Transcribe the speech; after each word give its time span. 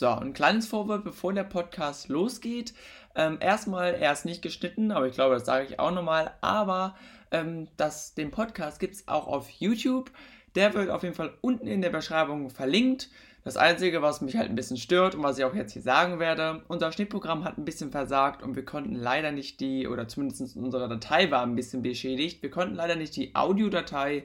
So, 0.00 0.06
ein 0.06 0.32
kleines 0.32 0.68
Vorwort, 0.68 1.02
bevor 1.02 1.32
der 1.32 1.42
Podcast 1.42 2.08
losgeht. 2.08 2.72
Ähm, 3.16 3.38
erstmal, 3.40 3.94
er 3.94 4.12
ist 4.12 4.24
nicht 4.24 4.42
geschnitten, 4.42 4.92
aber 4.92 5.08
ich 5.08 5.14
glaube, 5.14 5.34
das 5.34 5.44
sage 5.44 5.66
ich 5.66 5.80
auch 5.80 5.90
nochmal. 5.90 6.34
Aber 6.40 6.94
ähm, 7.32 7.66
das, 7.76 8.14
den 8.14 8.30
Podcast 8.30 8.78
gibt 8.78 8.94
es 8.94 9.08
auch 9.08 9.26
auf 9.26 9.50
YouTube. 9.50 10.12
Der 10.54 10.72
wird 10.74 10.90
auf 10.90 11.02
jeden 11.02 11.16
Fall 11.16 11.32
unten 11.40 11.66
in 11.66 11.82
der 11.82 11.90
Beschreibung 11.90 12.48
verlinkt. 12.48 13.10
Das 13.42 13.56
Einzige, 13.56 14.00
was 14.00 14.20
mich 14.20 14.36
halt 14.36 14.48
ein 14.48 14.54
bisschen 14.54 14.76
stört 14.76 15.16
und 15.16 15.24
was 15.24 15.36
ich 15.36 15.44
auch 15.44 15.54
jetzt 15.56 15.72
hier 15.72 15.82
sagen 15.82 16.20
werde, 16.20 16.62
unser 16.68 16.92
Schnittprogramm 16.92 17.42
hat 17.42 17.58
ein 17.58 17.64
bisschen 17.64 17.90
versagt 17.90 18.44
und 18.44 18.54
wir 18.54 18.64
konnten 18.64 18.94
leider 18.94 19.32
nicht 19.32 19.58
die, 19.58 19.88
oder 19.88 20.06
zumindest 20.06 20.56
unsere 20.56 20.88
Datei 20.88 21.28
war 21.32 21.42
ein 21.42 21.56
bisschen 21.56 21.82
beschädigt, 21.82 22.40
wir 22.40 22.50
konnten 22.50 22.76
leider 22.76 22.94
nicht 22.94 23.16
die 23.16 23.34
Audiodatei, 23.34 24.22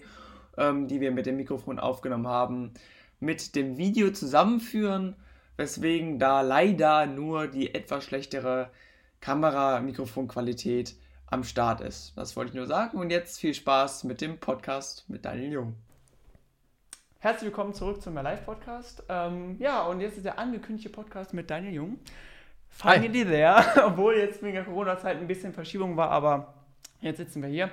ähm, 0.55 0.87
die 0.87 1.01
wir 1.01 1.09
mit 1.09 1.25
dem 1.25 1.37
Mikrofon 1.37 1.79
aufgenommen 1.79 2.27
haben, 2.27 2.75
mit 3.19 3.55
dem 3.55 3.77
Video 3.77 4.11
zusammenführen, 4.11 5.15
weswegen 5.57 6.20
da 6.20 6.41
leider 6.41 7.05
nur 7.05 7.47
die 7.47 7.73
etwas 7.73 8.04
schlechtere 8.05 8.71
Kamera-Mikrofonqualität 9.21 10.95
am 11.28 11.43
Start 11.43 11.82
ist. 11.82 12.14
Das 12.18 12.36
wollte 12.36 12.50
ich 12.50 12.55
nur 12.55 12.68
sagen 12.68 12.97
und 12.97 13.09
jetzt 13.09 13.39
viel 13.39 13.54
Spaß 13.54 14.04
mit 14.04 14.21
dem 14.21 14.39
Podcast 14.39 15.09
mit 15.09 15.25
Daniel 15.25 15.51
Jung. 15.51 15.75
Herzlich 17.19 17.51
willkommen 17.51 17.73
zurück 17.73 18.01
zum 18.01 18.15
Live 18.15 18.45
Podcast. 18.45 19.04
Ähm, 19.07 19.55
ja, 19.59 19.83
und 19.83 20.01
jetzt 20.01 20.18
ist 20.18 20.25
der 20.25 20.37
angekündigte 20.39 20.89
Podcast 20.89 21.33
mit 21.33 21.50
Daniel 21.50 21.73
Jung. 21.73 22.00
Finally 22.70 23.23
there, 23.23 23.64
obwohl 23.86 24.17
jetzt 24.17 24.42
wegen 24.43 24.56
der 24.56 24.65
Corona-Zeit 24.65 25.17
ein 25.17 25.28
bisschen 25.28 25.54
Verschiebung 25.54 25.95
war, 25.95 26.09
aber 26.09 26.54
jetzt 27.00 27.17
sitzen 27.17 27.42
wir 27.42 27.50
hier. 27.50 27.71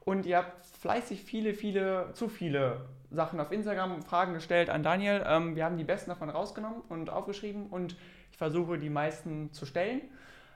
Und 0.00 0.26
ihr 0.26 0.38
habt 0.38 0.66
fleißig 0.66 1.22
viele, 1.22 1.54
viele, 1.54 2.10
zu 2.12 2.28
viele 2.28 2.82
Sachen 3.10 3.40
auf 3.40 3.52
Instagram, 3.52 4.02
Fragen 4.02 4.34
gestellt 4.34 4.70
an 4.70 4.82
Daniel. 4.82 5.24
Ähm, 5.26 5.56
wir 5.56 5.64
haben 5.64 5.76
die 5.76 5.84
besten 5.84 6.10
davon 6.10 6.30
rausgenommen 6.30 6.82
und 6.88 7.10
aufgeschrieben 7.10 7.66
und 7.66 7.96
ich 8.30 8.38
versuche 8.38 8.78
die 8.78 8.90
meisten 8.90 9.52
zu 9.52 9.66
stellen. 9.66 10.02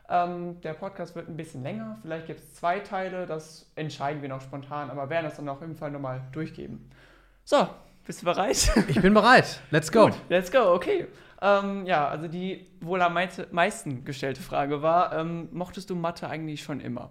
Ähm, 0.08 0.60
der 0.60 0.74
Podcast 0.74 1.16
wird 1.16 1.28
ein 1.28 1.36
bisschen 1.36 1.62
länger, 1.62 1.98
vielleicht 2.02 2.26
gibt 2.26 2.40
es 2.40 2.54
zwei 2.54 2.80
Teile, 2.80 3.24
das 3.24 3.70
entscheiden 3.74 4.20
wir 4.20 4.28
noch 4.28 4.42
spontan, 4.42 4.90
aber 4.90 5.08
werden 5.08 5.24
das 5.24 5.36
dann 5.36 5.48
auf 5.48 5.62
jeden 5.62 5.76
Fall 5.76 5.90
nochmal 5.90 6.20
durchgeben. 6.32 6.90
So, 7.44 7.68
bist 8.06 8.20
du 8.20 8.26
bereit? 8.26 8.70
Ich 8.88 9.00
bin 9.00 9.14
bereit. 9.14 9.60
Let's 9.70 9.90
go. 9.90 10.06
Gut, 10.06 10.14
let's 10.28 10.52
go, 10.52 10.74
okay. 10.74 11.06
Ähm, 11.40 11.86
ja, 11.86 12.06
also 12.06 12.28
die 12.28 12.66
wohl 12.80 13.00
am 13.00 13.14
meisten 13.50 14.04
gestellte 14.04 14.42
Frage 14.42 14.82
war, 14.82 15.16
ähm, 15.18 15.48
mochtest 15.52 15.88
du 15.88 15.94
Mathe 15.94 16.28
eigentlich 16.28 16.62
schon 16.62 16.80
immer? 16.80 17.10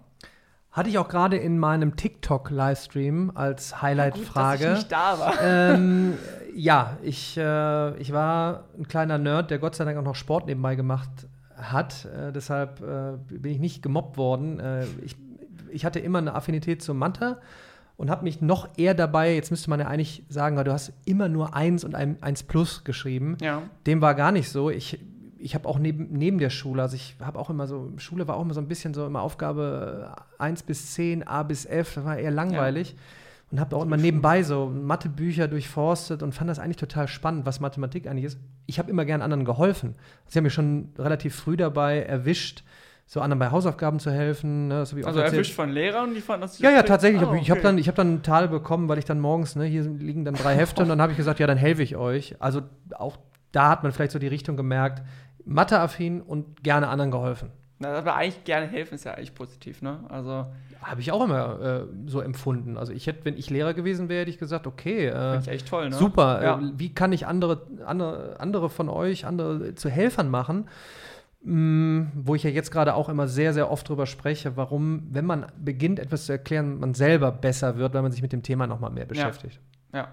Hatte 0.74 0.88
ich 0.88 0.98
auch 0.98 1.06
gerade 1.06 1.36
in 1.36 1.56
meinem 1.60 1.94
TikTok-Livestream 1.94 3.30
als 3.36 3.80
Highlight-Frage. 3.80 4.64
Ja, 4.64 4.70
dass 4.70 4.78
ich 4.78 4.84
nicht 4.84 4.92
da 4.92 5.18
war. 5.20 5.34
Ähm, 5.40 6.14
ja, 6.52 6.98
ich, 7.00 7.36
äh, 7.36 7.96
ich 7.98 8.12
war 8.12 8.64
ein 8.76 8.88
kleiner 8.88 9.18
Nerd, 9.18 9.52
der 9.52 9.60
Gott 9.60 9.76
sei 9.76 9.84
Dank 9.84 9.96
auch 9.98 10.02
noch 10.02 10.16
Sport 10.16 10.46
nebenbei 10.46 10.74
gemacht 10.74 11.28
hat. 11.56 12.06
Äh, 12.06 12.32
deshalb 12.32 12.80
äh, 12.80 13.16
bin 13.28 13.52
ich 13.52 13.60
nicht 13.60 13.84
gemobbt 13.84 14.16
worden. 14.16 14.58
Äh, 14.58 14.86
ich, 15.04 15.14
ich 15.70 15.84
hatte 15.84 16.00
immer 16.00 16.18
eine 16.18 16.34
Affinität 16.34 16.82
zur 16.82 16.96
Mathe 16.96 17.38
und 17.96 18.10
habe 18.10 18.24
mich 18.24 18.40
noch 18.40 18.68
eher 18.76 18.94
dabei, 18.94 19.32
jetzt 19.32 19.52
müsste 19.52 19.70
man 19.70 19.78
ja 19.78 19.86
eigentlich 19.86 20.24
sagen, 20.28 20.56
weil 20.56 20.64
du 20.64 20.72
hast 20.72 20.92
immer 21.04 21.28
nur 21.28 21.54
1 21.54 21.84
und 21.84 21.94
1 21.94 22.42
plus 22.42 22.82
geschrieben. 22.82 23.36
Ja. 23.40 23.62
Dem 23.86 24.00
war 24.00 24.16
gar 24.16 24.32
nicht 24.32 24.50
so. 24.50 24.70
Ich, 24.70 24.98
ich 25.44 25.54
habe 25.54 25.68
auch 25.68 25.78
neben, 25.78 26.08
neben 26.10 26.38
der 26.38 26.48
Schule, 26.48 26.80
also 26.80 26.96
ich 26.96 27.16
habe 27.20 27.38
auch 27.38 27.50
immer 27.50 27.66
so, 27.66 27.92
Schule 27.98 28.26
war 28.26 28.36
auch 28.36 28.42
immer 28.42 28.54
so 28.54 28.62
ein 28.62 28.66
bisschen 28.66 28.94
so 28.94 29.04
immer 29.04 29.20
Aufgabe 29.20 30.16
1 30.38 30.62
bis 30.62 30.94
10, 30.94 31.28
A 31.28 31.42
bis 31.42 31.66
F, 31.66 31.96
das 31.96 32.04
war 32.06 32.16
eher 32.16 32.30
langweilig. 32.30 32.92
Ja. 32.92 32.96
Und 33.50 33.60
habe 33.60 33.76
auch 33.76 33.82
immer 33.82 33.98
nebenbei 33.98 34.42
so 34.42 34.72
Mathebücher 34.74 35.46
durchforstet 35.46 36.22
und 36.22 36.34
fand 36.34 36.48
das 36.48 36.58
eigentlich 36.58 36.78
total 36.78 37.08
spannend, 37.08 37.44
was 37.44 37.60
Mathematik 37.60 38.06
eigentlich 38.06 38.24
ist. 38.24 38.38
Ich 38.64 38.78
habe 38.78 38.90
immer 38.90 39.04
gern 39.04 39.20
anderen 39.20 39.44
geholfen. 39.44 39.96
Sie 40.26 40.38
haben 40.38 40.44
mich 40.44 40.54
schon 40.54 40.88
relativ 40.98 41.36
früh 41.36 41.58
dabei 41.58 42.00
erwischt, 42.00 42.64
so 43.06 43.20
anderen 43.20 43.38
bei 43.38 43.50
Hausaufgaben 43.50 43.98
zu 43.98 44.10
helfen. 44.10 44.68
Ne, 44.68 44.86
so 44.86 44.96
also 44.96 45.20
erwischt 45.20 45.52
von 45.52 45.68
Lehrern, 45.68 46.14
die 46.14 46.22
fanden 46.22 46.40
das 46.40 46.58
Ja, 46.58 46.70
ja, 46.70 46.82
tatsächlich. 46.82 47.20
Ah, 47.20 47.26
okay. 47.26 47.40
Ich 47.42 47.50
habe 47.50 47.60
dann, 47.60 47.78
hab 47.78 47.94
dann 47.94 48.08
einen 48.08 48.22
Tal 48.22 48.48
bekommen, 48.48 48.88
weil 48.88 48.96
ich 48.96 49.04
dann 49.04 49.20
morgens, 49.20 49.56
ne, 49.56 49.66
hier 49.66 49.82
liegen 49.82 50.24
dann 50.24 50.34
drei 50.36 50.54
Hefte 50.54 50.82
und 50.82 50.88
dann 50.88 51.02
habe 51.02 51.12
ich 51.12 51.18
gesagt, 51.18 51.38
ja, 51.38 51.46
dann 51.46 51.58
helfe 51.58 51.82
ich 51.82 51.96
euch. 51.96 52.34
Also 52.40 52.62
auch 52.94 53.18
da 53.54 53.68
hat 53.68 53.82
man 53.82 53.92
vielleicht 53.92 54.12
so 54.12 54.18
die 54.18 54.26
Richtung 54.26 54.56
gemerkt, 54.56 55.02
Matheaffin 55.44 56.20
und 56.20 56.62
gerne 56.62 56.88
anderen 56.88 57.10
geholfen. 57.10 57.50
Na, 57.78 57.98
aber 57.98 58.14
eigentlich 58.14 58.44
gerne 58.44 58.66
helfen 58.66 58.94
ist 58.94 59.04
ja 59.04 59.14
eigentlich 59.14 59.34
positiv, 59.34 59.82
ne? 59.82 60.04
Also 60.08 60.46
habe 60.80 61.00
ich 61.00 61.12
auch 61.12 61.24
immer 61.24 61.60
äh, 61.60 61.86
so 62.06 62.20
empfunden. 62.20 62.76
Also 62.76 62.92
ich 62.92 63.06
hätte, 63.06 63.24
wenn 63.24 63.36
ich 63.36 63.50
Lehrer 63.50 63.74
gewesen 63.74 64.08
wäre, 64.08 64.20
hätte 64.20 64.30
ich 64.30 64.38
gesagt, 64.38 64.66
okay, 64.66 65.06
äh, 65.06 65.38
ich 65.38 65.48
echt 65.48 65.68
toll, 65.68 65.88
ne? 65.88 65.96
super. 65.96 66.42
Ja. 66.42 66.58
Äh, 66.58 66.72
wie 66.76 66.94
kann 66.94 67.12
ich 67.12 67.26
andere, 67.26 67.66
andere, 67.84 68.36
andere 68.38 68.70
von 68.70 68.88
euch, 68.88 69.26
andere 69.26 69.74
zu 69.74 69.88
Helfern 69.88 70.30
machen? 70.30 70.68
Mm, 71.42 72.04
wo 72.14 72.34
ich 72.34 72.42
ja 72.42 72.50
jetzt 72.50 72.70
gerade 72.70 72.94
auch 72.94 73.08
immer 73.08 73.28
sehr, 73.28 73.52
sehr 73.52 73.70
oft 73.70 73.88
drüber 73.88 74.06
spreche, 74.06 74.56
warum, 74.56 75.08
wenn 75.10 75.26
man 75.26 75.46
beginnt, 75.58 75.98
etwas 75.98 76.26
zu 76.26 76.32
erklären, 76.32 76.78
man 76.78 76.94
selber 76.94 77.32
besser 77.32 77.76
wird, 77.76 77.92
weil 77.92 78.02
man 78.02 78.12
sich 78.12 78.22
mit 78.22 78.32
dem 78.32 78.42
Thema 78.42 78.66
nochmal 78.66 78.90
mehr 78.90 79.04
beschäftigt. 79.04 79.60
Ja. 79.92 79.98
ja. 79.98 80.08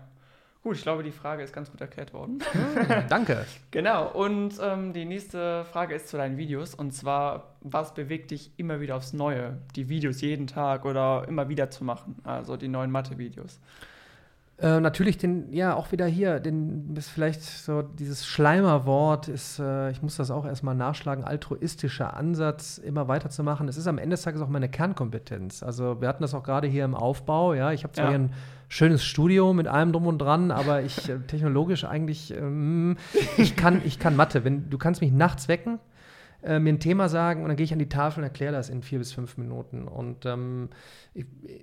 Gut, 0.63 0.75
ich 0.75 0.83
glaube, 0.83 1.01
die 1.01 1.11
Frage 1.11 1.41
ist 1.41 1.53
ganz 1.53 1.71
gut 1.71 1.81
erklärt 1.81 2.13
worden. 2.13 2.39
Hm, 2.51 3.05
danke. 3.09 3.45
genau, 3.71 4.11
und 4.11 4.53
ähm, 4.61 4.93
die 4.93 5.05
nächste 5.05 5.65
Frage 5.65 5.95
ist 5.95 6.07
zu 6.07 6.17
deinen 6.17 6.37
Videos. 6.37 6.75
Und 6.75 6.91
zwar, 6.91 7.55
was 7.61 7.95
bewegt 7.95 8.29
dich 8.29 8.51
immer 8.57 8.79
wieder 8.79 8.95
aufs 8.95 9.11
Neue, 9.13 9.57
die 9.75 9.89
Videos 9.89 10.21
jeden 10.21 10.45
Tag 10.45 10.85
oder 10.85 11.25
immer 11.27 11.49
wieder 11.49 11.71
zu 11.71 11.83
machen? 11.83 12.17
Also 12.23 12.57
die 12.57 12.67
neuen 12.67 12.91
Mathe-Videos. 12.91 13.59
Äh, 14.61 14.79
natürlich 14.79 15.17
den, 15.17 15.51
ja, 15.51 15.73
auch 15.73 15.91
wieder 15.91 16.05
hier, 16.05 16.39
den, 16.39 16.93
ist 16.95 17.09
vielleicht 17.09 17.41
so 17.41 17.81
dieses 17.81 18.27
Schleimerwort 18.27 19.27
ist, 19.27 19.57
äh, 19.57 19.89
ich 19.89 20.03
muss 20.03 20.17
das 20.17 20.29
auch 20.29 20.45
erstmal 20.45 20.75
nachschlagen, 20.75 21.23
altruistischer 21.23 22.15
Ansatz, 22.15 22.77
immer 22.77 23.07
weiterzumachen. 23.07 23.67
Es 23.67 23.77
ist 23.77 23.87
am 23.87 23.97
Ende 23.97 24.13
des 24.15 24.21
Tages 24.21 24.39
auch 24.39 24.49
meine 24.49 24.69
Kernkompetenz. 24.69 25.63
Also 25.63 25.99
wir 25.99 26.07
hatten 26.07 26.21
das 26.21 26.35
auch 26.35 26.43
gerade 26.43 26.67
hier 26.67 26.85
im 26.85 26.93
Aufbau, 26.93 27.55
ja. 27.55 27.71
Ich 27.71 27.83
habe 27.83 27.93
zwar 27.93 28.05
ja. 28.05 28.09
hier 28.11 28.19
ein 28.19 28.33
schönes 28.67 29.03
Studio 29.03 29.51
mit 29.53 29.67
allem 29.67 29.93
drum 29.93 30.05
und 30.05 30.19
dran, 30.19 30.51
aber 30.51 30.83
ich 30.83 31.09
äh, 31.09 31.17
technologisch 31.25 31.83
eigentlich, 31.83 32.31
ähm, 32.31 32.97
ich 33.37 33.55
kann, 33.55 33.81
ich 33.83 33.97
kann 33.97 34.15
Mathe. 34.15 34.43
Wenn, 34.43 34.69
du 34.69 34.77
kannst 34.77 35.01
mich 35.01 35.11
nachts 35.11 35.47
wecken, 35.47 35.79
äh, 36.43 36.59
mir 36.59 36.73
ein 36.73 36.79
Thema 36.79 37.09
sagen 37.09 37.43
und 37.43 37.49
dann 37.49 37.57
gehe 37.57 37.63
ich 37.63 37.73
an 37.73 37.79
die 37.79 37.89
Tafel 37.89 38.19
und 38.19 38.23
erkläre 38.23 38.53
das 38.53 38.69
in 38.69 38.81
vier 38.81 38.99
bis 38.99 39.13
fünf 39.13 39.37
Minuten. 39.37 39.87
Und 39.87 40.25
ähm, 40.25 40.69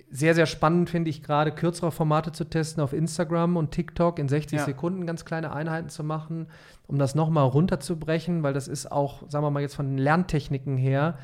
sehr, 0.09 0.35
sehr 0.35 0.45
spannend 0.45 0.89
finde 0.89 1.09
ich 1.09 1.23
gerade, 1.23 1.51
kürzere 1.51 1.91
Formate 1.91 2.31
zu 2.31 2.45
testen 2.45 2.81
auf 2.81 2.93
Instagram 2.93 3.57
und 3.57 3.71
TikTok 3.71 4.19
in 4.19 4.29
60 4.29 4.59
ja. 4.59 4.65
Sekunden 4.65 5.05
ganz 5.05 5.25
kleine 5.25 5.51
Einheiten 5.51 5.89
zu 5.89 6.03
machen, 6.03 6.47
um 6.87 6.97
das 6.97 7.15
nochmal 7.15 7.45
runterzubrechen, 7.45 8.43
weil 8.43 8.53
das 8.53 8.67
ist 8.67 8.91
auch, 8.91 9.29
sagen 9.29 9.43
wir 9.43 9.51
mal 9.51 9.61
jetzt 9.61 9.75
von 9.75 9.87
den 9.87 9.97
Lerntechniken 9.97 10.77
her, 10.77 11.17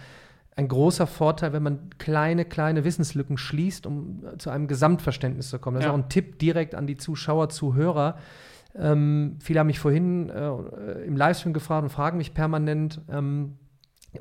ein 0.57 0.67
großer 0.67 1.05
Vorteil, 1.05 1.51
wenn 1.53 1.63
man 1.63 1.89
kleine, 1.97 2.45
kleine 2.45 2.85
Wissenslücken 2.85 3.37
schließt, 3.37 3.85
um 3.85 4.23
zu 4.37 4.49
einem 4.49 4.67
Gesamtverständnis 4.67 5.49
zu 5.49 5.59
kommen. 5.59 5.75
Das 5.75 5.83
ja. 5.83 5.89
ist 5.89 5.93
auch 5.93 6.03
ein 6.03 6.09
Tipp 6.09 6.39
direkt 6.39 6.75
an 6.75 6.87
die 6.87 6.97
Zuschauer, 6.97 7.49
Zuhörer. 7.49 8.17
Ähm, 8.77 9.37
viele 9.39 9.59
haben 9.59 9.67
mich 9.67 9.79
vorhin 9.79 10.29
äh, 10.29 11.03
im 11.05 11.15
Livestream 11.15 11.53
gefragt 11.53 11.83
und 11.83 11.89
fragen 11.89 12.17
mich 12.17 12.33
permanent, 12.33 13.01
ähm, 13.09 13.57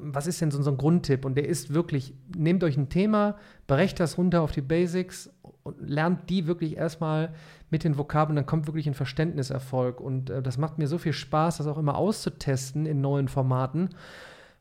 was 0.00 0.26
ist 0.26 0.40
denn 0.40 0.50
so, 0.50 0.70
ein 0.70 0.76
Grundtipp? 0.76 1.24
Und 1.24 1.36
der 1.36 1.48
ist 1.48 1.72
wirklich, 1.72 2.14
nehmt 2.36 2.64
euch 2.64 2.76
ein 2.76 2.88
Thema, 2.88 3.36
berechnet 3.66 4.00
das 4.00 4.18
runter 4.18 4.42
auf 4.42 4.52
die 4.52 4.60
Basics 4.60 5.30
und 5.62 5.88
lernt 5.88 6.28
die 6.30 6.46
wirklich 6.46 6.76
erstmal 6.76 7.32
mit 7.70 7.84
den 7.84 7.96
Vokabeln, 7.98 8.36
dann 8.36 8.46
kommt 8.46 8.66
wirklich 8.66 8.86
ein 8.86 8.94
Verständniserfolg. 8.94 10.00
Und 10.00 10.30
äh, 10.30 10.42
das 10.42 10.58
macht 10.58 10.78
mir 10.78 10.86
so 10.86 10.98
viel 10.98 11.12
Spaß, 11.12 11.58
das 11.58 11.66
auch 11.66 11.78
immer 11.78 11.96
auszutesten 11.96 12.86
in 12.86 13.00
neuen 13.00 13.28
Formaten. 13.28 13.90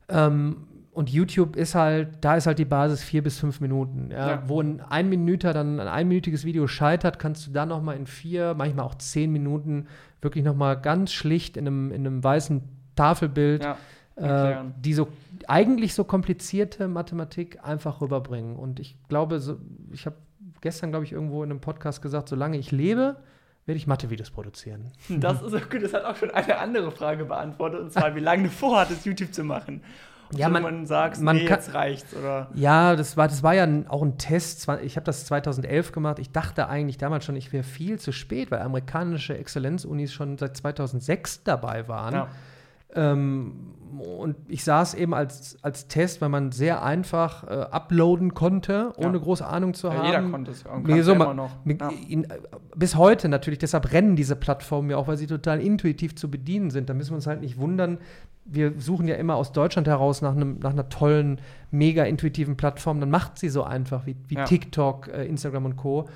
Ähm, 0.09 0.67
und 0.93 1.09
YouTube 1.09 1.55
ist 1.55 1.75
halt, 1.75 2.09
da 2.21 2.35
ist 2.35 2.45
halt 2.45 2.59
die 2.59 2.65
Basis 2.65 3.03
vier 3.03 3.23
bis 3.23 3.39
fünf 3.39 3.59
Minuten. 3.61 4.11
Ja? 4.11 4.29
Ja. 4.29 4.43
Wo 4.47 4.61
ein 4.61 4.79
Einminüter 4.79 5.53
dann 5.53 5.79
ein 5.79 5.87
einminütiges 5.87 6.45
Video 6.45 6.67
scheitert, 6.67 7.17
kannst 7.17 7.47
du 7.47 7.51
dann 7.51 7.69
noch 7.69 7.81
mal 7.81 7.95
in 7.95 8.05
vier, 8.05 8.53
manchmal 8.53 8.85
auch 8.85 8.95
zehn 8.95 9.31
Minuten 9.31 9.87
wirklich 10.21 10.45
noch 10.45 10.55
mal 10.55 10.75
ganz 10.75 11.11
schlicht 11.11 11.57
in 11.57 11.67
einem, 11.67 11.91
in 11.91 12.05
einem 12.05 12.23
weißen 12.23 12.61
Tafelbild 12.95 13.63
ja, 13.63 13.77
äh, 14.15 14.63
die 14.79 14.93
so 14.93 15.07
eigentlich 15.47 15.95
so 15.95 16.03
komplizierte 16.03 16.87
Mathematik 16.87 17.63
einfach 17.63 17.99
rüberbringen. 17.99 18.55
Und 18.55 18.79
ich 18.79 18.97
glaube, 19.09 19.39
so, 19.39 19.57
ich 19.91 20.05
habe 20.05 20.15
gestern, 20.61 20.91
glaube 20.91 21.05
ich, 21.05 21.11
irgendwo 21.11 21.43
in 21.43 21.49
einem 21.49 21.59
Podcast 21.59 22.03
gesagt, 22.03 22.29
solange 22.29 22.57
ich 22.57 22.71
lebe, 22.71 23.17
werde 23.65 23.77
ich 23.77 23.87
Mathe-Videos 23.87 24.29
produzieren. 24.29 24.91
Das 25.09 25.41
ist 25.41 25.55
auch 25.55 25.69
gut, 25.69 25.81
das 25.81 25.93
hat 25.93 26.05
auch 26.05 26.15
schon 26.15 26.29
eine 26.31 26.59
andere 26.59 26.91
Frage 26.91 27.25
beantwortet, 27.25 27.79
und 27.79 27.91
zwar, 27.91 28.15
wie 28.15 28.19
lange 28.19 28.43
du 28.43 28.49
vorhattest, 28.49 29.05
YouTube 29.05 29.33
zu 29.33 29.43
machen 29.43 29.81
ja, 30.37 30.49
man, 30.49 30.63
man 30.63 30.85
sagt, 30.85 31.19
man 31.19 31.35
nee, 31.35 31.45
kann, 31.45 31.57
jetzt 31.57 31.73
reicht's, 31.73 32.15
oder? 32.15 32.49
Ja, 32.53 32.95
das 32.95 33.17
war, 33.17 33.27
das 33.27 33.43
war 33.43 33.53
ja 33.53 33.67
auch 33.87 34.01
ein 34.01 34.17
Test. 34.17 34.67
Ich 34.83 34.95
habe 34.95 35.05
das 35.05 35.25
2011 35.25 35.91
gemacht. 35.91 36.19
Ich 36.19 36.31
dachte 36.31 36.67
eigentlich 36.67 36.97
damals 36.97 37.25
schon, 37.25 37.35
ich 37.35 37.53
wäre 37.53 37.63
viel 37.63 37.99
zu 37.99 38.11
spät, 38.11 38.51
weil 38.51 38.61
amerikanische 38.61 39.37
Exzellenzunis 39.37 40.13
schon 40.13 40.37
seit 40.37 40.57
2006 40.57 41.43
dabei 41.43 41.87
waren. 41.87 42.13
Ja. 42.13 42.27
Ähm, 42.95 43.73
und 43.99 44.35
ich 44.47 44.63
saß 44.63 44.95
eben 44.95 45.13
als, 45.13 45.57
als 45.61 45.87
Test, 45.87 46.21
weil 46.21 46.29
man 46.29 46.51
sehr 46.51 46.83
einfach 46.83 47.43
äh, 47.43 47.53
uploaden 47.71 48.33
konnte, 48.33 48.91
ohne 48.97 49.17
ja. 49.17 49.23
große 49.23 49.45
Ahnung 49.45 49.73
zu 49.73 49.87
ja, 49.87 49.93
haben. 49.93 50.05
Jeder 50.05 50.21
konnte 50.23 50.51
es. 50.51 50.63
Nee, 50.83 51.01
so 51.01 51.13
immer 51.13 51.33
noch. 51.33 51.51
Ja. 51.65 51.91
in, 52.07 52.27
bis 52.75 52.95
heute 52.95 53.29
natürlich, 53.29 53.59
deshalb 53.59 53.91
rennen 53.91 54.15
diese 54.15 54.35
Plattformen 54.35 54.89
ja 54.89 54.97
auch, 54.97 55.07
weil 55.07 55.17
sie 55.17 55.27
total 55.27 55.59
intuitiv 55.59 56.15
zu 56.15 56.29
bedienen 56.29 56.71
sind. 56.71 56.89
Da 56.89 56.93
müssen 56.93 57.11
wir 57.11 57.15
uns 57.15 57.27
halt 57.27 57.41
nicht 57.41 57.57
wundern. 57.57 57.99
Wir 58.45 58.73
suchen 58.79 59.07
ja 59.07 59.15
immer 59.15 59.35
aus 59.35 59.51
Deutschland 59.51 59.87
heraus 59.87 60.21
nach, 60.21 60.35
einem, 60.35 60.59
nach 60.59 60.71
einer 60.71 60.89
tollen, 60.89 61.39
mega 61.71 62.03
intuitiven 62.03 62.57
Plattform. 62.57 62.99
Dann 62.99 63.09
macht 63.09 63.39
sie 63.39 63.49
so 63.49 63.63
einfach 63.63 64.05
wie, 64.05 64.15
wie 64.27 64.35
TikTok, 64.35 65.07
äh, 65.07 65.25
Instagram 65.25 65.65
und 65.65 65.75
Co. 65.77 66.09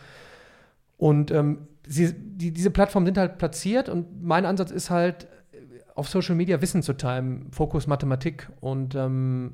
Und 0.98 1.32
ähm, 1.32 1.68
sie, 1.88 2.14
die, 2.14 2.52
diese 2.52 2.72
Plattformen 2.72 3.06
sind 3.06 3.18
halt 3.18 3.38
platziert 3.38 3.88
und 3.88 4.24
mein 4.24 4.46
Ansatz 4.46 4.72
ist 4.72 4.90
halt, 4.90 5.28
auf 5.98 6.08
Social 6.10 6.36
Media 6.36 6.62
Wissen 6.62 6.84
zu 6.84 6.94
teilen, 6.94 7.48
Fokus 7.52 7.88
Mathematik. 7.88 8.50
Und 8.62 8.94
ähm, 8.94 9.54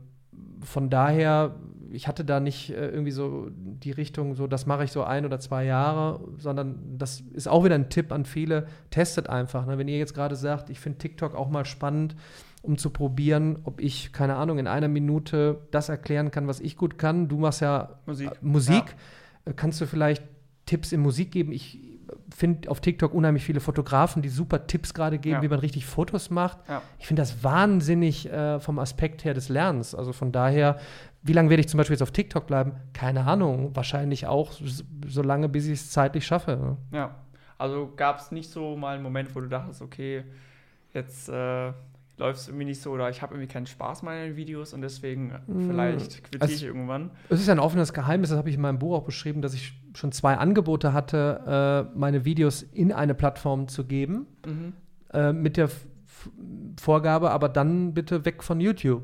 von 0.62 0.90
daher, 0.90 1.56
ich 1.90 2.10
hatte 2.10 2.26
da 2.26 2.42
nicht 2.42 2.70
äh, 2.72 2.90
irgendwie 2.90 3.12
so 3.12 3.48
die 3.50 3.92
Richtung, 3.92 4.36
so 4.36 4.46
das 4.46 4.66
mache 4.66 4.84
ich 4.84 4.92
so 4.92 5.06
ein 5.06 5.26
oder 5.26 5.40
zwei 5.40 5.64
Jahre, 5.64 6.20
sondern 6.38 6.98
das 6.98 7.22
ist 7.32 7.48
auch 7.48 7.64
wieder 7.64 7.76
ein 7.76 7.90
Tipp 7.90 8.12
an 8.12 8.26
viele, 8.26 8.68
testet 8.90 9.30
einfach. 9.30 9.66
Ne? 9.66 9.78
Wenn 9.78 9.88
ihr 9.88 9.98
jetzt 9.98 10.14
gerade 10.14 10.36
sagt, 10.36 10.70
ich 10.70 10.82
finde 10.82 10.98
TikTok 10.98 11.34
auch 11.34 11.50
mal 11.50 11.64
spannend, 11.64 12.14
um 12.64 12.78
zu 12.78 12.90
probieren, 12.90 13.60
ob 13.66 13.80
ich, 13.80 14.14
keine 14.14 14.36
Ahnung, 14.36 14.58
in 14.58 14.68
einer 14.68 14.88
Minute 14.88 15.68
das 15.72 15.90
erklären 15.90 16.32
kann, 16.32 16.48
was 16.48 16.62
ich 16.62 16.78
gut 16.78 16.98
kann. 16.98 17.28
Du 17.28 17.38
machst 17.38 17.62
ja 17.62 18.00
Musik. 18.06 18.32
Äh, 18.32 18.36
Musik. 18.42 18.86
Ja. 19.46 19.52
Äh, 19.52 19.54
kannst 19.54 19.80
du 19.82 19.86
vielleicht 19.86 20.24
Tipps 20.66 20.94
in 20.94 21.02
Musik 21.02 21.32
geben? 21.32 21.52
Ich 21.52 21.80
finde 22.34 22.70
auf 22.70 22.80
TikTok 22.80 23.14
unheimlich 23.14 23.44
viele 23.44 23.60
Fotografen, 23.60 24.22
die 24.22 24.30
super 24.30 24.66
Tipps 24.66 24.94
gerade 24.94 25.20
geben, 25.20 25.36
ja. 25.36 25.42
wie 25.42 25.50
man 25.50 25.60
richtig 25.60 25.86
Fotos 25.86 26.30
macht. 26.30 26.58
Ja. 26.70 26.82
Ich 27.00 27.08
finde 27.08 27.22
das 27.22 27.44
wahnsinnig 27.44 28.32
äh, 28.32 28.62
vom 28.62 28.80
Aspekt 28.80 29.26
her 29.26 29.34
des 29.34 29.50
Lernens. 29.50 29.94
Also 29.94 30.14
von 30.14 30.32
daher, 30.32 30.80
wie 31.22 31.34
lange 31.34 31.50
werde 31.50 31.62
ich 31.62 31.68
zum 31.68 31.80
Beispiel 31.80 31.96
jetzt 31.96 32.02
auf 32.02 32.12
TikTok 32.12 32.48
bleiben? 32.48 32.74
Keine 32.94 33.26
Ahnung. 33.26 33.76
Wahrscheinlich 33.76 34.26
auch 34.26 34.54
so 35.06 35.22
lange, 35.22 35.50
bis 35.50 35.66
ich 35.66 35.74
es 35.74 35.92
zeitlich 35.92 36.26
schaffe. 36.26 36.56
Ne? 36.92 36.98
Ja. 36.98 37.16
Also 37.58 37.92
gab 37.96 38.20
es 38.20 38.32
nicht 38.32 38.50
so 38.50 38.78
mal 38.78 38.96
einen 38.96 39.04
Moment, 39.04 39.36
wo 39.36 39.42
du 39.42 39.48
dachtest, 39.48 39.82
okay, 39.82 40.24
jetzt 40.94 41.30
äh, 41.30 41.74
läuft 42.18 42.42
es 42.42 42.48
irgendwie 42.48 42.66
nicht 42.66 42.82
so 42.82 42.92
oder 42.92 43.10
ich 43.10 43.22
habe 43.22 43.34
irgendwie 43.34 43.52
keinen 43.52 43.66
Spaß 43.66 44.04
mehr 44.04 44.24
in 44.24 44.32
den 44.32 44.36
Videos 44.36 44.74
und 44.74 44.82
deswegen 44.82 45.34
mm. 45.48 45.68
vielleicht 45.68 46.24
quittiere 46.24 46.42
also, 46.42 46.54
ich 46.54 46.64
irgendwann. 46.64 47.12
Es 47.30 47.40
ist 47.40 47.50
ein 47.50 47.60
offenes 47.60 47.94
Geheimnis, 47.94 48.30
das 48.30 48.38
habe 48.38 48.50
ich 48.50 48.56
in 48.56 48.62
meinem 48.62 48.80
Buch 48.80 48.96
auch 48.96 49.04
beschrieben, 49.04 49.42
dass 49.42 49.54
ich 49.54 49.74
schon 49.96 50.12
zwei 50.12 50.36
Angebote 50.38 50.94
hatte, 50.94 51.88
äh, 51.94 51.98
meine 51.98 52.26
Videos 52.26 52.62
in 52.62 52.92
eine 52.92 53.16
Plattform 53.16 53.68
zu 53.68 53.86
geben, 53.86 54.28
mhm. 54.46 54.74
äh, 55.12 55.34
mit 55.34 55.58
der 55.58 55.70
Vorgabe, 56.80 57.32
aber 57.32 57.50
dann 57.50 57.94
bitte 57.94 58.26
weg 58.26 58.44
von 58.44 58.60
YouTube 58.60 59.04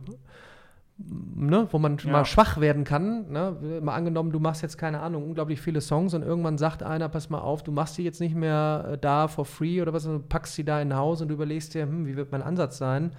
ne, 1.07 1.67
wo 1.71 1.79
man 1.79 1.97
ja. 1.97 2.11
mal 2.11 2.25
schwach 2.25 2.59
werden 2.59 2.83
kann. 2.83 3.31
Ne? 3.31 3.79
Mal 3.81 3.95
angenommen, 3.95 4.31
du 4.31 4.39
machst 4.39 4.61
jetzt 4.61 4.77
keine 4.77 4.99
Ahnung, 4.99 5.23
unglaublich 5.23 5.61
viele 5.61 5.81
Songs 5.81 6.13
und 6.13 6.23
irgendwann 6.23 6.57
sagt 6.57 6.83
einer, 6.83 7.09
pass 7.09 7.29
mal 7.29 7.39
auf, 7.39 7.63
du 7.63 7.71
machst 7.71 7.97
die 7.97 8.03
jetzt 8.03 8.19
nicht 8.19 8.35
mehr 8.35 8.91
äh, 8.93 8.97
da 8.97 9.27
for 9.27 9.45
free 9.45 9.81
oder 9.81 9.93
was, 9.93 10.03
du 10.03 10.19
packst 10.19 10.55
sie 10.55 10.63
da 10.63 10.81
in 10.81 10.95
Haus 10.95 11.21
und 11.21 11.29
du 11.29 11.35
überlegst 11.35 11.73
dir, 11.73 11.83
hm, 11.83 12.05
wie 12.05 12.15
wird 12.15 12.31
mein 12.31 12.41
Ansatz 12.41 12.77
sein? 12.77 13.11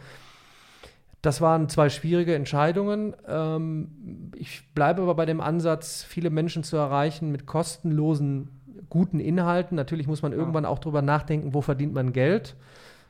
Das 1.23 1.41
waren 1.41 1.69
zwei 1.69 1.91
schwierige 1.91 2.35
Entscheidungen. 2.35 3.15
Ähm, 3.27 4.33
ich 4.37 4.73
bleibe 4.75 5.03
aber 5.03 5.15
bei 5.15 5.27
dem 5.27 5.41
Ansatz, 5.41 6.03
viele 6.03 6.31
Menschen 6.31 6.63
zu 6.63 6.77
erreichen 6.77 7.31
mit 7.31 7.47
kostenlosen, 7.47 8.61
guten 8.89 9.21
Inhalten. 9.21 9.77
Natürlich 9.77 10.07
muss 10.07 10.23
man 10.23 10.33
ja. 10.33 10.39
irgendwann 10.39 10.65
auch 10.65 10.79
drüber 10.79 11.03
nachdenken, 11.03 11.55
wo 11.55 11.61
verdient 11.61 11.93
man 11.93 12.13
Geld. 12.13 12.57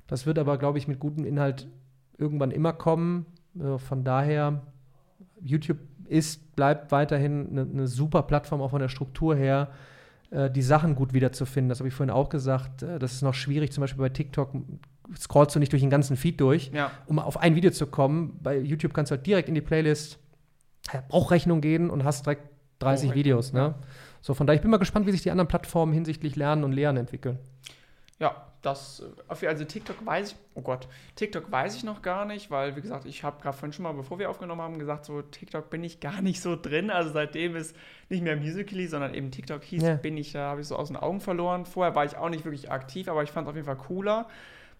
Das 0.06 0.26
wird 0.26 0.38
aber, 0.38 0.58
glaube 0.58 0.78
ich, 0.78 0.88
mit 0.88 0.98
gutem 0.98 1.24
Inhalt 1.24 1.68
irgendwann 2.18 2.50
immer 2.50 2.72
kommen. 2.72 3.26
Also 3.58 3.78
von 3.78 4.04
daher, 4.04 4.62
YouTube 5.40 5.78
ist, 6.06 6.54
bleibt 6.56 6.92
weiterhin 6.92 7.48
eine, 7.50 7.62
eine, 7.62 7.86
super 7.86 8.22
Plattform, 8.22 8.60
auch 8.60 8.70
von 8.70 8.80
der 8.80 8.88
Struktur 8.88 9.36
her, 9.36 9.68
äh, 10.30 10.50
die 10.50 10.62
Sachen 10.62 10.94
gut 10.94 11.12
wiederzufinden. 11.12 11.68
Das 11.68 11.78
habe 11.78 11.88
ich 11.88 11.94
vorhin 11.94 12.10
auch 12.10 12.28
gesagt. 12.28 12.82
Äh, 12.82 12.98
das 12.98 13.12
ist 13.12 13.22
noch 13.22 13.34
schwierig, 13.34 13.72
zum 13.72 13.82
Beispiel 13.82 14.00
bei 14.00 14.08
TikTok 14.08 14.52
scrollst 15.16 15.56
du 15.56 15.58
nicht 15.58 15.72
durch 15.72 15.82
den 15.82 15.90
ganzen 15.90 16.16
Feed 16.16 16.40
durch, 16.40 16.70
ja. 16.72 16.90
um 17.06 17.18
auf 17.18 17.38
ein 17.38 17.54
Video 17.56 17.70
zu 17.70 17.86
kommen. 17.86 18.38
Bei 18.42 18.58
YouTube 18.58 18.94
kannst 18.94 19.10
du 19.10 19.16
halt 19.16 19.26
direkt 19.26 19.48
in 19.48 19.54
die 19.54 19.60
Playlist 19.60 20.18
Brauchrechnung 21.08 21.60
gehen 21.60 21.90
und 21.90 22.04
hast 22.04 22.26
direkt 22.26 22.48
30 22.80 23.14
Videos. 23.14 23.52
Ne? 23.52 23.60
Ja. 23.60 23.74
So, 24.20 24.34
von 24.34 24.46
daher, 24.46 24.56
ich 24.56 24.62
bin 24.62 24.70
mal 24.70 24.78
gespannt, 24.78 25.06
wie 25.06 25.12
sich 25.12 25.22
die 25.22 25.30
anderen 25.30 25.48
Plattformen 25.48 25.92
hinsichtlich 25.92 26.36
Lernen 26.36 26.64
und 26.64 26.72
Lehren 26.72 26.96
entwickeln. 26.96 27.38
Ja, 28.18 28.49
das, 28.62 29.02
also 29.28 29.64
TikTok 29.64 30.04
weiß 30.04 30.32
ich, 30.32 30.36
oh 30.54 30.60
Gott, 30.60 30.86
TikTok 31.16 31.50
weiß 31.50 31.76
ich 31.76 31.84
noch 31.84 32.02
gar 32.02 32.26
nicht, 32.26 32.50
weil, 32.50 32.76
wie 32.76 32.82
gesagt, 32.82 33.06
ich 33.06 33.24
habe 33.24 33.40
gerade 33.40 33.56
vorhin 33.56 33.72
schon 33.72 33.84
mal, 33.84 33.92
bevor 33.92 34.18
wir 34.18 34.28
aufgenommen 34.28 34.60
haben, 34.60 34.78
gesagt, 34.78 35.06
so 35.06 35.22
TikTok 35.22 35.70
bin 35.70 35.82
ich 35.82 36.00
gar 36.00 36.20
nicht 36.20 36.42
so 36.42 36.56
drin. 36.56 36.90
Also 36.90 37.10
seitdem 37.10 37.56
es 37.56 37.72
nicht 38.10 38.22
mehr 38.22 38.36
Musically, 38.36 38.86
sondern 38.86 39.14
eben 39.14 39.30
TikTok 39.30 39.62
hieß, 39.64 39.82
ja. 39.82 39.94
bin 39.94 40.16
ich, 40.18 40.32
da 40.32 40.50
habe 40.50 40.60
ich 40.60 40.66
so 40.66 40.76
aus 40.76 40.88
den 40.88 40.98
Augen 40.98 41.20
verloren. 41.20 41.64
Vorher 41.64 41.94
war 41.94 42.04
ich 42.04 42.16
auch 42.16 42.28
nicht 42.28 42.44
wirklich 42.44 42.70
aktiv, 42.70 43.08
aber 43.08 43.22
ich 43.22 43.30
fand 43.30 43.46
es 43.46 43.50
auf 43.50 43.56
jeden 43.56 43.66
Fall 43.66 43.78
cooler. 43.78 44.28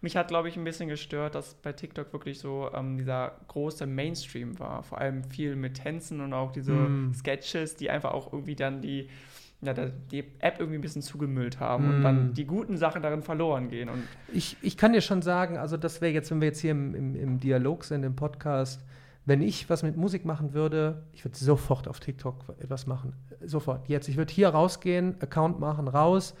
Mich 0.01 0.15
hat, 0.15 0.27
glaube 0.27 0.49
ich, 0.49 0.57
ein 0.57 0.63
bisschen 0.63 0.89
gestört, 0.89 1.35
dass 1.35 1.55
bei 1.55 1.73
TikTok 1.73 2.11
wirklich 2.13 2.39
so 2.39 2.69
ähm, 2.73 2.97
dieser 2.97 3.35
große 3.47 3.85
Mainstream 3.85 4.59
war. 4.59 4.83
Vor 4.83 4.99
allem 4.99 5.23
viel 5.23 5.55
mit 5.55 5.75
Tänzen 5.75 6.21
und 6.21 6.33
auch 6.33 6.51
diese 6.51 6.73
mm. 6.73 7.13
Sketches, 7.13 7.75
die 7.75 7.91
einfach 7.91 8.11
auch 8.11 8.33
irgendwie 8.33 8.55
dann 8.55 8.81
die 8.81 9.09
ja, 9.61 9.73
die 9.73 10.23
App 10.39 10.55
irgendwie 10.59 10.79
ein 10.79 10.81
bisschen 10.81 11.03
zugemüllt 11.03 11.59
haben 11.59 11.87
mm. 11.87 11.95
und 11.95 12.03
dann 12.03 12.17
hm. 12.17 12.33
die 12.33 12.45
guten 12.45 12.77
Sachen 12.77 13.03
darin 13.03 13.21
verloren 13.21 13.69
gehen. 13.69 13.89
Und 13.89 14.03
ich, 14.33 14.57
ich 14.61 14.75
kann 14.75 14.93
dir 14.93 15.01
schon 15.01 15.21
sagen, 15.21 15.57
also 15.57 15.77
das 15.77 16.01
wäre 16.01 16.11
jetzt, 16.11 16.31
wenn 16.31 16.41
wir 16.41 16.47
jetzt 16.47 16.59
hier 16.59 16.71
im, 16.71 16.95
im, 16.95 17.15
im 17.15 17.39
Dialog 17.39 17.83
sind, 17.83 18.03
im 18.03 18.15
Podcast, 18.15 18.83
wenn 19.25 19.41
ich 19.41 19.69
was 19.69 19.83
mit 19.83 19.97
Musik 19.97 20.25
machen 20.25 20.53
würde, 20.53 21.03
ich 21.13 21.23
würde 21.23 21.37
sofort 21.37 21.87
auf 21.87 21.99
TikTok 21.99 22.55
etwas 22.59 22.87
machen. 22.87 23.13
Sofort. 23.45 23.87
Jetzt. 23.87 24.07
Ich 24.07 24.17
würde 24.17 24.33
hier 24.33 24.49
rausgehen, 24.49 25.15
Account 25.21 25.59
machen, 25.59 25.87
raus. 25.87 26.33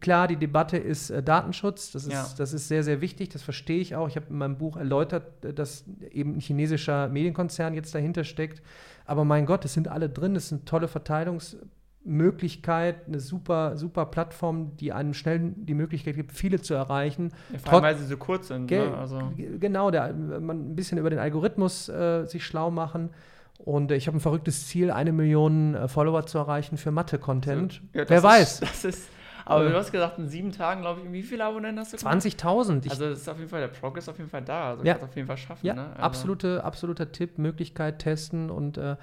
Klar, 0.00 0.26
die 0.28 0.36
Debatte 0.36 0.78
ist 0.78 1.10
äh, 1.10 1.22
Datenschutz. 1.22 1.92
Das 1.92 2.04
ist, 2.04 2.12
ja. 2.12 2.26
das 2.38 2.54
ist 2.54 2.68
sehr, 2.68 2.82
sehr 2.82 3.02
wichtig. 3.02 3.28
Das 3.28 3.42
verstehe 3.42 3.80
ich 3.80 3.94
auch. 3.94 4.08
Ich 4.08 4.16
habe 4.16 4.26
in 4.30 4.38
meinem 4.38 4.56
Buch 4.56 4.78
erläutert, 4.78 5.44
äh, 5.44 5.52
dass 5.52 5.84
eben 6.10 6.36
ein 6.36 6.40
chinesischer 6.40 7.08
Medienkonzern 7.08 7.74
jetzt 7.74 7.94
dahinter 7.94 8.24
steckt. 8.24 8.62
Aber 9.04 9.26
mein 9.26 9.44
Gott, 9.44 9.66
es 9.66 9.74
sind 9.74 9.88
alle 9.88 10.08
drin. 10.08 10.34
Es 10.34 10.48
sind 10.48 10.66
tolle 10.66 10.86
Verteilungs- 10.86 11.58
Möglichkeit, 12.04 13.06
eine 13.06 13.18
super, 13.18 13.76
super 13.76 14.06
Plattform, 14.06 14.76
die 14.76 14.92
einem 14.92 15.14
schnell 15.14 15.52
die 15.56 15.74
Möglichkeit 15.74 16.16
gibt, 16.16 16.32
viele 16.32 16.60
zu 16.60 16.74
erreichen. 16.74 17.32
Ja, 17.52 17.58
vor 17.58 17.72
allem, 17.74 17.82
weil 17.82 17.96
sie 17.96 18.06
so 18.06 18.16
kurz 18.16 18.48
sind. 18.48 18.70
Ne? 18.70 18.94
Also. 18.96 19.32
Genau, 19.36 19.90
der, 19.90 20.12
man 20.12 20.72
ein 20.72 20.76
bisschen 20.76 20.98
über 20.98 21.10
den 21.10 21.18
Algorithmus 21.18 21.88
äh, 21.88 22.24
sich 22.26 22.44
schlau 22.44 22.70
machen. 22.70 23.10
Und 23.58 23.90
äh, 23.90 23.96
ich 23.96 24.06
habe 24.06 24.18
ein 24.18 24.20
verrücktes 24.20 24.66
Ziel, 24.66 24.90
eine 24.90 25.12
Million 25.12 25.74
äh, 25.74 25.88
Follower 25.88 26.26
zu 26.26 26.38
erreichen 26.38 26.76
für 26.76 26.90
Mathe-Content. 26.90 27.80
Ja, 27.94 28.04
Wer 28.06 28.22
weiß. 28.22 28.60
das 28.60 28.84
ist, 28.84 29.08
aber 29.44 29.66
äh, 29.66 29.70
du 29.70 29.76
hast 29.76 29.92
gesagt, 29.92 30.18
in 30.18 30.28
sieben 30.28 30.52
Tagen, 30.52 30.80
glaube 30.80 31.02
ich, 31.04 31.12
wie 31.12 31.22
viele 31.22 31.44
Abonnenten 31.44 31.80
hast 31.80 31.92
du? 31.92 31.96
20.000. 31.96 32.90
Also 32.90 33.10
das 33.10 33.20
ist 33.20 33.28
auf 33.28 33.38
jeden 33.38 33.50
Fall, 33.50 33.60
der 33.60 33.68
Progress 33.68 34.08
auf 34.08 34.18
jeden 34.18 34.30
Fall 34.30 34.42
da. 34.42 34.70
Also 34.70 34.84
ja. 34.84 34.94
kannst 34.94 35.08
auf 35.08 35.16
jeden 35.16 35.28
Fall 35.28 35.36
schaffen. 35.36 35.66
Ja, 35.66 35.74
ne? 35.74 35.86
also. 35.90 36.02
absolute, 36.02 36.64
absoluter 36.64 37.12
Tipp, 37.12 37.38
Möglichkeit 37.38 37.98
testen 37.98 38.50
und 38.50 38.78
äh, 38.78 38.96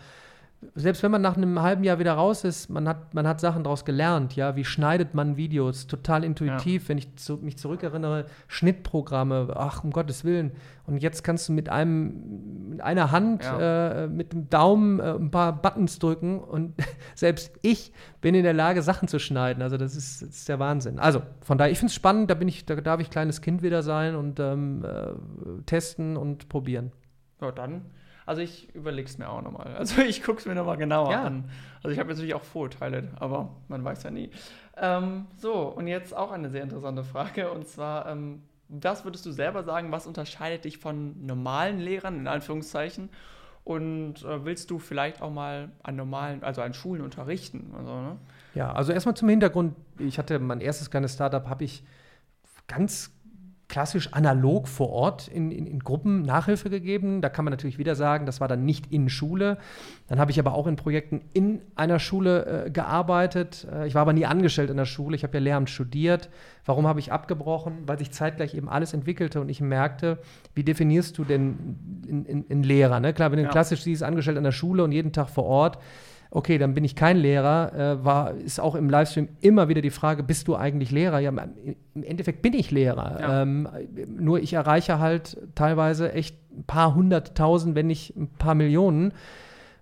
selbst 0.75 1.01
wenn 1.01 1.11
man 1.11 1.21
nach 1.21 1.37
einem 1.37 1.59
halben 1.61 1.83
Jahr 1.83 1.97
wieder 1.97 2.13
raus 2.13 2.43
ist, 2.43 2.69
man 2.69 2.87
hat, 2.87 3.13
man 3.15 3.27
hat 3.27 3.41
Sachen 3.41 3.63
daraus 3.63 3.83
gelernt, 3.83 4.35
ja, 4.35 4.55
wie 4.55 4.63
schneidet 4.63 5.15
man 5.15 5.35
Videos, 5.35 5.87
total 5.87 6.23
intuitiv, 6.23 6.83
ja. 6.83 6.89
wenn 6.89 6.97
ich 6.99 7.15
zu, 7.15 7.37
mich 7.37 7.57
zurückerinnere, 7.57 8.25
Schnittprogramme, 8.47 9.53
ach, 9.55 9.83
um 9.83 9.91
Gottes 9.91 10.23
Willen. 10.23 10.51
Und 10.85 10.97
jetzt 10.97 11.23
kannst 11.23 11.49
du 11.49 11.53
mit 11.53 11.69
einem, 11.69 12.69
mit 12.69 12.81
einer 12.81 13.11
Hand, 13.11 13.43
ja. 13.43 14.03
äh, 14.03 14.07
mit 14.07 14.33
dem 14.33 14.49
Daumen 14.49 14.99
äh, 14.99 15.15
ein 15.15 15.31
paar 15.31 15.59
Buttons 15.61 15.97
drücken 15.97 16.39
und 16.39 16.75
selbst 17.15 17.51
ich 17.63 17.91
bin 18.21 18.35
in 18.35 18.43
der 18.43 18.53
Lage, 18.53 18.83
Sachen 18.83 19.07
zu 19.07 19.17
schneiden. 19.17 19.63
Also 19.63 19.77
das 19.77 19.95
ist, 19.95 20.21
das 20.21 20.29
ist 20.29 20.49
der 20.49 20.59
Wahnsinn. 20.59 20.99
Also 20.99 21.23
von 21.41 21.57
daher, 21.57 21.71
ich 21.71 21.79
finde 21.79 21.89
es 21.89 21.95
spannend, 21.95 22.29
da 22.29 22.35
bin 22.35 22.47
ich, 22.47 22.65
da 22.65 22.75
darf 22.75 22.99
ich 22.99 23.09
kleines 23.09 23.41
Kind 23.41 23.63
wieder 23.63 23.81
sein 23.81 24.15
und 24.15 24.39
ähm, 24.39 24.85
äh, 24.85 25.63
testen 25.65 26.17
und 26.17 26.49
probieren. 26.49 26.91
Ja, 27.41 27.51
dann 27.51 27.81
also 28.25 28.41
ich 28.41 28.73
überlege 28.75 29.07
es 29.07 29.17
mir 29.17 29.29
auch 29.29 29.41
nochmal. 29.41 29.75
Also 29.75 30.01
ich 30.07 30.23
gucke 30.23 30.39
es 30.39 30.45
mir 30.45 30.55
nochmal 30.55 30.77
genauer 30.77 31.11
ja. 31.11 31.23
an. 31.23 31.49
Also 31.83 31.89
ich 31.93 31.99
habe 31.99 32.09
natürlich 32.09 32.33
auch 32.33 32.43
Vorurteile, 32.43 33.09
aber 33.19 33.55
man 33.67 33.83
weiß 33.83 34.03
ja 34.03 34.11
nie. 34.11 34.29
Ähm, 34.77 35.27
so, 35.37 35.53
und 35.53 35.87
jetzt 35.87 36.15
auch 36.15 36.31
eine 36.31 36.49
sehr 36.49 36.63
interessante 36.63 37.03
Frage. 37.03 37.51
Und 37.51 37.67
zwar, 37.67 38.07
ähm, 38.07 38.43
was 38.67 39.03
würdest 39.03 39.25
du 39.25 39.31
selber 39.31 39.63
sagen, 39.63 39.91
was 39.91 40.07
unterscheidet 40.07 40.65
dich 40.65 40.77
von 40.77 41.25
normalen 41.25 41.79
Lehrern, 41.79 42.19
in 42.19 42.27
Anführungszeichen? 42.27 43.09
Und 43.63 44.23
äh, 44.23 44.43
willst 44.43 44.71
du 44.71 44.79
vielleicht 44.79 45.21
auch 45.21 45.31
mal 45.31 45.71
an 45.83 45.95
normalen, 45.95 46.43
also 46.43 46.61
an 46.61 46.73
Schulen 46.73 47.01
unterrichten? 47.01 47.73
Also, 47.77 48.01
ne? 48.01 48.17
Ja, 48.55 48.73
also 48.73 48.91
erstmal 48.91 49.15
zum 49.15 49.29
Hintergrund. 49.29 49.75
Ich 49.99 50.17
hatte 50.17 50.39
mein 50.39 50.61
erstes 50.61 50.89
kleines 50.89 51.13
Startup, 51.13 51.47
habe 51.47 51.63
ich 51.63 51.83
ganz 52.67 53.11
klassisch 53.71 54.11
analog 54.11 54.67
vor 54.67 54.89
Ort 54.89 55.29
in, 55.29 55.49
in, 55.49 55.65
in, 55.65 55.79
Gruppen 55.79 56.23
Nachhilfe 56.23 56.69
gegeben. 56.69 57.21
Da 57.21 57.29
kann 57.29 57.45
man 57.45 57.53
natürlich 57.53 57.77
wieder 57.77 57.95
sagen, 57.95 58.25
das 58.25 58.41
war 58.41 58.49
dann 58.49 58.65
nicht 58.65 58.91
in 58.91 59.07
Schule. 59.07 59.57
Dann 60.09 60.19
habe 60.19 60.29
ich 60.29 60.39
aber 60.39 60.55
auch 60.55 60.67
in 60.67 60.75
Projekten 60.75 61.21
in 61.31 61.61
einer 61.77 61.97
Schule 61.97 62.65
äh, 62.65 62.69
gearbeitet. 62.69 63.65
Äh, 63.71 63.87
ich 63.87 63.95
war 63.95 64.01
aber 64.01 64.11
nie 64.11 64.25
angestellt 64.25 64.69
in 64.69 64.75
der 64.75 64.83
Schule. 64.83 65.15
Ich 65.15 65.23
habe 65.23 65.37
ja 65.37 65.39
Lehramt 65.39 65.69
studiert. 65.69 66.29
Warum 66.65 66.85
habe 66.85 66.99
ich 66.99 67.13
abgebrochen? 67.13 67.83
Weil 67.85 67.97
sich 67.97 68.11
zeitgleich 68.11 68.55
eben 68.55 68.67
alles 68.67 68.93
entwickelte 68.93 69.39
und 69.39 69.47
ich 69.47 69.61
merkte, 69.61 70.19
wie 70.53 70.65
definierst 70.65 71.17
du 71.17 71.23
denn 71.23 72.45
einen 72.49 72.63
Lehrer? 72.63 72.99
Ne? 72.99 73.13
Klar, 73.13 73.31
wenn 73.31 73.37
du 73.37 73.45
ja. 73.45 73.51
klassisch 73.51 73.83
siehst, 73.83 74.03
angestellt 74.03 74.37
an 74.37 74.43
der 74.43 74.51
Schule 74.51 74.83
und 74.83 74.91
jeden 74.91 75.13
Tag 75.13 75.29
vor 75.29 75.45
Ort, 75.45 75.77
okay, 76.31 76.57
dann 76.57 76.73
bin 76.73 76.83
ich 76.85 76.95
kein 76.95 77.17
Lehrer, 77.17 77.73
äh, 77.73 78.05
war, 78.05 78.33
ist 78.33 78.59
auch 78.59 78.75
im 78.75 78.89
Livestream 78.89 79.27
immer 79.41 79.67
wieder 79.67 79.81
die 79.81 79.89
Frage, 79.89 80.23
bist 80.23 80.47
du 80.47 80.55
eigentlich 80.55 80.89
Lehrer? 80.89 81.19
Ja, 81.19 81.29
im 81.29 82.03
Endeffekt 82.03 82.41
bin 82.41 82.53
ich 82.53 82.71
Lehrer. 82.71 83.17
Ja. 83.19 83.41
Ähm, 83.41 83.67
nur 84.07 84.39
ich 84.39 84.53
erreiche 84.53 84.99
halt 84.99 85.37
teilweise 85.55 86.13
echt 86.13 86.37
ein 86.57 86.63
paar 86.63 86.95
hunderttausend, 86.95 87.75
wenn 87.75 87.87
nicht 87.87 88.15
ein 88.15 88.29
paar 88.29 88.55
Millionen. 88.55 89.13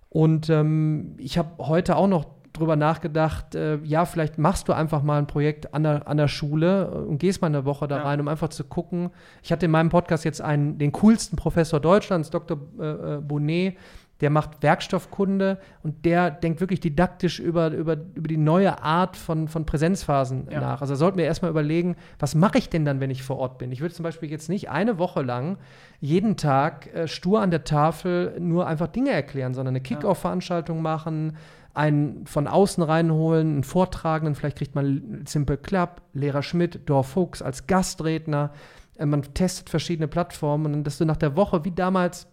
Und 0.08 0.50
ähm, 0.50 1.14
ich 1.18 1.38
habe 1.38 1.50
heute 1.58 1.94
auch 1.94 2.08
noch 2.08 2.26
drüber 2.52 2.74
nachgedacht, 2.74 3.54
äh, 3.54 3.78
ja, 3.84 4.04
vielleicht 4.04 4.38
machst 4.38 4.68
du 4.68 4.72
einfach 4.72 5.04
mal 5.04 5.18
ein 5.18 5.28
Projekt 5.28 5.72
an 5.72 5.84
der, 5.84 6.08
an 6.08 6.16
der 6.16 6.26
Schule 6.26 6.90
und 6.90 7.18
gehst 7.18 7.40
mal 7.40 7.46
eine 7.46 7.64
Woche 7.64 7.86
da 7.86 7.98
ja. 7.98 8.02
rein, 8.02 8.20
um 8.20 8.26
einfach 8.26 8.48
zu 8.48 8.64
gucken. 8.64 9.10
Ich 9.42 9.52
hatte 9.52 9.66
in 9.66 9.70
meinem 9.70 9.88
Podcast 9.88 10.24
jetzt 10.24 10.42
einen, 10.42 10.78
den 10.78 10.90
coolsten 10.90 11.36
Professor 11.36 11.78
Deutschlands, 11.78 12.30
Dr. 12.30 12.58
Äh, 12.78 12.84
äh 12.84 13.20
Bonnet, 13.20 13.76
der 14.20 14.30
macht 14.30 14.62
Werkstoffkunde 14.62 15.58
und 15.82 16.04
der 16.04 16.30
denkt 16.30 16.60
wirklich 16.60 16.80
didaktisch 16.80 17.40
über, 17.40 17.68
über, 17.68 17.96
über 18.14 18.28
die 18.28 18.36
neue 18.36 18.82
Art 18.82 19.16
von, 19.16 19.48
von 19.48 19.64
Präsenzphasen 19.64 20.48
ja. 20.50 20.60
nach. 20.60 20.82
Also 20.82 20.94
sollten 20.94 21.18
wir 21.18 21.24
erstmal 21.24 21.50
überlegen, 21.50 21.96
was 22.18 22.34
mache 22.34 22.58
ich 22.58 22.68
denn 22.68 22.84
dann, 22.84 23.00
wenn 23.00 23.10
ich 23.10 23.22
vor 23.22 23.38
Ort 23.38 23.58
bin? 23.58 23.72
Ich 23.72 23.80
würde 23.80 23.94
zum 23.94 24.02
Beispiel 24.02 24.30
jetzt 24.30 24.48
nicht 24.48 24.70
eine 24.70 24.98
Woche 24.98 25.22
lang 25.22 25.56
jeden 26.00 26.36
Tag 26.36 26.92
äh, 26.94 27.08
stur 27.08 27.40
an 27.40 27.50
der 27.50 27.64
Tafel 27.64 28.36
nur 28.38 28.66
einfach 28.66 28.88
Dinge 28.88 29.10
erklären, 29.10 29.54
sondern 29.54 29.72
eine 29.72 29.82
Kick-Off-Veranstaltung 29.82 30.82
machen, 30.82 31.36
einen 31.72 32.26
von 32.26 32.46
außen 32.46 32.82
reinholen, 32.82 33.52
einen 33.52 33.64
Vortragenden, 33.64 34.34
vielleicht 34.34 34.58
kriegt 34.58 34.74
man 34.74 35.22
Simple 35.26 35.56
Club, 35.56 36.02
Lehrer 36.12 36.42
Schmidt, 36.42 36.80
Dorf 36.86 37.08
Fuchs 37.08 37.42
als 37.42 37.66
Gastredner. 37.66 38.52
Äh, 38.98 39.06
man 39.06 39.22
testet 39.34 39.70
verschiedene 39.70 40.08
Plattformen 40.08 40.74
und 40.74 40.84
dass 40.84 40.98
du 40.98 41.04
nach 41.04 41.16
der 41.16 41.36
Woche, 41.36 41.64
wie 41.64 41.70
damals 41.70 42.26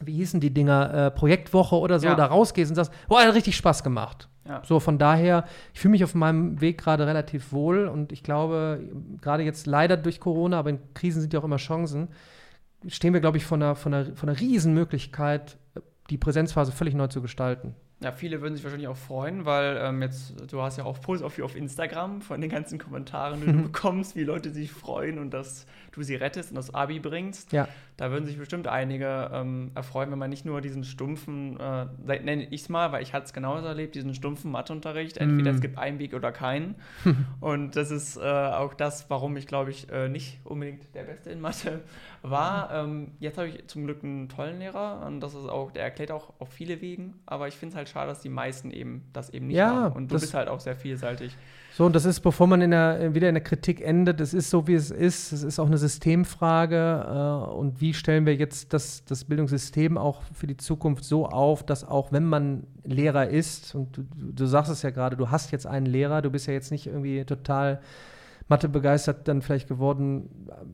wie 0.00 0.14
hießen 0.14 0.40
die 0.40 0.52
Dinger, 0.52 0.94
äh, 0.94 1.10
Projektwoche 1.10 1.76
oder 1.76 1.98
so, 1.98 2.06
ja. 2.06 2.14
da 2.14 2.26
rausgehst 2.26 2.70
und 2.70 2.76
sagst, 2.76 2.92
boah, 3.08 3.22
hat 3.22 3.34
richtig 3.34 3.56
Spaß 3.56 3.84
gemacht. 3.84 4.28
Ja. 4.48 4.62
So, 4.64 4.80
von 4.80 4.98
daher, 4.98 5.44
ich 5.74 5.80
fühle 5.80 5.92
mich 5.92 6.02
auf 6.02 6.14
meinem 6.14 6.60
Weg 6.60 6.78
gerade 6.78 7.06
relativ 7.06 7.52
wohl 7.52 7.86
und 7.86 8.10
ich 8.10 8.22
glaube, 8.22 8.80
gerade 9.20 9.42
jetzt 9.42 9.66
leider 9.66 9.96
durch 9.96 10.18
Corona, 10.18 10.58
aber 10.58 10.70
in 10.70 10.80
Krisen 10.94 11.20
sind 11.20 11.32
ja 11.32 11.40
auch 11.40 11.44
immer 11.44 11.58
Chancen, 11.58 12.08
stehen 12.88 13.12
wir, 13.12 13.20
glaube 13.20 13.36
ich, 13.36 13.44
vor 13.44 13.56
einer, 13.56 13.76
vor, 13.76 13.92
einer, 13.92 14.16
vor 14.16 14.28
einer 14.28 14.40
Riesenmöglichkeit, 14.40 15.58
die 16.08 16.18
Präsenzphase 16.18 16.72
völlig 16.72 16.94
neu 16.94 17.06
zu 17.06 17.22
gestalten. 17.22 17.74
Ja, 18.02 18.12
viele 18.12 18.40
würden 18.40 18.54
sich 18.54 18.64
wahrscheinlich 18.64 18.88
auch 18.88 18.96
freuen, 18.96 19.44
weil 19.44 19.78
ähm, 19.82 20.00
jetzt, 20.00 20.34
du 20.50 20.62
hast 20.62 20.78
ja 20.78 20.84
auch 20.84 20.98
Posts 21.02 21.22
auf, 21.22 21.38
auf 21.38 21.54
Instagram 21.54 22.22
von 22.22 22.40
den 22.40 22.48
ganzen 22.48 22.78
Kommentaren, 22.78 23.40
die 23.42 23.52
du 23.52 23.62
bekommst, 23.64 24.16
wie 24.16 24.24
Leute 24.24 24.50
sich 24.50 24.72
freuen 24.72 25.18
und 25.18 25.32
dass 25.32 25.66
du 25.92 26.02
sie 26.02 26.14
rettest 26.14 26.50
und 26.50 26.56
das 26.56 26.72
Abi 26.74 27.00
bringst. 27.00 27.52
Ja. 27.52 27.68
Da 27.96 28.10
würden 28.10 28.24
sich 28.24 28.38
bestimmt 28.38 28.66
einige 28.66 29.30
ähm, 29.32 29.72
erfreuen, 29.74 30.10
wenn 30.10 30.18
man 30.18 30.30
nicht 30.30 30.46
nur 30.46 30.60
diesen 30.60 30.84
stumpfen, 30.84 31.60
äh, 31.60 31.86
nenne 32.22 32.44
ich 32.44 32.62
es 32.62 32.68
mal, 32.68 32.92
weil 32.92 33.02
ich 33.02 33.12
hatte 33.12 33.26
es 33.26 33.32
genauso 33.32 33.66
erlebt, 33.66 33.94
diesen 33.94 34.14
stumpfen 34.14 34.50
Matheunterricht. 34.50 35.18
Entweder 35.18 35.52
mm. 35.52 35.54
es 35.54 35.60
gibt 35.60 35.76
einen 35.76 35.98
Weg 35.98 36.14
oder 36.14 36.32
keinen. 36.32 36.76
und 37.40 37.76
das 37.76 37.90
ist 37.90 38.16
äh, 38.16 38.20
auch 38.20 38.72
das, 38.72 39.10
warum 39.10 39.36
ich, 39.36 39.46
glaube 39.46 39.70
ich, 39.70 39.90
äh, 39.90 40.08
nicht 40.08 40.40
unbedingt 40.44 40.94
der 40.94 41.02
Beste 41.02 41.30
in 41.30 41.40
Mathe 41.40 41.80
war. 42.22 42.70
Ähm, 42.72 43.12
jetzt 43.18 43.36
habe 43.36 43.48
ich 43.48 43.66
zum 43.66 43.84
Glück 43.84 44.02
einen 44.02 44.28
tollen 44.28 44.58
Lehrer 44.60 45.04
und 45.06 45.20
das 45.20 45.34
ist 45.34 45.48
auch, 45.48 45.70
der 45.70 45.82
erklärt 45.82 46.10
auch 46.10 46.32
auf 46.38 46.48
viele 46.50 46.80
Wegen, 46.80 47.14
aber 47.26 47.48
ich 47.48 47.54
finde 47.54 47.74
es 47.74 47.76
halt 47.76 47.88
schade, 47.88 48.08
dass 48.08 48.20
die 48.20 48.28
meisten 48.30 48.70
eben 48.70 49.04
das 49.12 49.30
eben 49.30 49.48
nicht 49.48 49.56
ja, 49.56 49.70
haben. 49.70 49.96
Und 49.96 50.10
du 50.10 50.18
bist 50.18 50.32
halt 50.32 50.48
auch 50.48 50.60
sehr 50.60 50.76
vielseitig. 50.76 51.36
So, 51.80 51.86
und 51.86 51.96
das 51.96 52.04
ist, 52.04 52.20
bevor 52.20 52.46
man 52.46 52.60
in 52.60 52.72
der, 52.72 53.14
wieder 53.14 53.30
in 53.30 53.34
der 53.34 53.42
Kritik 53.42 53.80
endet, 53.80 54.20
es 54.20 54.34
ist 54.34 54.50
so, 54.50 54.66
wie 54.66 54.74
es 54.74 54.90
ist. 54.90 55.32
Es 55.32 55.42
ist 55.42 55.58
auch 55.58 55.66
eine 55.66 55.78
Systemfrage. 55.78 56.76
Äh, 56.76 57.52
und 57.54 57.80
wie 57.80 57.94
stellen 57.94 58.26
wir 58.26 58.36
jetzt 58.36 58.74
das, 58.74 59.02
das 59.06 59.24
Bildungssystem 59.24 59.96
auch 59.96 60.20
für 60.34 60.46
die 60.46 60.58
Zukunft 60.58 61.04
so 61.04 61.24
auf, 61.24 61.64
dass 61.64 61.88
auch 61.88 62.12
wenn 62.12 62.26
man 62.26 62.64
Lehrer 62.84 63.30
ist, 63.30 63.74
und 63.74 63.96
du, 63.96 64.02
du 64.14 64.44
sagst 64.44 64.70
es 64.70 64.82
ja 64.82 64.90
gerade, 64.90 65.16
du 65.16 65.30
hast 65.30 65.52
jetzt 65.52 65.66
einen 65.66 65.86
Lehrer, 65.86 66.20
du 66.20 66.28
bist 66.28 66.46
ja 66.46 66.52
jetzt 66.52 66.70
nicht 66.70 66.86
irgendwie 66.86 67.24
total 67.24 67.80
Mathe 68.46 68.68
begeistert 68.68 69.26
dann 69.26 69.40
vielleicht 69.40 69.66
geworden 69.66 70.28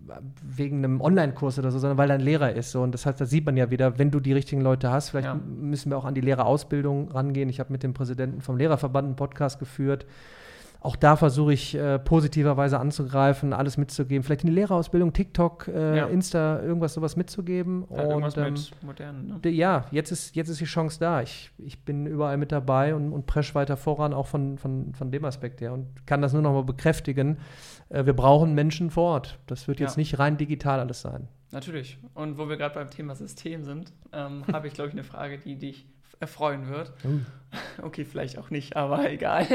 äh, 0.09 0.15
wegen 0.43 0.79
einem 0.79 1.01
Online-Kurs 1.01 1.61
oder 1.61 1.71
so, 1.71 1.79
sondern 1.79 1.99
weil 1.99 2.11
er 2.11 2.15
ein 2.15 2.21
Lehrer 2.21 2.53
ist. 2.53 2.73
So. 2.73 2.83
Und 2.83 2.91
das 2.91 3.07
heißt, 3.07 3.21
da 3.21 3.27
sieht 3.27 3.47
man 3.47 3.57
ja 3.57 3.71
wieder, 3.71 3.97
wenn 4.01 4.11
du 4.11 4.19
die 4.19 4.33
richtigen 4.33 4.61
Leute 4.61 4.91
hast, 4.91 5.11
vielleicht 5.11 5.29
ja. 5.29 5.35
müssen 5.37 5.93
wir 5.93 5.99
auch 5.99 6.05
an 6.05 6.17
die 6.17 6.21
Lehrerausbildung 6.21 7.13
rangehen. 7.13 7.49
Ich 7.49 7.61
habe 7.61 7.71
mit 7.71 7.85
dem 7.85 7.95
Präsidenten 7.95 8.41
vom 8.41 8.57
Lehrerverband 8.57 9.07
einen 9.07 9.15
Podcast 9.15 9.61
geführt 9.61 10.05
auch 10.87 10.95
da 10.95 11.17
versuche 11.17 11.53
ich 11.53 11.75
äh, 11.75 11.99
positiverweise 11.99 12.79
anzugreifen, 12.79 13.53
alles 13.53 13.77
mitzugeben. 13.77 14.23
Vielleicht 14.23 14.45
in 14.45 14.51
die 14.51 14.55
Lehrerausbildung, 14.55 15.13
TikTok, 15.13 15.67
äh, 15.67 15.97
ja. 15.97 16.07
Insta, 16.07 16.63
irgendwas 16.63 16.95
sowas 16.95 17.17
mitzugeben. 17.17 17.85
Ja, 17.91 18.05
und, 18.05 18.37
ähm, 18.37 18.53
mit 18.53 18.83
modernen, 18.85 19.41
ne? 19.43 19.51
Ja, 19.51 19.87
jetzt 19.91 20.13
ist, 20.13 20.37
jetzt 20.37 20.49
ist 20.49 20.61
die 20.61 20.65
Chance 20.65 21.01
da. 21.01 21.23
Ich, 21.23 21.51
ich 21.59 21.85
bin 21.85 22.07
überall 22.07 22.37
mit 22.37 22.53
dabei 22.53 22.95
und, 22.95 23.13
und 23.13 23.27
presch 23.27 23.53
weiter 23.57 23.77
voran, 23.77 24.15
auch 24.15 24.29
von, 24.29 24.59
von, 24.59 24.95
von 24.95 25.11
dem 25.11 25.25
Aspekt 25.25 25.61
her. 25.61 25.73
Und 25.73 26.07
kann 26.07 26.23
das 26.23 26.33
nur 26.33 26.43
noch 26.43 26.53
mal 26.53 26.63
bekräftigen. 26.63 27.39
Äh, 27.89 28.07
wir 28.07 28.15
brauchen 28.15 28.55
Menschen 28.55 28.91
vor 28.91 29.15
Ort. 29.15 29.41
Das 29.49 29.67
wird 29.67 29.81
jetzt 29.81 29.97
ja. 29.97 30.01
nicht 30.01 30.21
rein 30.21 30.37
digital 30.37 30.79
alles 30.79 31.01
sein. 31.01 31.27
Natürlich. 31.51 31.99
Und 32.15 32.39
wo 32.39 32.49
wir 32.49 32.57
gerade 32.57 32.77
beim 32.77 32.91
Thema 32.91 33.17
System 33.17 33.65
sind, 33.65 33.93
ähm, 34.13 34.45
habe 34.53 34.69
ich, 34.69 34.75
glaube 34.75 34.91
ich, 34.91 34.95
eine 34.95 35.03
Frage, 35.03 35.39
die 35.39 35.57
dich 35.57 35.89
erfreuen 36.21 36.69
wird. 36.69 36.93
Uh. 37.05 37.19
Okay, 37.83 38.05
vielleicht 38.05 38.39
auch 38.39 38.51
nicht, 38.51 38.77
aber 38.77 39.11
egal 39.11 39.47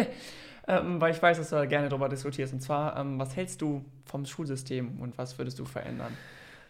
ähm, 0.67 1.01
weil 1.01 1.13
ich 1.13 1.21
weiß, 1.21 1.37
dass 1.37 1.49
du 1.49 1.55
da 1.55 1.65
gerne 1.65 1.89
darüber 1.89 2.09
diskutierst. 2.09 2.53
Und 2.53 2.61
zwar, 2.61 2.97
ähm, 2.97 3.19
was 3.19 3.35
hältst 3.35 3.61
du 3.61 3.83
vom 4.05 4.25
Schulsystem 4.25 4.99
und 4.99 5.17
was 5.17 5.37
würdest 5.37 5.59
du 5.59 5.65
verändern? 5.65 6.13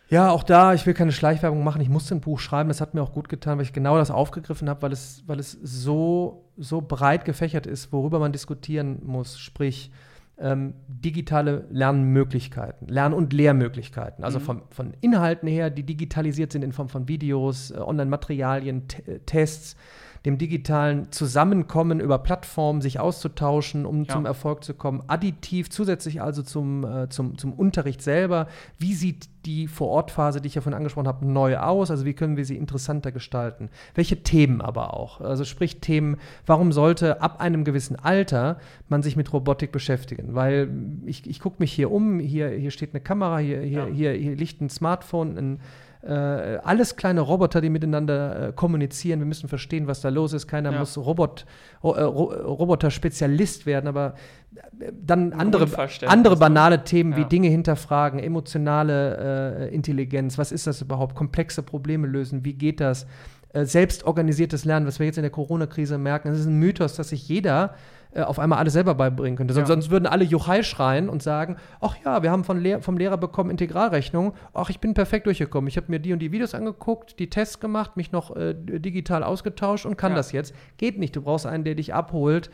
Ja, 0.09 0.29
auch 0.29 0.43
da, 0.43 0.73
ich 0.73 0.85
will 0.85 0.93
keine 0.93 1.13
Schleichwerbung 1.13 1.63
machen. 1.63 1.81
Ich 1.81 1.87
musste 1.87 2.13
ein 2.15 2.19
Buch 2.19 2.37
schreiben, 2.37 2.67
das 2.67 2.81
hat 2.81 2.93
mir 2.93 3.01
auch 3.01 3.13
gut 3.13 3.29
getan, 3.29 3.57
weil 3.57 3.63
ich 3.63 3.71
genau 3.71 3.97
das 3.97 4.11
aufgegriffen 4.11 4.69
habe, 4.69 4.81
weil 4.81 4.91
es, 4.91 5.23
weil 5.25 5.39
es 5.39 5.53
so, 5.63 6.49
so 6.57 6.81
breit 6.81 7.23
gefächert 7.23 7.65
ist, 7.65 7.93
worüber 7.93 8.19
man 8.19 8.33
diskutieren 8.33 8.99
muss. 9.05 9.39
Sprich, 9.39 9.89
ähm, 10.37 10.73
digitale 10.87 11.65
Lernmöglichkeiten, 11.69 12.87
Lern- 12.87 13.13
und 13.13 13.31
Lehrmöglichkeiten. 13.31 14.25
Also 14.25 14.39
mhm. 14.39 14.43
von, 14.43 14.61
von 14.69 14.93
Inhalten 14.99 15.47
her, 15.47 15.69
die 15.69 15.83
digitalisiert 15.83 16.51
sind 16.51 16.63
in 16.63 16.73
Form 16.73 16.89
von 16.89 17.07
Videos, 17.07 17.71
äh, 17.71 17.77
Online-Materialien, 17.77 18.87
Tests 19.25 19.77
dem 20.25 20.37
digitalen 20.37 21.11
Zusammenkommen 21.11 21.99
über 21.99 22.19
Plattformen, 22.19 22.81
sich 22.81 22.99
auszutauschen, 22.99 23.85
um 23.85 24.03
ja. 24.03 24.13
zum 24.13 24.25
Erfolg 24.25 24.63
zu 24.63 24.75
kommen. 24.75 25.03
Additiv 25.07 25.69
zusätzlich 25.71 26.21
also 26.21 26.43
zum, 26.43 26.83
äh, 26.83 27.09
zum, 27.09 27.37
zum 27.37 27.53
Unterricht 27.53 28.03
selber. 28.03 28.47
Wie 28.77 28.93
sieht 28.93 29.29
die 29.45 29.67
Vorortphase, 29.67 30.39
die 30.39 30.47
ich 30.47 30.55
ja 30.55 30.61
vorhin 30.61 30.77
angesprochen 30.77 31.07
habe, 31.07 31.25
neu 31.25 31.57
aus? 31.57 31.89
Also 31.89 32.05
wie 32.05 32.13
können 32.13 32.37
wir 32.37 32.45
sie 32.45 32.55
interessanter 32.55 33.11
gestalten? 33.11 33.69
Welche 33.95 34.21
Themen 34.21 34.61
aber 34.61 34.93
auch? 34.93 35.21
Also 35.21 35.43
sprich 35.43 35.81
Themen, 35.81 36.17
warum 36.45 36.71
sollte 36.71 37.21
ab 37.21 37.41
einem 37.41 37.63
gewissen 37.63 37.95
Alter 37.95 38.59
man 38.89 39.01
sich 39.01 39.15
mit 39.15 39.33
Robotik 39.33 39.71
beschäftigen? 39.71 40.35
Weil 40.35 40.69
ich, 41.05 41.27
ich 41.27 41.39
gucke 41.39 41.55
mich 41.59 41.73
hier 41.73 41.91
um, 41.91 42.19
hier, 42.19 42.49
hier 42.49 42.69
steht 42.69 42.93
eine 42.93 43.01
Kamera, 43.01 43.39
hier, 43.39 43.61
hier, 43.61 43.87
ja. 43.87 43.93
hier, 43.93 44.11
hier 44.11 44.35
liegt 44.35 44.61
ein 44.61 44.69
Smartphone, 44.69 45.37
ein 45.37 45.59
äh, 46.03 46.57
alles 46.63 46.95
kleine 46.95 47.21
Roboter, 47.21 47.61
die 47.61 47.69
miteinander 47.69 48.49
äh, 48.49 48.51
kommunizieren. 48.53 49.19
Wir 49.19 49.27
müssen 49.27 49.47
verstehen, 49.47 49.85
was 49.85 50.01
da 50.01 50.09
los 50.09 50.33
ist. 50.33 50.47
Keiner 50.47 50.71
ja. 50.71 50.79
muss 50.79 50.97
Robot, 50.97 51.45
ro 51.83 51.93
äh, 51.93 52.01
ro 52.01 52.23
Roboter-Spezialist 52.23 53.67
werden, 53.67 53.87
aber 53.87 54.15
äh, 54.55 54.91
dann 54.99 55.33
andere, 55.33 55.67
andere 56.07 56.37
banale 56.37 56.83
Themen 56.83 57.11
ja. 57.11 57.17
wie 57.19 57.25
Dinge 57.25 57.49
hinterfragen, 57.49 58.19
emotionale 58.19 59.67
äh, 59.69 59.75
Intelligenz, 59.75 60.39
was 60.39 60.51
ist 60.51 60.65
das 60.65 60.81
überhaupt, 60.81 61.13
komplexe 61.15 61.61
Probleme 61.61 62.07
lösen, 62.07 62.45
wie 62.45 62.53
geht 62.53 62.79
das? 62.79 63.05
selbstorganisiertes 63.53 64.63
Lernen, 64.63 64.87
was 64.87 64.99
wir 64.99 65.07
jetzt 65.07 65.17
in 65.17 65.23
der 65.23 65.29
Corona-Krise 65.29 65.97
merken, 65.97 66.29
es 66.29 66.39
ist 66.39 66.45
ein 66.45 66.57
Mythos, 66.57 66.95
dass 66.95 67.09
sich 67.09 67.27
jeder 67.27 67.75
äh, 68.13 68.21
auf 68.21 68.39
einmal 68.39 68.59
alles 68.59 68.73
selber 68.73 68.95
beibringen 68.95 69.37
könnte. 69.37 69.53
Ja. 69.53 69.65
Sonst 69.65 69.89
würden 69.89 70.05
alle 70.05 70.23
Juchai 70.23 70.63
schreien 70.63 71.09
und 71.09 71.23
sagen, 71.23 71.57
ach 71.79 71.95
ja, 72.03 72.23
wir 72.23 72.31
haben 72.31 72.43
von 72.43 72.59
Lehr 72.59 72.81
vom 72.81 72.97
Lehrer 72.97 73.17
bekommen 73.17 73.49
Integralrechnung, 73.49 74.33
ach, 74.53 74.69
ich 74.69 74.79
bin 74.79 74.93
perfekt 74.93 75.25
durchgekommen. 75.25 75.67
Ich 75.67 75.77
habe 75.77 75.87
mir 75.89 75.99
die 75.99 76.13
und 76.13 76.19
die 76.19 76.31
Videos 76.31 76.53
angeguckt, 76.53 77.19
die 77.19 77.29
Tests 77.29 77.59
gemacht, 77.59 77.97
mich 77.97 78.11
noch 78.11 78.35
äh, 78.35 78.53
digital 78.53 79.23
ausgetauscht 79.23 79.85
und 79.85 79.97
kann 79.97 80.11
ja. 80.11 80.17
das 80.17 80.31
jetzt. 80.31 80.53
Geht 80.77 80.99
nicht, 80.99 81.15
du 81.15 81.21
brauchst 81.21 81.45
einen, 81.45 81.63
der 81.63 81.75
dich 81.75 81.93
abholt 81.93 82.49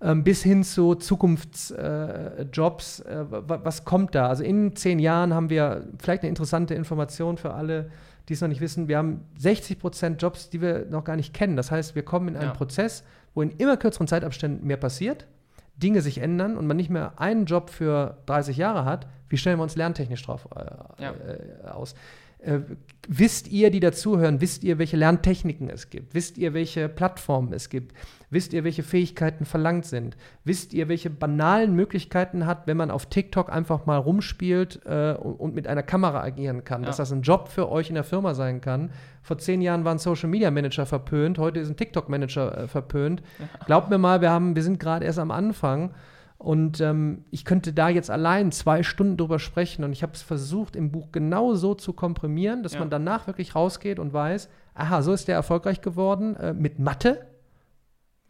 ähm, 0.00 0.24
bis 0.24 0.42
hin 0.42 0.64
zu 0.64 0.94
Zukunftsjobs. 0.94 3.00
Äh, 3.00 3.20
äh, 3.20 3.24
was 3.30 3.84
kommt 3.84 4.14
da? 4.14 4.28
Also 4.28 4.44
in 4.44 4.76
zehn 4.76 4.98
Jahren 4.98 5.34
haben 5.34 5.50
wir 5.50 5.86
vielleicht 5.98 6.22
eine 6.22 6.28
interessante 6.28 6.74
Information 6.74 7.36
für 7.36 7.54
alle, 7.54 7.90
die 8.28 8.34
es 8.34 8.40
noch 8.40 8.48
nicht 8.48 8.60
wissen. 8.60 8.88
Wir 8.88 8.98
haben 8.98 9.22
60 9.38 9.78
Prozent 9.78 10.20
Jobs, 10.22 10.50
die 10.50 10.60
wir 10.60 10.86
noch 10.90 11.04
gar 11.04 11.16
nicht 11.16 11.34
kennen. 11.34 11.56
Das 11.56 11.70
heißt, 11.70 11.94
wir 11.94 12.04
kommen 12.04 12.28
in 12.28 12.36
einen 12.36 12.50
ja. 12.50 12.54
Prozess, 12.54 13.04
wo 13.38 13.42
in 13.42 13.52
immer 13.52 13.76
kürzeren 13.76 14.08
Zeitabständen 14.08 14.66
mehr 14.66 14.76
passiert, 14.76 15.28
Dinge 15.76 16.02
sich 16.02 16.18
ändern 16.18 16.56
und 16.56 16.66
man 16.66 16.76
nicht 16.76 16.90
mehr 16.90 17.12
einen 17.20 17.44
Job 17.44 17.70
für 17.70 18.16
30 18.26 18.56
Jahre 18.56 18.84
hat, 18.84 19.06
Wie 19.28 19.36
stellen 19.36 19.60
wir 19.60 19.62
uns 19.62 19.76
lerntechnisch 19.76 20.24
drauf 20.24 20.48
äh, 20.56 21.02
ja. 21.02 21.12
äh, 21.12 21.68
aus? 21.68 21.94
Äh, 22.38 22.60
wisst 23.08 23.48
ihr, 23.48 23.70
die 23.70 23.80
dazuhören, 23.80 24.40
wisst 24.40 24.62
ihr, 24.62 24.78
welche 24.78 24.96
Lerntechniken 24.96 25.68
es 25.70 25.90
gibt? 25.90 26.14
Wisst 26.14 26.38
ihr, 26.38 26.54
welche 26.54 26.88
Plattformen 26.88 27.52
es 27.52 27.68
gibt? 27.68 27.94
Wisst 28.30 28.52
ihr, 28.52 28.62
welche 28.62 28.82
Fähigkeiten 28.82 29.44
verlangt 29.44 29.86
sind? 29.86 30.16
Wisst 30.44 30.74
ihr, 30.74 30.88
welche 30.88 31.10
banalen 31.10 31.74
Möglichkeiten 31.74 32.46
hat, 32.46 32.66
wenn 32.66 32.76
man 32.76 32.90
auf 32.90 33.06
TikTok 33.06 33.50
einfach 33.50 33.86
mal 33.86 33.96
rumspielt 33.96 34.80
äh, 34.84 35.14
und, 35.14 35.54
mit 35.54 35.66
einer 35.66 35.82
Kamera 35.82 36.22
agieren 36.22 36.62
kann? 36.62 36.82
Ja. 36.82 36.88
Dass 36.88 36.98
das 36.98 37.10
ein 37.10 37.22
Job 37.22 37.48
für 37.48 37.70
euch 37.70 37.88
in 37.88 37.94
der 37.94 38.04
Firma 38.04 38.34
sein 38.34 38.60
kann. 38.60 38.90
Vor 39.22 39.38
zehn 39.38 39.62
Jahren 39.62 39.84
waren 39.84 39.98
Social 39.98 40.28
Media 40.28 40.50
Manager 40.50 40.86
verpönt, 40.86 41.38
heute 41.38 41.60
ist 41.60 41.70
ein 41.70 41.76
TikTok 41.76 42.08
Manager 42.08 42.56
äh, 42.56 42.68
verpönt. 42.68 43.22
Ja. 43.38 43.46
Glaubt 43.66 43.90
mir 43.90 43.98
mal, 43.98 44.20
wir, 44.20 44.30
haben, 44.30 44.54
wir 44.54 44.62
sind 44.62 44.78
gerade 44.78 45.06
erst 45.06 45.18
am 45.18 45.30
Anfang. 45.30 45.94
Und 46.38 46.80
ähm, 46.80 47.24
ich 47.32 47.44
könnte 47.44 47.72
da 47.72 47.88
jetzt 47.88 48.10
allein 48.10 48.52
zwei 48.52 48.84
Stunden 48.84 49.16
drüber 49.16 49.40
sprechen. 49.40 49.82
Und 49.82 49.92
ich 49.92 50.04
habe 50.04 50.12
es 50.12 50.22
versucht, 50.22 50.76
im 50.76 50.92
Buch 50.92 51.08
genau 51.10 51.54
so 51.54 51.74
zu 51.74 51.92
komprimieren, 51.92 52.62
dass 52.62 52.74
ja. 52.74 52.78
man 52.78 52.90
danach 52.90 53.26
wirklich 53.26 53.56
rausgeht 53.56 53.98
und 53.98 54.12
weiß, 54.12 54.48
aha, 54.74 55.02
so 55.02 55.12
ist 55.12 55.26
der 55.26 55.34
erfolgreich 55.34 55.80
geworden 55.80 56.36
äh, 56.36 56.54
mit 56.54 56.78
Mathe, 56.78 57.26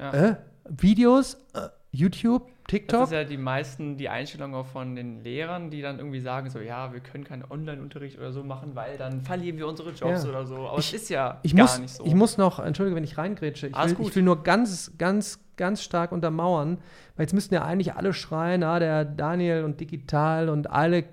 ja. 0.00 0.12
äh, 0.12 0.36
Videos, 0.68 1.34
äh, 1.52 1.68
YouTube, 1.90 2.50
TikTok. 2.68 3.00
Das 3.00 3.08
ist 3.08 3.14
ja 3.14 3.24
die 3.24 3.38
meisten, 3.38 3.96
die 3.96 4.10
Einstellung 4.10 4.54
auch 4.54 4.66
von 4.66 4.94
den 4.94 5.24
Lehrern, 5.24 5.70
die 5.70 5.80
dann 5.80 5.98
irgendwie 5.98 6.20
sagen 6.20 6.50
so, 6.50 6.60
ja, 6.60 6.92
wir 6.92 7.00
können 7.00 7.24
keinen 7.24 7.44
Online-Unterricht 7.50 8.18
oder 8.18 8.30
so 8.30 8.44
machen, 8.44 8.76
weil 8.76 8.98
dann 8.98 9.22
verlieren 9.22 9.56
wir 9.56 9.66
unsere 9.66 9.90
Jobs 9.90 10.22
ja. 10.22 10.28
oder 10.28 10.46
so. 10.46 10.68
Aber 10.68 10.78
es 10.78 10.92
ist 10.92 11.08
ja 11.08 11.40
gar 11.42 11.52
muss, 11.54 11.78
nicht 11.78 11.94
so. 11.94 12.04
Ich 12.04 12.14
muss 12.14 12.36
noch, 12.36 12.58
entschuldige, 12.58 12.94
wenn 12.94 13.04
ich 13.04 13.16
reingrätsche, 13.16 13.68
ich, 13.68 13.74
will, 13.74 14.06
ich 14.06 14.14
will 14.14 14.22
nur 14.22 14.42
ganz, 14.42 14.92
ganz, 14.98 15.40
ganz 15.56 15.82
stark 15.82 16.12
untermauern, 16.12 16.76
weil 17.16 17.24
jetzt 17.24 17.32
müssten 17.32 17.54
ja 17.54 17.64
eigentlich 17.64 17.94
alle 17.94 18.12
schreien, 18.12 18.62
ah, 18.62 18.78
der 18.78 19.06
Daniel 19.06 19.64
und 19.64 19.80
digital 19.80 20.50
und 20.50 20.70
alle 20.70 21.04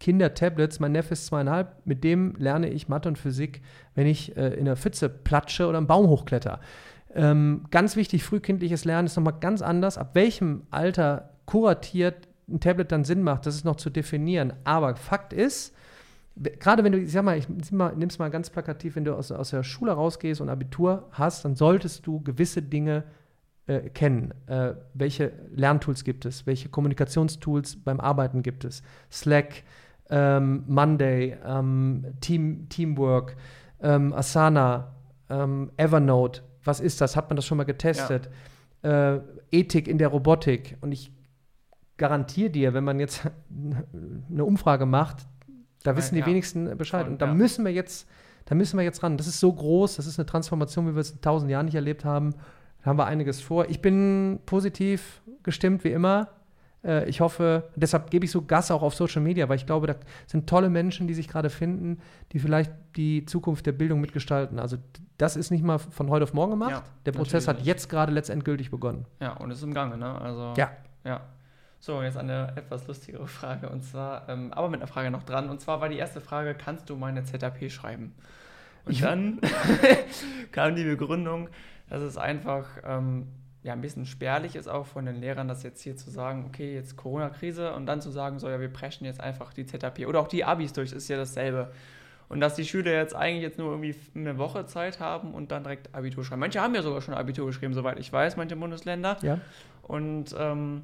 Kinder-Tablets, 0.00 0.80
mein 0.80 0.92
Neffe 0.92 1.12
ist 1.12 1.26
zweieinhalb, 1.26 1.86
mit 1.86 2.02
dem 2.02 2.34
lerne 2.38 2.70
ich 2.70 2.88
Mathe 2.88 3.08
und 3.08 3.18
Physik, 3.18 3.60
wenn 3.94 4.06
ich 4.06 4.36
äh, 4.36 4.48
in 4.54 4.64
der 4.64 4.76
Pfütze 4.76 5.10
platsche 5.10 5.68
oder 5.68 5.76
einen 5.76 5.86
Baum 5.86 6.08
hochkletter. 6.08 6.58
Ähm, 7.14 7.64
ganz 7.70 7.96
wichtig, 7.96 8.24
frühkindliches 8.24 8.84
Lernen 8.84 9.06
ist 9.06 9.16
nochmal 9.16 9.38
ganz 9.40 9.62
anders. 9.62 9.98
Ab 9.98 10.14
welchem 10.14 10.62
Alter 10.70 11.30
kuratiert 11.46 12.28
ein 12.48 12.60
Tablet 12.60 12.92
dann 12.92 13.04
Sinn 13.04 13.22
macht, 13.22 13.46
das 13.46 13.54
ist 13.54 13.64
noch 13.64 13.76
zu 13.76 13.90
definieren. 13.90 14.52
Aber 14.64 14.96
Fakt 14.96 15.32
ist, 15.32 15.74
gerade 16.36 16.84
wenn 16.84 16.92
du, 16.92 16.98
ich 16.98 17.12
sag 17.12 17.24
mal, 17.24 17.36
ich 17.36 17.48
nimm 17.48 18.08
es 18.08 18.18
mal 18.18 18.30
ganz 18.30 18.50
plakativ, 18.50 18.96
wenn 18.96 19.04
du 19.04 19.14
aus, 19.14 19.30
aus 19.32 19.50
der 19.50 19.62
Schule 19.62 19.92
rausgehst 19.92 20.40
und 20.40 20.48
Abitur 20.48 21.08
hast, 21.12 21.44
dann 21.44 21.54
solltest 21.54 22.06
du 22.06 22.20
gewisse 22.20 22.62
Dinge 22.62 23.04
äh, 23.66 23.90
kennen. 23.90 24.34
Äh, 24.46 24.74
welche 24.94 25.32
Lerntools 25.54 26.04
gibt 26.04 26.24
es? 26.24 26.46
Welche 26.46 26.68
Kommunikationstools 26.68 27.76
beim 27.84 28.00
Arbeiten 28.00 28.42
gibt 28.42 28.64
es? 28.64 28.82
Slack, 29.10 29.62
ähm, 30.10 30.64
Monday, 30.66 31.36
ähm, 31.44 32.06
Team, 32.20 32.68
Teamwork, 32.68 33.36
ähm, 33.80 34.12
Asana, 34.12 34.94
ähm, 35.30 35.70
Evernote. 35.76 36.42
Was 36.64 36.80
ist 36.80 37.00
das? 37.00 37.16
Hat 37.16 37.28
man 37.30 37.36
das 37.36 37.46
schon 37.46 37.58
mal 37.58 37.64
getestet? 37.64 38.28
Ja. 38.82 39.14
Äh, 39.14 39.20
Ethik 39.50 39.88
in 39.88 39.98
der 39.98 40.08
Robotik. 40.08 40.76
Und 40.80 40.92
ich 40.92 41.12
garantiere 41.96 42.50
dir, 42.50 42.74
wenn 42.74 42.84
man 42.84 43.00
jetzt 43.00 43.28
eine 44.30 44.44
Umfrage 44.44 44.86
macht, 44.86 45.26
da 45.82 45.96
wissen 45.96 46.16
ja, 46.16 46.24
die 46.24 46.30
wenigsten 46.30 46.76
Bescheid. 46.76 47.06
Und 47.08 47.20
da 47.20 47.32
müssen 47.32 47.64
wir 47.64 47.72
jetzt, 47.72 48.08
da 48.44 48.54
müssen 48.54 48.76
wir 48.76 48.84
jetzt 48.84 49.02
ran. 49.02 49.16
Das 49.16 49.26
ist 49.26 49.40
so 49.40 49.52
groß, 49.52 49.96
das 49.96 50.06
ist 50.06 50.18
eine 50.18 50.26
Transformation, 50.26 50.88
wie 50.88 50.94
wir 50.94 51.00
es 51.00 51.10
in 51.10 51.20
tausend 51.20 51.50
Jahren 51.50 51.66
nicht 51.66 51.74
erlebt 51.74 52.04
haben. 52.04 52.34
Da 52.82 52.86
haben 52.86 52.98
wir 52.98 53.06
einiges 53.06 53.40
vor. 53.40 53.68
Ich 53.68 53.80
bin 53.80 54.40
positiv 54.46 55.22
gestimmt, 55.42 55.84
wie 55.84 55.90
immer. 55.90 56.28
Äh, 56.84 57.08
ich 57.08 57.20
hoffe, 57.20 57.70
deshalb 57.76 58.10
gebe 58.10 58.24
ich 58.24 58.30
so 58.30 58.42
Gas 58.42 58.70
auch 58.70 58.82
auf 58.82 58.94
Social 58.94 59.22
Media, 59.22 59.48
weil 59.48 59.56
ich 59.56 59.66
glaube, 59.66 59.86
da 59.86 59.94
sind 60.26 60.48
tolle 60.48 60.70
Menschen, 60.70 61.06
die 61.06 61.14
sich 61.14 61.28
gerade 61.28 61.50
finden, 61.50 62.00
die 62.32 62.38
vielleicht 62.38 62.72
die 62.96 63.24
Zukunft 63.24 63.66
der 63.66 63.72
Bildung 63.72 64.00
mitgestalten. 64.00 64.58
Also 64.58 64.76
das 65.18 65.36
ist 65.36 65.50
nicht 65.50 65.64
mal 65.64 65.78
von 65.78 66.10
heute 66.10 66.24
auf 66.24 66.34
morgen 66.34 66.52
gemacht. 66.52 66.70
Ja, 66.70 66.82
der 67.06 67.12
Prozess 67.12 67.48
hat 67.48 67.62
jetzt 67.62 67.88
gerade 67.88 68.12
letztendgültig 68.12 68.70
begonnen. 68.70 69.06
Ja, 69.20 69.34
und 69.34 69.50
ist 69.50 69.62
im 69.62 69.74
Gange, 69.74 69.96
ne? 69.96 70.20
Also, 70.20 70.54
ja. 70.56 70.70
Ja. 71.04 71.20
So, 71.78 72.00
jetzt 72.00 72.16
eine 72.16 72.52
etwas 72.54 72.86
lustigere 72.86 73.26
Frage 73.26 73.68
und 73.68 73.82
zwar, 73.82 74.28
ähm, 74.28 74.52
aber 74.52 74.68
mit 74.68 74.80
einer 74.80 74.86
Frage 74.86 75.10
noch 75.10 75.24
dran. 75.24 75.50
Und 75.50 75.60
zwar 75.60 75.80
war 75.80 75.88
die 75.88 75.96
erste 75.96 76.20
Frage: 76.20 76.54
Kannst 76.54 76.88
du 76.88 76.96
meine 76.96 77.24
ZAP 77.24 77.70
schreiben? 77.72 78.14
Und 78.84 78.92
ich 78.92 79.00
dann 79.00 79.40
kam 80.52 80.76
die 80.76 80.84
Begründung, 80.84 81.48
dass 81.88 82.02
es 82.02 82.16
einfach 82.16 82.66
ähm, 82.84 83.26
ja, 83.62 83.72
ein 83.72 83.80
bisschen 83.80 84.06
spärlich 84.06 84.56
ist, 84.56 84.68
auch 84.68 84.86
von 84.86 85.06
den 85.06 85.16
Lehrern, 85.16 85.46
das 85.46 85.62
jetzt 85.62 85.82
hier 85.82 85.96
zu 85.96 86.10
sagen, 86.10 86.44
okay, 86.46 86.74
jetzt 86.74 86.96
Corona-Krise 86.96 87.74
und 87.74 87.86
dann 87.86 88.00
zu 88.00 88.10
sagen, 88.10 88.38
so 88.38 88.48
ja, 88.48 88.60
wir 88.60 88.68
preschen 88.68 89.06
jetzt 89.06 89.20
einfach 89.20 89.52
die 89.52 89.66
ZAP 89.66 90.00
oder 90.06 90.20
auch 90.20 90.28
die 90.28 90.44
Abis 90.44 90.72
durch, 90.72 90.92
ist 90.92 91.08
ja 91.08 91.16
dasselbe. 91.16 91.72
Und 92.28 92.40
dass 92.40 92.54
die 92.54 92.64
Schüler 92.64 92.92
jetzt 92.92 93.14
eigentlich 93.14 93.42
jetzt 93.42 93.58
nur 93.58 93.70
irgendwie 93.70 93.94
eine 94.14 94.38
Woche 94.38 94.66
Zeit 94.66 95.00
haben 95.00 95.34
und 95.34 95.52
dann 95.52 95.64
direkt 95.64 95.94
Abitur 95.94 96.24
schreiben. 96.24 96.40
Manche 96.40 96.60
haben 96.60 96.74
ja 96.74 96.82
sogar 96.82 97.02
schon 97.02 97.14
Abitur 97.14 97.46
geschrieben, 97.46 97.74
soweit 97.74 97.98
ich 97.98 98.12
weiß, 98.12 98.36
manche 98.36 98.56
Bundesländer. 98.56 99.18
Ja. 99.22 99.38
Und 99.82 100.34
ähm, 100.38 100.82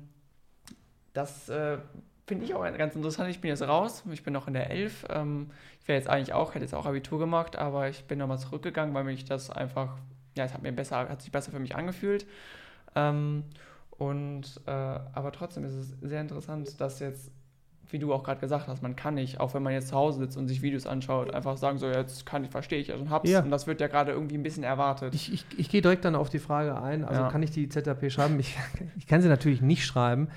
das 1.15 1.49
äh, 1.49 1.79
finde 2.27 2.45
ich 2.45 2.55
auch 2.55 2.63
ganz 2.77 2.95
interessant. 2.95 3.31
Ich 3.31 3.41
bin 3.41 3.49
jetzt 3.49 3.63
raus, 3.63 4.05
ich 4.13 4.23
bin 4.23 4.35
noch 4.35 4.47
in 4.47 4.55
der 4.55 4.71
11. 4.71 5.07
Ähm, 5.09 5.51
ich 5.81 5.89
wäre 5.89 5.99
jetzt 5.99 6.09
eigentlich 6.09 6.35
auch, 6.35 6.55
hätte 6.55 6.65
jetzt 6.65 6.75
auch 6.75 6.85
Abitur 6.85 7.19
gemacht, 7.19 7.57
aber 7.57 7.89
ich 7.89 8.05
bin 8.05 8.19
nochmal 8.19 8.39
zurückgegangen, 8.39 8.95
weil 8.95 9.05
mich 9.05 9.25
das 9.25 9.49
einfach 9.51 9.97
ja, 10.39 10.45
es 10.45 10.55
hat 10.55 10.63
mir 10.63 10.73
besser, 10.73 11.09
hat 11.09 11.21
sich 11.21 11.33
besser 11.33 11.51
für 11.51 11.59
mich 11.59 11.77
angefühlt. 11.77 12.27
Ähm, 12.99 13.45
und 13.91 14.61
äh, 14.67 14.71
aber 14.71 15.33
trotzdem 15.33 15.65
ist 15.65 15.75
es 15.75 15.97
sehr 16.01 16.21
interessant, 16.21 16.81
dass 16.81 17.01
jetzt, 17.01 17.33
wie 17.91 17.99
du 17.99 18.13
auch 18.13 18.23
gerade 18.23 18.41
gesagt 18.41 18.69
hast, 18.69 18.83
man 18.83 18.95
kann 18.95 19.15
nicht, 19.15 19.41
auch 19.41 19.55
wenn 19.55 19.63
man 19.63 19.73
jetzt 19.73 19.89
zu 19.89 19.97
Hause 19.97 20.21
sitzt 20.21 20.37
und 20.37 20.47
sich 20.47 20.63
Videos 20.63 20.87
anschaut, 20.87 21.35
einfach 21.35 21.57
sagen, 21.57 21.79
so 21.79 21.87
jetzt 21.87 22.25
kann 22.25 22.45
ich, 22.45 22.51
verstehe 22.51 22.79
ich, 22.79 22.93
also 22.93 23.09
hab's. 23.11 23.29
Ja. 23.29 23.41
Und 23.43 23.51
das 23.51 23.67
wird 23.67 23.81
ja 23.81 23.89
gerade 23.89 24.13
irgendwie 24.13 24.37
ein 24.37 24.43
bisschen 24.43 24.63
erwartet. 24.63 25.15
Ich, 25.15 25.33
ich, 25.33 25.47
ich 25.57 25.69
gehe 25.69 25.83
direkt 25.83 26.05
dann 26.05 26.15
auf 26.15 26.31
die 26.31 26.39
Frage 26.39 26.81
ein, 26.81 27.05
also 27.05 27.23
ja. 27.23 27.31
kann 27.31 27.43
ich 27.43 27.51
die 27.51 27.69
ZAP 27.69 28.11
schreiben? 28.11 28.39
Ich, 28.39 28.57
ich 28.97 29.07
kann 29.07 29.21
sie 29.21 29.29
natürlich 29.29 29.63
nicht 29.63 29.85
schreiben. 29.85 30.29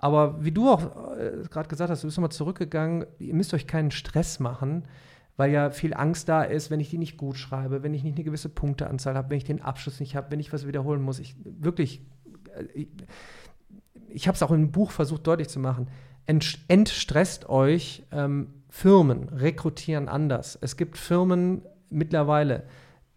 Aber 0.00 0.44
wie 0.44 0.52
du 0.52 0.70
auch 0.70 1.16
äh, 1.16 1.44
gerade 1.50 1.68
gesagt 1.68 1.90
hast, 1.90 2.02
du 2.02 2.06
bist 2.06 2.18
nochmal 2.18 2.30
zurückgegangen, 2.30 3.06
ihr 3.18 3.34
müsst 3.34 3.54
euch 3.54 3.66
keinen 3.66 3.90
Stress 3.90 4.38
machen 4.38 4.84
weil 5.38 5.52
ja 5.52 5.70
viel 5.70 5.94
Angst 5.94 6.28
da 6.28 6.42
ist, 6.42 6.68
wenn 6.70 6.80
ich 6.80 6.90
die 6.90 6.98
nicht 6.98 7.16
gut 7.16 7.38
schreibe, 7.38 7.84
wenn 7.84 7.94
ich 7.94 8.02
nicht 8.02 8.16
eine 8.16 8.24
gewisse 8.24 8.48
Punkteanzahl 8.48 9.14
habe, 9.14 9.30
wenn 9.30 9.38
ich 9.38 9.44
den 9.44 9.62
Abschluss 9.62 10.00
nicht 10.00 10.16
habe, 10.16 10.32
wenn 10.32 10.40
ich 10.40 10.52
was 10.52 10.66
wiederholen 10.66 11.00
muss. 11.00 11.20
Ich 11.20 11.36
wirklich, 11.44 12.02
äh, 12.56 12.64
ich, 12.74 12.88
ich 14.08 14.26
habe 14.26 14.34
es 14.34 14.42
auch 14.42 14.50
im 14.50 14.72
Buch 14.72 14.90
versucht 14.90 15.26
deutlich 15.28 15.48
zu 15.48 15.60
machen. 15.60 15.88
Ent, 16.26 16.58
entstresst 16.66 17.48
euch. 17.48 18.02
Ähm, 18.10 18.48
Firmen 18.68 19.28
rekrutieren 19.28 20.08
anders. 20.08 20.58
Es 20.60 20.76
gibt 20.76 20.98
Firmen 20.98 21.62
mittlerweile, 21.88 22.64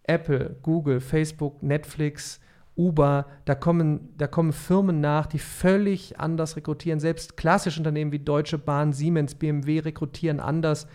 Apple, 0.04 0.56
Google, 0.62 1.02
Facebook, 1.02 1.62
Netflix, 1.64 2.40
Uber, 2.78 3.26
da 3.46 3.56
kommen, 3.56 4.14
da 4.18 4.28
kommen 4.28 4.54
Firmen 4.54 5.02
nach, 5.02 5.26
die 5.26 5.40
völlig 5.40 6.20
anders 6.20 6.56
rekrutieren. 6.56 7.00
Selbst 7.00 7.36
klassische 7.36 7.80
Unternehmen 7.80 8.12
wie 8.12 8.20
Deutsche 8.20 8.60
Bahn, 8.60 8.94
Siemens, 8.94 9.36
BMW 9.36 9.80
rekrutieren 9.80 10.40
anders. 10.40 10.88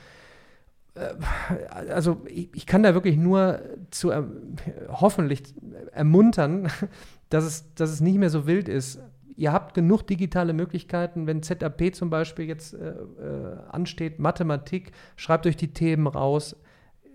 Äh, 0.96 1.90
also 1.92 2.22
ich, 2.26 2.48
ich, 2.54 2.66
kann 2.66 2.82
da 2.82 2.94
wirklich 2.94 3.16
nur 3.16 3.60
zu 3.90 4.10
äh, 4.10 4.22
hoffentlich 4.88 5.42
ermuntern, 5.92 6.68
dass 7.30 7.44
es, 7.44 7.74
dass 7.74 7.90
es 7.90 8.00
nicht 8.00 8.18
mehr 8.18 8.30
so 8.30 8.46
wild 8.46 8.68
ist. 8.68 9.00
Ihr 9.36 9.52
habt 9.52 9.74
genug 9.74 10.06
digitale 10.06 10.54
Möglichkeiten, 10.54 11.26
wenn 11.26 11.42
ZAP 11.42 11.94
zum 11.94 12.08
Beispiel 12.08 12.46
jetzt 12.46 12.74
äh, 12.74 12.88
äh, 12.88 13.58
ansteht, 13.70 14.18
Mathematik, 14.18 14.92
schreibt 15.16 15.46
euch 15.46 15.56
die 15.56 15.72
Themen 15.72 16.06
raus. 16.06 16.56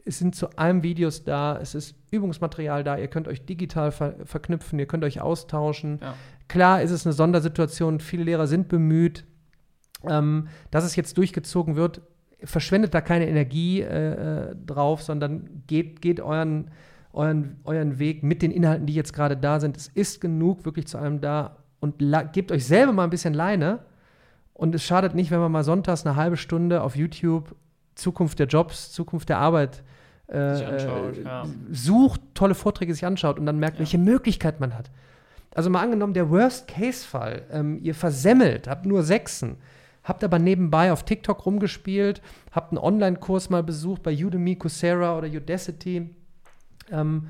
Es 0.05 0.19
sind 0.19 0.35
zu 0.35 0.49
allem 0.57 0.83
Videos 0.83 1.23
da, 1.23 1.57
es 1.59 1.75
ist 1.75 1.95
Übungsmaterial 2.11 2.83
da, 2.83 2.97
ihr 2.97 3.07
könnt 3.07 3.27
euch 3.27 3.45
digital 3.45 3.91
ver 3.91 4.15
verknüpfen, 4.25 4.79
ihr 4.79 4.87
könnt 4.87 5.03
euch 5.03 5.21
austauschen. 5.21 5.99
Ja. 6.01 6.13
Klar 6.47 6.81
ist 6.81 6.91
es 6.91 7.05
eine 7.05 7.13
Sondersituation, 7.13 7.99
viele 7.99 8.23
Lehrer 8.23 8.47
sind 8.47 8.67
bemüht. 8.67 9.25
Ähm, 10.03 10.47
dass 10.71 10.83
es 10.83 10.95
jetzt 10.95 11.19
durchgezogen 11.19 11.75
wird, 11.75 12.01
verschwendet 12.43 12.93
da 12.93 13.01
keine 13.01 13.27
Energie 13.27 13.81
äh, 13.81 14.49
äh, 14.51 14.55
drauf, 14.65 15.01
sondern 15.01 15.63
geht, 15.67 16.01
geht 16.01 16.19
euren, 16.19 16.71
euren, 17.13 17.59
euren 17.63 17.99
Weg 17.99 18.23
mit 18.23 18.41
den 18.41 18.51
Inhalten, 18.51 18.85
die 18.85 18.93
jetzt 18.93 19.13
gerade 19.13 19.37
da 19.37 19.59
sind. 19.59 19.77
Es 19.77 19.87
ist 19.87 20.21
genug 20.21 20.65
wirklich 20.65 20.87
zu 20.87 20.97
allem 20.97 21.21
da 21.21 21.57
und 21.79 21.95
gebt 22.33 22.51
euch 22.51 22.65
selber 22.65 22.93
mal 22.93 23.03
ein 23.03 23.09
bisschen 23.09 23.33
Leine. 23.33 23.79
Und 24.53 24.75
es 24.75 24.83
schadet 24.83 25.15
nicht, 25.15 25.31
wenn 25.31 25.39
man 25.39 25.51
mal 25.51 25.63
sonntags 25.63 26.05
eine 26.05 26.15
halbe 26.15 26.37
Stunde 26.37 26.83
auf 26.83 26.95
YouTube 26.95 27.55
Zukunft 27.95 28.39
der 28.39 28.47
Jobs, 28.47 28.91
Zukunft 28.91 29.29
der 29.29 29.39
Arbeit 29.39 29.83
äh, 30.27 30.37
anschaut, 30.37 31.17
äh, 31.17 31.23
ja. 31.23 31.43
sucht, 31.71 32.21
tolle 32.33 32.55
Vorträge 32.55 32.93
sich 32.93 33.05
anschaut 33.05 33.39
und 33.39 33.45
dann 33.45 33.59
merkt, 33.59 33.77
ja. 33.77 33.79
welche 33.79 33.97
Möglichkeit 33.97 34.59
man 34.59 34.75
hat. 34.75 34.91
Also 35.53 35.69
mal 35.69 35.81
angenommen, 35.81 36.13
der 36.13 36.29
Worst-Case-Fall, 36.29 37.43
ähm, 37.51 37.79
ihr 37.81 37.93
versemmelt, 37.93 38.67
habt 38.67 38.85
nur 38.85 39.03
Sechsen, 39.03 39.57
habt 40.03 40.23
aber 40.23 40.39
nebenbei 40.39 40.91
auf 40.91 41.03
TikTok 41.03 41.45
rumgespielt, 41.45 42.21
habt 42.51 42.71
einen 42.71 42.79
Online-Kurs 42.79 43.49
mal 43.49 43.63
besucht 43.63 44.03
bei 44.03 44.13
Udemy, 44.13 44.55
Coursera 44.55 45.17
oder 45.17 45.27
Udacity. 45.27 46.09
Ähm, 46.91 47.27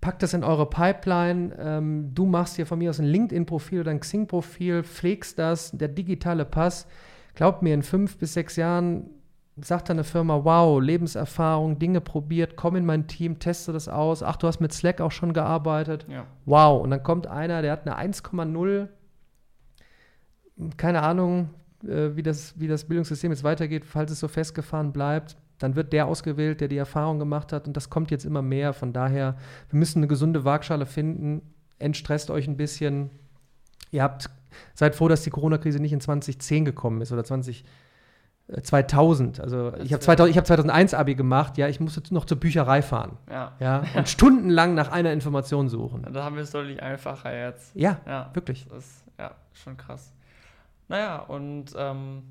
packt 0.00 0.22
das 0.22 0.34
in 0.34 0.44
eure 0.44 0.68
Pipeline. 0.68 1.54
Ähm, 1.58 2.14
du 2.14 2.26
machst 2.26 2.56
hier 2.56 2.66
von 2.66 2.78
mir 2.78 2.90
aus 2.90 2.98
ein 2.98 3.06
LinkedIn-Profil 3.06 3.80
oder 3.80 3.90
ein 3.90 4.00
Xing-Profil, 4.00 4.82
pflegst 4.82 5.38
das, 5.38 5.72
der 5.72 5.88
digitale 5.88 6.44
Pass. 6.44 6.86
Glaubt 7.34 7.62
mir, 7.62 7.74
in 7.74 7.82
fünf 7.82 8.18
bis 8.18 8.34
sechs 8.34 8.56
Jahren 8.56 9.10
sagt 9.56 9.88
dann 9.88 9.96
eine 9.96 10.04
Firma, 10.04 10.44
wow, 10.44 10.80
Lebenserfahrung, 10.80 11.78
Dinge 11.78 12.00
probiert, 12.00 12.56
komm 12.56 12.76
in 12.76 12.84
mein 12.84 13.06
Team, 13.06 13.38
teste 13.38 13.72
das 13.72 13.88
aus. 13.88 14.22
Ach, 14.22 14.36
du 14.36 14.46
hast 14.46 14.60
mit 14.60 14.72
Slack 14.72 15.00
auch 15.00 15.12
schon 15.12 15.32
gearbeitet. 15.32 16.06
Ja. 16.08 16.26
Wow. 16.44 16.82
Und 16.82 16.90
dann 16.90 17.02
kommt 17.02 17.26
einer, 17.26 17.62
der 17.62 17.72
hat 17.72 17.86
eine 17.86 17.98
1,0, 17.98 18.88
keine 20.76 21.02
Ahnung, 21.02 21.50
äh, 21.88 22.16
wie, 22.16 22.22
das, 22.22 22.58
wie 22.58 22.68
das 22.68 22.84
Bildungssystem 22.84 23.30
jetzt 23.30 23.44
weitergeht, 23.44 23.84
falls 23.84 24.10
es 24.10 24.20
so 24.20 24.28
festgefahren 24.28 24.92
bleibt. 24.92 25.36
Dann 25.58 25.76
wird 25.76 25.92
der 25.92 26.06
ausgewählt, 26.06 26.60
der 26.60 26.68
die 26.68 26.76
Erfahrung 26.76 27.18
gemacht 27.18 27.52
hat. 27.52 27.66
Und 27.66 27.76
das 27.76 27.88
kommt 27.88 28.10
jetzt 28.10 28.24
immer 28.24 28.42
mehr. 28.42 28.72
Von 28.72 28.92
daher, 28.92 29.36
wir 29.70 29.78
müssen 29.78 29.98
eine 30.00 30.08
gesunde 30.08 30.44
Waagschale 30.44 30.84
finden. 30.86 31.42
Entstresst 31.78 32.30
euch 32.30 32.48
ein 32.48 32.56
bisschen. 32.56 33.10
Ihr 33.90 34.02
habt, 34.02 34.28
seid 34.74 34.94
froh, 34.96 35.08
dass 35.08 35.22
die 35.22 35.30
Corona-Krise 35.30 35.78
nicht 35.78 35.92
in 35.92 36.00
2010 36.00 36.64
gekommen 36.64 37.00
ist 37.02 37.12
oder 37.12 37.22
20, 37.24 37.64
2000. 38.62 39.40
Also 39.40 39.72
ich 39.82 39.92
habe 39.92 40.00
2000, 40.00 40.36
hab 40.36 40.46
2001 40.46 40.94
Abi 40.94 41.14
gemacht. 41.14 41.56
Ja, 41.58 41.68
ich 41.68 41.80
musste 41.80 42.02
noch 42.12 42.24
zur 42.24 42.38
Bücherei 42.38 42.82
fahren. 42.82 43.16
Ja. 43.30 43.52
Ja, 43.60 43.84
und 43.96 44.08
stundenlang 44.08 44.74
nach 44.74 44.90
einer 44.90 45.12
Information 45.12 45.68
suchen. 45.68 46.06
Da 46.12 46.24
haben 46.24 46.36
wir 46.36 46.42
es 46.42 46.50
deutlich 46.50 46.82
einfacher 46.82 47.34
jetzt. 47.34 47.74
Ja, 47.74 48.00
Ja. 48.06 48.30
wirklich. 48.34 48.66
Das 48.68 48.84
ist 48.84 49.04
ja 49.18 49.30
schon 49.52 49.76
krass. 49.76 50.12
Naja, 50.88 51.18
und 51.20 51.66
ähm, 51.76 52.22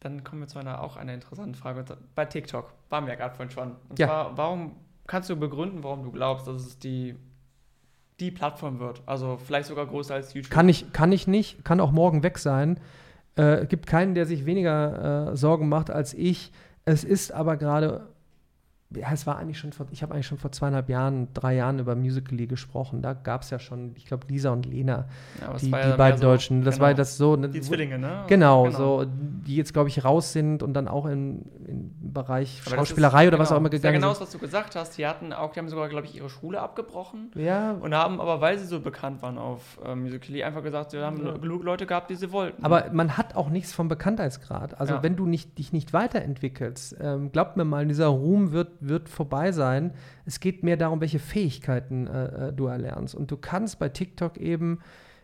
dann 0.00 0.22
kommen 0.24 0.42
wir 0.42 0.48
zu 0.48 0.58
einer 0.58 0.80
auch 0.82 0.96
einer 0.96 1.14
interessanten 1.14 1.54
Frage. 1.54 1.84
Bei 2.14 2.24
TikTok 2.24 2.72
waren 2.88 3.04
wir 3.06 3.14
ja 3.14 3.18
gerade 3.18 3.34
vorhin 3.34 3.50
schon. 3.50 3.76
Und 3.88 3.98
Ja. 3.98 4.06
zwar, 4.06 4.36
warum 4.38 4.76
kannst 5.06 5.28
du 5.30 5.36
begründen, 5.36 5.82
warum 5.82 6.04
du 6.04 6.12
glaubst, 6.12 6.46
dass 6.46 6.64
es 6.64 6.78
die, 6.78 7.16
die 8.20 8.30
Plattform 8.30 8.78
wird? 8.78 9.02
Also 9.06 9.36
vielleicht 9.44 9.68
sogar 9.68 9.86
größer 9.86 10.14
als 10.14 10.34
YouTube. 10.34 10.52
Kann 10.52 10.68
ich, 10.68 10.92
kann 10.92 11.10
ich 11.12 11.26
nicht, 11.26 11.64
kann 11.64 11.80
auch 11.80 11.90
morgen 11.90 12.22
weg 12.22 12.38
sein. 12.38 12.78
Äh, 13.36 13.66
gibt 13.66 13.86
keinen, 13.86 14.14
der 14.14 14.26
sich 14.26 14.46
weniger 14.46 15.30
äh, 15.32 15.36
Sorgen 15.36 15.68
macht 15.68 15.90
als 15.90 16.14
ich. 16.14 16.52
Es 16.84 17.04
ist 17.04 17.32
aber 17.32 17.56
gerade, 17.56 18.06
ja, 18.96 19.08
es 19.12 19.26
war 19.26 19.36
eigentlich 19.38 19.58
schon 19.58 19.72
vor, 19.72 19.86
ich 19.90 20.02
habe 20.02 20.14
eigentlich 20.14 20.26
schon 20.26 20.38
vor 20.38 20.50
zweieinhalb 20.50 20.88
Jahren, 20.88 21.28
drei 21.34 21.54
Jahren 21.56 21.78
über 21.78 21.94
Musical.ly 21.94 22.46
gesprochen. 22.46 23.02
Da 23.02 23.12
gab 23.12 23.42
es 23.42 23.50
ja 23.50 23.58
schon, 23.58 23.92
ich 23.96 24.06
glaube, 24.06 24.26
Lisa 24.28 24.50
und 24.50 24.64
Lena, 24.64 25.06
Ja, 25.42 25.52
die, 25.58 25.66
die 25.66 25.70
beiden 25.70 26.18
so- 26.18 26.26
Deutschen. 26.26 26.64
Das 26.64 26.76
genau. 26.76 26.86
war 26.86 26.94
das 26.94 27.18
so. 27.18 27.36
ne, 27.36 27.50
Die 27.50 27.60
Zwillinge, 27.60 27.98
ne? 27.98 28.24
Genau, 28.28 28.70
so, 28.70 29.04
die 29.06 29.56
jetzt, 29.56 29.74
glaube 29.74 29.90
ich, 29.90 30.04
raus 30.06 30.32
sind 30.32 30.62
und 30.62 30.72
dann 30.72 30.88
auch 30.88 31.04
in, 31.04 31.42
im 31.66 31.90
Bereich 32.14 32.62
Aber 32.64 32.76
Schauspielerei 32.76 33.24
ist- 33.24 33.28
oder 33.28 33.38
was 33.38 33.48
auch 33.48 33.56
genau, 33.56 33.60
immer 33.60 33.68
gegangen 33.70 33.96
genau 33.96 34.08
das, 34.08 34.18
sind. 34.18 34.26
was 34.28 34.32
du 34.32 34.38
gesagt 34.38 34.74
hast. 34.74 34.96
Die 34.96 35.06
hatten 35.06 35.34
auch, 35.34 35.52
die 35.52 35.60
haben 35.60 35.68
sogar, 35.68 35.90
glaube 35.90 36.06
ich, 36.06 36.16
ihre 36.16 36.30
Schule 36.30 36.58
abgebrochen. 36.62 37.30
Ja, 37.34 37.72
Und 37.72 37.94
haben 37.94 38.22
aber, 38.22 38.40
weil 38.40 38.58
sie 38.58 38.64
so 38.66 38.80
bekannt 38.80 39.20
waren 39.20 39.36
auf 39.36 39.78
äh, 39.84 39.94
Musical.ly, 39.94 40.42
einfach 40.44 40.62
gesagt, 40.62 40.92
sie 40.92 40.98
haben 40.98 41.22
Ja. 41.26 41.32
genug 41.36 41.62
Leute 41.62 41.84
gehabt, 41.84 42.08
die 42.08 42.14
sie 42.14 42.32
wollten. 42.32 42.64
Aber 42.64 42.86
man 42.92 43.18
hat 43.18 43.36
auch 43.36 43.50
nichts 43.50 43.72
vom 43.74 43.88
Bekanntheitsgrad. 43.88 44.80
Also 44.80 45.02
wenn 45.02 45.14
du 45.14 45.26
nicht, 45.26 45.58
dich 45.58 45.74
nicht 45.74 45.92
weiterentwickelst, 45.92 46.96
ähm, 47.00 47.32
glaubt 47.32 47.58
mir 47.58 47.64
mal, 47.66 47.86
dieser 47.86 48.06
Ruhm 48.06 48.52
wird, 48.52 48.77
wird 48.80 49.08
vorbei 49.08 49.52
sein. 49.52 49.92
Es 50.24 50.40
geht 50.40 50.62
mehr 50.62 50.76
darum, 50.76 51.00
welche 51.00 51.18
Fähigkeiten 51.18 52.06
äh, 52.06 52.48
äh, 52.48 52.52
du 52.52 52.66
erlernst. 52.66 53.14
Und 53.14 53.30
du 53.30 53.36
kannst 53.36 53.78
bei 53.78 53.88
TikTok 53.88 54.36
eben, 54.38 54.80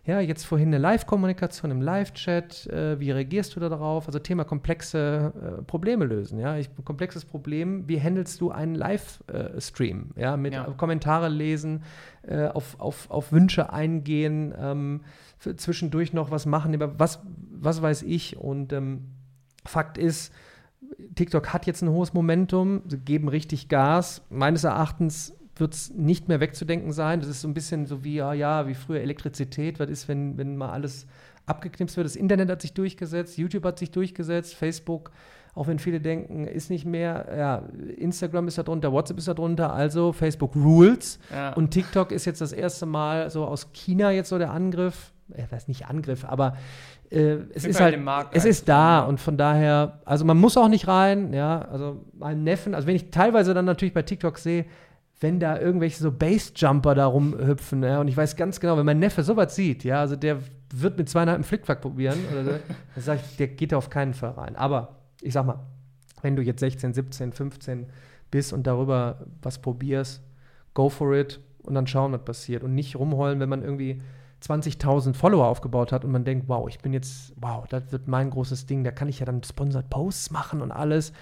ja, 0.07 0.21
jetzt 0.21 0.45
vorhin 0.45 0.69
eine 0.69 0.79
Live-Kommunikation 0.79 1.71
im 1.71 1.81
Live-Chat, 1.81 2.67
äh, 2.67 3.01
wie 3.01 3.11
reagierst 3.11 3.57
du 3.57 3.61
da 3.61 3.71
darauf? 3.71 4.07
Also 4.07 4.19
Thema 4.19 4.45
komplexe 4.45 5.33
äh, 5.61 5.63
Probleme 5.63 6.05
lösen. 6.05 6.39
Ja, 6.39 6.57
ich, 6.57 6.69
komplexes 6.85 7.25
Problem, 7.25 7.89
wie 7.89 7.99
handelst 7.99 8.41
du 8.41 8.51
einen 8.51 8.75
Live-Stream? 8.75 10.11
ja, 10.17 10.37
mit 10.37 10.53
Ja. 10.53 10.65
Kommentare 10.77 11.29
lesen, 11.29 11.85
äh, 12.23 12.49
auf, 12.49 12.79
auf, 12.79 13.11
auf 13.11 13.33
Wünsche 13.33 13.73
eingehen, 13.73 14.55
ähm, 14.59 15.01
zwischendurch 15.39 16.13
noch 16.13 16.31
was 16.31 16.45
machen, 16.45 16.77
was, 16.99 17.21
was 17.51 17.81
weiß 17.81 18.03
ich. 18.03 18.37
Und 18.37 18.73
ähm, 18.75 19.11
Fakt 19.65 19.97
ist, 19.97 20.35
TikTok 21.15 21.53
hat 21.53 21.67
jetzt 21.67 21.83
ein 21.83 21.91
hohes 21.91 22.13
Momentum, 22.15 22.83
sie 22.87 22.99
geben 22.99 23.29
richtig 23.29 23.69
Gas. 23.69 24.23
Meines 24.31 24.65
Erachtens 24.65 25.35
wird 25.57 25.75
es 25.75 25.91
nicht 25.91 26.29
mehr 26.29 26.41
wegzudenken 26.41 26.93
sein. 26.93 27.21
Das 27.21 27.29
ist 27.29 27.41
so 27.41 27.49
ein 27.49 27.55
bisschen 27.55 27.87
so 27.87 28.05
wie, 28.05 28.17
ja, 28.17 28.33
ja, 28.33 28.67
wie 28.67 28.75
früher 28.75 29.01
Elektrizität. 29.01 29.79
Was 29.79 29.89
ist, 29.89 30.09
wenn, 30.09 30.37
wenn 30.37 30.57
mal 30.57 30.71
alles 30.71 31.07
abgeknipst 31.47 31.97
wird? 31.97 32.07
Das 32.07 32.17
Internet 32.17 32.51
hat 32.51 32.63
sich 32.63 32.75
durchgesetzt, 32.75 33.39
YouTube 33.39 33.65
hat 33.65 33.79
sich 33.79 33.91
durchgesetzt, 33.91 34.55
Facebook, 34.55 35.11
auch 35.55 35.69
wenn 35.69 35.79
viele 35.79 36.01
denken, 36.01 36.47
ist 36.47 36.71
nicht 36.71 36.85
mehr. 36.85 37.27
Ja, 37.37 37.63
Instagram 37.97 38.49
ist 38.49 38.59
da 38.59 38.65
drunter, 38.65 38.93
WhatsApp 38.93 39.19
ist 39.19 39.29
da 39.29 39.35
drunter, 39.35 39.73
also 39.73 40.13
Facebook 40.13 40.57
Rules. 40.57 41.21
ja. 41.33 41.53
Und 41.53 41.71
TikTok 41.71 42.11
ist 42.11 42.25
jetzt 42.25 42.41
das 42.41 42.53
erste 42.53 42.87
Mal 42.87 43.31
so 43.31 43.45
aus 43.45 43.73
China 43.73 44.11
jetzt 44.11 44.31
so 44.31 44.39
der 44.39 44.51
Angriff. 44.51 45.13
Äh, 45.33 45.45
weiß 45.49 45.69
nicht 45.69 45.87
Angriff, 45.87 46.25
aber 46.25 46.57
äh, 47.11 47.39
es 47.55 47.65
ist 47.65 47.81
halt, 47.81 48.03
Markt 48.03 48.35
es 48.37 48.45
ist 48.45 48.69
da 48.69 49.01
und 49.01 49.21
von 49.21 49.37
daher, 49.37 50.01
also 50.05 50.25
man 50.25 50.39
muss 50.39 50.57
auch 50.57 50.69
nicht 50.69 50.89
rein, 50.89 51.33
ja, 51.33 51.63
also 51.63 52.05
meinem 52.15 52.45
Neffen, 52.45 52.75
also 52.75 52.87
wenn 52.87 52.97
ich 52.97 53.11
teilweise 53.11 53.55
dann 53.55 53.65
natürlich 53.65 53.95
bei 53.95 54.03
TikTok 54.03 54.39
sehe, 54.39 54.67
wenn 55.21 55.41
da 55.41 55.59
irgendwelche 55.59 56.03
so 56.03 56.11
Bassjumper 56.11 56.95
da 56.95 57.07
rumhüpfen, 57.07 57.83
ja, 57.83 58.01
und 58.01 58.09
ich 58.09 58.17
weiß 58.17 58.37
ganz 58.37 58.61
genau, 58.61 58.77
wenn 58.77 58.87
mein 58.87 58.99
Neffe 58.99 59.23
sowas 59.23 59.55
sieht, 59.55 59.85
ja, 59.85 60.01
also 60.01 60.17
der 60.17 60.39
wird 60.73 60.99
mit 60.99 61.09
zweieinhalb 61.09 61.37
einen 61.37 61.45
Flickflack 61.45 61.81
probieren, 61.81 62.19
oder 62.33 62.45
so, 62.45 62.51
dann 62.95 63.05
sage 63.05 63.21
ich, 63.25 63.37
der 63.37 63.49
geht 63.49 63.73
auf 63.75 63.91
keinen 63.91 64.15
Fall 64.15 64.31
rein. 64.31 64.57
Aber 64.57 64.97
ich 65.23 65.33
sag 65.33 65.47
mal, 65.47 65.61
wenn 66.23 66.37
du 66.37 66.43
jetzt 66.43 66.61
16, 66.61 66.95
17, 66.95 67.33
15 67.33 67.87
bist 68.31 68.53
und 68.53 68.67
darüber 68.67 69.27
was 69.43 69.61
probierst, 69.61 70.23
go 70.73 70.89
for 70.89 71.15
it 71.15 71.41
und 71.63 71.75
dann 71.75 71.87
schauen, 71.87 72.13
was 72.13 72.25
passiert. 72.25 72.65
Und 72.65 72.75
nicht 72.75 72.97
rumheulen, 72.97 73.41
wenn 73.41 73.49
man 73.49 73.63
irgendwie 73.63 74.03
20.000 74.49 75.15
Follower 75.15 75.47
aufgebaut 75.47 75.93
hat 75.93 76.05
und 76.05 76.11
man 76.13 76.25
denkt, 76.25 76.49
wow, 76.49 76.69
ich 76.69 76.79
bin 76.79 76.93
jetzt, 76.93 77.33
wow, 77.37 77.67
das 77.69 77.91
wird 77.91 78.09
mein 78.09 78.31
großes 78.31 78.67
Ding, 78.67 78.85
da 78.85 78.91
kann 78.91 79.09
ich 79.09 79.19
ja 79.21 79.27
dann 79.27 79.43
Sponsored 79.43 79.89
Posts 79.91 80.31
machen 80.31 80.61
und 80.61 80.71
alles. 80.73 81.13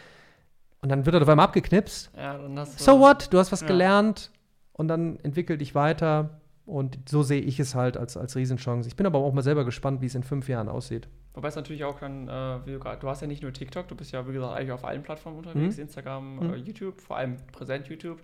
Und 0.80 0.88
dann 0.88 1.06
wird 1.06 1.14
er 1.14 1.22
auf 1.22 1.28
einmal 1.28 1.46
abgeknipst. 1.46 2.10
ja, 2.16 2.38
So 2.66 2.98
what? 2.98 3.32
Du 3.32 3.38
hast 3.38 3.52
was 3.52 3.60
Ja. 3.60 3.68
gelernt 3.68 4.30
und 4.72 4.88
dann 4.88 5.18
entwickel 5.20 5.56
dich 5.58 5.74
weiter. 5.74 6.40
Und 6.64 6.98
so 7.08 7.22
sehe 7.24 7.40
ich 7.40 7.58
es 7.60 7.74
halt 7.74 7.96
als, 7.96 8.16
als 8.16 8.36
Riesenchance. 8.36 8.88
Ich 8.88 8.94
bin 8.96 9.04
aber 9.06 9.18
auch 9.18 9.32
mal 9.32 9.42
selber 9.42 9.64
gespannt, 9.64 10.00
wie 10.00 10.06
es 10.06 10.14
in 10.14 10.22
fünf 10.22 10.48
Jahren 10.48 10.68
aussieht. 10.68 11.08
Wobei 11.34 11.48
es 11.48 11.56
natürlich 11.56 11.82
auch 11.84 11.98
dann, 11.98 12.28
äh, 12.28 12.66
wie 12.66 12.72
du, 12.72 12.78
du 12.78 13.08
hast 13.08 13.20
ja 13.20 13.26
nicht 13.26 13.42
nur 13.42 13.52
TikTok, 13.52 13.88
du 13.88 13.94
bist 13.96 14.12
ja, 14.12 14.26
wie 14.28 14.32
gesagt, 14.32 14.54
eigentlich 14.56 14.70
auf 14.72 14.84
allen 14.84 15.02
Plattformen 15.02 15.38
unterwegs, 15.38 15.76
Mhm. 15.76 15.82
Instagram, 15.82 16.36
Mhm. 16.36 16.54
äh, 16.54 16.56
YouTube, 16.56 17.00
vor 17.00 17.16
allem 17.16 17.36
präsent 17.52 17.88
YouTube. 17.88 18.20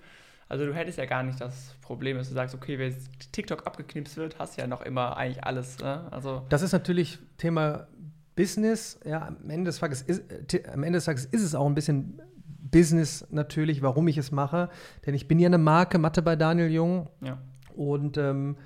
Also 0.48 0.64
du 0.64 0.74
hättest 0.74 0.96
ja 0.96 1.04
gar 1.04 1.22
nicht 1.22 1.40
das 1.40 1.74
Problem, 1.82 2.16
dass 2.16 2.28
du 2.28 2.34
sagst, 2.34 2.54
okay, 2.54 2.78
wenn 2.78 2.90
jetzt 2.90 3.32
TikTok 3.32 3.66
abgeknipst 3.66 4.16
wird, 4.16 4.38
hast 4.38 4.56
du 4.56 4.62
ja 4.62 4.66
noch 4.66 4.82
immer 4.82 5.16
eigentlich 5.16 5.44
alles. 5.44 5.78
Ne? 5.78 6.10
Also 6.10 6.46
Das 6.48 6.62
ist 6.62 6.72
natürlich 6.72 7.18
Thema 7.36 7.86
Business. 8.34 8.98
Ja, 9.04 9.26
am 9.26 9.50
Ende 9.50 9.68
des 9.68 9.78
Tages 9.78 10.00
ist, 10.02 10.22
äh, 10.54 10.62
am 10.72 10.82
Ende 10.84 10.96
des 10.96 11.04
Tages 11.04 11.26
ist 11.26 11.42
es 11.42 11.54
auch 11.54 11.66
ein 11.66 11.74
bisschen 11.74 12.22
Business 12.70 13.26
natürlich, 13.30 13.82
warum 13.82 14.08
ich 14.08 14.16
es 14.16 14.32
mache. 14.32 14.70
Denn 15.04 15.14
ich 15.14 15.28
bin 15.28 15.38
ja 15.38 15.46
eine 15.46 15.58
Marke, 15.58 15.98
Mathe 15.98 16.22
bei 16.22 16.36
Daniel 16.36 16.70
Jung. 16.70 17.10
ja, 17.20 17.38
Und 17.74 18.16
ähm, 18.16 18.56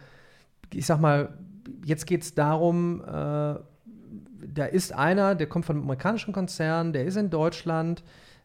ich 0.73 0.87
sag 0.87 1.01
mal, 1.01 1.37
jetzt 1.85 2.07
geht 2.07 2.23
es 2.23 2.35
darum, 2.35 3.03
äh, 3.03 3.55
da 4.55 4.65
ist 4.71 4.93
einer, 4.93 5.35
der 5.35 5.49
kommt 5.49 5.65
von 5.65 5.77
einem 5.77 5.85
amerikanischen 5.85 6.33
Konzern, 6.33 6.93
der 6.93 7.05
ist 7.05 7.17
in 7.17 7.31
Deutschland. 7.31 8.03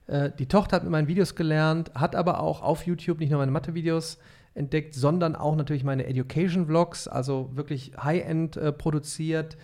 Äh, 0.08 0.32
die 0.38 0.48
Tochter 0.48 0.78
hat 0.78 0.84
mit 0.84 0.92
meinen 0.92 1.08
Videos 1.08 1.36
gelernt, 1.36 1.92
hat 1.94 2.16
aber 2.16 2.40
auch 2.40 2.62
auf 2.62 2.86
YouTube 2.86 3.20
nicht 3.20 3.30
nur 3.30 3.40
meine 3.40 3.52
Mathe-Videos 3.52 4.18
entdeckt, 4.54 4.96
sondern 4.96 5.36
auch 5.36 5.56
natürlich 5.56 5.84
meine 5.84 6.08
Education-Vlogs, 6.08 7.08
also 7.08 7.52
wirklich 7.54 7.92
High-End 8.02 8.58
äh, 8.58 8.72
produziert 8.72 9.58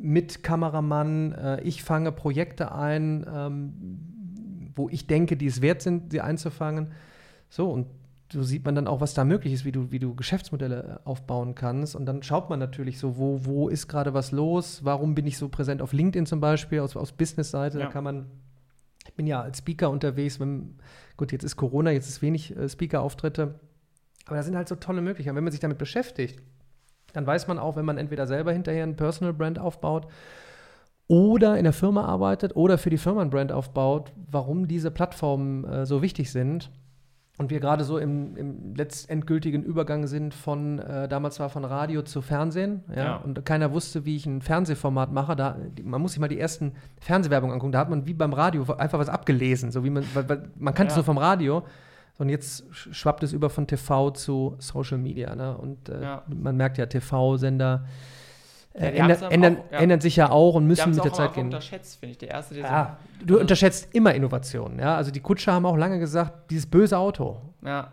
mit 0.00 0.42
Kameramann. 0.42 1.32
Äh, 1.32 1.60
ich 1.62 1.82
fange 1.82 2.12
Projekte 2.12 2.72
ein, 2.72 3.26
ähm, 3.32 4.70
wo 4.74 4.88
ich 4.88 5.06
denke, 5.06 5.36
die 5.36 5.46
es 5.46 5.62
wert 5.62 5.82
sind, 5.82 6.12
sie 6.12 6.20
einzufangen. 6.20 6.88
So, 7.48 7.70
und 7.70 7.86
so 8.32 8.42
sieht 8.42 8.64
man 8.64 8.74
dann 8.74 8.88
auch, 8.88 9.00
was 9.00 9.14
da 9.14 9.24
möglich 9.24 9.52
ist, 9.52 9.64
wie 9.64 9.72
du, 9.72 9.92
wie 9.92 9.98
du 9.98 10.14
Geschäftsmodelle 10.14 11.00
äh, 11.04 11.08
aufbauen 11.08 11.54
kannst. 11.54 11.94
Und 11.94 12.06
dann 12.06 12.22
schaut 12.22 12.50
man 12.50 12.58
natürlich 12.58 12.98
so, 12.98 13.16
wo, 13.16 13.44
wo 13.44 13.68
ist 13.68 13.88
gerade 13.88 14.12
was 14.12 14.32
los? 14.32 14.84
Warum 14.84 15.14
bin 15.14 15.26
ich 15.26 15.38
so 15.38 15.48
präsent 15.48 15.80
auf 15.80 15.92
LinkedIn 15.92 16.26
zum 16.26 16.40
Beispiel, 16.40 16.80
aus, 16.80 16.96
aus 16.96 17.12
Business-Seite? 17.12 17.78
Ja. 17.78 17.86
Da 17.86 17.90
kann 17.90 18.04
man, 18.04 18.26
ich 19.06 19.14
bin 19.14 19.26
ja 19.26 19.40
als 19.40 19.58
Speaker 19.58 19.90
unterwegs. 19.90 20.40
Wenn, 20.40 20.78
gut, 21.16 21.32
jetzt 21.32 21.44
ist 21.44 21.56
Corona, 21.56 21.90
jetzt 21.90 22.08
ist 22.08 22.22
wenig 22.22 22.56
äh, 22.56 22.68
Speaker-Auftritte. 22.68 23.60
Aber 24.26 24.36
da 24.36 24.42
sind 24.42 24.56
halt 24.56 24.68
so 24.68 24.76
tolle 24.76 25.02
Möglichkeiten. 25.02 25.36
Wenn 25.36 25.44
man 25.44 25.52
sich 25.52 25.60
damit 25.60 25.78
beschäftigt, 25.78 26.42
dann 27.12 27.26
weiß 27.26 27.46
man 27.46 27.58
auch, 27.58 27.76
wenn 27.76 27.84
man 27.84 27.98
entweder 27.98 28.26
selber 28.26 28.52
hinterher 28.52 28.84
ein 28.84 28.96
Personal 28.96 29.32
Brand 29.32 29.58
aufbaut 29.58 30.08
oder 31.06 31.58
in 31.58 31.64
der 31.64 31.72
Firma 31.72 32.04
arbeitet 32.04 32.56
oder 32.56 32.78
für 32.78 32.90
die 32.90 32.98
Firma 32.98 33.22
ein 33.22 33.30
Brand 33.30 33.52
aufbaut, 33.52 34.12
warum 34.30 34.68
diese 34.68 34.90
Plattformen 34.90 35.64
äh, 35.64 35.86
so 35.86 36.02
wichtig 36.02 36.32
sind. 36.32 36.70
Und 37.36 37.50
wir 37.50 37.58
gerade 37.58 37.82
so 37.82 37.98
im, 37.98 38.36
im 38.36 38.74
letztendgültigen 38.76 39.64
Übergang 39.64 40.06
sind 40.06 40.34
von, 40.34 40.78
äh, 40.78 41.08
damals 41.08 41.40
war 41.40 41.48
von 41.48 41.64
Radio 41.64 42.02
zu 42.02 42.22
Fernsehen. 42.22 42.84
Ja? 42.94 43.04
Ja. 43.04 43.16
Und 43.16 43.44
keiner 43.44 43.72
wusste, 43.72 44.04
wie 44.04 44.14
ich 44.14 44.24
ein 44.26 44.40
Fernsehformat 44.40 45.10
mache. 45.12 45.34
Da, 45.34 45.56
die, 45.76 45.82
man 45.82 46.00
muss 46.00 46.12
sich 46.12 46.20
mal 46.20 46.28
die 46.28 46.38
ersten 46.38 46.74
Fernsehwerbungen 47.00 47.52
angucken. 47.54 47.72
Da 47.72 47.80
hat 47.80 47.90
man 47.90 48.06
wie 48.06 48.14
beim 48.14 48.32
Radio 48.32 48.62
einfach 48.74 49.00
was 49.00 49.08
abgelesen. 49.08 49.72
So 49.72 49.82
wie 49.82 49.90
man, 49.90 50.04
weil, 50.14 50.28
weil, 50.28 50.48
man 50.56 50.74
kannte 50.74 50.90
es 50.90 50.94
Ja. 50.94 50.98
nur 50.98 51.04
vom 51.06 51.18
Radio. 51.18 51.64
Und 52.18 52.28
jetzt 52.28 52.70
sch- 52.70 52.94
schwappt 52.94 53.24
es 53.24 53.32
über 53.32 53.50
von 53.50 53.66
TV 53.66 54.12
zu 54.12 54.54
Social 54.60 54.98
Media. 54.98 55.34
Ne? 55.34 55.56
Und 55.58 55.88
äh, 55.88 56.00
Ja. 56.02 56.22
man 56.28 56.56
merkt 56.56 56.78
ja, 56.78 56.86
TV-Sender 56.86 57.84
äh, 58.74 58.88
ändern, 58.88 59.30
ändern, 59.30 59.56
auch, 59.58 59.72
ja. 59.72 59.78
ändern, 59.78 60.00
sich 60.00 60.16
ja 60.16 60.30
auch 60.30 60.54
und 60.56 60.66
müssen 60.66 60.94
mit 60.94 61.04
der 61.04 61.12
Zeit 61.12 61.34
gehen. 61.34 61.46
unterschätzt, 61.46 62.00
finde 62.00 62.12
ich. 62.12 62.18
Der 62.18 62.30
erste, 62.30 62.54
der 62.54 62.64
ja, 62.64 62.98
so, 63.20 63.26
du 63.26 63.34
also 63.34 63.40
unterschätzt 63.42 63.88
immer 63.92 64.14
Innovationen. 64.14 64.78
Ja? 64.80 64.96
Also 64.96 65.10
die 65.10 65.20
Kutscher 65.20 65.52
haben 65.52 65.64
auch 65.64 65.76
lange 65.76 65.98
gesagt, 65.98 66.50
dieses 66.50 66.66
böse 66.66 66.98
Auto. 66.98 67.40
Ja. 67.64 67.92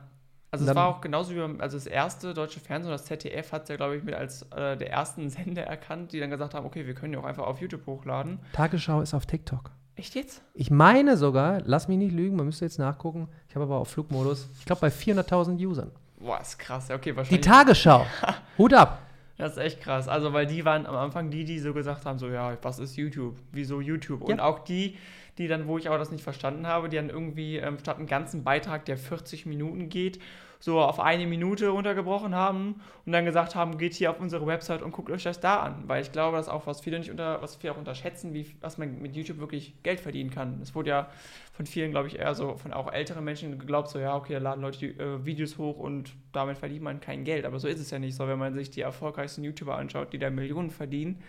Also 0.53 0.67
es 0.67 0.75
war 0.75 0.87
auch 0.87 0.99
genauso 0.99 1.33
wie 1.33 1.39
beim, 1.39 1.61
also 1.61 1.77
das 1.77 1.85
erste 1.85 2.33
deutsche 2.33 2.59
Fernsehen, 2.59 2.91
das 2.91 3.05
ZDF 3.05 3.53
hat 3.53 3.63
es 3.63 3.69
ja, 3.69 3.77
glaube 3.77 3.95
ich, 3.95 4.03
mit 4.03 4.15
als 4.15 4.41
äh, 4.51 4.75
der 4.75 4.89
ersten 4.89 5.29
Sender 5.29 5.63
erkannt, 5.63 6.11
die 6.11 6.19
dann 6.19 6.29
gesagt 6.29 6.53
haben, 6.53 6.65
okay, 6.65 6.85
wir 6.85 6.93
können 6.93 7.13
ja 7.13 7.19
auch 7.19 7.25
einfach 7.25 7.45
auf 7.45 7.61
YouTube 7.61 7.85
hochladen. 7.85 8.39
Tagesschau 8.51 9.01
ist 9.01 9.13
auf 9.13 9.25
TikTok. 9.25 9.71
Echt 9.95 10.15
jetzt? 10.15 10.41
Ich 10.53 10.71
meine 10.71 11.15
sogar, 11.15 11.61
lass 11.63 11.87
mich 11.87 11.97
nicht 11.97 12.11
lügen, 12.11 12.35
man 12.35 12.47
müsste 12.47 12.65
jetzt 12.65 12.79
nachgucken, 12.79 13.29
ich 13.47 13.55
habe 13.55 13.65
aber 13.65 13.77
auf 13.77 13.89
Flugmodus, 13.89 14.49
ich 14.59 14.65
glaube 14.65 14.81
bei 14.81 14.87
400.000 14.87 15.65
Usern. 15.65 15.91
Boah, 16.19 16.41
ist 16.41 16.57
krass, 16.59 16.89
okay, 16.91 17.15
wahrscheinlich. 17.15 17.41
Die 17.41 17.49
Tagesschau, 17.49 18.05
Hut 18.57 18.73
ab. 18.73 18.99
Das 19.41 19.53
ist 19.53 19.57
echt 19.57 19.81
krass. 19.81 20.07
Also, 20.07 20.33
weil 20.33 20.45
die 20.45 20.65
waren 20.65 20.85
am 20.85 20.95
Anfang 20.95 21.31
die, 21.31 21.43
die 21.45 21.57
so 21.57 21.73
gesagt 21.73 22.05
haben: 22.05 22.19
so, 22.19 22.27
ja, 22.27 22.55
was 22.61 22.77
ist 22.77 22.95
YouTube? 22.95 23.35
Wieso 23.51 23.81
YouTube? 23.81 24.21
Und 24.21 24.37
ja. 24.37 24.43
auch 24.43 24.59
die, 24.59 24.97
die 25.39 25.47
dann, 25.47 25.67
wo 25.67 25.79
ich 25.79 25.89
auch 25.89 25.97
das 25.97 26.11
nicht 26.11 26.23
verstanden 26.23 26.67
habe, 26.67 26.89
die 26.89 26.97
dann 26.97 27.09
irgendwie 27.09 27.57
ähm, 27.57 27.79
statt 27.79 27.97
einen 27.97 28.05
ganzen 28.05 28.43
Beitrag, 28.43 28.85
der 28.85 28.97
40 28.97 29.47
Minuten 29.47 29.89
geht, 29.89 30.19
so 30.61 30.79
auf 30.79 30.99
eine 30.99 31.25
Minute 31.25 31.69
runtergebrochen 31.69 32.35
haben 32.35 32.81
und 33.05 33.11
dann 33.11 33.25
gesagt 33.25 33.55
haben, 33.55 33.79
geht 33.79 33.95
hier 33.95 34.11
auf 34.11 34.19
unsere 34.19 34.45
Website 34.45 34.83
und 34.83 34.91
guckt 34.91 35.09
euch 35.09 35.23
das 35.23 35.39
da 35.39 35.59
an. 35.59 35.83
Weil 35.87 36.03
ich 36.03 36.11
glaube, 36.11 36.37
das 36.37 36.45
ist 36.45 36.53
auch, 36.53 36.67
was 36.67 36.81
viele 36.81 36.99
nicht 36.99 37.09
unter, 37.09 37.41
was 37.41 37.55
viele 37.55 37.73
auch 37.73 37.77
unterschätzen, 37.77 38.33
wie, 38.35 38.45
was 38.61 38.77
man 38.77 39.01
mit 39.01 39.15
YouTube 39.15 39.39
wirklich 39.39 39.73
Geld 39.81 39.99
verdienen 39.99 40.29
kann. 40.29 40.59
Es 40.61 40.75
wurde 40.75 40.91
ja 40.91 41.09
von 41.51 41.65
vielen, 41.65 41.89
glaube 41.89 42.07
ich, 42.07 42.19
eher 42.19 42.35
so 42.35 42.55
von 42.57 42.73
auch 42.73 42.93
älteren 42.93 43.23
Menschen 43.23 43.57
geglaubt, 43.57 43.89
so 43.89 43.97
ja, 43.97 44.15
okay, 44.15 44.33
da 44.33 44.39
laden 44.39 44.61
Leute 44.61 44.77
die, 44.77 44.99
äh, 44.99 45.25
Videos 45.25 45.57
hoch 45.57 45.79
und 45.79 46.13
damit 46.31 46.59
verdient 46.59 46.83
man 46.83 47.01
kein 47.01 47.23
Geld. 47.23 47.45
Aber 47.45 47.59
so 47.59 47.67
ist 47.67 47.79
es 47.79 47.89
ja 47.89 47.97
nicht 47.97 48.15
so. 48.15 48.27
Wenn 48.27 48.39
man 48.39 48.53
sich 48.53 48.69
die 48.69 48.81
erfolgreichsten 48.81 49.43
YouTuber 49.43 49.75
anschaut, 49.75 50.13
die 50.13 50.19
da 50.19 50.29
Millionen 50.29 50.69
verdienen, 50.69 51.23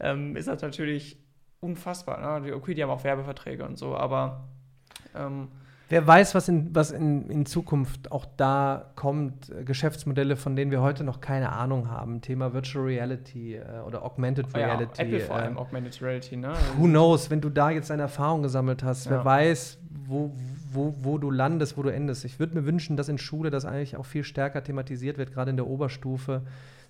ähm, 0.00 0.34
ist 0.34 0.48
das 0.48 0.60
natürlich 0.60 1.18
unfassbar. 1.60 2.40
Ne? 2.40 2.56
Okay, 2.56 2.74
die 2.74 2.82
haben 2.82 2.90
auch 2.90 3.04
Werbeverträge 3.04 3.64
und 3.64 3.78
so, 3.78 3.96
aber 3.96 4.48
ähm, 5.14 5.48
Wer 5.92 6.06
weiß, 6.06 6.34
was 6.34 6.48
in, 6.48 6.74
was 6.74 6.90
in, 6.90 7.28
in 7.28 7.44
Zukunft 7.44 8.12
auch 8.12 8.24
da 8.38 8.92
kommt, 8.96 9.50
äh, 9.50 9.62
Geschäftsmodelle, 9.62 10.36
von 10.36 10.56
denen 10.56 10.70
wir 10.70 10.80
heute 10.80 11.04
noch 11.04 11.20
keine 11.20 11.52
Ahnung 11.52 11.90
haben. 11.90 12.22
Thema 12.22 12.54
Virtual 12.54 12.86
Reality 12.86 13.56
äh, 13.56 13.62
oder 13.86 14.02
Augmented 14.02 14.54
Reality. 14.54 15.02
Ja, 15.02 15.04
Apple 15.06 15.20
vor 15.20 15.36
allem 15.36 15.56
äh, 15.56 15.58
Augmented 15.58 16.00
Reality, 16.00 16.38
ne? 16.38 16.54
Who 16.78 16.86
knows, 16.86 17.28
wenn 17.28 17.42
du 17.42 17.50
da 17.50 17.68
jetzt 17.68 17.90
deine 17.90 18.00
Erfahrung 18.00 18.42
gesammelt 18.42 18.82
hast, 18.82 19.04
ja. 19.04 19.10
wer 19.10 19.24
weiß, 19.26 19.80
wo, 20.06 20.32
wo, 20.72 20.94
wo 21.02 21.18
du 21.18 21.30
landest, 21.30 21.76
wo 21.76 21.82
du 21.82 21.90
endest. 21.90 22.24
Ich 22.24 22.38
würde 22.38 22.54
mir 22.54 22.64
wünschen, 22.64 22.96
dass 22.96 23.10
in 23.10 23.18
Schule 23.18 23.50
das 23.50 23.66
eigentlich 23.66 23.98
auch 23.98 24.06
viel 24.06 24.24
stärker 24.24 24.64
thematisiert 24.64 25.18
wird, 25.18 25.34
gerade 25.34 25.50
in 25.50 25.58
der 25.58 25.66
Oberstufe 25.66 26.40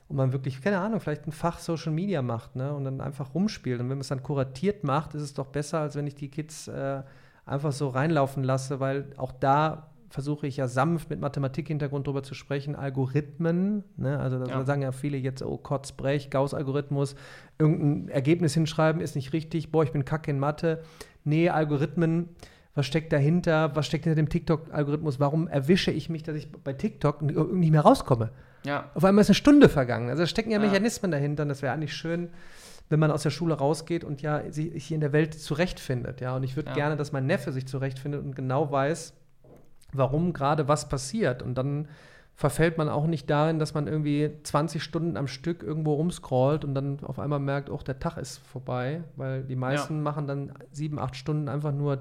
und 0.06 0.14
man 0.14 0.32
wirklich, 0.32 0.62
keine 0.62 0.78
Ahnung, 0.78 1.00
vielleicht 1.00 1.26
ein 1.26 1.32
Fach 1.32 1.58
Social 1.58 1.90
Media 1.90 2.22
macht 2.22 2.54
ne, 2.54 2.72
und 2.72 2.84
dann 2.84 3.00
einfach 3.00 3.34
rumspielt. 3.34 3.80
Und 3.80 3.88
wenn 3.88 3.96
man 3.96 4.02
es 4.02 4.08
dann 4.08 4.22
kuratiert 4.22 4.84
macht, 4.84 5.16
ist 5.16 5.22
es 5.22 5.34
doch 5.34 5.46
besser, 5.46 5.80
als 5.80 5.96
wenn 5.96 6.06
ich 6.06 6.14
die 6.14 6.28
Kids 6.28 6.68
äh, 6.68 7.02
einfach 7.44 7.72
so 7.72 7.88
reinlaufen 7.88 8.44
lasse, 8.44 8.80
weil 8.80 9.06
auch 9.16 9.32
da 9.32 9.92
versuche 10.12 10.46
ich 10.46 10.58
ja 10.58 10.68
sanft 10.68 11.10
mit 11.10 11.20
Mathematikhintergrund 11.20 12.06
drüber 12.06 12.22
zu 12.22 12.34
sprechen, 12.34 12.76
Algorithmen, 12.76 13.82
ne? 13.96 14.18
also 14.20 14.38
da 14.38 14.46
ja. 14.46 14.64
sagen 14.64 14.82
ja 14.82 14.92
viele 14.92 15.16
jetzt, 15.16 15.42
oh 15.42 15.56
Kotz, 15.56 15.92
Brech, 15.92 16.28
Gauss-Algorithmus, 16.30 17.16
irgendein 17.58 18.08
Ergebnis 18.08 18.54
hinschreiben 18.54 19.00
ist 19.00 19.16
nicht 19.16 19.32
richtig, 19.32 19.72
boah, 19.72 19.84
ich 19.84 19.92
bin 19.92 20.04
kacke 20.04 20.30
in 20.30 20.38
Mathe. 20.38 20.82
Nee, 21.24 21.48
Algorithmen, 21.48 22.28
was 22.74 22.86
steckt 22.86 23.12
dahinter, 23.12 23.74
was 23.74 23.86
steckt 23.86 24.04
hinter 24.04 24.16
dem 24.16 24.28
TikTok-Algorithmus, 24.28 25.18
warum 25.18 25.48
erwische 25.48 25.90
ich 25.90 26.10
mich, 26.10 26.22
dass 26.22 26.36
ich 26.36 26.52
bei 26.52 26.74
TikTok 26.74 27.22
nicht 27.22 27.70
mehr 27.70 27.82
rauskomme? 27.82 28.30
Ja. 28.64 28.90
Auf 28.94 29.04
einmal 29.04 29.22
ist 29.22 29.28
eine 29.28 29.34
Stunde 29.34 29.68
vergangen, 29.68 30.10
also 30.10 30.22
da 30.22 30.26
stecken 30.26 30.50
ja, 30.50 30.60
ja. 30.60 30.66
Mechanismen 30.66 31.10
dahinter 31.10 31.44
und 31.44 31.48
das 31.48 31.62
wäre 31.62 31.72
eigentlich 31.72 31.94
schön, 31.94 32.28
wenn 32.92 33.00
man 33.00 33.10
aus 33.10 33.22
der 33.22 33.30
Schule 33.30 33.54
rausgeht 33.54 34.04
und 34.04 34.22
ja 34.22 34.42
sich 34.52 34.84
hier 34.84 34.94
in 34.94 35.00
der 35.00 35.12
Welt 35.12 35.34
zurechtfindet. 35.34 36.20
Ja, 36.20 36.36
und 36.36 36.44
ich 36.44 36.54
würde 36.54 36.68
ja. 36.68 36.74
gerne, 36.74 36.96
dass 36.96 37.10
mein 37.10 37.26
Neffe 37.26 37.50
sich 37.50 37.66
zurechtfindet 37.66 38.22
und 38.22 38.36
genau 38.36 38.70
weiß, 38.70 39.14
warum 39.92 40.32
gerade 40.32 40.68
was 40.68 40.88
passiert. 40.88 41.42
Und 41.42 41.56
dann 41.56 41.88
verfällt 42.34 42.78
man 42.78 42.88
auch 42.88 43.06
nicht 43.06 43.28
darin, 43.30 43.58
dass 43.58 43.74
man 43.74 43.86
irgendwie 43.86 44.30
20 44.42 44.82
Stunden 44.82 45.16
am 45.16 45.26
Stück 45.26 45.62
irgendwo 45.62 45.94
rumscrollt 45.94 46.64
und 46.64 46.74
dann 46.74 47.00
auf 47.02 47.18
einmal 47.18 47.40
merkt, 47.40 47.70
oh, 47.70 47.78
der 47.78 47.98
Tag 47.98 48.16
ist 48.18 48.38
vorbei, 48.38 49.02
weil 49.16 49.42
die 49.42 49.56
meisten 49.56 49.96
ja. 49.96 50.02
machen 50.02 50.26
dann 50.26 50.52
sieben, 50.70 50.98
acht 50.98 51.16
Stunden 51.16 51.48
einfach 51.48 51.72
nur 51.72 51.98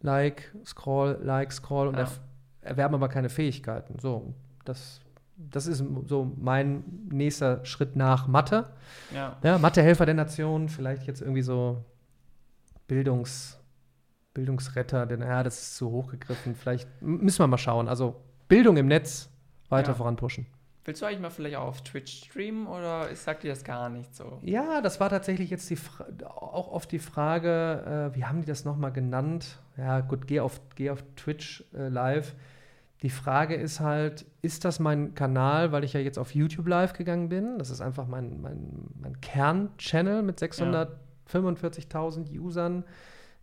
Like, 0.00 0.54
Scroll, 0.64 1.18
Like, 1.22 1.52
Scroll 1.52 1.88
und 1.88 1.98
ja. 1.98 2.08
erwerben 2.62 2.94
aber 2.94 3.08
keine 3.08 3.28
Fähigkeiten. 3.28 3.98
So, 3.98 4.34
das 4.64 5.00
das 5.50 5.66
ist 5.66 5.84
so 6.06 6.32
mein 6.36 6.84
nächster 7.10 7.64
Schritt 7.64 7.96
nach 7.96 8.26
Mathe. 8.26 8.72
Ja. 9.14 9.36
ja 9.42 9.58
Mathehelfer 9.58 10.06
der 10.06 10.14
Nation, 10.14 10.68
vielleicht 10.68 11.04
jetzt 11.06 11.20
irgendwie 11.20 11.42
so 11.42 11.84
Bildungs, 12.86 13.58
Bildungsretter, 14.34 15.06
denn 15.06 15.20
ja, 15.20 15.42
das 15.42 15.60
ist 15.60 15.76
zu 15.76 15.90
hoch 15.90 16.10
gegriffen. 16.10 16.54
Vielleicht 16.54 16.88
müssen 17.00 17.38
wir 17.38 17.46
mal 17.46 17.58
schauen. 17.58 17.88
Also 17.88 18.20
Bildung 18.48 18.76
im 18.76 18.86
Netz 18.86 19.30
weiter 19.68 19.92
ja. 19.92 19.94
voranpushen. 19.94 20.46
Willst 20.86 21.00
du 21.00 21.06
eigentlich 21.06 21.20
mal 21.20 21.30
vielleicht 21.30 21.56
auch 21.56 21.68
auf 21.68 21.82
Twitch 21.82 22.24
streamen 22.24 22.66
oder 22.66 23.14
sagt 23.14 23.42
dir 23.42 23.48
das 23.48 23.64
gar 23.64 23.88
nicht 23.88 24.14
so? 24.14 24.38
Ja, 24.42 24.82
das 24.82 25.00
war 25.00 25.08
tatsächlich 25.08 25.48
jetzt 25.48 25.70
die 25.70 25.78
auch 26.26 26.70
oft 26.70 26.92
die 26.92 26.98
Frage, 26.98 28.10
äh, 28.12 28.16
wie 28.16 28.24
haben 28.24 28.42
die 28.42 28.46
das 28.46 28.66
nochmal 28.66 28.92
genannt? 28.92 29.58
Ja, 29.78 30.00
gut, 30.00 30.26
geh 30.26 30.40
auf, 30.40 30.60
geh 30.74 30.90
auf 30.90 31.02
Twitch 31.16 31.64
äh, 31.74 31.88
live. 31.88 32.34
Die 33.04 33.10
Frage 33.10 33.54
ist 33.54 33.78
halt, 33.80 34.24
ist 34.40 34.64
das 34.64 34.80
mein 34.80 35.14
Kanal, 35.14 35.72
weil 35.72 35.84
ich 35.84 35.92
ja 35.92 36.00
jetzt 36.00 36.18
auf 36.18 36.34
YouTube 36.34 36.66
live 36.66 36.94
gegangen 36.94 37.28
bin? 37.28 37.58
Das 37.58 37.68
ist 37.68 37.82
einfach 37.82 38.06
mein, 38.06 38.40
mein, 38.40 38.88
mein 38.98 39.20
Kern-Channel 39.20 40.22
mit 40.22 40.38
645.000 40.38 42.40
Usern. 42.40 42.82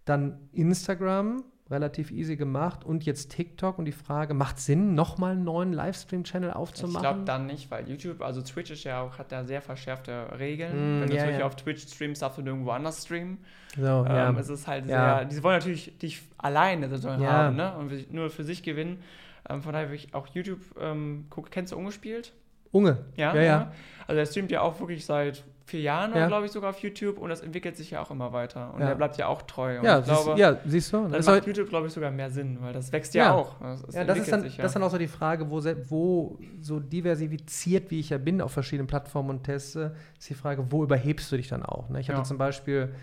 Dann 0.03 0.39
Instagram, 0.51 1.43
relativ 1.69 2.09
easy 2.09 2.37
gemacht. 2.37 2.83
Und 2.83 3.05
jetzt 3.05 3.33
TikTok. 3.33 3.77
Und 3.77 3.85
die 3.85 3.91
Frage, 3.91 4.33
macht 4.33 4.59
Sinn, 4.59 4.95
nochmal 4.95 5.33
einen 5.33 5.43
neuen 5.43 5.73
Livestream-Channel 5.73 6.53
aufzumachen? 6.53 6.95
Ich 6.95 7.01
glaube 7.01 7.21
dann 7.25 7.45
nicht, 7.45 7.69
weil 7.69 7.87
YouTube, 7.87 8.23
also 8.23 8.41
Twitch 8.41 8.71
ist 8.71 8.83
ja 8.83 9.03
auch, 9.03 9.19
hat 9.19 9.31
da 9.31 9.45
sehr 9.45 9.61
verschärfte 9.61 10.39
Regeln. 10.39 10.71
Mm, 10.71 11.01
Wenn 11.01 11.09
du 11.09 11.13
ja, 11.13 11.19
zum 11.19 11.27
Beispiel 11.27 11.39
ja. 11.39 11.45
auf 11.45 11.55
Twitch 11.55 11.83
streamst, 11.83 12.23
darfst 12.23 12.39
du 12.39 12.41
nirgendwo 12.41 12.71
anders 12.71 13.05
streamen. 13.05 13.37
So, 13.75 13.83
ähm, 13.83 14.05
ja. 14.07 14.31
Es 14.39 14.49
ist 14.49 14.65
halt 14.65 14.87
sehr, 14.87 15.25
die 15.25 15.43
wollen 15.43 15.59
natürlich 15.59 15.99
dich 15.99 16.23
alleine 16.39 16.89
haben, 16.89 17.55
ne? 17.55 17.77
Und 17.77 18.11
nur 18.11 18.31
für 18.31 18.43
sich 18.43 18.63
gewinnen. 18.63 19.03
Ähm, 19.49 19.61
von 19.61 19.73
daher 19.73 19.87
habe 19.87 19.95
ich 19.95 20.13
auch 20.13 20.27
YouTube 20.27 20.61
ähm, 20.79 21.25
gucke. 21.29 21.49
Kennst 21.49 21.73
du 21.73 21.77
Ungespielt? 21.77 22.33
Unge. 22.71 22.97
Ja, 23.15 23.35
ja, 23.35 23.41
ja. 23.41 23.71
Also 24.07 24.19
er 24.19 24.25
streamt 24.25 24.51
ja 24.51 24.61
auch 24.61 24.79
wirklich 24.79 25.05
seit 25.05 25.43
vier 25.65 25.81
Jahren, 25.81 26.13
ja. 26.13 26.27
glaube 26.27 26.45
ich, 26.45 26.51
sogar 26.51 26.71
auf 26.71 26.79
YouTube 26.79 27.17
und 27.17 27.29
das 27.29 27.41
entwickelt 27.41 27.77
sich 27.77 27.91
ja 27.91 28.01
auch 28.01 28.11
immer 28.11 28.33
weiter. 28.33 28.73
Und 28.73 28.81
ja. 28.81 28.89
er 28.89 28.95
bleibt 28.95 29.17
ja 29.17 29.27
auch 29.27 29.41
treu. 29.43 29.79
Und 29.79 29.85
ja, 29.85 29.99
ich 29.99 30.05
glaube, 30.05 30.39
ja, 30.39 30.57
siehst 30.65 30.91
du. 30.91 30.97
Dann 30.97 31.11
das 31.13 31.25
macht 31.25 31.47
YouTube, 31.47 31.69
glaube 31.69 31.87
ich, 31.87 31.93
sogar 31.93 32.11
mehr 32.11 32.29
Sinn, 32.29 32.57
weil 32.61 32.73
das 32.73 32.91
wächst 32.91 33.13
ja, 33.13 33.25
ja 33.25 33.33
auch. 33.33 33.59
Das, 33.59 33.81
das 33.83 33.95
ja, 33.95 34.03
das 34.03 34.17
ist, 34.19 34.31
dann, 34.31 34.41
sich, 34.41 34.57
das 34.57 34.67
ist 34.67 34.73
dann 34.73 34.83
auch 34.83 34.91
so 34.91 34.97
die 34.97 35.07
Frage, 35.07 35.49
wo, 35.49 35.61
wo 35.89 36.39
so 36.61 36.79
diversifiziert, 36.79 37.91
wie 37.91 37.99
ich 37.99 38.09
ja 38.09 38.17
bin, 38.17 38.41
auf 38.41 38.51
verschiedenen 38.51 38.87
Plattformen 38.87 39.29
und 39.29 39.43
teste, 39.43 39.95
ist 40.19 40.29
die 40.29 40.33
Frage, 40.33 40.71
wo 40.71 40.83
überhebst 40.83 41.31
du 41.31 41.37
dich 41.37 41.47
dann 41.47 41.63
auch? 41.63 41.89
Ne? 41.89 41.99
Ich 42.01 42.09
hatte 42.09 42.23
zum 42.23 42.37
Beispiel 42.37 42.93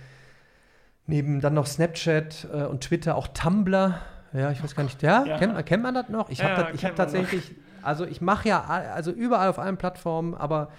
neben 1.06 1.40
dann 1.40 1.54
noch 1.54 1.66
Snapchat 1.66 2.48
äh, 2.52 2.64
und 2.64 2.82
Twitter 2.82 3.16
auch 3.16 3.28
Tumblr 3.28 3.98
ja, 4.32 4.50
ich 4.50 4.62
weiß 4.62 4.74
gar 4.74 4.84
nicht. 4.84 5.02
Ja, 5.02 5.24
ja. 5.24 5.38
Kennt, 5.38 5.66
kennt, 5.66 5.82
man 5.82 5.94
das 5.94 6.08
noch? 6.08 6.28
Ich 6.30 6.42
habe 6.42 6.76
ja, 6.76 6.88
hab 6.88 6.96
tatsächlich, 6.96 7.54
also 7.82 8.04
ich 8.04 8.20
mache 8.20 8.48
ja 8.48 8.62
also 8.62 9.10
überall 9.10 9.48
auf 9.48 9.58
allen 9.58 9.76
Plattformen, 9.76 10.34
aber 10.34 10.70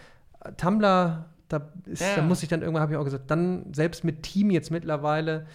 Tumblr, 0.58 1.26
da, 1.48 1.62
ist, 1.86 2.04
da 2.16 2.22
muss 2.22 2.44
ich 2.44 2.50
dann 2.50 2.62
irgendwann, 2.62 2.84
habe 2.84 2.94
ich 2.94 2.98
auch 2.98 3.04
gesagt, 3.04 3.30
dann 3.32 3.74
selbst 3.74 4.04
mit 4.04 4.24
Team 4.24 4.52
jetzt 4.52 4.72
mittlerweile 4.72 5.48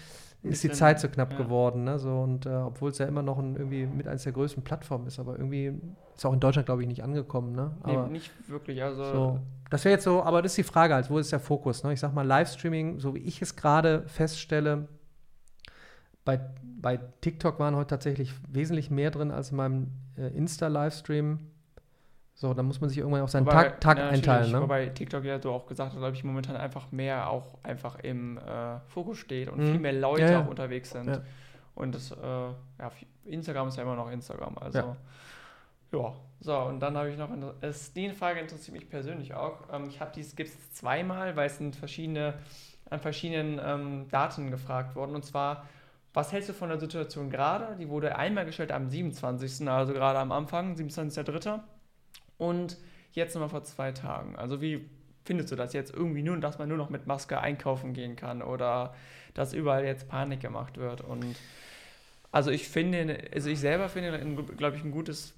ist 0.44 0.62
die 0.62 0.70
Zeit 0.70 1.00
so 1.00 1.08
knapp 1.08 1.36
geworden. 1.36 1.84
Ne? 1.84 1.98
So, 1.98 2.20
und 2.20 2.46
äh, 2.46 2.50
obwohl 2.50 2.90
es 2.90 2.98
ja 2.98 3.06
immer 3.06 3.22
noch 3.22 3.38
ein, 3.38 3.56
irgendwie 3.56 3.86
mit 3.86 4.06
eines 4.06 4.24
der 4.24 4.32
größten 4.32 4.62
Plattformen 4.62 5.06
ist, 5.06 5.18
aber 5.18 5.38
irgendwie 5.38 5.72
ist 6.14 6.26
auch 6.26 6.32
in 6.32 6.40
Deutschland, 6.40 6.66
glaube 6.66 6.82
ich, 6.82 6.88
nicht 6.88 7.02
angekommen. 7.02 7.54
Ne? 7.54 7.70
Aber 7.82 8.06
nee, 8.06 8.12
nicht 8.12 8.30
wirklich. 8.48 8.82
Also 8.82 9.04
so, 9.04 9.40
das 9.70 9.84
wäre 9.84 9.94
jetzt 9.94 10.04
so, 10.04 10.22
aber 10.22 10.42
das 10.42 10.52
ist 10.52 10.58
die 10.58 10.62
Frage, 10.70 10.94
halt, 10.94 11.08
wo 11.10 11.18
ist 11.18 11.32
der 11.32 11.40
Fokus? 11.40 11.82
Ne? 11.82 11.92
Ich 11.92 12.00
sag 12.00 12.12
mal, 12.12 12.26
Livestreaming, 12.26 13.00
so 13.00 13.14
wie 13.14 13.20
ich 13.20 13.40
es 13.40 13.56
gerade 13.56 14.02
feststelle, 14.06 14.88
bei, 16.24 16.40
bei 16.80 16.98
TikTok 17.20 17.58
waren 17.58 17.76
heute 17.76 17.88
tatsächlich 17.88 18.32
wesentlich 18.48 18.90
mehr 18.90 19.10
drin 19.10 19.30
als 19.30 19.50
in 19.50 19.56
meinem 19.56 19.92
äh, 20.16 20.28
Insta-Livestream. 20.28 21.38
So, 22.36 22.52
da 22.52 22.62
muss 22.64 22.80
man 22.80 22.90
sich 22.90 22.98
irgendwann 22.98 23.22
auf 23.22 23.30
seinen 23.30 23.46
wobei, 23.46 23.64
Tag, 23.64 23.80
Tag 23.80 23.98
ja, 23.98 24.08
einteilen. 24.08 24.50
Ne? 24.50 24.60
Wobei 24.60 24.86
TikTok 24.86 25.24
ja 25.24 25.38
du 25.38 25.50
auch 25.50 25.66
gesagt 25.66 25.92
hast, 25.92 25.98
glaube 25.98 26.16
ich, 26.16 26.24
momentan 26.24 26.56
einfach 26.56 26.90
mehr 26.90 27.30
auch 27.30 27.58
einfach 27.62 28.00
im 28.00 28.38
äh, 28.38 28.80
Fokus 28.86 29.18
steht 29.18 29.48
und 29.48 29.60
mhm. 29.60 29.70
viel 29.70 29.80
mehr 29.80 29.92
Leute 29.92 30.22
ja, 30.22 30.30
ja. 30.32 30.42
auch 30.42 30.48
unterwegs 30.48 30.90
sind. 30.90 31.20
Und 31.76 31.94
das, 31.94 32.10
äh, 32.10 32.16
ja, 32.16 32.90
Instagram 33.24 33.68
ist 33.68 33.76
ja 33.76 33.82
immer 33.82 33.96
noch 33.96 34.10
Instagram. 34.10 34.58
Also, 34.58 34.96
ja. 35.92 36.12
So, 36.40 36.58
und 36.58 36.80
dann 36.80 36.96
habe 36.96 37.10
ich 37.10 37.16
noch, 37.16 37.30
eine, 37.30 37.54
es, 37.60 37.92
die 37.92 38.10
Frage 38.10 38.40
interessiert 38.40 38.76
mich 38.76 38.88
persönlich 38.88 39.34
auch. 39.34 39.60
Ähm, 39.72 39.88
ich 39.88 40.00
habe 40.00 40.10
dies, 40.14 40.34
gibt 40.34 40.50
es 40.50 40.72
zweimal, 40.72 41.36
weil 41.36 41.46
es 41.46 41.58
sind 41.58 41.76
verschiedene, 41.76 42.34
an 42.90 42.98
verschiedenen 42.98 43.60
ähm, 43.64 44.08
Daten 44.10 44.50
gefragt 44.50 44.96
worden. 44.96 45.14
Und 45.14 45.24
zwar, 45.24 45.66
was 46.14 46.32
hältst 46.32 46.48
du 46.48 46.52
von 46.52 46.68
der 46.68 46.78
Situation 46.78 47.28
gerade? 47.28 47.76
Die 47.76 47.88
wurde 47.88 48.16
einmal 48.16 48.46
gestellt 48.46 48.70
am 48.70 48.88
27., 48.88 49.68
also 49.68 49.92
gerade 49.92 50.20
am 50.20 50.30
Anfang, 50.30 50.76
27.03. 50.76 51.60
Und 52.38 52.78
jetzt 53.12 53.34
nochmal 53.34 53.48
vor 53.48 53.64
zwei 53.64 53.92
Tagen. 53.92 54.36
Also 54.36 54.60
wie 54.60 54.88
findest 55.24 55.50
du 55.50 55.56
das 55.56 55.72
jetzt 55.72 55.92
irgendwie 55.92 56.22
nur, 56.22 56.36
dass 56.38 56.58
man 56.58 56.68
nur 56.68 56.78
noch 56.78 56.88
mit 56.88 57.06
Maske 57.06 57.40
einkaufen 57.40 57.94
gehen 57.94 58.14
kann 58.14 58.42
oder 58.42 58.94
dass 59.34 59.52
überall 59.52 59.84
jetzt 59.84 60.08
Panik 60.08 60.40
gemacht 60.40 60.78
wird? 60.78 61.00
Und 61.00 61.34
also 62.30 62.50
ich 62.50 62.68
finde, 62.68 63.18
also 63.32 63.50
ich 63.50 63.58
selber 63.58 63.88
finde, 63.88 64.18
glaube 64.56 64.76
ich, 64.76 64.84
ein 64.84 64.92
gutes 64.92 65.34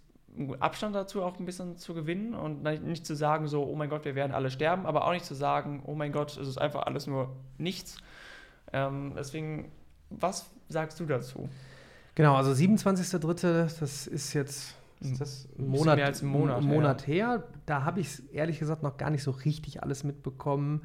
Abstand 0.61 0.95
dazu 0.95 1.23
auch 1.23 1.39
ein 1.39 1.47
bisschen 1.47 1.79
zu 1.79 1.95
gewinnen 1.95 2.35
und 2.35 2.63
nicht 2.63 3.07
zu 3.07 3.17
sagen 3.17 3.49
so, 3.49 3.65
oh 3.65 3.75
mein 3.75 3.89
Gott, 3.89 4.05
wir 4.05 4.15
werden 4.15 4.33
alle 4.33 4.51
sterben, 4.51 4.85
aber 4.85 5.07
auch 5.07 5.13
nicht 5.13 5.25
zu 5.25 5.35
sagen, 5.35 5.83
oh 5.87 5.95
mein 5.95 6.13
Gott, 6.13 6.37
es 6.37 6.47
ist 6.49 6.59
einfach 6.59 6.83
alles 6.83 7.07
nur 7.07 7.35
nichts. 7.57 7.97
Ähm, 8.73 9.15
deswegen, 9.17 9.73
was 10.11 10.51
sagst 10.69 11.01
du 11.01 11.07
dazu? 11.07 11.49
Genau, 12.15 12.35
also 12.35 12.51
27.3., 12.53 13.79
das 13.79 14.07
ist 14.07 14.33
jetzt 14.33 14.75
ist 15.01 15.21
das 15.21 15.49
ein 15.59 15.69
Monat, 15.69 15.97
mehr 15.97 16.07
als 16.07 16.23
ein 16.23 16.29
Monat, 16.29 16.63
Monat 16.63 17.07
her. 17.07 17.29
her. 17.29 17.43
Da 17.67 17.85
habe 17.85 18.01
ich 18.01 18.07
es 18.07 18.21
ehrlich 18.33 18.59
gesagt 18.59 18.83
noch 18.83 18.97
gar 18.97 19.11
nicht 19.11 19.23
so 19.23 19.31
richtig 19.31 19.83
alles 19.83 20.05
mitbekommen. 20.05 20.83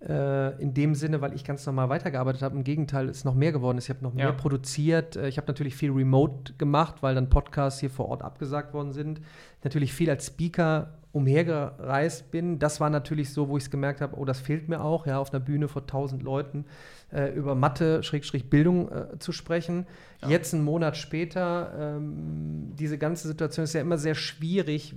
Äh, 0.00 0.60
in 0.62 0.74
dem 0.74 0.94
Sinne, 0.94 1.20
weil 1.20 1.34
ich 1.34 1.42
ganz 1.42 1.66
normal 1.66 1.88
weitergearbeitet 1.88 2.42
habe. 2.42 2.56
Im 2.56 2.62
Gegenteil, 2.62 3.08
ist 3.08 3.24
noch 3.24 3.34
mehr 3.34 3.50
geworden. 3.50 3.78
Ich 3.78 3.88
habe 3.90 4.02
noch 4.02 4.14
mehr 4.14 4.26
ja. 4.26 4.32
produziert. 4.32 5.16
Äh, 5.16 5.28
ich 5.28 5.38
habe 5.38 5.48
natürlich 5.48 5.74
viel 5.74 5.90
remote 5.90 6.54
gemacht, 6.54 6.96
weil 7.00 7.16
dann 7.16 7.28
Podcasts 7.28 7.80
hier 7.80 7.90
vor 7.90 8.08
Ort 8.08 8.22
abgesagt 8.22 8.74
worden 8.74 8.92
sind. 8.92 9.20
Natürlich 9.64 9.92
viel 9.92 10.08
als 10.08 10.26
Speaker 10.26 10.94
umhergereist 11.10 12.30
bin. 12.30 12.60
Das 12.60 12.80
war 12.80 12.90
natürlich 12.90 13.32
so, 13.32 13.48
wo 13.48 13.56
ich 13.56 13.64
es 13.64 13.70
gemerkt 13.70 14.00
habe, 14.00 14.16
oh, 14.16 14.24
das 14.24 14.38
fehlt 14.38 14.68
mir 14.68 14.82
auch, 14.84 15.06
ja, 15.06 15.18
auf 15.18 15.32
einer 15.32 15.40
Bühne 15.40 15.66
vor 15.66 15.86
tausend 15.86 16.22
Leuten 16.22 16.64
äh, 17.12 17.32
über 17.32 17.54
Mathe, 17.54 18.02
Schrägstrich 18.02 18.50
Bildung 18.50 18.90
äh, 18.90 19.18
zu 19.18 19.32
sprechen. 19.32 19.86
Ja. 20.22 20.28
Jetzt, 20.28 20.54
einen 20.54 20.64
Monat 20.64 20.96
später, 20.96 21.96
ähm, 21.96 22.72
diese 22.74 22.98
ganze 22.98 23.28
Situation 23.28 23.64
ist 23.64 23.74
ja 23.74 23.80
immer 23.80 23.98
sehr 23.98 24.14
schwierig. 24.14 24.94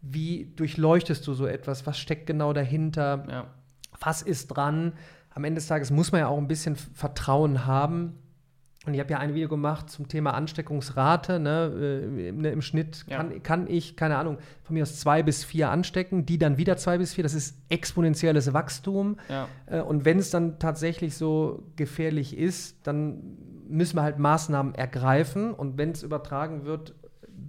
Wie 0.00 0.52
durchleuchtest 0.56 1.26
du 1.26 1.34
so 1.34 1.46
etwas? 1.46 1.86
Was 1.86 1.98
steckt 1.98 2.26
genau 2.26 2.52
dahinter? 2.52 3.26
Ja 3.28 3.46
was 4.00 4.22
ist 4.22 4.48
dran? 4.48 4.92
Am 5.30 5.44
Ende 5.44 5.58
des 5.58 5.66
Tages 5.66 5.90
muss 5.90 6.12
man 6.12 6.20
ja 6.20 6.28
auch 6.28 6.38
ein 6.38 6.48
bisschen 6.48 6.76
Vertrauen 6.76 7.66
haben. 7.66 8.18
Und 8.86 8.92
ich 8.94 9.00
habe 9.00 9.10
ja 9.10 9.18
ein 9.18 9.34
Video 9.34 9.48
gemacht 9.48 9.88
zum 9.88 10.08
Thema 10.08 10.34
Ansteckungsrate. 10.34 11.38
Ne? 11.38 12.02
Äh, 12.28 12.32
ne 12.32 12.50
Im 12.50 12.60
Schnitt 12.60 13.06
kann, 13.06 13.32
ja. 13.32 13.38
kann, 13.38 13.66
ich, 13.66 13.96
keine 13.96 14.18
Ahnung, 14.18 14.38
von 14.62 14.74
mir 14.74 14.82
aus 14.82 15.00
zwei 15.00 15.22
bis 15.22 15.42
vier 15.42 15.70
anstecken, 15.70 16.26
die 16.26 16.38
dann 16.38 16.58
wieder 16.58 16.76
zwei 16.76 16.98
bis 16.98 17.14
vier. 17.14 17.24
Das 17.24 17.34
ist 17.34 17.56
exponentielles 17.70 18.52
Wachstum. 18.52 19.16
Ja. 19.28 19.48
Äh, 19.66 19.80
und 19.80 20.04
wenn 20.04 20.18
es 20.18 20.30
dann 20.30 20.58
tatsächlich 20.58 21.16
so 21.16 21.64
gefährlich 21.76 22.36
ist, 22.36 22.86
dann 22.86 23.38
müssen 23.68 23.96
wir 23.96 24.02
halt 24.02 24.18
Maßnahmen 24.18 24.74
ergreifen. 24.74 25.54
Und 25.54 25.78
wenn 25.78 25.90
es 25.92 26.02
übertragen 26.02 26.64
wird, 26.64 26.94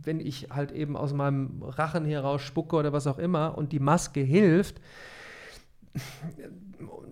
wenn 0.04 0.20
ich 0.20 0.50
halt 0.52 0.72
eben 0.72 0.96
aus 0.96 1.14
meinem 1.14 1.62
Rachen 1.62 2.06
hier 2.06 2.22
raus 2.22 2.42
spucke 2.42 2.76
oder 2.78 2.94
was 2.94 3.08
auch 3.08 3.18
immer 3.18 3.58
und 3.58 3.72
die 3.72 3.80
Maske 3.80 4.22
hilft, 4.22 4.80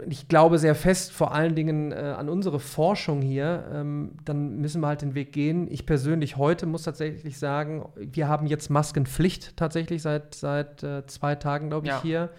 ich 0.09 0.27
glaube 0.27 0.57
sehr 0.57 0.75
fest 0.75 1.11
vor 1.11 1.33
allen 1.33 1.55
Dingen 1.55 1.91
äh, 1.91 1.95
an 1.95 2.29
unsere 2.29 2.59
Forschung 2.59 3.21
hier, 3.21 3.65
ähm, 3.73 4.11
dann 4.25 4.57
müssen 4.57 4.81
wir 4.81 4.87
halt 4.87 5.01
den 5.01 5.15
Weg 5.15 5.31
gehen. 5.31 5.67
Ich 5.71 5.85
persönlich 5.85 6.37
heute 6.37 6.65
muss 6.65 6.83
tatsächlich 6.83 7.39
sagen, 7.39 7.85
wir 7.95 8.27
haben 8.27 8.47
jetzt 8.47 8.69
Maskenpflicht 8.69 9.55
tatsächlich 9.57 10.01
seit, 10.01 10.35
seit 10.35 10.83
äh, 10.83 11.05
zwei 11.07 11.35
Tagen, 11.35 11.69
glaube 11.69 11.87
ich, 11.87 11.93
ja. 11.93 12.01
hier. 12.01 12.29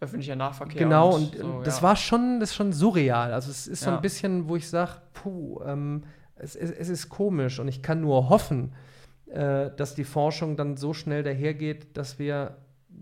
Öffentlicher 0.00 0.36
Nahverkehr. 0.36 0.82
Genau, 0.82 1.14
und, 1.14 1.36
und 1.36 1.40
so, 1.40 1.62
das 1.62 1.78
ja. 1.78 1.82
war 1.82 1.96
schon, 1.96 2.38
das 2.38 2.54
schon 2.54 2.72
surreal. 2.72 3.32
Also 3.32 3.50
es 3.50 3.66
ist 3.66 3.82
so 3.82 3.90
ein 3.90 4.00
bisschen, 4.00 4.48
wo 4.48 4.54
ich 4.54 4.68
sage, 4.68 4.92
puh, 5.12 5.60
ähm, 5.66 6.04
es, 6.36 6.54
es, 6.54 6.70
es, 6.70 6.88
ist 6.88 7.08
komisch 7.08 7.58
und 7.58 7.66
ich 7.66 7.82
kann 7.82 8.00
nur 8.00 8.28
hoffen, 8.28 8.72
äh, 9.26 9.70
dass 9.76 9.96
die 9.96 10.04
Forschung 10.04 10.56
dann 10.56 10.76
so 10.76 10.94
schnell 10.94 11.24
dahergeht, 11.24 11.96
dass 11.96 12.20
wir 12.20 12.58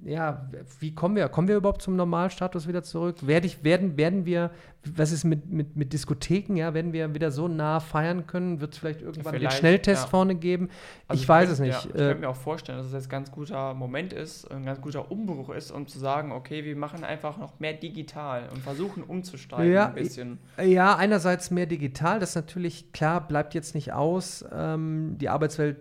ja, 0.07 0.49
wie 0.79 0.94
kommen 0.94 1.16
wir? 1.16 1.29
Kommen 1.29 1.49
wir 1.49 1.57
überhaupt 1.57 1.83
zum 1.83 1.96
Normalstatus 1.96 2.68
wieder 2.68 2.83
zurück? 2.83 3.27
Werd 3.27 3.44
ich, 3.44 3.64
werden, 3.64 3.96
werden 3.96 4.25
wir, 4.25 4.51
was 4.85 5.11
ist 5.11 5.25
mit, 5.25 5.51
mit, 5.51 5.77
mit 5.77 5.92
Diskotheken, 5.92 6.57
ja, 6.57 6.75
werden 6.75 6.92
wir 6.92 7.12
wieder 7.12 7.33
so 7.33 7.49
nah 7.49 7.81
feiern 7.81 8.27
können? 8.27 8.61
Wird 8.61 8.75
es 8.75 8.79
vielleicht 8.79 9.03
irgendwann 9.03 9.35
vielleicht, 9.35 9.55
den 9.55 9.59
Schnelltest 9.59 10.05
ja. 10.05 10.09
vorne 10.09 10.37
geben? 10.37 10.68
Also 11.09 11.22
ich 11.22 11.29
weiß 11.29 11.51
es 11.51 11.59
nicht. 11.59 11.72
Ja, 11.72 11.81
ich 11.88 11.92
könnte 11.92 12.20
mir 12.20 12.29
auch 12.29 12.37
vorstellen, 12.37 12.79
dass 12.79 12.87
es 12.87 12.92
jetzt 12.92 13.07
ein 13.07 13.11
ganz 13.11 13.33
guter 13.33 13.75
Moment 13.75 14.12
ist, 14.12 14.51
ein 14.51 14.64
ganz 14.64 14.81
guter 14.81 15.11
Umbruch 15.11 15.51
ist, 15.51 15.72
um 15.72 15.87
zu 15.88 15.99
sagen, 15.99 16.31
okay, 16.31 16.64
wir 16.64 16.77
machen 16.77 17.03
einfach 17.03 17.37
noch 17.38 17.59
mehr 17.59 17.72
digital 17.72 18.49
und 18.53 18.61
versuchen 18.62 19.03
umzusteigen 19.03 19.72
ja, 19.72 19.88
ein 19.88 19.94
bisschen. 19.94 20.38
Ja, 20.62 20.96
einerseits 20.96 21.51
mehr 21.51 21.66
digital, 21.66 22.20
das 22.20 22.35
natürlich 22.35 22.92
klar, 22.92 23.27
bleibt 23.27 23.55
jetzt 23.55 23.75
nicht 23.75 23.92
aus. 23.92 24.44
Ähm, 24.53 25.16
die 25.18 25.29
Arbeitswelt 25.29 25.79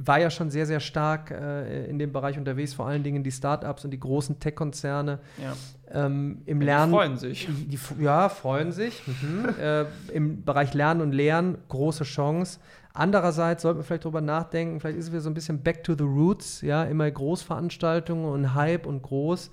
war 0.00 0.20
ja 0.20 0.30
schon 0.30 0.50
sehr, 0.50 0.66
sehr 0.66 0.80
stark 0.80 1.30
äh, 1.30 1.86
in 1.86 1.98
dem 1.98 2.12
Bereich 2.12 2.38
unterwegs, 2.38 2.74
vor 2.74 2.86
allen 2.86 3.02
Dingen 3.02 3.24
die 3.24 3.32
Startups 3.32 3.84
und 3.84 3.90
die 3.90 4.00
großen 4.00 4.38
Tech-Konzerne. 4.38 5.18
Ja. 5.42 6.06
Ähm, 6.06 6.42
Im 6.46 6.60
ja, 6.60 6.66
Lernen. 6.66 6.92
Die 6.92 6.96
freuen 6.96 7.16
sich. 7.16 7.48
Die, 7.66 7.78
ja, 8.02 8.28
freuen 8.28 8.72
sich. 8.72 9.02
Mhm. 9.06 9.48
äh, 9.60 9.84
Im 10.12 10.44
Bereich 10.44 10.72
Lernen 10.74 11.00
und 11.00 11.12
Lehren 11.12 11.58
große 11.68 12.04
Chance. 12.04 12.60
Andererseits 12.94 13.62
sollten 13.62 13.80
wir 13.80 13.84
vielleicht 13.84 14.04
darüber 14.04 14.20
nachdenken, 14.20 14.78
vielleicht 14.78 14.98
ist 14.98 15.06
es 15.06 15.12
wieder 15.12 15.22
so 15.22 15.30
ein 15.30 15.34
bisschen 15.34 15.62
back 15.62 15.82
to 15.82 15.94
the 15.96 16.04
roots, 16.04 16.60
ja, 16.60 16.84
immer 16.84 17.10
Großveranstaltungen 17.10 18.26
und 18.26 18.54
Hype 18.54 18.86
und 18.86 19.02
groß. 19.02 19.50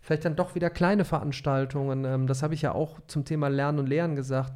Vielleicht 0.00 0.24
dann 0.24 0.34
doch 0.34 0.56
wieder 0.56 0.68
kleine 0.68 1.04
Veranstaltungen. 1.04 2.04
Ähm, 2.04 2.26
das 2.26 2.42
habe 2.42 2.54
ich 2.54 2.62
ja 2.62 2.72
auch 2.72 2.98
zum 3.06 3.24
Thema 3.24 3.48
Lernen 3.48 3.78
und 3.78 3.88
Lehren 3.88 4.16
gesagt 4.16 4.52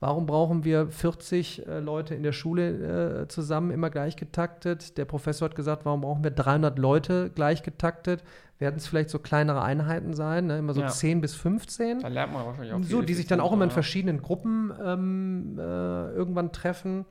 Warum 0.00 0.26
brauchen 0.26 0.64
wir 0.64 0.88
40 0.88 1.66
äh, 1.66 1.78
Leute 1.78 2.14
in 2.14 2.22
der 2.22 2.32
Schule 2.32 3.22
äh, 3.22 3.28
zusammen, 3.28 3.70
immer 3.70 3.90
gleich 3.90 4.16
getaktet? 4.16 4.98
Der 4.98 5.04
Professor 5.04 5.48
hat 5.48 5.54
gesagt, 5.54 5.84
warum 5.84 6.02
brauchen 6.02 6.24
wir 6.24 6.30
300 6.30 6.78
Leute 6.78 7.30
gleich 7.34 7.62
getaktet? 7.62 8.22
Werden 8.58 8.76
es 8.76 8.86
vielleicht 8.86 9.10
so 9.10 9.18
kleinere 9.18 9.62
Einheiten 9.62 10.14
sein, 10.14 10.46
ne? 10.46 10.58
immer 10.58 10.74
so 10.74 10.82
ja. 10.82 10.88
10 10.88 11.20
bis 11.20 11.34
15? 11.34 12.00
Da 12.00 12.08
lernt 12.08 12.32
man 12.32 12.44
wahrscheinlich 12.44 12.74
auch 12.74 12.82
So, 12.82 13.02
die 13.02 13.14
sich 13.14 13.26
dann 13.26 13.40
auch 13.40 13.52
immer 13.52 13.64
in 13.64 13.70
verschiedenen 13.70 14.20
Gruppen 14.20 14.72
ähm, 14.84 15.58
äh, 15.58 15.62
irgendwann 15.62 16.52
treffen. 16.52 17.06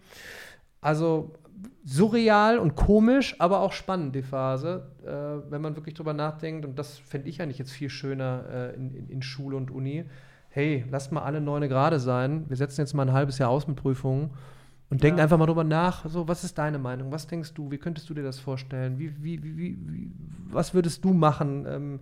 Also 0.80 1.34
surreal 1.86 2.60
und 2.60 2.76
komisch, 2.76 3.36
aber 3.40 3.62
auch 3.62 3.72
spannend, 3.72 4.16
die 4.16 4.22
Phase, 4.22 4.88
äh, 5.04 5.52
wenn 5.52 5.62
man 5.62 5.76
wirklich 5.76 5.96
drüber 5.96 6.14
nachdenkt. 6.14 6.66
Und 6.66 6.78
das 6.78 6.98
fände 6.98 7.30
ich 7.30 7.42
eigentlich 7.42 7.60
jetzt 7.60 7.72
viel 7.72 7.90
schöner 7.90 8.46
äh, 8.52 8.76
in, 8.76 8.94
in, 8.94 9.10
in 9.10 9.22
Schule 9.22 9.58
und 9.58 9.72
Uni 9.72 10.06
hey, 10.54 10.86
lasst 10.92 11.12
mal 11.12 11.24
alle 11.24 11.42
neune 11.42 11.68
gerade 11.68 12.00
sein. 12.00 12.46
Wir 12.48 12.58
setzen 12.58 12.82
jetzt 12.82 12.94
mal 12.94 13.08
ein 13.08 13.14
halbes 13.14 13.40
Jahr 13.40 13.50
aus 13.50 13.68
mit 13.68 13.76
Prüfungen 13.76 14.30
und 14.92 15.02
ja. 15.02 15.08
denken 15.08 15.20
einfach 15.20 15.40
mal 15.40 15.48
drüber 15.48 15.64
nach. 15.64 16.08
So, 16.08 16.28
was 16.28 16.44
ist 16.44 16.60
deine 16.60 16.78
Meinung? 16.78 17.12
Was 17.12 17.26
denkst 17.26 17.56
du? 17.56 17.72
Wie 17.72 17.80
könntest 17.80 18.08
du 18.10 18.14
dir 18.14 18.22
das 18.22 18.40
vorstellen? 18.40 19.00
Wie, 19.00 19.12
wie, 19.24 19.44
wie, 19.44 19.58
wie 19.58 20.12
was 20.52 20.76
würdest 20.76 21.04
du 21.04 21.14
machen? 21.14 21.66
Ähm, 21.68 22.00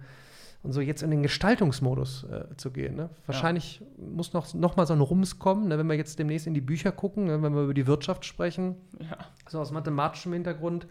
und 0.64 0.74
so 0.74 0.82
jetzt 0.82 1.02
in 1.02 1.10
den 1.10 1.24
Gestaltungsmodus 1.24 2.26
äh, 2.26 2.56
zu 2.58 2.72
gehen. 2.72 2.96
Ne? 2.96 3.10
Wahrscheinlich 3.26 3.80
ja. 3.80 3.86
muss 4.14 4.34
noch, 4.34 4.54
noch 4.54 4.76
mal 4.76 4.86
so 4.86 4.94
ein 4.94 5.00
Rums 5.00 5.40
kommen, 5.40 5.70
ne? 5.70 5.78
wenn 5.78 5.88
wir 5.88 5.96
jetzt 5.96 6.20
demnächst 6.20 6.46
in 6.46 6.54
die 6.54 6.62
Bücher 6.62 6.92
gucken, 6.92 7.26
ne? 7.26 7.42
wenn 7.42 7.56
wir 7.56 7.64
über 7.64 7.74
die 7.74 7.88
Wirtschaft 7.88 8.26
sprechen, 8.26 8.76
ja. 9.00 9.18
so 9.48 9.60
aus 9.60 9.72
mathematischem 9.72 10.34
Hintergrund. 10.34 10.88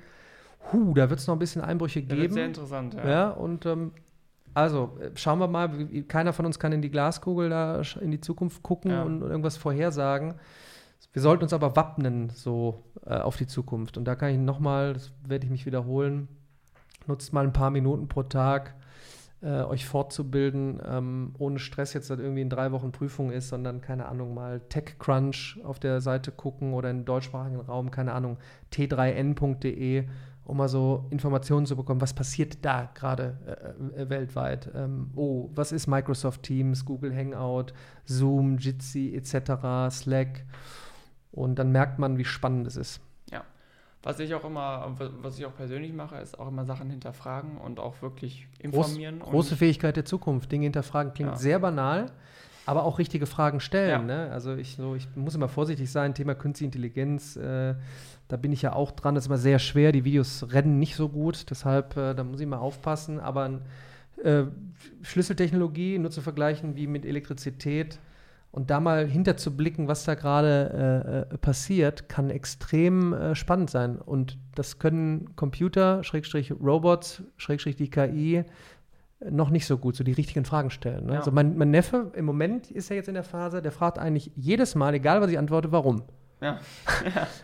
Huh, 0.73 0.94
da 0.94 1.09
wird 1.09 1.20
es 1.20 1.27
noch 1.27 1.37
ein 1.37 1.38
bisschen 1.38 1.62
Einbrüche 1.62 2.03
geben. 2.03 2.25
Das 2.25 2.35
sehr 2.35 2.46
interessant, 2.46 2.94
ja. 2.94 3.09
ja 3.09 3.31
und 3.31 3.64
ähm, 3.66 3.92
also, 4.55 4.99
äh, 5.01 5.11
schauen 5.15 5.39
wir 5.39 5.49
mal. 5.49 5.69
Keiner 6.09 6.33
von 6.33 6.47
uns 6.47 6.59
kann 6.59 6.73
in 6.73 6.83
die 6.83 6.91
Glaskugel 6.91 7.51
da 7.51 7.83
in 8.01 8.11
die 8.11 8.21
Zukunft 8.21 8.63
gucken 8.63 8.91
ja. 8.91 9.03
und 9.03 9.23
irgendwas 9.23 9.57
vorhersagen. 9.57 10.35
Wir 11.13 11.23
sollten 11.23 11.43
uns 11.43 11.53
aber 11.53 11.75
wappnen, 11.77 12.31
so 12.31 12.85
äh, 13.05 13.17
auf 13.17 13.37
die 13.37 13.47
Zukunft. 13.47 13.97
Und 13.97 14.05
da 14.05 14.15
kann 14.15 14.31
ich 14.31 14.39
nochmal, 14.39 14.93
das 14.93 15.13
werde 15.27 15.45
ich 15.45 15.51
mich 15.51 15.67
wiederholen, 15.67 16.29
nutzt 17.07 17.33
mal 17.33 17.45
ein 17.45 17.53
paar 17.53 17.71
Minuten 17.71 18.07
pro 18.07 18.23
Tag, 18.23 18.77
äh, 19.43 19.63
euch 19.63 19.87
fortzubilden, 19.87 20.81
ähm, 20.87 21.35
ohne 21.39 21.59
Stress 21.59 21.95
jetzt, 21.95 22.11
dass 22.11 22.21
irgendwie 22.21 22.43
in 22.43 22.51
drei 22.51 22.73
Wochen 22.73 22.93
Prüfung 22.93 23.33
ist, 23.33 23.49
sondern, 23.49 23.81
keine 23.81 24.07
Ahnung, 24.07 24.35
mal 24.35 24.61
TechCrunch 24.69 25.59
auf 25.65 25.81
der 25.81 26.01
Seite 26.01 26.31
gucken 26.31 26.75
oder 26.75 26.91
im 26.91 27.05
deutschsprachigen 27.05 27.61
Raum, 27.61 27.91
keine 27.91 28.13
Ahnung, 28.13 28.37
t3n.de 28.73 30.05
um 30.51 30.57
mal 30.57 30.69
so 30.69 31.07
Informationen 31.11 31.65
zu 31.65 31.77
bekommen, 31.77 32.01
was 32.01 32.13
passiert 32.13 32.65
da 32.65 32.91
gerade 32.95 33.39
äh, 33.95 34.03
äh, 34.03 34.11
weltweit. 34.11 34.69
Ähm, 34.75 35.11
oh, 35.15 35.49
was 35.55 35.71
ist 35.71 35.87
Microsoft 35.87 36.43
Teams, 36.43 36.85
Google 36.85 37.15
Hangout, 37.15 37.73
Zoom, 38.05 38.59
Jitsi 38.59 39.15
etc., 39.15 39.95
Slack. 39.95 40.45
Und 41.31 41.59
dann 41.61 41.71
merkt 41.71 42.01
man, 42.01 42.19
wie 42.19 42.25
spannend 42.25 42.67
es 42.67 42.77
ist. 42.77 43.01
Ja. 43.31 43.45
Was 44.03 44.19
ich 44.19 44.35
auch 44.35 44.45
immer, 44.45 44.97
was 45.23 45.39
ich 45.39 45.47
auch 45.47 45.55
persönlich 45.55 45.93
mache, 45.93 46.17
ist 46.17 46.39
auch 46.39 46.49
immer 46.49 46.65
Sachen 46.65 46.91
hinterfragen 46.91 47.57
und 47.57 47.79
auch 47.79 48.03
wirklich 48.03 48.49
informieren. 48.59 49.21
Groß, 49.21 49.31
große 49.31 49.57
Fähigkeit 49.57 49.97
der 49.97 50.05
Zukunft. 50.05 50.51
Dinge 50.51 50.65
hinterfragen 50.65 51.15
klingt 51.15 51.33
ja. 51.33 51.37
sehr 51.37 51.59
banal, 51.61 52.11
aber 52.66 52.85
auch 52.85 52.99
richtige 52.99 53.27
Fragen 53.27 53.61
stellen. 53.61 54.09
Ja. 54.09 54.27
Ne? 54.27 54.31
Also 54.33 54.55
ich, 54.55 54.77
so, 54.77 54.94
ich 54.94 55.09
muss 55.16 55.35
immer 55.35 55.49
vorsichtig 55.49 55.90
sein, 55.90 56.14
Thema 56.14 56.35
Künstliche 56.35 56.66
Intelligenz. 56.66 57.37
Äh, 57.37 57.75
da 58.29 58.37
bin 58.37 58.53
ich 58.53 58.62
ja 58.62 58.75
auch 58.75 58.92
dran. 58.92 59.14
Das 59.14 59.25
ist 59.25 59.29
immer 59.29 59.38
sehr 59.38 59.59
schwer. 59.59 59.92
Die 59.92 60.05
Videos 60.05 60.46
rennen 60.51 60.79
nicht 60.79 60.96
so 60.96 61.09
gut. 61.09 61.51
Deshalb, 61.51 61.96
äh, 61.96 62.14
da 62.14 62.25
muss 62.25 62.40
ich 62.40 62.46
mal 62.46 62.59
aufpassen. 62.59 63.18
Aber 63.18 63.61
äh, 64.23 64.44
Schlüsseltechnologie 65.03 65.99
nur 65.99 66.11
zu 66.11 66.20
vergleichen 66.20 66.77
wie 66.77 66.87
mit 66.87 67.05
Elektrizität 67.05 67.98
und 68.52 68.71
da 68.71 68.81
mal 68.81 69.06
hinterzublicken, 69.06 69.87
was 69.87 70.04
da 70.04 70.15
gerade 70.15 71.27
äh, 71.31 71.35
äh, 71.35 71.38
passiert, 71.38 72.08
kann 72.08 72.31
extrem 72.31 73.13
äh, 73.13 73.35
spannend 73.35 73.71
sein. 73.71 73.96
Und 73.96 74.38
das 74.56 74.79
können 74.79 75.37
Computer, 75.37 76.02
Schrägstrich 76.02 76.52
Robots, 76.52 77.23
Schrägstrich 77.37 77.77
die 77.77 77.90
KI 77.90 78.44
noch 79.29 79.50
nicht 79.50 79.66
so 79.66 79.77
gut, 79.77 79.96
so 79.96 80.04
die 80.04 80.12
richtigen 80.12 80.44
Fragen 80.44 80.71
stellen. 80.71 81.06
Ne? 81.06 81.12
Ja. 81.12 81.18
Also 81.18 81.31
mein, 81.31 81.56
mein 81.58 81.71
Neffe 81.71 82.10
im 82.14 82.25
Moment 82.25 82.71
ist 82.71 82.88
ja 82.88 82.96
jetzt 82.96 83.08
in 83.08 83.14
der 83.14 83.23
Phase, 83.25 83.60
der 83.60 83.73
fragt 83.73 83.98
eigentlich 83.98 84.33
jedes 84.37 84.75
Mal, 84.75 84.94
egal 84.94 85.21
was 85.21 85.31
ich 85.31 85.38
antworte, 85.38 85.73
warum. 85.73 86.02
Ja. 86.42 86.56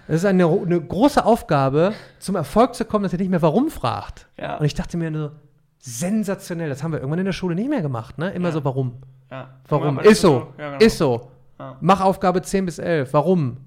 Das 0.06 0.16
ist 0.16 0.24
eine, 0.24 0.46
eine 0.46 0.80
große 0.80 1.22
Aufgabe, 1.22 1.92
zum 2.18 2.34
Erfolg 2.34 2.74
zu 2.74 2.86
kommen, 2.86 3.02
dass 3.02 3.12
er 3.12 3.18
nicht 3.18 3.28
mehr 3.30 3.42
warum 3.42 3.68
fragt. 3.68 4.26
Ja. 4.38 4.56
Und 4.56 4.64
ich 4.64 4.72
dachte 4.72 4.96
mir 4.96 5.10
nur, 5.10 5.32
sensationell, 5.80 6.70
das 6.70 6.82
haben 6.82 6.92
wir 6.92 7.00
irgendwann 7.00 7.18
in 7.18 7.26
der 7.26 7.32
Schule 7.34 7.54
nicht 7.54 7.68
mehr 7.68 7.82
gemacht, 7.82 8.16
ne? 8.16 8.30
Immer 8.30 8.48
Ja. 8.48 8.52
so, 8.54 8.64
warum? 8.64 8.94
ja. 9.30 9.50
Warum? 9.68 9.96
Das 9.96 10.06
Ist 10.06 10.20
so, 10.22 10.48
Ja, 10.56 10.70
genau. 10.72 10.84
ist 10.86 10.96
so. 10.96 11.30
Ja. 11.58 11.76
Mach 11.82 12.00
Aufgabe 12.00 12.40
10 12.40 12.64
bis 12.64 12.78
11, 12.78 13.12
warum? 13.12 13.58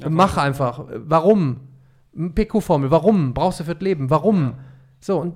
Ja, 0.00 0.08
Mach 0.08 0.38
einfach, 0.38 0.84
warum? 1.04 1.60
PQ-Formel, 2.16 2.90
warum? 2.90 3.34
Brauchst 3.34 3.60
du 3.60 3.64
fürs 3.64 3.80
Leben, 3.80 4.08
warum? 4.08 4.42
Ja. 4.42 4.54
So, 5.00 5.18
und 5.20 5.34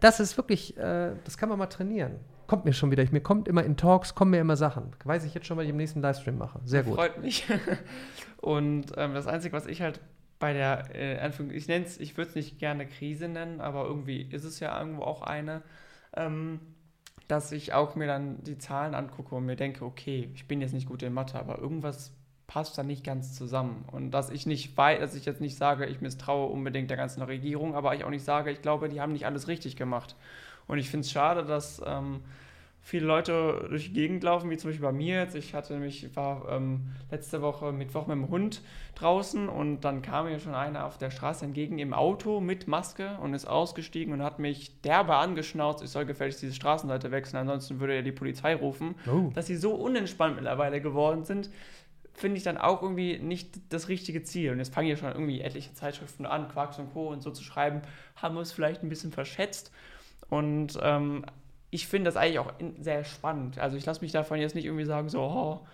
das 0.00 0.20
ist 0.20 0.36
wirklich, 0.36 0.76
äh, 0.76 1.12
das 1.24 1.38
kann 1.38 1.48
man 1.48 1.58
mal 1.58 1.66
trainieren. 1.66 2.16
Kommt 2.46 2.64
mir 2.64 2.72
schon 2.72 2.90
wieder, 2.90 3.02
ich, 3.02 3.12
mir 3.12 3.20
kommt 3.20 3.46
immer 3.46 3.62
in 3.62 3.76
Talks, 3.76 4.14
kommen 4.14 4.30
mir 4.30 4.40
immer 4.40 4.56
Sachen. 4.56 4.92
Weiß 5.04 5.24
ich 5.24 5.34
jetzt 5.34 5.46
schon, 5.46 5.56
was 5.56 5.64
ich 5.64 5.70
im 5.70 5.76
nächsten 5.76 6.00
Livestream 6.00 6.38
mache. 6.38 6.60
Sehr 6.64 6.82
gut. 6.82 6.94
Freut 6.94 7.20
mich. 7.20 7.46
Und 8.40 8.92
ähm, 8.96 9.14
das 9.14 9.26
Einzige, 9.26 9.54
was 9.54 9.66
ich 9.66 9.82
halt 9.82 10.00
bei 10.38 10.52
der, 10.52 10.94
äh, 10.94 11.18
Anführung, 11.18 11.52
ich 11.52 11.68
nenne 11.68 11.84
es, 11.84 11.98
ich 11.98 12.16
würde 12.16 12.30
es 12.30 12.34
nicht 12.34 12.58
gerne 12.58 12.86
Krise 12.86 13.28
nennen, 13.28 13.60
aber 13.60 13.84
irgendwie 13.84 14.22
ist 14.22 14.44
es 14.44 14.60
ja 14.60 14.78
irgendwo 14.78 15.02
auch 15.02 15.22
eine, 15.22 15.62
ähm, 16.16 16.60
dass 17.26 17.52
ich 17.52 17.74
auch 17.74 17.96
mir 17.96 18.06
dann 18.06 18.42
die 18.44 18.56
Zahlen 18.56 18.94
angucke 18.94 19.34
und 19.34 19.44
mir 19.44 19.56
denke, 19.56 19.84
okay, 19.84 20.30
ich 20.34 20.48
bin 20.48 20.60
jetzt 20.60 20.72
nicht 20.72 20.88
gut 20.88 21.02
in 21.02 21.12
Mathe, 21.12 21.38
aber 21.38 21.58
irgendwas 21.58 22.12
passt 22.48 22.78
da 22.78 22.82
nicht 22.82 23.04
ganz 23.04 23.36
zusammen. 23.36 23.84
Und 23.92 24.10
dass 24.10 24.30
ich 24.30 24.46
nicht 24.46 24.76
weiß, 24.76 24.98
dass 24.98 25.14
ich 25.14 25.26
jetzt 25.26 25.40
nicht 25.40 25.56
sage, 25.56 25.86
ich 25.86 26.00
misstraue 26.00 26.48
unbedingt 26.48 26.90
der 26.90 26.96
ganzen 26.96 27.22
Regierung, 27.22 27.76
aber 27.76 27.94
ich 27.94 28.02
auch 28.02 28.10
nicht 28.10 28.24
sage, 28.24 28.50
ich 28.50 28.62
glaube, 28.62 28.88
die 28.88 29.00
haben 29.00 29.12
nicht 29.12 29.26
alles 29.26 29.46
richtig 29.46 29.76
gemacht. 29.76 30.16
Und 30.66 30.78
ich 30.78 30.90
finde 30.90 31.04
es 31.04 31.12
schade, 31.12 31.44
dass 31.44 31.80
ähm, 31.86 32.20
viele 32.80 33.06
Leute 33.06 33.66
durch 33.68 33.88
die 33.88 33.92
Gegend 33.92 34.22
laufen, 34.22 34.48
wie 34.48 34.56
zum 34.56 34.70
Beispiel 34.70 34.86
bei 34.86 34.92
mir 34.92 35.20
jetzt. 35.20 35.34
Ich 35.34 35.54
hatte 35.54 35.74
nämlich, 35.74 36.04
ich 36.04 36.16
war 36.16 36.48
ähm, 36.50 36.88
letzte 37.10 37.42
Woche 37.42 37.70
Mittwoch 37.70 38.06
mit 38.06 38.16
dem 38.16 38.30
Hund 38.30 38.62
draußen 38.94 39.50
und 39.50 39.82
dann 39.82 40.00
kam 40.00 40.24
mir 40.24 40.40
schon 40.40 40.54
einer 40.54 40.86
auf 40.86 40.96
der 40.96 41.10
Straße 41.10 41.44
entgegen 41.44 41.78
im 41.78 41.92
Auto 41.92 42.40
mit 42.40 42.66
Maske 42.66 43.18
und 43.22 43.34
ist 43.34 43.46
ausgestiegen 43.46 44.14
und 44.14 44.22
hat 44.22 44.38
mich 44.38 44.80
derbe 44.80 45.16
angeschnauzt, 45.16 45.84
ich 45.84 45.90
soll 45.90 46.06
gefälligst 46.06 46.40
diese 46.40 46.54
Straßenseite 46.54 47.10
wechseln, 47.10 47.40
ansonsten 47.40 47.78
würde 47.78 47.92
er 47.92 48.02
die 48.02 48.12
Polizei 48.12 48.54
rufen. 48.54 48.94
Oh. 49.06 49.30
Dass 49.34 49.46
sie 49.46 49.56
so 49.56 49.74
unentspannt 49.74 50.36
mittlerweile 50.36 50.80
geworden 50.80 51.26
sind, 51.26 51.50
finde 52.18 52.36
ich 52.36 52.42
dann 52.42 52.58
auch 52.58 52.82
irgendwie 52.82 53.18
nicht 53.18 53.60
das 53.70 53.88
richtige 53.88 54.22
Ziel. 54.22 54.52
Und 54.52 54.58
jetzt 54.58 54.74
fangen 54.74 54.88
ja 54.88 54.96
schon 54.96 55.12
irgendwie 55.12 55.40
etliche 55.40 55.72
Zeitschriften 55.74 56.26
an, 56.26 56.48
Quarks 56.48 56.78
und 56.78 56.92
Co. 56.92 57.08
und 57.08 57.22
so 57.22 57.30
zu 57.30 57.42
schreiben, 57.42 57.82
haben 58.16 58.34
wir 58.34 58.42
es 58.42 58.52
vielleicht 58.52 58.82
ein 58.82 58.88
bisschen 58.88 59.12
verschätzt. 59.12 59.72
Und 60.28 60.78
ähm, 60.82 61.24
ich 61.70 61.86
finde 61.86 62.08
das 62.08 62.16
eigentlich 62.16 62.38
auch 62.38 62.52
sehr 62.80 63.04
spannend. 63.04 63.58
Also 63.58 63.76
ich 63.76 63.86
lasse 63.86 64.00
mich 64.00 64.12
davon 64.12 64.40
jetzt 64.40 64.54
nicht 64.54 64.64
irgendwie 64.64 64.84
sagen, 64.84 65.08
so, 65.08 65.20
oh, 65.20 65.66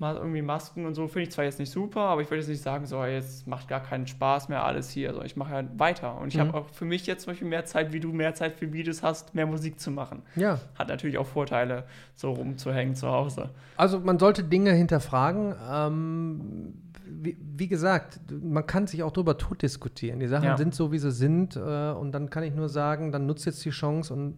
mal 0.00 0.16
irgendwie 0.16 0.42
Masken 0.42 0.86
und 0.86 0.94
so 0.94 1.08
finde 1.08 1.24
ich 1.24 1.32
zwar 1.32 1.44
jetzt 1.44 1.58
nicht 1.58 1.72
super, 1.72 2.00
aber 2.02 2.20
ich 2.22 2.30
würde 2.30 2.38
jetzt 2.40 2.48
nicht 2.48 2.62
sagen, 2.62 2.86
so, 2.86 3.04
jetzt 3.04 3.46
macht 3.46 3.66
gar 3.68 3.80
keinen 3.82 4.06
Spaß 4.06 4.48
mehr 4.48 4.64
alles 4.64 4.90
hier. 4.90 5.08
Also 5.08 5.22
ich 5.22 5.36
mache 5.36 5.52
ja 5.54 5.64
weiter. 5.76 6.18
Und 6.20 6.28
ich 6.28 6.36
Mhm. 6.36 6.40
habe 6.40 6.54
auch 6.58 6.68
für 6.68 6.84
mich 6.84 7.06
jetzt 7.06 7.24
zum 7.24 7.32
Beispiel 7.32 7.48
mehr 7.48 7.64
Zeit, 7.64 7.92
wie 7.92 8.00
du 8.00 8.12
mehr 8.12 8.34
Zeit 8.34 8.54
für 8.54 8.72
Videos 8.72 9.02
hast, 9.02 9.34
mehr 9.34 9.46
Musik 9.46 9.80
zu 9.80 9.90
machen. 9.90 10.22
Ja, 10.36 10.60
Hat 10.78 10.88
natürlich 10.88 11.18
auch 11.18 11.26
Vorteile, 11.26 11.84
so 12.14 12.30
rumzuhängen 12.32 12.94
zu 12.94 13.08
Hause. 13.08 13.50
Also 13.76 13.98
man 14.00 14.18
sollte 14.18 14.44
Dinge 14.44 14.72
hinterfragen. 14.72 15.54
Ähm, 15.70 16.74
wie, 17.10 17.36
wie 17.56 17.68
gesagt, 17.68 18.20
man 18.30 18.66
kann 18.66 18.86
sich 18.86 19.02
auch 19.02 19.10
darüber 19.10 19.38
tot 19.38 19.62
diskutieren. 19.62 20.20
Die 20.20 20.26
Sachen 20.28 20.44
Ja. 20.44 20.56
sind 20.56 20.74
so, 20.74 20.92
wie 20.92 20.98
sie 20.98 21.10
sind. 21.10 21.56
Äh, 21.56 21.60
und 21.92 22.12
dann 22.12 22.30
kann 22.30 22.42
ich 22.44 22.54
nur 22.54 22.68
sagen, 22.68 23.10
dann 23.12 23.26
nutzt 23.26 23.46
jetzt 23.46 23.64
die 23.64 23.70
Chance 23.70 24.12
und 24.14 24.36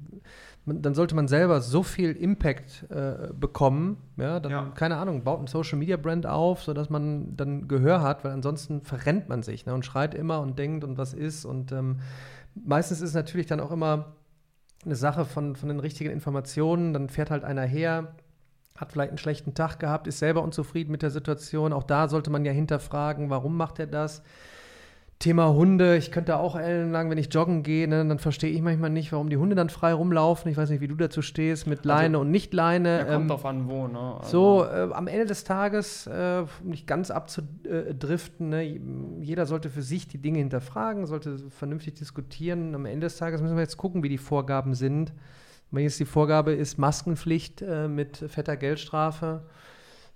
man, 0.64 0.82
dann 0.82 0.94
sollte 0.94 1.14
man 1.14 1.26
selber 1.28 1.60
so 1.60 1.82
viel 1.82 2.12
Impact 2.12 2.86
äh, 2.90 3.32
bekommen. 3.32 3.96
Ja, 4.16 4.40
dann, 4.40 4.52
Ja. 4.52 4.72
keine 4.74 4.96
Ahnung, 4.96 5.24
baut 5.24 5.40
ein 5.40 5.46
Social 5.46 5.78
Media 5.78 5.96
Brand 5.96 6.26
auf, 6.26 6.62
sodass 6.62 6.90
man 6.90 7.36
dann 7.36 7.66
Gehör 7.68 8.02
hat, 8.02 8.24
weil 8.24 8.32
ansonsten 8.32 8.82
verrennt 8.82 9.28
man 9.28 9.42
sich 9.42 9.66
ne, 9.66 9.74
und 9.74 9.84
schreit 9.84 10.14
immer 10.14 10.40
und 10.40 10.58
denkt 10.58 10.84
und 10.84 10.98
was 10.98 11.14
ist. 11.14 11.44
Und 11.44 11.72
ähm, 11.72 12.00
meistens 12.54 13.00
ist 13.00 13.10
es 13.10 13.14
natürlich 13.14 13.46
dann 13.46 13.60
auch 13.60 13.70
immer 13.70 14.12
eine 14.84 14.96
Sache 14.96 15.24
von, 15.24 15.56
von 15.56 15.68
den 15.68 15.80
richtigen 15.80 16.10
Informationen. 16.10 16.92
Dann 16.92 17.08
fährt 17.08 17.30
halt 17.30 17.44
einer 17.44 17.62
her, 17.64 18.14
hat 18.76 18.92
vielleicht 18.92 19.10
einen 19.10 19.18
schlechten 19.18 19.54
Tag 19.54 19.78
gehabt, 19.78 20.06
ist 20.06 20.18
selber 20.18 20.42
unzufrieden 20.42 20.90
mit 20.90 21.02
der 21.02 21.10
Situation. 21.10 21.72
Auch 21.72 21.82
da 21.84 22.08
sollte 22.08 22.30
man 22.30 22.44
ja 22.44 22.52
hinterfragen, 22.52 23.28
warum 23.30 23.56
macht 23.56 23.78
er 23.78 23.86
das? 23.86 24.22
Thema 25.20 25.52
Hunde, 25.52 25.98
ich 25.98 26.12
könnte 26.12 26.38
auch 26.38 26.56
ellenlang, 26.56 27.10
wenn 27.10 27.18
ich 27.18 27.32
joggen 27.32 27.62
gehe, 27.62 27.86
ne, 27.86 28.06
dann 28.06 28.18
verstehe 28.18 28.50
ich 28.50 28.62
manchmal 28.62 28.88
nicht, 28.88 29.12
warum 29.12 29.28
die 29.28 29.36
Hunde 29.36 29.54
dann 29.54 29.68
frei 29.68 29.92
rumlaufen. 29.92 30.50
Ich 30.50 30.56
weiß 30.56 30.70
nicht, 30.70 30.80
wie 30.80 30.88
du 30.88 30.94
dazu 30.94 31.20
stehst, 31.20 31.66
mit 31.66 31.84
Leine 31.84 32.18
und 32.18 32.30
nicht 32.30 32.54
Leine. 32.54 33.00
Ja, 33.00 33.04
kommt 33.04 33.14
Ähm, 33.24 33.28
drauf 33.28 33.44
an, 33.44 33.68
wo, 33.68 33.86
ne? 33.86 34.16
so, 34.22 34.64
äh, 34.64 34.88
am 34.90 35.06
Ende 35.08 35.26
des 35.26 35.44
Tages, 35.44 36.06
äh, 36.06 36.44
um 36.62 36.70
nicht 36.70 36.86
ganz 36.86 37.10
abzudriften, 37.10 38.48
ne, 38.48 38.80
jeder 39.20 39.44
sollte 39.44 39.68
für 39.68 39.82
sich 39.82 40.08
die 40.08 40.16
Dinge 40.16 40.38
hinterfragen, 40.38 41.04
sollte 41.04 41.36
vernünftig 41.50 41.94
diskutieren. 41.94 42.74
Am 42.74 42.86
Ende 42.86 43.06
des 43.06 43.18
Tages 43.18 43.42
müssen 43.42 43.56
wir 43.56 43.62
jetzt 43.62 43.76
gucken, 43.76 44.02
wie 44.02 44.08
die 44.08 44.16
Vorgaben 44.16 44.72
sind. 44.72 45.12
Wenn 45.70 45.82
jetzt 45.84 46.00
die 46.00 46.06
Vorgabe 46.06 46.52
ist 46.52 46.78
Maskenpflicht 46.78 47.60
äh, 47.60 47.88
mit 47.88 48.16
fetter 48.16 48.56
Geldstrafe, 48.56 49.42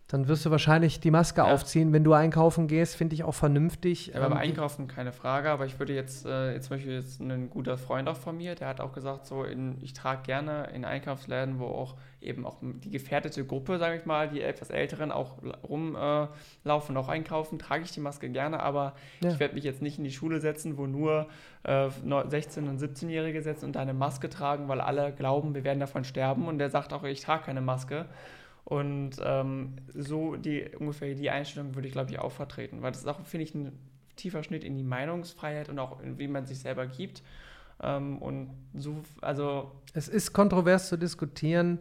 dann 0.09 0.29
wirst 0.29 0.45
du 0.45 0.51
wahrscheinlich 0.51 1.01
die 1.01 1.11
Maske 1.11 1.41
Ja. 1.41 1.53
aufziehen, 1.53 1.93
wenn 1.95 2.05
du 2.05 2.13
einkaufen 2.13 2.69
gehst, 2.69 2.95
finde 2.95 3.15
ich 3.15 3.25
auch 3.25 3.33
vernünftig. 3.35 4.09
Ja, 4.09 4.21
beim 4.21 4.33
Ähm, 4.33 4.39
Einkaufen 4.39 4.87
keine 4.87 5.13
Frage, 5.13 5.51
aber 5.51 5.65
ich 5.65 5.79
würde 5.79 5.95
jetzt, 5.95 6.27
äh, 6.27 6.53
jetzt 6.53 6.67
zum 6.69 6.77
Beispiel 6.77 6.93
jetzt 6.93 7.21
ein 7.21 7.49
guter 7.49 7.79
Freund 7.79 8.07
auch 8.09 8.17
von 8.19 8.37
mir, 8.37 8.55
der 8.55 8.69
hat 8.69 8.81
auch 8.83 8.93
gesagt, 8.93 9.27
so 9.27 9.45
in, 9.45 9.79
ich 9.81 9.95
trage 9.95 10.23
gerne 10.23 10.69
in 10.75 10.85
Einkaufsläden, 10.85 11.59
wo 11.59 11.65
auch 11.67 11.95
eben 12.21 12.47
auch 12.47 12.59
die 12.63 12.91
gefährdete 12.91 13.45
Gruppe, 13.47 13.79
sage 13.79 13.97
ich 13.97 14.05
mal, 14.05 14.29
die 14.29 14.43
etwas 14.43 14.69
Älteren 14.71 15.11
auch 15.11 15.37
rumlaufen, 15.67 16.97
äh, 16.97 16.99
auch 16.99 17.09
einkaufen, 17.09 17.59
trage 17.59 17.85
ich 17.85 17.93
die 17.93 18.01
Maske 18.01 18.29
gerne, 18.29 18.61
aber 18.61 18.93
Ja. 19.23 19.31
ich 19.31 19.39
werde 19.41 19.55
mich 19.55 19.65
jetzt 19.65 19.83
nicht 19.83 19.99
in 19.99 20.05
die 20.05 20.13
Schule 20.13 20.41
setzen, 20.41 20.77
wo 20.79 20.87
nur 20.87 21.27
äh, 21.67 21.89
neu- 22.03 22.21
16- 22.25 22.69
und 22.69 22.79
17-Jährige 22.79 23.41
sitzen 23.43 23.65
und 23.65 23.79
eine 23.79 23.95
Maske 23.95 24.29
tragen, 24.29 24.69
weil 24.69 24.83
alle 24.83 25.13
glauben, 25.13 25.55
wir 25.55 25.65
werden 25.65 25.81
davon 25.81 26.05
sterben 26.05 26.47
und 26.47 26.59
der 26.59 26.69
sagt 26.69 26.93
auch, 26.93 27.05
ich 27.05 27.23
trage 27.23 27.45
keine 27.45 27.63
Maske. 27.63 28.05
Und 28.65 29.17
ähm, 29.23 29.75
so 29.93 30.37
die 30.37 30.71
ungefähr 30.79 31.15
die 31.15 31.31
Einstellung 31.31 31.75
würde 31.75 31.87
ich, 31.87 31.93
glaube 31.93 32.11
ich, 32.11 32.19
auch 32.19 32.33
vertreten, 32.33 32.81
weil 32.81 32.93
das 32.93 33.03
ist 33.03 33.07
auch, 33.07 33.21
finde 33.27 33.45
ich, 33.45 33.55
ein 33.55 33.73
tiefer 34.17 34.43
Schnitt 34.43 34.65
in 34.65 34.77
die 34.77 34.85
Meinungsfreiheit 34.85 35.69
und 35.69 35.79
auch 35.79 36.01
in 36.01 36.19
wie 36.19 36.29
man 36.29 36.47
sich 36.47 36.61
selber 36.61 36.87
gibt. 36.87 37.23
Ähm, 37.83 38.19
und 38.19 38.51
so, 38.75 39.03
also 39.21 39.73
Es 39.93 40.09
ist 40.09 40.33
kontrovers 40.33 40.89
zu 40.89 40.97
diskutieren. 40.97 41.81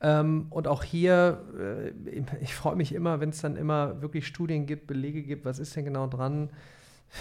Ähm, 0.00 0.46
und 0.50 0.68
auch 0.68 0.82
hier, 0.84 1.42
äh, 1.58 2.22
ich 2.40 2.54
freue 2.54 2.76
mich 2.76 2.92
immer, 2.92 3.20
wenn 3.20 3.30
es 3.30 3.40
dann 3.40 3.56
immer 3.56 4.02
wirklich 4.02 4.26
Studien 4.26 4.66
gibt, 4.66 4.86
Belege 4.86 5.22
gibt, 5.22 5.44
was 5.44 5.58
ist 5.58 5.74
denn 5.74 5.84
genau 5.84 6.06
dran. 6.06 6.50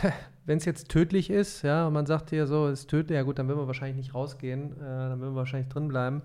Wenn 0.45 0.57
es 0.57 0.65
jetzt 0.65 0.89
tödlich 0.89 1.29
ist, 1.29 1.61
ja, 1.61 1.87
und 1.87 1.93
man 1.93 2.07
sagt 2.07 2.31
hier 2.31 2.47
so, 2.47 2.67
es 2.67 2.81
ist 2.81 2.89
tödlich, 2.89 3.15
ja 3.15 3.21
gut, 3.21 3.37
dann 3.37 3.47
will 3.47 3.55
man 3.55 3.67
wahrscheinlich 3.67 3.97
nicht 3.97 4.15
rausgehen, 4.15 4.73
äh, 4.77 4.79
dann 4.79 5.19
will 5.21 5.27
man 5.27 5.35
wahrscheinlich 5.37 5.69
drin 5.69 5.87
bleiben. 5.87 6.23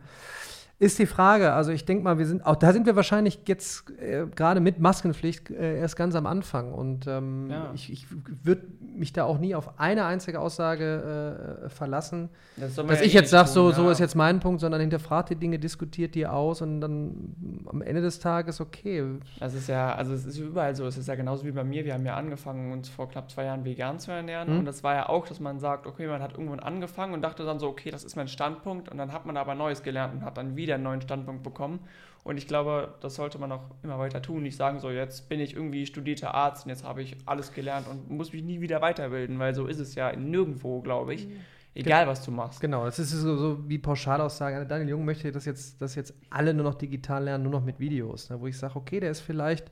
Ist 0.80 0.98
die 0.98 1.04
Frage, 1.04 1.52
also 1.52 1.72
ich 1.72 1.84
denke 1.84 2.02
mal, 2.02 2.16
wir 2.18 2.24
sind, 2.26 2.44
auch 2.46 2.56
da 2.56 2.72
sind 2.72 2.86
wir 2.86 2.96
wahrscheinlich 2.96 3.38
jetzt 3.46 3.90
äh, 4.00 4.24
gerade 4.34 4.60
mit 4.60 4.80
Maskenpflicht 4.80 5.50
äh, 5.50 5.78
erst 5.78 5.94
ganz 5.94 6.14
am 6.14 6.24
Anfang 6.26 6.72
und 6.72 7.06
ähm, 7.06 7.48
Ja. 7.50 7.70
ich, 7.74 7.92
ich 7.92 8.06
würde 8.42 8.62
mich 8.80 9.12
da 9.12 9.24
auch 9.24 9.38
nie 9.38 9.54
auf 9.54 9.78
eine 9.78 10.06
einzige 10.06 10.40
Aussage 10.40 11.60
äh, 11.64 11.68
verlassen. 11.68 12.30
das 12.56 12.74
Dass 12.76 12.86
ja 13.00 13.04
ich 13.06 13.14
eh 13.14 13.18
jetzt 13.18 13.30
sage, 13.30 13.48
so, 13.48 13.68
ja. 13.68 13.74
so 13.76 13.90
ist 13.90 13.98
jetzt 13.98 14.14
mein 14.14 14.40
Punkt, 14.40 14.60
sondern 14.62 14.80
hinterfragt 14.80 15.28
die 15.28 15.36
Dinge, 15.36 15.58
diskutiert 15.58 16.14
die 16.14 16.26
aus 16.26 16.62
und 16.62 16.80
dann 16.80 17.34
am 17.66 17.82
Ende 17.82 18.00
des 18.00 18.18
Tages, 18.18 18.60
okay. 18.62 19.04
Das 19.38 19.52
ist 19.52 19.68
ja, 19.68 19.94
also 19.94 20.14
es 20.14 20.24
ist 20.24 20.38
überall 20.38 20.74
so, 20.74 20.86
es 20.86 20.96
ist 20.96 21.08
ja 21.08 21.14
genauso 21.14 21.44
wie 21.44 21.52
bei 21.52 21.62
mir, 21.62 21.84
wir 21.84 21.92
haben 21.92 22.06
ja 22.06 22.16
angefangen, 22.16 22.72
uns 22.72 22.88
vor 22.88 23.06
knapp 23.10 23.30
zwei 23.30 23.44
Jahren 23.44 23.66
vegan 23.66 23.98
zu 23.98 24.12
ernähren 24.12 24.50
Mhm. 24.50 24.58
und 24.60 24.64
das 24.64 24.82
war 24.82 24.94
ja 24.94 25.08
auch, 25.10 25.26
dass 25.28 25.40
man 25.40 25.58
sagt, 25.60 25.86
okay, 25.86 26.06
man 26.06 26.22
hat 26.22 26.32
irgendwann 26.32 26.60
angefangen 26.60 27.12
und 27.12 27.20
dachte 27.20 27.44
dann 27.44 27.58
so, 27.58 27.68
okay, 27.68 27.90
das 27.90 28.02
ist 28.02 28.16
mein 28.16 28.28
Standpunkt 28.28 28.88
und 28.88 28.96
dann 28.96 29.12
hat 29.12 29.26
man 29.26 29.36
aber 29.36 29.54
Neues 29.54 29.82
gelernt 29.82 30.14
und 30.14 30.24
hat 30.24 30.38
dann 30.38 30.56
wieder 30.56 30.69
einen 30.74 30.84
neuen 30.84 31.00
Standpunkt 31.00 31.42
bekommen 31.42 31.80
und 32.22 32.36
ich 32.36 32.46
glaube, 32.46 32.94
das 33.00 33.14
sollte 33.14 33.38
man 33.38 33.50
auch 33.50 33.70
immer 33.82 33.98
weiter 33.98 34.20
tun, 34.20 34.42
nicht 34.42 34.56
sagen 34.56 34.78
so, 34.78 34.90
jetzt 34.90 35.28
bin 35.28 35.40
ich 35.40 35.54
irgendwie 35.54 35.86
studierter 35.86 36.34
Arzt 36.34 36.66
und 36.66 36.70
jetzt 36.70 36.84
habe 36.84 37.02
ich 37.02 37.16
alles 37.24 37.52
gelernt 37.52 37.88
und 37.88 38.10
muss 38.10 38.32
mich 38.32 38.42
nie 38.42 38.60
wieder 38.60 38.82
weiterbilden, 38.82 39.38
weil 39.38 39.54
so 39.54 39.66
ist 39.66 39.78
es 39.78 39.94
ja 39.94 40.14
nirgendwo, 40.14 40.82
glaube 40.82 41.14
ich, 41.14 41.28
egal 41.74 42.06
was 42.06 42.22
du 42.24 42.30
machst. 42.30 42.60
Genau, 42.60 42.84
das 42.84 42.98
ist 42.98 43.10
so, 43.10 43.36
so 43.36 43.68
wie 43.68 43.78
Pauschalaussagen. 43.78 44.68
Daniel 44.68 44.90
Jung 44.90 45.04
möchte, 45.06 45.32
dass 45.32 45.46
jetzt, 45.46 45.80
dass 45.80 45.94
jetzt 45.94 46.14
alle 46.28 46.52
nur 46.52 46.64
noch 46.64 46.74
digital 46.74 47.24
lernen, 47.24 47.44
nur 47.44 47.52
noch 47.52 47.64
mit 47.64 47.80
Videos. 47.80 48.28
Ne? 48.28 48.38
Wo 48.38 48.46
ich 48.46 48.58
sage, 48.58 48.76
okay, 48.76 49.00
der 49.00 49.12
ist 49.12 49.20
vielleicht 49.20 49.70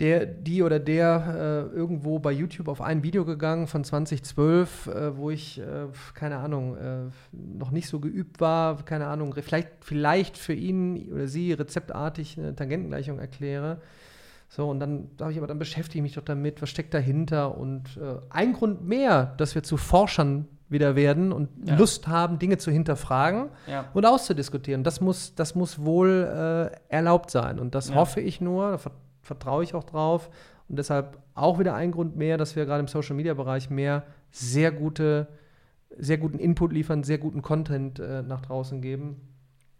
der, 0.00 0.26
die 0.26 0.62
oder 0.62 0.80
der 0.80 1.68
äh, 1.72 1.76
irgendwo 1.76 2.18
bei 2.18 2.32
YouTube 2.32 2.68
auf 2.68 2.80
ein 2.80 3.02
Video 3.04 3.24
gegangen 3.24 3.66
von 3.68 3.84
2012, 3.84 4.86
äh, 4.88 5.16
wo 5.16 5.30
ich, 5.30 5.60
äh, 5.60 5.86
keine 6.14 6.38
Ahnung, 6.38 6.76
äh, 6.76 7.02
noch 7.32 7.70
nicht 7.70 7.88
so 7.88 8.00
geübt 8.00 8.40
war, 8.40 8.84
keine 8.84 9.06
Ahnung, 9.06 9.34
vielleicht, 9.40 9.68
vielleicht 9.80 10.36
für 10.36 10.52
ihn 10.52 11.12
oder 11.12 11.28
sie 11.28 11.52
rezeptartig 11.52 12.38
eine 12.38 12.56
Tangentengleichung 12.56 13.18
erkläre. 13.20 13.80
So, 14.48 14.68
und 14.68 14.78
dann 14.80 15.10
sage 15.18 15.32
ich 15.32 15.38
aber, 15.38 15.46
dann 15.46 15.58
beschäftige 15.58 15.98
ich 15.98 16.02
mich 16.02 16.14
doch 16.14 16.24
damit, 16.24 16.60
was 16.62 16.70
steckt 16.70 16.92
dahinter. 16.94 17.56
Und 17.56 17.96
äh, 17.96 18.16
ein 18.30 18.52
Grund 18.52 18.86
mehr, 18.86 19.34
dass 19.36 19.54
wir 19.54 19.62
zu 19.62 19.76
Forschern 19.76 20.46
wieder 20.68 20.96
werden 20.96 21.32
und 21.32 21.48
Ja. 21.68 21.76
Lust 21.76 22.08
haben, 22.08 22.38
Dinge 22.38 22.58
zu 22.58 22.70
hinterfragen 22.70 23.50
Ja. 23.70 23.84
und 23.94 24.06
auszudiskutieren. 24.06 24.82
Das 24.82 25.00
muss, 25.00 25.34
das 25.34 25.54
muss 25.54 25.84
wohl 25.84 26.70
äh, 26.72 26.76
erlaubt 26.94 27.30
sein. 27.30 27.58
Und 27.58 27.74
das 27.74 27.90
Ja. 27.90 27.94
hoffe 27.96 28.20
ich 28.20 28.40
nur, 28.40 28.78
vertraue 29.24 29.64
ich 29.64 29.74
auch 29.74 29.84
drauf. 29.84 30.30
Und 30.68 30.76
deshalb 30.78 31.18
auch 31.34 31.58
wieder 31.58 31.74
ein 31.74 31.90
Grund 31.92 32.16
mehr, 32.16 32.38
dass 32.38 32.56
wir 32.56 32.64
gerade 32.64 32.80
im 32.80 32.88
Social 32.88 33.16
Media 33.16 33.34
Bereich 33.34 33.68
mehr 33.70 34.04
sehr 34.30 34.72
gute, 34.72 35.28
sehr 35.98 36.18
guten 36.18 36.38
Input 36.38 36.72
liefern, 36.72 37.02
sehr 37.04 37.18
guten 37.18 37.42
Content 37.42 37.98
äh, 37.98 38.22
nach 38.22 38.40
draußen 38.40 38.80
geben. 38.80 39.20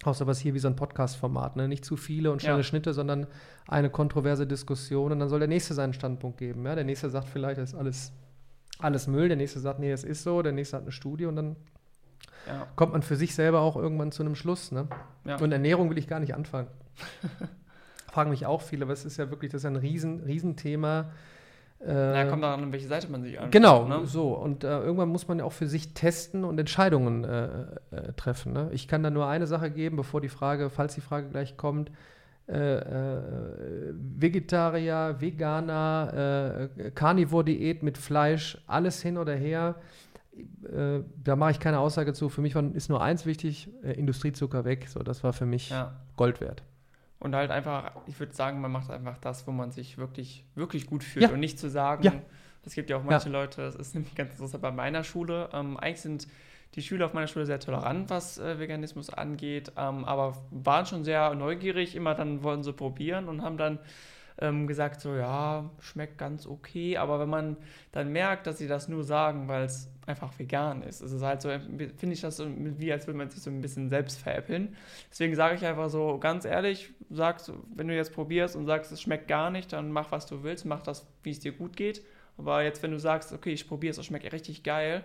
Auch 0.04 0.14
sowas 0.14 0.38
hier 0.38 0.52
wie 0.52 0.58
so 0.58 0.68
ein 0.68 0.76
Podcast-Format. 0.76 1.56
Ne? 1.56 1.66
Nicht 1.68 1.84
zu 1.84 1.96
viele 1.96 2.30
und 2.30 2.42
schnelle 2.42 2.58
Ja. 2.58 2.62
Schnitte, 2.62 2.92
sondern 2.92 3.26
eine 3.66 3.88
kontroverse 3.88 4.46
Diskussion. 4.46 5.12
Und 5.12 5.20
dann 5.20 5.28
soll 5.30 5.38
der 5.38 5.48
Nächste 5.48 5.72
seinen 5.72 5.94
Standpunkt 5.94 6.36
geben. 6.38 6.66
Ja? 6.66 6.74
Der 6.74 6.84
Nächste 6.84 7.08
sagt 7.08 7.28
vielleicht, 7.28 7.58
das 7.58 7.70
ist 7.72 7.78
alles, 7.78 8.12
alles 8.80 9.06
Müll. 9.06 9.28
Der 9.28 9.38
Nächste 9.38 9.60
sagt, 9.60 9.78
nee, 9.80 9.90
es 9.92 10.04
ist 10.04 10.22
so. 10.22 10.42
Der 10.42 10.52
Nächste 10.52 10.76
hat 10.76 10.82
eine 10.82 10.92
Studie. 10.92 11.24
Und 11.24 11.36
dann 11.36 11.56
Ja. 12.46 12.66
kommt 12.76 12.92
man 12.92 13.00
für 13.00 13.16
sich 13.16 13.34
selber 13.34 13.60
auch 13.60 13.76
irgendwann 13.76 14.12
zu 14.12 14.22
einem 14.22 14.34
Schluss. 14.34 14.70
Ne? 14.72 14.86
Ja. 15.24 15.36
Und 15.40 15.50
Ernährung 15.52 15.88
will 15.88 15.96
ich 15.96 16.06
gar 16.08 16.20
nicht 16.20 16.34
anfangen. 16.34 16.68
Fragen 18.14 18.30
mich 18.30 18.46
auch 18.46 18.62
viele, 18.62 18.84
aber 18.84 18.92
es 18.92 19.04
ist 19.04 19.16
ja 19.16 19.28
wirklich, 19.30 19.50
das 19.50 19.62
ist 19.62 19.66
ein 19.66 19.76
Riesen, 19.76 20.20
Riesenthema. 20.20 21.10
Äh, 21.84 22.14
Ja, 22.14 22.24
kommt 22.26 22.42
daran, 22.44 22.62
an 22.62 22.72
welche 22.72 22.86
Seite 22.86 23.10
man 23.10 23.22
sich 23.22 23.36
anschaut. 23.38 23.52
Genau, 23.52 23.86
Ne? 23.86 24.06
so. 24.06 24.32
Und 24.34 24.62
äh, 24.64 24.80
irgendwann 24.80 25.08
muss 25.10 25.26
man 25.28 25.38
ja 25.40 25.44
auch 25.44 25.52
für 25.52 25.66
sich 25.66 25.92
testen 25.94 26.44
und 26.44 26.58
Entscheidungen 26.58 27.24
äh, 27.24 27.44
äh, 27.90 28.12
treffen. 28.16 28.52
Ne? 28.52 28.68
Ich 28.72 28.86
kann 28.88 29.02
da 29.02 29.10
nur 29.10 29.26
eine 29.26 29.46
Sache 29.46 29.70
geben, 29.70 29.96
bevor 29.96 30.20
die 30.20 30.28
Frage, 30.28 30.70
falls 30.70 30.94
die 30.94 31.00
Frage 31.02 31.28
gleich 31.28 31.56
kommt. 31.56 31.90
Äh, 32.46 32.76
äh, 32.76 33.20
Vegetarier, 34.16 35.16
Veganer, 35.20 36.68
äh, 36.76 36.90
Carnivore-Diät 36.90 37.82
mit 37.82 37.98
Fleisch, 37.98 38.58
alles 38.66 39.02
hin 39.02 39.18
oder 39.18 39.34
her. 39.34 39.76
Äh, 40.36 41.00
da 41.22 41.36
mache 41.36 41.52
ich 41.52 41.60
keine 41.60 41.78
Aussage 41.78 42.12
zu. 42.12 42.28
Für 42.28 42.40
mich 42.40 42.54
war, 42.54 42.64
ist 42.74 42.88
nur 42.88 43.02
eins 43.02 43.24
wichtig: 43.26 43.68
äh, 43.82 43.92
Industriezucker 43.92 44.64
weg. 44.64 44.88
So, 44.88 45.02
das 45.02 45.22
war 45.24 45.32
für 45.32 45.46
mich 45.46 45.70
Ja. 45.70 45.92
Gold 46.16 46.40
wert. 46.40 46.62
Und 47.24 47.34
halt 47.34 47.50
einfach, 47.50 47.90
ich 48.06 48.20
würde 48.20 48.34
sagen, 48.34 48.60
man 48.60 48.70
macht 48.70 48.90
einfach 48.90 49.16
das, 49.16 49.46
wo 49.46 49.50
man 49.50 49.70
sich 49.70 49.96
wirklich, 49.96 50.44
wirklich 50.54 50.86
gut 50.86 51.02
fühlt. 51.02 51.24
Ja. 51.24 51.32
Und 51.32 51.40
nicht 51.40 51.58
zu 51.58 51.70
sagen, 51.70 52.02
Ja. 52.02 52.12
das 52.62 52.74
gibt 52.74 52.90
ja 52.90 52.98
auch 52.98 53.02
manche 53.02 53.30
Leute, 53.30 53.62
das 53.62 53.74
ist 53.76 53.94
nämlich 53.94 54.14
ganz 54.14 54.32
interessant 54.32 54.60
bei 54.62 54.70
meiner 54.70 55.04
Schule. 55.04 55.48
Ähm, 55.54 55.78
eigentlich 55.78 56.02
sind 56.02 56.28
die 56.74 56.82
Schüler 56.82 57.06
auf 57.06 57.14
meiner 57.14 57.26
Schule 57.26 57.46
sehr 57.46 57.58
tolerant, 57.60 58.10
was 58.10 58.36
äh, 58.36 58.58
Veganismus 58.58 59.08
angeht, 59.08 59.72
ähm, 59.78 60.04
aber 60.04 60.36
waren 60.50 60.84
schon 60.84 61.02
sehr 61.02 61.34
neugierig, 61.34 61.96
immer 61.96 62.14
dann 62.14 62.42
wollten 62.42 62.62
sie 62.62 62.74
probieren 62.74 63.28
und 63.30 63.40
haben 63.40 63.56
dann 63.56 63.78
ähm, 64.38 64.66
gesagt, 64.66 65.00
so 65.00 65.14
ja, 65.14 65.70
schmeckt 65.80 66.18
ganz 66.18 66.46
okay, 66.46 66.96
aber 66.96 67.20
wenn 67.20 67.28
man 67.28 67.56
dann 67.92 68.12
merkt, 68.12 68.46
dass 68.46 68.58
sie 68.58 68.66
das 68.66 68.88
nur 68.88 69.04
sagen, 69.04 69.48
weil 69.48 69.64
es 69.64 69.90
einfach 70.06 70.38
vegan 70.38 70.82
ist, 70.82 71.00
ist 71.00 71.12
es 71.12 71.22
halt 71.22 71.40
so, 71.40 71.48
finde 71.48 72.12
ich 72.12 72.20
das 72.20 72.36
so 72.36 72.46
wie, 72.48 72.92
als 72.92 73.06
würde 73.06 73.16
man 73.16 73.30
sich 73.30 73.42
so 73.42 73.50
ein 73.50 73.60
bisschen 73.60 73.88
selbst 73.88 74.18
veräppeln. 74.18 74.76
Deswegen 75.10 75.34
sage 75.34 75.54
ich 75.54 75.64
einfach 75.64 75.88
so 75.88 76.18
ganz 76.18 76.44
ehrlich, 76.44 76.92
sagst, 77.10 77.52
wenn 77.74 77.88
du 77.88 77.94
jetzt 77.94 78.12
probierst 78.12 78.56
und 78.56 78.66
sagst, 78.66 78.92
es 78.92 79.00
schmeckt 79.00 79.28
gar 79.28 79.50
nicht, 79.50 79.72
dann 79.72 79.90
mach, 79.90 80.10
was 80.12 80.26
du 80.26 80.42
willst, 80.42 80.66
mach 80.66 80.82
das, 80.82 81.06
wie 81.22 81.30
es 81.30 81.40
dir 81.40 81.52
gut 81.52 81.76
geht. 81.76 82.04
Aber 82.36 82.62
jetzt, 82.64 82.82
wenn 82.82 82.90
du 82.90 82.98
sagst, 82.98 83.32
okay, 83.32 83.52
ich 83.52 83.68
probiere 83.68 83.92
es, 83.92 83.98
es 83.98 84.06
schmeckt 84.06 84.30
richtig 84.32 84.62
geil, 84.62 85.04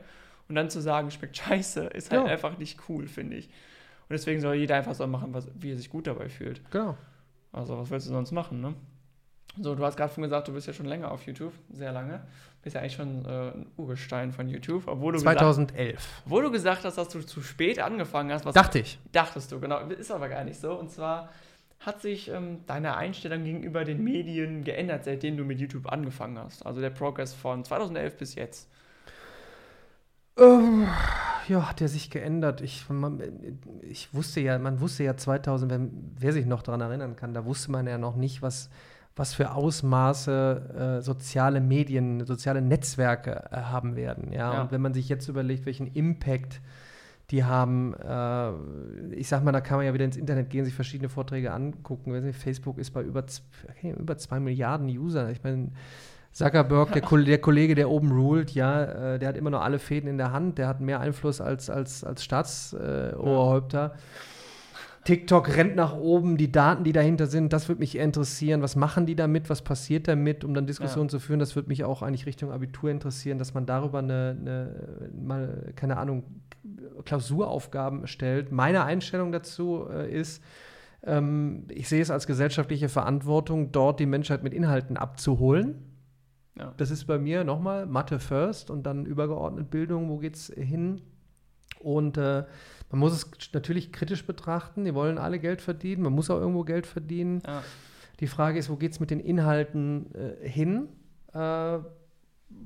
und 0.49 0.55
dann 0.55 0.69
zu 0.69 0.81
sagen, 0.81 1.11
schmeckt 1.11 1.37
scheiße, 1.37 1.81
ist 1.85 2.11
halt 2.11 2.25
Ja. 2.25 2.31
einfach 2.31 2.57
nicht 2.57 2.79
cool, 2.89 3.07
finde 3.07 3.37
ich. 3.37 3.45
Und 3.45 4.13
deswegen 4.13 4.41
soll 4.41 4.55
jeder 4.55 4.75
einfach 4.75 4.95
so 4.95 5.05
machen, 5.05 5.33
was, 5.33 5.47
wie 5.53 5.71
er 5.71 5.77
sich 5.77 5.89
gut 5.89 6.07
dabei 6.07 6.27
fühlt. 6.27 6.59
Genau. 6.71 6.97
Also, 7.51 7.77
was 7.77 7.89
willst 7.91 8.07
du 8.07 8.11
sonst 8.11 8.31
machen, 8.31 8.59
ne? 8.59 8.73
So, 9.57 9.75
du 9.75 9.83
hast 9.83 9.97
gerade 9.97 10.13
schon 10.13 10.23
gesagt, 10.23 10.47
du 10.47 10.53
bist 10.53 10.67
ja 10.67 10.73
schon 10.73 10.85
länger 10.85 11.11
auf 11.11 11.23
YouTube, 11.23 11.53
sehr 11.71 11.91
lange. 11.91 12.21
Bist 12.61 12.75
ja 12.75 12.81
eigentlich 12.81 12.95
schon 12.95 13.25
äh, 13.25 13.51
ein 13.51 13.67
Urgestein 13.77 14.31
von 14.31 14.47
YouTube, 14.47 14.83
obwohl 14.87 15.13
du, 15.13 15.19
gesagt, 15.19 15.39
2011. 15.39 16.23
obwohl 16.25 16.43
du 16.43 16.51
gesagt 16.51 16.83
hast, 16.83 16.97
dass 16.97 17.09
du 17.09 17.21
zu 17.21 17.41
spät 17.41 17.79
angefangen 17.79 18.31
hast. 18.31 18.45
Was 18.45 18.53
Dachte 18.53 18.79
ich. 18.79 18.99
Dachtest 19.11 19.51
du, 19.51 19.59
genau. 19.59 19.79
Ist 19.87 20.11
aber 20.11 20.29
gar 20.29 20.43
nicht 20.43 20.59
so. 20.59 20.73
Und 20.73 20.91
zwar 20.91 21.29
hat 21.79 22.01
sich 22.01 22.29
ähm, 22.29 22.59
deine 22.67 22.97
Einstellung 22.97 23.43
gegenüber 23.43 23.85
den 23.85 24.03
Medien 24.03 24.63
geändert, 24.63 25.05
seitdem 25.05 25.37
du 25.37 25.45
mit 25.45 25.59
YouTube 25.59 25.91
angefangen 25.91 26.37
hast. 26.37 26.65
Also 26.65 26.81
der 26.81 26.89
Progress 26.89 27.33
von 27.33 27.63
2011 27.63 28.17
bis 28.17 28.35
jetzt. 28.35 28.69
Ähm, 30.37 30.87
ja, 31.47 31.69
hat 31.69 31.79
der 31.79 31.87
sich 31.87 32.09
geändert. 32.09 32.61
Ich, 32.61 32.89
man, 32.89 33.21
ich 33.81 34.13
wusste 34.13 34.41
ja, 34.41 34.59
man 34.59 34.81
wusste 34.81 35.03
ja 35.03 35.15
2000, 35.15 35.71
wenn, 35.71 36.13
wer 36.17 36.33
sich 36.33 36.45
noch 36.45 36.61
daran 36.61 36.81
erinnern 36.81 37.15
kann, 37.15 37.33
da 37.33 37.45
wusste 37.45 37.71
man 37.71 37.87
ja 37.87 37.97
noch 37.97 38.15
nicht, 38.15 38.41
was, 38.41 38.69
was 39.15 39.33
für 39.33 39.51
Ausmaße 39.53 40.99
äh, 40.99 41.01
soziale 41.01 41.61
Medien, 41.61 42.25
soziale 42.25 42.61
Netzwerke 42.61 43.49
äh, 43.51 43.57
haben 43.57 43.95
werden. 43.95 44.31
Ja? 44.31 44.53
Ja. 44.53 44.61
und 44.61 44.71
wenn 44.71 44.81
man 44.81 44.93
sich 44.93 45.09
jetzt 45.09 45.27
überlegt, 45.27 45.65
welchen 45.65 45.87
Impact 45.87 46.61
die 47.31 47.43
haben, 47.43 47.93
äh, 47.93 49.13
ich 49.13 49.27
sag 49.27 49.43
mal, 49.43 49.51
da 49.51 49.61
kann 49.61 49.77
man 49.77 49.85
ja 49.85 49.93
wieder 49.93 50.05
ins 50.05 50.17
Internet 50.17 50.49
gehen, 50.49 50.65
sich 50.65 50.73
verschiedene 50.73 51.09
Vorträge 51.09 51.51
angucken. 51.51 52.11
Nicht, 52.25 52.39
Facebook 52.39 52.79
ist 52.79 52.91
bei 52.91 53.03
über, 53.03 53.23
okay, 53.69 53.93
über 53.97 54.17
zwei 54.17 54.39
Milliarden 54.39 54.87
User. 54.87 55.29
Ich 55.29 55.43
meine, 55.43 55.69
Zuckerberg, 56.31 56.93
der, 56.93 57.01
der 57.25 57.37
Kollege, 57.39 57.75
der 57.75 57.89
oben 57.89 58.11
ruled, 58.11 58.51
ja, 58.51 58.83
äh, 59.13 59.19
der 59.19 59.29
hat 59.29 59.37
immer 59.37 59.51
noch 59.51 59.61
alle 59.61 59.79
Fäden 59.79 60.09
in 60.09 60.17
der 60.17 60.31
Hand, 60.31 60.57
der 60.57 60.67
hat 60.67 60.81
mehr 60.81 60.99
Einfluss 60.99 61.39
als, 61.39 61.69
als, 61.69 62.03
als 62.03 62.23
Staatsoberhäupter. 62.23 63.19
Oberhäupter. 63.19 63.95
TikTok 65.05 65.55
rennt 65.55 65.75
nach 65.75 65.95
oben, 65.95 66.37
die 66.37 66.51
Daten, 66.51 66.83
die 66.83 66.91
dahinter 66.91 67.27
sind, 67.27 67.53
das 67.53 67.67
würde 67.67 67.79
mich 67.79 67.97
interessieren. 67.97 68.61
Was 68.61 68.75
machen 68.75 69.05
die 69.05 69.15
damit? 69.15 69.49
Was 69.49 69.61
passiert 69.61 70.07
damit, 70.07 70.43
um 70.43 70.53
dann 70.53 70.67
Diskussionen 70.67 71.09
zu 71.09 71.19
führen? 71.19 71.39
Das 71.39 71.55
würde 71.55 71.69
mich 71.69 71.83
auch 71.83 72.01
eigentlich 72.01 72.25
Richtung 72.25 72.51
Abitur 72.51 72.89
interessieren, 72.89 73.37
dass 73.37 73.53
man 73.53 73.65
darüber 73.65 73.99
eine, 73.99 74.37
eine 74.39 75.09
mal, 75.19 75.73
keine 75.75 75.97
Ahnung, 75.97 76.23
Klausuraufgaben 77.05 78.07
stellt. 78.07 78.51
Meine 78.51 78.83
Einstellung 78.83 79.31
dazu 79.31 79.87
äh, 79.89 80.11
ist, 80.11 80.43
ähm, 81.03 81.65
ich 81.69 81.87
sehe 81.87 82.01
es 82.01 82.11
als 82.11 82.27
gesellschaftliche 82.27 82.89
Verantwortung, 82.89 83.71
dort 83.71 83.99
die 83.99 84.05
Menschheit 84.05 84.43
mit 84.43 84.53
Inhalten 84.53 84.97
abzuholen. 84.97 85.75
Ja. 86.57 86.73
Das 86.77 86.91
ist 86.91 87.05
bei 87.05 87.17
mir 87.17 87.43
nochmal 87.45 87.85
Mathe 87.85 88.19
first 88.19 88.69
und 88.69 88.83
dann 88.83 89.05
übergeordnet 89.05 89.71
Bildung, 89.71 90.09
wo 90.09 90.17
geht's 90.17 90.51
hin? 90.55 91.01
Und 91.79 92.17
äh, 92.17 92.43
man 92.91 92.99
muss 92.99 93.13
es 93.13 93.29
natürlich 93.53 93.91
kritisch 93.91 94.25
betrachten. 94.25 94.85
Die 94.85 94.93
wollen 94.93 95.17
alle 95.17 95.39
Geld 95.39 95.61
verdienen. 95.61 96.03
Man 96.03 96.13
muss 96.13 96.29
auch 96.29 96.39
irgendwo 96.39 96.63
Geld 96.63 96.87
verdienen. 96.87 97.41
Ja. 97.45 97.63
Die 98.19 98.27
Frage 98.27 98.59
ist, 98.59 98.69
wo 98.69 98.75
geht 98.75 98.91
es 98.91 98.99
mit 98.99 99.11
den 99.11 99.19
Inhalten 99.19 100.13
äh, 100.13 100.47
hin? 100.47 100.89
Äh, 101.33 101.79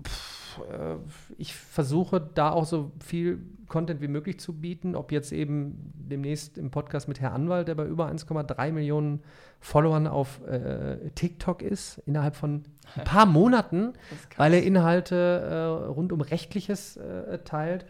pff, 0.03 0.33
äh, 0.59 0.95
ich 1.37 1.53
versuche 1.53 2.21
da 2.21 2.51
auch 2.51 2.65
so 2.65 2.91
viel 3.03 3.39
Content 3.67 4.01
wie 4.01 4.07
möglich 4.07 4.39
zu 4.39 4.53
bieten. 4.53 4.95
Ob 4.95 5.11
jetzt 5.11 5.31
eben 5.31 5.91
demnächst 5.95 6.57
im 6.57 6.71
Podcast 6.71 7.07
mit 7.07 7.19
Herr 7.19 7.33
Anwalt, 7.33 7.67
der 7.67 7.75
bei 7.75 7.85
über 7.85 8.07
1,3 8.07 8.71
Millionen 8.71 9.21
Followern 9.59 10.07
auf 10.07 10.41
äh, 10.45 11.09
TikTok 11.15 11.61
ist, 11.61 11.99
innerhalb 12.05 12.35
von 12.35 12.63
ein 12.95 13.03
paar 13.03 13.25
Monaten, 13.27 13.93
weil 14.37 14.53
er 14.53 14.63
Inhalte 14.63 15.15
äh, 15.15 15.87
rund 15.87 16.11
um 16.11 16.21
Rechtliches 16.21 16.97
äh, 16.97 17.39
teilt. 17.39 17.85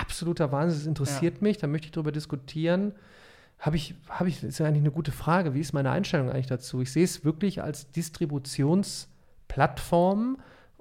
Absoluter 0.00 0.52
Wahnsinn, 0.52 0.78
das 0.78 0.86
interessiert 0.86 1.42
mich, 1.42 1.58
da 1.58 1.66
möchte 1.66 1.86
ich 1.86 1.92
drüber 1.92 2.12
diskutieren. 2.12 2.92
Habe 3.58 3.76
ich, 3.76 3.94
habe 4.08 4.28
ich, 4.28 4.42
ist 4.42 4.58
ja 4.58 4.66
eigentlich 4.66 4.82
eine 4.82 4.90
gute 4.90 5.12
Frage. 5.12 5.54
Wie 5.54 5.60
ist 5.60 5.72
meine 5.72 5.90
Einstellung 5.90 6.30
eigentlich 6.30 6.46
dazu? 6.46 6.82
Ich 6.82 6.92
sehe 6.92 7.04
es 7.04 7.24
wirklich 7.24 7.62
als 7.62 7.90
Distributionsplattform, 7.90 10.38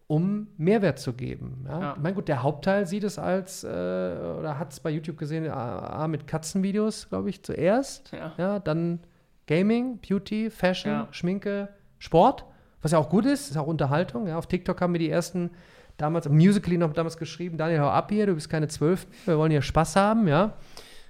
um 0.08 0.48
Mehrwert 0.58 1.00
zu 1.00 1.14
geben. 1.14 1.66
Ja? 1.68 1.80
Ja. 1.80 1.94
Ich 1.96 2.04
meine, 2.04 2.16
gut, 2.16 2.28
der 2.28 2.44
Hauptteil 2.44 2.86
sieht 2.86 3.04
es 3.04 3.18
als, 3.18 3.64
äh, 3.64 3.68
oder 3.68 4.60
hat 4.60 4.74
es 4.74 4.80
bei 4.80 4.92
YouTube 4.92 5.18
gesehen, 5.18 5.50
A, 5.50 6.04
A, 6.04 6.08
mit 6.08 6.28
Katzenvideos, 6.28 7.10
glaube 7.10 7.30
ich, 7.30 7.44
zuerst. 7.44 8.12
Ja. 8.12 8.34
Ja, 8.38 8.60
dann 8.60 9.00
Gaming, 9.48 10.00
Beauty, 10.00 10.50
Fashion, 10.50 10.92
Ja. 10.92 11.08
Schminke, 11.12 11.70
Sport, 11.98 12.46
was 12.82 12.92
ja 12.92 13.00
auch 13.00 13.10
gut 13.10 13.26
ist, 13.26 13.50
ist 13.50 13.58
auch 13.58 13.68
Unterhaltung. 13.68 14.28
Ja, 14.28 14.38
auf 14.38 14.48
TikTok 14.48 14.80
haben 14.82 14.94
wir 14.94 15.00
die 15.00 15.10
ersten 15.10 15.52
damals, 15.98 16.30
Musical.ly 16.30 16.78
noch 16.78 16.94
damals 16.94 17.18
geschrieben, 17.18 17.58
Daniel, 17.58 17.82
hau 17.82 17.90
ab 17.90 18.12
hier, 18.12 18.26
du 18.26 18.36
bist 18.36 18.50
keine 18.50 18.68
Zwölf, 18.68 19.08
wir 19.26 19.38
wollen 19.38 19.52
hier 19.52 19.62
Spaß 19.62 19.96
haben, 19.96 20.28
ja. 20.28 20.54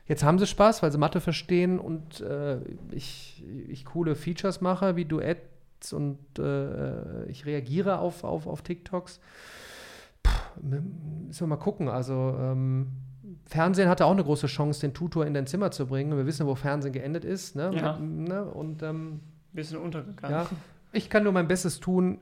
Jetzt 0.07 0.23
haben 0.23 0.37
sie 0.37 0.45
Spaß, 0.45 0.83
weil 0.83 0.91
sie 0.91 0.99
Mathe 0.99 1.19
verstehen 1.19 1.79
und 1.79 2.21
äh, 2.21 2.59
ich, 2.91 3.43
ich 3.67 3.85
coole 3.85 4.15
Features 4.15 4.61
mache, 4.61 4.95
wie 4.95 5.05
Duets 5.05 5.93
und 5.93 6.19
äh, 6.37 7.25
ich 7.25 7.45
reagiere 7.47 7.97
auf, 7.97 8.23
auf, 8.23 8.45
auf 8.45 8.61
TikToks. 8.61 9.19
Puh, 10.21 10.31
müssen 10.61 11.39
wir 11.39 11.47
mal 11.47 11.55
gucken. 11.55 11.89
Also 11.89 12.37
ähm, 12.39 12.91
Fernsehen 13.47 13.89
hatte 13.89 14.05
auch 14.05 14.11
eine 14.11 14.23
große 14.23 14.45
Chance, 14.45 14.81
den 14.81 14.93
Tutor 14.93 15.25
in 15.25 15.33
dein 15.33 15.47
Zimmer 15.47 15.71
zu 15.71 15.87
bringen. 15.87 16.15
Wir 16.15 16.27
wissen, 16.27 16.45
wo 16.45 16.53
Fernsehen 16.53 16.93
geendet 16.93 17.25
ist. 17.25 17.55
Ne? 17.55 17.71
Ja. 17.75 17.97
Ne? 17.97 18.45
Und 18.45 18.83
ähm, 18.83 19.21
Bisschen 19.53 19.79
untergegangen. 19.79 20.37
ja, 20.37 20.47
ich 20.91 21.09
kann 21.09 21.23
nur 21.23 21.31
mein 21.31 21.47
Bestes 21.47 21.79
tun 21.79 22.19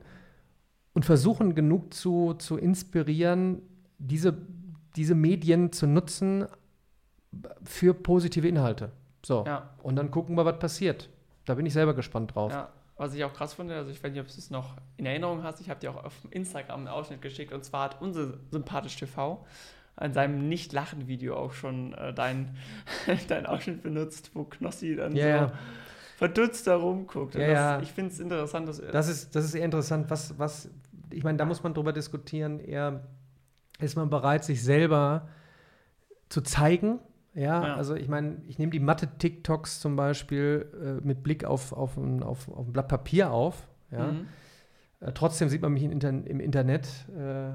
und 0.94 1.04
versuchen, 1.04 1.54
genug 1.54 1.92
zu, 1.92 2.34
zu 2.34 2.56
inspirieren, 2.56 3.60
diese, 3.98 4.36
diese 4.96 5.14
Medien 5.14 5.72
zu 5.72 5.86
nutzen 5.86 6.46
für 7.64 7.94
positive 7.94 8.48
Inhalte. 8.48 8.92
So. 9.24 9.44
Ja. 9.46 9.70
Und 9.82 9.96
dann 9.96 10.10
gucken 10.10 10.36
wir, 10.36 10.44
was 10.44 10.58
passiert. 10.58 11.10
Da 11.44 11.54
bin 11.54 11.66
ich 11.66 11.72
selber 11.72 11.94
gespannt 11.94 12.34
drauf. 12.34 12.52
Ja, 12.52 12.70
was 12.96 13.14
ich 13.14 13.24
auch 13.24 13.34
krass 13.34 13.54
finde, 13.54 13.74
also 13.74 13.90
ich 13.90 14.02
weiß 14.02 14.12
nicht, 14.12 14.20
ob 14.20 14.28
du 14.28 14.34
es 14.34 14.50
noch 14.50 14.76
in 14.96 15.04
Erinnerung 15.04 15.42
hast, 15.42 15.60
ich 15.60 15.68
habe 15.68 15.80
dir 15.80 15.90
auch 15.90 16.04
auf 16.04 16.14
Instagram 16.30 16.80
einen 16.80 16.88
Ausschnitt 16.88 17.20
geschickt 17.22 17.52
und 17.52 17.64
zwar 17.64 17.84
hat 17.84 18.00
unsere 18.00 18.38
Sympathisch 18.50 18.96
TV 18.96 19.44
an 19.96 20.12
seinem 20.12 20.48
Nicht-Lachen-Video 20.48 21.36
auch 21.36 21.52
schon 21.52 21.92
äh, 21.94 22.14
dein, 22.14 22.56
dein 23.28 23.46
Ausschnitt 23.46 23.82
benutzt, 23.82 24.30
wo 24.34 24.44
Knossi 24.44 24.96
dann 24.96 25.14
Ja, 25.14 25.48
so 25.48 25.52
verdutzt 26.24 26.66
da 26.66 26.76
rumguckt. 26.76 27.34
Ja, 27.34 27.76
das. 27.76 27.82
Ich 27.82 27.92
finde 27.92 28.12
es 28.12 28.20
interessant, 28.20 28.68
dass 28.68 28.80
Das 28.80 29.08
ist, 29.08 29.34
das 29.34 29.44
ist 29.44 29.54
eher 29.54 29.64
interessant, 29.64 30.10
was, 30.10 30.38
was, 30.38 30.70
ich 31.10 31.24
meine, 31.24 31.38
da 31.38 31.44
muss 31.44 31.62
man 31.62 31.74
drüber 31.74 31.92
diskutieren, 31.92 32.60
eher 32.60 33.06
ist 33.78 33.96
man 33.96 34.08
bereit, 34.10 34.44
sich 34.44 34.62
selber 34.62 35.28
zu 36.28 36.40
zeigen. 36.40 36.98
Ja, 37.34 37.66
Ja. 37.66 37.74
also 37.76 37.94
ich 37.96 38.08
meine, 38.08 38.36
ich 38.46 38.58
nehme 38.58 38.70
die 38.70 38.80
Mathe-TikToks 38.80 39.80
zum 39.80 39.96
Beispiel 39.96 41.00
äh, 41.02 41.06
mit 41.06 41.22
Blick 41.22 41.44
auf, 41.44 41.72
auf, 41.72 41.96
ein, 41.96 42.22
auf, 42.22 42.48
auf 42.48 42.66
ein 42.68 42.72
Blatt 42.72 42.88
Papier 42.88 43.32
auf. 43.32 43.68
Ja. 43.90 44.12
Mhm. 44.12 44.26
Äh, 45.00 45.12
trotzdem 45.12 45.48
sieht 45.48 45.60
man 45.60 45.72
mich 45.72 45.82
im 45.82 45.90
Internet 46.40 46.86
äh, 47.16 47.50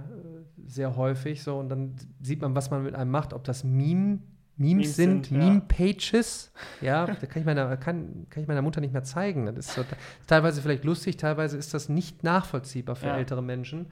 sehr 0.68 0.96
häufig 0.98 1.42
so 1.42 1.58
und 1.58 1.70
dann 1.70 1.96
sieht 2.22 2.42
man, 2.42 2.56
was 2.56 2.70
man 2.70 2.84
mit 2.84 2.94
einem 2.94 3.10
macht, 3.12 3.34
ob 3.34 3.44
das 3.46 3.64
Meme, 3.64 4.20
Memes, 4.60 4.76
Memes 4.76 4.96
sind, 4.96 5.26
sind. 5.28 5.38
Meme-Pages. 5.40 6.52
Ja, 6.82 7.06
da 7.08 7.14
kann 7.26 7.40
ich, 7.42 7.46
meiner, 7.46 7.76
kann, 7.78 8.28
kann 8.30 8.44
ich 8.44 8.48
meiner 8.48 8.62
Mutter 8.62 8.82
nicht 8.82 8.94
mehr 8.94 9.04
zeigen. 9.04 9.46
Das 9.48 9.56
ist 9.68 9.74
so, 9.74 9.86
teilweise 10.28 10.62
vielleicht 10.62 10.84
lustig, 10.84 11.18
teilweise 11.18 11.58
ist 11.58 11.74
das 11.74 11.90
nicht 11.90 12.24
nachvollziehbar 12.24 12.96
für 12.96 13.08
Ja. 13.08 13.18
ältere 13.18 13.42
Menschen. 13.42 13.88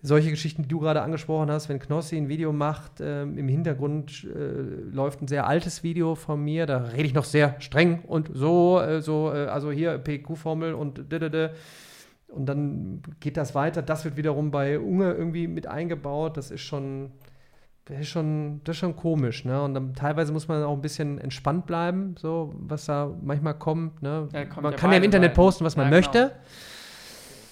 Solche 0.00 0.30
Geschichten, 0.30 0.62
die 0.62 0.68
du 0.68 0.78
gerade 0.78 1.02
angesprochen 1.02 1.50
hast, 1.50 1.68
wenn 1.68 1.80
Knossi 1.80 2.16
ein 2.16 2.28
Video 2.28 2.52
macht, 2.52 3.00
ähm, 3.00 3.36
im 3.36 3.48
Hintergrund 3.48 4.24
äh, 4.32 4.52
läuft 4.94 5.20
ein 5.20 5.26
sehr 5.26 5.48
altes 5.48 5.82
Video 5.82 6.14
von 6.14 6.40
mir, 6.44 6.66
da 6.66 6.78
rede 6.78 7.02
ich 7.02 7.14
noch 7.14 7.24
sehr 7.24 7.56
streng 7.60 7.98
und 8.06 8.30
so, 8.32 8.80
äh, 8.80 9.02
so 9.02 9.32
äh, 9.34 9.46
also 9.46 9.72
hier 9.72 9.98
PQ-Formel 9.98 10.74
und 10.74 11.10
didede. 11.10 11.54
Und 12.28 12.46
dann 12.46 13.02
geht 13.18 13.36
das 13.36 13.56
weiter. 13.56 13.82
Das 13.82 14.04
wird 14.04 14.16
wiederum 14.16 14.50
bei 14.52 14.78
Unge 14.78 15.14
irgendwie 15.14 15.48
mit 15.48 15.66
eingebaut. 15.66 16.36
Das 16.36 16.50
ist 16.52 16.60
schon, 16.60 17.10
das 17.88 18.00
ist 18.00 18.08
schon, 18.08 18.60
das 18.64 18.76
ist 18.76 18.80
schon 18.80 18.96
komisch. 18.96 19.44
Ne? 19.44 19.62
Und 19.62 19.74
dann 19.74 19.94
teilweise 19.94 20.32
muss 20.32 20.46
man 20.48 20.62
auch 20.62 20.74
ein 20.74 20.80
bisschen 20.82 21.18
entspannt 21.18 21.66
bleiben, 21.66 22.14
so 22.18 22.54
was 22.58 22.84
da 22.86 23.10
manchmal 23.22 23.54
kommt. 23.54 24.02
Ne? 24.02 24.28
Ja, 24.32 24.44
kommt 24.44 24.62
man 24.62 24.72
ja 24.72 24.78
kann 24.78 24.90
ja 24.92 24.98
im 24.98 25.04
Internet 25.04 25.30
Seiten. 25.30 25.36
posten, 25.36 25.64
was 25.64 25.76
man 25.76 25.86
Ja, 25.86 25.90
genau. 25.90 25.96
möchte. 25.98 26.32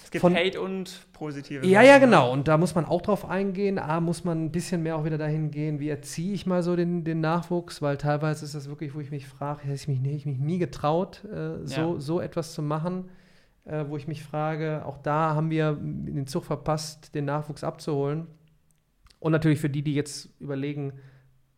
Es 0.05 0.11
gibt 0.13 0.21
Von- 0.21 0.37
Hate 0.37 0.61
und 0.61 1.07
positive 1.13 1.67
Ja, 1.67 1.81
Sachen, 1.81 1.87
ja, 1.89 1.95
ne? 1.95 2.01
genau. 2.05 2.33
Und 2.33 2.47
da 2.49 2.59
muss 2.59 2.75
man 2.75 2.85
auch 2.85 3.03
drauf 3.03 3.29
eingehen. 3.29 3.79
A, 3.79 3.99
muss 4.01 4.23
man 4.25 4.45
ein 4.45 4.53
bisschen 4.53 4.83
mehr 4.83 4.97
auch 4.97 5.05
wieder 5.05 5.19
dahin 5.19 5.51
gehen, 5.51 5.81
wie 5.81 5.89
erziehe 5.89 6.33
ich 6.33 6.47
mal 6.47 6.63
so 6.63 6.77
den, 6.77 7.03
den 7.03 7.21
Nachwuchs, 7.21 7.83
weil 7.83 7.97
teilweise 7.97 8.45
ist 8.45 8.55
das 8.55 8.69
wirklich, 8.69 8.95
wo 8.95 9.01
ich 9.01 9.11
mich 9.11 9.27
frage, 9.27 9.63
hätte 9.65 9.75
ich 9.75 9.89
mich, 9.89 9.99
hätte 9.99 10.11
ich 10.11 10.27
mich 10.27 10.39
nie 10.39 10.59
getraut, 10.59 11.25
äh, 11.25 11.67
so, 11.67 11.99
so 11.99 12.21
etwas 12.21 12.53
zu 12.55 12.63
machen, 12.63 13.09
äh, 13.65 13.85
wo 13.89 13.97
ich 13.97 14.07
mich 14.07 14.23
frage, 14.23 14.83
auch 14.87 14.99
da 14.99 15.35
haben 15.35 15.51
wir 15.51 15.77
den 15.81 16.27
Zug 16.29 16.45
verpasst, 16.45 17.15
den 17.17 17.25
Nachwuchs 17.25 17.65
abzuholen. 17.65 18.29
Und 19.19 19.33
natürlich 19.33 19.61
für 19.61 19.71
die, 19.71 19.83
die 19.83 19.95
jetzt 19.95 20.31
überlegen, 20.41 20.93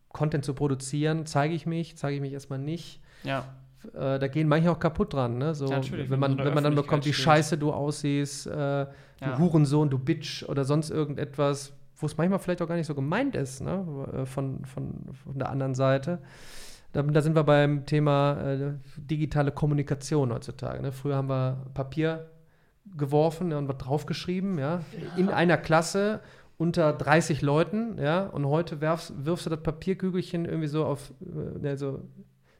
Content 0.09 0.43
zu 0.43 0.53
produzieren, 0.53 1.25
zeige 1.25 1.53
ich 1.53 1.65
mich, 1.65 1.97
zeige 1.97 2.15
ich 2.15 2.21
mich 2.21 2.33
erstmal 2.33 2.59
nicht. 2.59 3.01
Ja, 3.23 3.45
Äh, 3.93 4.19
da 4.19 4.27
gehen 4.27 4.49
manche 4.49 4.69
auch 4.69 4.79
kaputt 4.79 5.13
dran, 5.13 5.37
ne? 5.37 5.55
So, 5.55 5.67
Ja, 5.67 5.77
natürlich, 5.77 6.09
wenn 6.09 6.19
man, 6.19 6.37
wenn 6.37 6.53
man 6.53 6.65
dann 6.65 6.75
bekommt, 6.75 7.05
wie 7.05 7.13
scheiße 7.13 7.57
du 7.57 7.71
aussiehst, 7.71 8.47
äh, 8.47 8.51
du 8.51 8.89
Ja. 9.21 9.37
Hurensohn, 9.37 9.89
du 9.89 9.97
Bitch 9.97 10.43
oder 10.49 10.65
sonst 10.65 10.89
irgendetwas, 10.89 11.71
wo 11.95 12.05
es 12.05 12.17
manchmal 12.17 12.39
vielleicht 12.39 12.61
auch 12.61 12.67
gar 12.67 12.75
nicht 12.75 12.87
so 12.87 12.95
gemeint 12.95 13.35
ist, 13.35 13.61
ne? 13.61 13.85
äh, 14.13 14.25
von, 14.25 14.65
von, 14.65 14.95
von 15.23 15.39
der 15.39 15.49
anderen 15.49 15.75
Seite. 15.75 16.19
Da, 16.91 17.03
da 17.03 17.21
sind 17.21 17.35
wir 17.35 17.43
beim 17.43 17.85
Thema 17.85 18.41
äh, 18.41 18.73
digitale 18.97 19.51
Kommunikation 19.51 20.33
heutzutage. 20.33 20.81
Ne? 20.81 20.91
Früher 20.91 21.15
haben 21.15 21.29
wir 21.29 21.65
Papier 21.73 22.29
geworfen 22.97 23.49
ne, 23.49 23.57
und 23.57 23.67
was 23.69 23.77
draufgeschrieben, 23.77 24.57
ja, 24.57 24.81
in 25.15 25.29
einer 25.29 25.57
Klasse 25.57 26.21
unter 26.59 26.93
30 26.93 27.41
Leuten, 27.41 27.97
ja, 27.99 28.27
und 28.27 28.45
heute 28.45 28.81
wirfst, 28.81 29.13
wirfst 29.25 29.47
du 29.47 29.49
das 29.49 29.61
Papierkügelchen 29.63 30.45
irgendwie 30.45 30.67
so 30.67 30.85
auf, 30.85 31.11
äh, 31.21 31.57
ne, 31.59 31.77
so 31.77 32.01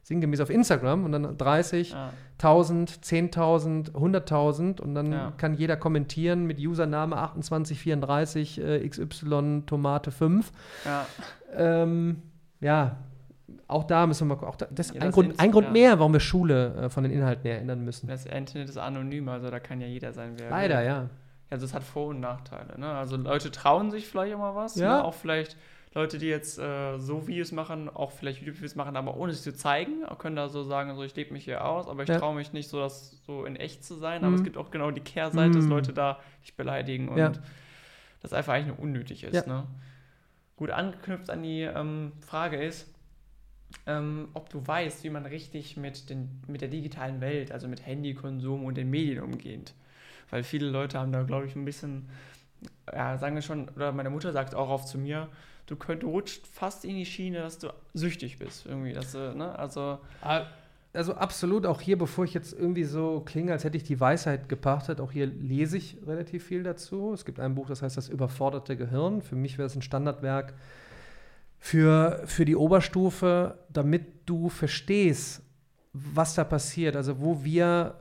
sinngemäß 0.02 0.40
auf 0.40 0.50
Instagram 0.50 1.04
und 1.04 1.12
dann 1.12 1.36
30, 1.36 1.92
ja. 1.92 2.10
1000, 2.38 2.90
10.000, 3.04 3.92
100.000 3.92 4.80
und 4.80 4.94
dann 4.94 5.12
Ja. 5.12 5.32
kann 5.36 5.54
jeder 5.54 5.76
kommentieren 5.76 6.46
mit 6.46 6.58
Username 6.58 7.14
2834 7.14 8.60
äh, 8.60 8.88
XY 8.88 9.62
Tomate 9.66 10.10
5. 10.10 10.50
ja. 10.84 11.06
Ähm, 11.54 12.22
ja, 12.60 12.96
auch 13.68 13.84
da 13.84 14.06
müssen 14.06 14.28
wir 14.28 14.36
mal 14.36 14.46
auch 14.46 14.56
da, 14.56 14.66
das 14.70 14.86
ist 14.90 14.94
Ja, 14.94 15.02
ein, 15.02 15.08
das 15.08 15.14
Grund, 15.14 15.38
ein 15.40 15.50
Grund 15.52 15.66
ja. 15.66 15.72
mehr, 15.72 15.98
warum 15.98 16.12
wir 16.12 16.20
Schule 16.20 16.74
äh, 16.74 16.88
von 16.88 17.02
den 17.04 17.12
Inhalten 17.12 17.42
her 17.44 17.60
ändern 17.60 17.84
müssen. 17.84 18.06
Das 18.06 18.24
Internet 18.26 18.68
ist 18.68 18.78
anonym, 18.78 19.28
also 19.28 19.50
da 19.50 19.60
kann 19.60 19.80
ja 19.80 19.86
jeder 19.86 20.12
sein, 20.12 20.32
wer 20.38 20.50
Leider, 20.50 20.78
will. 20.78 20.86
ja. 20.86 21.10
Also 21.50 21.66
es 21.66 21.74
hat 21.74 21.82
Vor- 21.82 22.08
und 22.08 22.20
Nachteile. 22.20 22.78
Ne? 22.78 22.86
Also 22.90 23.16
Leute 23.16 23.50
trauen 23.50 23.90
sich 23.90 24.06
vielleicht 24.06 24.36
mal 24.38 24.54
was. 24.54 24.76
Ja. 24.76 24.98
Ne? 24.98 25.04
Auch 25.04 25.14
vielleicht 25.14 25.56
Leute, 25.92 26.18
die 26.18 26.26
jetzt 26.26 26.58
äh, 26.60 26.98
so 26.98 27.26
Videos 27.26 27.50
machen, 27.50 27.88
auch 27.88 28.12
vielleicht 28.12 28.38
YouTube-Videos 28.40 28.76
machen, 28.76 28.96
aber 28.96 29.16
ohne 29.16 29.32
es 29.32 29.42
zu 29.42 29.52
zeigen, 29.52 30.04
können 30.18 30.36
da 30.36 30.48
so 30.48 30.62
sagen, 30.62 30.94
so 30.94 31.02
ich 31.02 31.16
lebe 31.16 31.32
mich 31.32 31.44
hier 31.44 31.64
aus, 31.64 31.88
aber 31.88 32.04
ich 32.04 32.08
Ja. 32.08 32.18
traue 32.20 32.36
mich 32.36 32.52
nicht 32.52 32.68
so, 32.68 32.78
das 32.78 33.20
so 33.26 33.44
in 33.44 33.56
echt 33.56 33.84
zu 33.84 33.96
sein. 33.96 34.20
Aber 34.22 34.30
Mhm. 34.30 34.36
es 34.36 34.44
gibt 34.44 34.56
auch 34.56 34.70
genau 34.70 34.92
die 34.92 35.00
Kehrseite, 35.00 35.54
dass 35.56 35.64
Mhm. 35.64 35.70
Leute 35.70 35.92
da 35.92 36.20
dich 36.44 36.54
beleidigen 36.54 37.08
und 37.08 37.18
Ja. 37.18 37.32
das 38.22 38.32
einfach 38.32 38.52
eigentlich 38.54 38.68
nur 38.68 38.78
unnötig 38.78 39.24
ist. 39.24 39.34
Ja. 39.34 39.46
Ne? 39.52 39.66
Gut, 40.56 40.70
angeknüpft 40.70 41.28
an 41.30 41.42
die 41.42 41.62
ähm, 41.62 42.12
Frage 42.20 42.62
ist, 42.62 42.86
ähm, 43.86 44.28
ob 44.34 44.48
du 44.50 44.64
weißt, 44.64 45.02
wie 45.04 45.10
man 45.10 45.26
richtig 45.26 45.76
mit, 45.76 46.08
den, 46.10 46.40
mit 46.46 46.60
der 46.60 46.68
digitalen 46.68 47.20
Welt, 47.20 47.50
also 47.50 47.66
mit 47.66 47.84
Handykonsum 47.84 48.64
und 48.64 48.76
den 48.76 48.90
Medien 48.90 49.22
umgeht. 49.24 49.74
Weil 50.30 50.42
viele 50.42 50.68
Leute 50.70 50.98
haben 50.98 51.12
da, 51.12 51.22
glaube 51.22 51.46
ich, 51.46 51.56
ein 51.56 51.64
bisschen, 51.64 52.08
ja, 52.92 53.18
sagen 53.18 53.34
wir 53.34 53.42
schon, 53.42 53.68
oder 53.70 53.92
meine 53.92 54.10
Mutter 54.10 54.32
sagt 54.32 54.54
auch 54.54 54.68
oft 54.68 54.88
zu 54.88 54.98
mir, 54.98 55.28
du 55.66 55.76
könnt, 55.76 56.02
du 56.02 56.10
rutscht 56.10 56.46
fast 56.46 56.84
in 56.84 56.96
die 56.96 57.06
Schiene, 57.06 57.38
dass 57.38 57.58
du 57.58 57.68
süchtig 57.94 58.38
bist, 58.38 58.66
irgendwie. 58.66 58.92
Dass 58.92 59.12
du, 59.12 59.34
ne? 59.34 59.58
Also, 59.58 59.98
Also 60.92 61.14
absolut, 61.14 61.66
auch 61.66 61.80
hier, 61.80 61.96
bevor 61.96 62.24
ich 62.24 62.34
jetzt 62.34 62.52
irgendwie 62.52 62.82
so 62.82 63.20
klinge, 63.20 63.52
als 63.52 63.62
hätte 63.62 63.76
ich 63.76 63.84
die 63.84 64.00
Weisheit 64.00 64.48
gepachtet, 64.48 65.00
auch 65.00 65.12
hier 65.12 65.26
lese 65.26 65.76
ich 65.76 65.98
relativ 66.04 66.44
viel 66.44 66.64
dazu. 66.64 67.12
Es 67.12 67.24
gibt 67.24 67.38
ein 67.38 67.54
Buch, 67.54 67.68
das 67.68 67.82
heißt 67.82 67.96
Das 67.96 68.08
überforderte 68.08 68.76
Gehirn. 68.76 69.22
Für 69.22 69.36
mich 69.36 69.56
wäre 69.56 69.66
es 69.66 69.76
ein 69.76 69.82
Standardwerk 69.82 70.54
für, 71.60 72.22
für 72.26 72.44
die 72.44 72.56
Oberstufe, 72.56 73.58
damit 73.68 74.28
du 74.28 74.48
verstehst, 74.48 75.42
was 75.92 76.34
da 76.34 76.42
passiert. 76.42 76.96
Also 76.96 77.20
wo 77.20 77.44
wir 77.44 77.94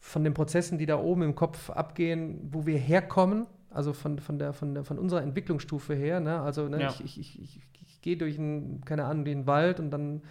von 0.00 0.24
den 0.24 0.34
Prozessen, 0.34 0.78
die 0.78 0.86
da 0.86 0.98
oben 0.98 1.22
im 1.22 1.34
Kopf 1.34 1.70
abgehen, 1.70 2.48
wo 2.50 2.66
wir 2.66 2.78
herkommen, 2.78 3.46
also 3.70 3.92
von, 3.92 4.18
von, 4.18 4.38
der, 4.38 4.52
von, 4.52 4.74
der, 4.74 4.84
von 4.84 4.98
unserer 4.98 5.22
Entwicklungsstufe 5.22 5.94
her. 5.94 6.18
Ne? 6.20 6.40
Also 6.40 6.68
ne, 6.68 6.80
Ja. 6.80 6.88
ich, 6.88 7.18
ich, 7.18 7.40
ich, 7.40 7.60
ich, 7.82 8.00
gehe 8.02 8.16
durch 8.16 8.38
einen, 8.38 8.82
keine 8.86 9.04
Ahnung, 9.04 9.26
den 9.26 9.46
Wald 9.46 9.78
und 9.78 9.90
dann 9.90 10.22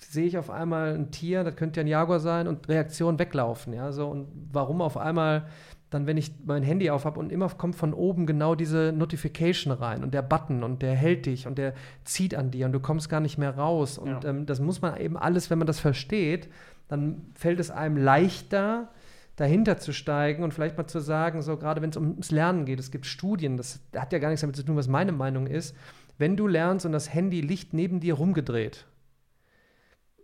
sehe 0.00 0.26
ich 0.26 0.36
auf 0.36 0.50
einmal 0.50 0.94
ein 0.94 1.10
Tier, 1.10 1.42
das 1.42 1.56
könnte 1.56 1.80
ja 1.80 1.84
ein 1.84 1.88
Jaguar 1.88 2.20
sein, 2.20 2.46
und 2.46 2.68
Reaktion 2.68 3.18
weglaufen. 3.18 3.72
Ja? 3.72 3.92
So, 3.92 4.08
und 4.08 4.28
warum 4.52 4.82
auf 4.82 4.96
einmal 4.98 5.46
dann, 5.90 6.06
wenn 6.06 6.18
ich 6.18 6.32
mein 6.44 6.62
Handy 6.62 6.90
auf 6.90 7.06
habe 7.06 7.18
und 7.18 7.32
immer 7.32 7.48
kommt 7.48 7.74
von 7.74 7.94
oben 7.94 8.26
genau 8.26 8.54
diese 8.54 8.92
Notification 8.94 9.72
rein 9.72 10.04
und 10.04 10.12
der 10.12 10.20
Button 10.20 10.62
und 10.62 10.82
der 10.82 10.94
hält 10.94 11.24
dich 11.24 11.46
und 11.46 11.56
der 11.56 11.72
zieht 12.04 12.34
an 12.34 12.50
dir 12.50 12.66
und 12.66 12.72
du 12.72 12.80
kommst 12.80 13.08
gar 13.08 13.20
nicht 13.20 13.38
mehr 13.38 13.56
raus. 13.56 13.96
Und 13.96 14.22
Ja. 14.22 14.30
ähm, 14.30 14.44
das 14.44 14.60
muss 14.60 14.82
man 14.82 14.98
eben 14.98 15.16
alles, 15.16 15.48
wenn 15.48 15.56
man 15.58 15.66
das 15.66 15.80
versteht, 15.80 16.50
dann 16.88 17.22
fällt 17.34 17.58
es 17.58 17.70
einem 17.70 17.96
leichter, 17.96 18.90
dahinter 19.38 19.78
zu 19.78 19.92
steigen 19.92 20.42
und 20.42 20.52
vielleicht 20.52 20.76
mal 20.76 20.86
zu 20.88 20.98
sagen, 20.98 21.42
so 21.42 21.56
gerade 21.56 21.80
wenn 21.80 21.90
es 21.90 21.96
ums 21.96 22.32
Lernen 22.32 22.64
geht, 22.64 22.80
es 22.80 22.90
gibt 22.90 23.06
Studien, 23.06 23.56
das 23.56 23.80
hat 23.96 24.12
ja 24.12 24.18
gar 24.18 24.28
nichts 24.30 24.40
damit 24.40 24.56
zu 24.56 24.64
tun, 24.64 24.76
was 24.76 24.88
meine 24.88 25.12
Meinung 25.12 25.46
ist, 25.46 25.76
wenn 26.18 26.36
du 26.36 26.48
lernst 26.48 26.84
und 26.84 26.92
das 26.92 27.14
Handy 27.14 27.40
liegt 27.40 27.72
neben 27.72 28.00
dir 28.00 28.14
rumgedreht, 28.14 28.86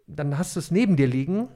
dann 0.08 0.36
hast 0.36 0.56
du 0.56 0.60
es 0.60 0.72
neben 0.72 0.96
dir 0.96 1.06
liegen 1.06 1.48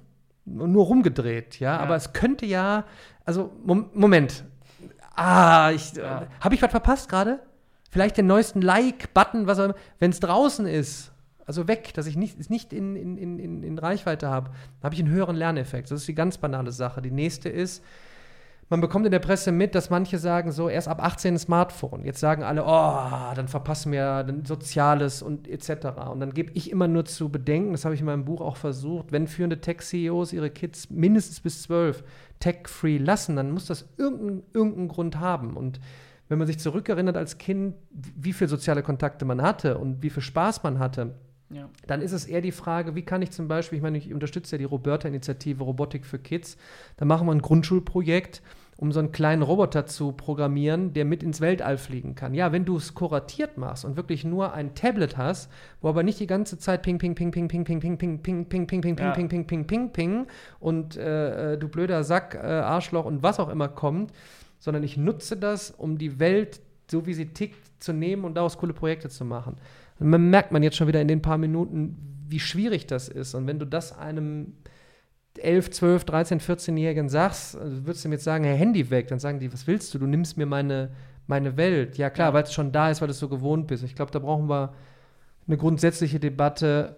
und 0.47 0.71
nur 0.71 0.87
rumgedreht, 0.87 1.59
ja? 1.59 1.75
Ja. 1.75 1.81
Aber 1.81 1.97
es 1.97 2.13
könnte 2.13 2.47
ja, 2.47 2.85
also 3.25 3.51
Mom 3.65 3.91
Moment, 3.93 4.45
ah, 5.17 5.73
ich, 5.73 5.95
Ja. 5.95 6.29
habe 6.41 6.55
ich 6.55 6.63
was 6.63 6.71
verpasst 6.71 7.09
gerade? 7.09 7.41
Vielleicht 7.91 8.19
den 8.19 8.29
neuesten 8.29 8.63
Like-Button, 8.63 9.49
was 9.49 9.59
auch 9.59 9.65
immer, 9.65 9.75
wenn 9.99 10.11
es 10.13 10.21
draußen 10.21 10.67
ist, 10.67 11.11
also 11.49 11.67
weg, 11.67 11.95
dass 11.95 12.07
ich 12.07 12.17
nicht, 12.17 12.39
es 12.39 12.51
nicht 12.51 12.75
in, 12.75 12.95
in, 12.95 13.17
in, 13.17 13.63
in, 13.63 13.79
Reichweite 13.79 14.29
habe, 14.29 14.51
habe 14.83 14.95
ich 14.95 15.01
einen 15.01 15.11
höheren 15.11 15.35
Lerneffekt. 15.35 15.91
Das 15.91 16.01
ist 16.01 16.07
die 16.07 16.15
ganz 16.15 16.37
banale 16.37 16.73
Sache. 16.73 17.01
Die 17.01 17.11
nächste 17.11 17.49
ist, 17.49 17.83
man 18.69 18.83
bekommt 18.83 19.07
in 19.07 19.13
der 19.13 19.19
Presse 19.19 19.51
mit, 19.51 19.75
dass 19.75 19.89
manche 19.89 20.19
sagen, 20.19 20.53
so 20.53 20.69
erst 20.69 20.89
ab 20.89 21.03
18 21.03 21.35
ein 21.35 21.39
Smartphone. 21.39 22.05
Jetzt 22.05 22.21
sagen 22.21 22.43
alle, 22.43 22.65
oh, 22.65 23.35
dann 23.35 23.49
verpassen 23.49 23.93
wir 23.93 24.25
dann 24.25 24.45
Soziales 24.45 25.23
und 25.23 25.49
etc. 25.49 25.87
Und 26.13 26.21
dann 26.21 26.35
gebe 26.35 26.53
ich 26.53 26.71
immer 26.71 26.87
nur 26.87 27.07
zu 27.07 27.31
bedenken, 27.31 27.73
das 27.73 27.87
habe 27.87 27.95
ich 27.95 28.01
in 28.01 28.07
meinem 28.07 28.27
Buch 28.27 28.43
auch 28.43 28.59
versucht, 28.59 29.11
wenn 29.11 29.27
führende 29.27 29.63
Tech-CEOs 29.63 30.35
ihre 30.35 30.51
Kids 30.51 30.91
mindestens 30.91 31.41
bis 31.41 31.63
12 31.63 32.05
tech-free 32.41 32.99
lassen, 32.99 33.37
dann 33.37 33.53
muss 33.53 33.65
das 33.65 33.89
irgendeinen 33.97 34.43
irgendeinen 34.53 34.89
Grund 34.89 35.19
haben. 35.19 35.57
Und 35.57 35.81
wenn 36.29 36.37
man 36.37 36.47
sich 36.47 36.59
zurückerinnert 36.59 37.17
als 37.17 37.39
Kind, 37.39 37.75
wie 37.91 38.35
viele 38.35 38.49
soziale 38.49 38.83
Kontakte 38.83 39.25
man 39.25 39.41
hatte 39.41 39.79
und 39.79 40.03
wie 40.03 40.11
viel 40.11 40.23
Spaß 40.23 40.63
man 40.63 40.79
hatte, 40.79 41.15
ja. 41.51 41.69
dann 41.87 42.03
ist 42.03 42.13
es 42.13 42.25
eher 42.25 42.41
die 42.41 42.53
Frage, 42.53 42.95
wie 42.95 43.03
kann 43.03 43.23
ich 43.23 43.31
zum 43.31 43.49
Beispiel, 43.49 43.79
ich 43.79 43.83
meine, 43.83 43.99
ich 43.99 44.13
unterstütze 44.13 44.57
ja 44.57 44.59
die 44.59 44.65
Roberta-Initiative 44.65 45.63
Robotik 45.63 46.07
für 46.07 46.19
Kids, 46.19 46.57
da 46.97 47.05
machen 47.05 47.27
wir 47.27 47.33
ein 47.33 47.43
Grundschulprojekt 47.43 48.43
um 48.81 48.93
so 48.93 49.01
einen 49.01 49.11
kleinen 49.11 49.43
Roboter 49.43 49.87
zu 49.87 50.13
programmieren, 50.13 50.93
der 50.93 51.05
mit 51.05 51.25
ins 51.25 51.41
Weltall 51.41 51.79
fliegen 51.79 52.15
kann. 52.15 52.33
Ja, 52.33 52.53
wenn 52.53 52.65
du 52.65 52.77
es 52.77 52.95
kuratiert 52.95 53.59
machst 53.59 53.85
und 53.85 53.97
wirklich 53.97 54.25
nur 54.25 54.53
ein 54.53 54.77
Tablet 54.77 55.17
hast, 55.17 55.51
wo 55.81 55.89
aber 55.89 56.05
nicht 56.05 56.21
die 56.21 56.29
ganze 56.29 56.59
Zeit 56.59 56.83
ping, 56.83 56.97
ping, 56.97 57.17
ping, 57.17 57.33
ping, 57.33 57.49
ping, 57.49 57.65
ping, 57.65 57.81
ping, 57.81 57.99
ping, 57.99 58.23
ping, 58.23 58.47
ping, 58.49 58.67
ping, 58.67 58.81
ping, 58.81 58.97
ping, 58.97 59.13
ping, 59.13 59.29
ping, 59.29 59.47
ping, 59.47 59.67
ping, 59.67 59.93
ping 59.93 60.27
und 60.61 60.97
äh, 60.97 61.59
du 61.59 61.67
blöder 61.67 62.05
Sack, 62.05 62.37
äh, 62.37 62.47
Arschloch 62.47 63.05
und 63.05 63.25
was 63.25 63.41
auch 63.41 63.49
immer 63.49 63.67
kommt, 63.67 64.13
sondern 64.61 64.85
ich 64.85 64.97
nutze 64.97 65.37
das, 65.37 65.73
um 65.73 65.99
die 65.99 66.21
Welt, 66.21 66.61
so 66.89 67.05
wie 67.05 67.15
sie 67.15 67.27
tickt, 67.27 67.83
zu 67.83 67.93
nehmen 67.93 68.25
und 68.25 68.37
daraus 68.37 68.59
coole 68.59 68.75
Projekte 68.75 69.09
zu 69.09 69.25
machen. 69.25 69.57
Und 69.99 70.11
man 70.11 70.31
merkt 70.31 70.53
man 70.53 70.63
jetzt 70.63 70.77
schon 70.77 70.89
wieder 70.89 71.01
in 71.01 71.09
den 71.09 71.23
paar 71.23 71.39
Minuten, 71.39 72.25
wie 72.29 72.41
schwierig 72.41 72.87
das 72.87 73.09
ist. 73.09 73.35
Und 73.35 73.47
wenn 73.47 73.59
du 73.59 73.67
das 73.67 73.97
einem 73.97 74.55
11, 75.39 75.71
12, 75.71 76.05
13, 76.05 76.41
14-Jährigen 76.41 77.09
sagst, 77.09 77.57
also 77.57 77.87
würdest 77.87 78.05
du 78.05 78.09
mir 78.09 78.17
jetzt 78.17 78.25
sagen, 78.25 78.45
Herr 78.45 78.57
Handy 78.57 78.91
weg, 78.91 79.09
dann 79.09 79.19
sagen 79.19 79.39
die, 79.39 79.53
was 79.53 79.67
willst 79.67 79.95
du? 79.95 79.99
Du 79.99 80.07
nimmst 80.07 80.37
mir 80.37 80.47
meine, 80.47 80.91
meine 81.27 81.57
Welt. 81.57 81.97
Ja 81.99 82.11
klar, 82.11 82.29
ja. 82.29 82.35
weil 82.35 82.43
es 82.45 82.53
schon 82.53 82.73
da 82.73 82.91
ist, 82.91 83.01
weil 83.01 83.09
du 83.09 83.13
es 83.13 83.19
so 83.19 83.29
gewohnt 83.29 83.67
bist. 83.67 83.85
Ich 83.85 83.95
glaube, 83.95 84.11
da 84.11 84.19
brauchen 84.19 84.49
wir 84.49 84.75
eine 85.47 85.57
grundsätzliche 85.57 86.21
Debatte. 86.21 86.97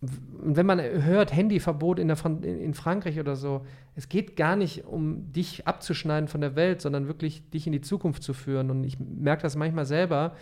Und 0.00 0.56
wenn 0.56 0.66
man 0.66 0.80
hört, 0.80 1.34
Handyverbot 1.34 1.98
in, 1.98 2.08
der, 2.08 2.18
in 2.42 2.74
Frankreich 2.74 3.18
oder 3.18 3.36
so, 3.36 3.64
es 3.94 4.08
geht 4.08 4.36
gar 4.36 4.56
nicht 4.56 4.84
um 4.84 5.32
dich 5.32 5.66
abzuschneiden 5.66 6.28
von 6.28 6.40
der 6.40 6.54
Welt, 6.56 6.80
sondern 6.80 7.06
wirklich 7.06 7.48
dich 7.50 7.66
in 7.66 7.72
die 7.72 7.80
Zukunft 7.80 8.22
zu 8.22 8.34
führen. 8.34 8.70
Und 8.70 8.84
ich 8.84 8.98
merke 8.98 9.42
das 9.42 9.56
manchmal 9.56 9.86
selber, 9.86 10.36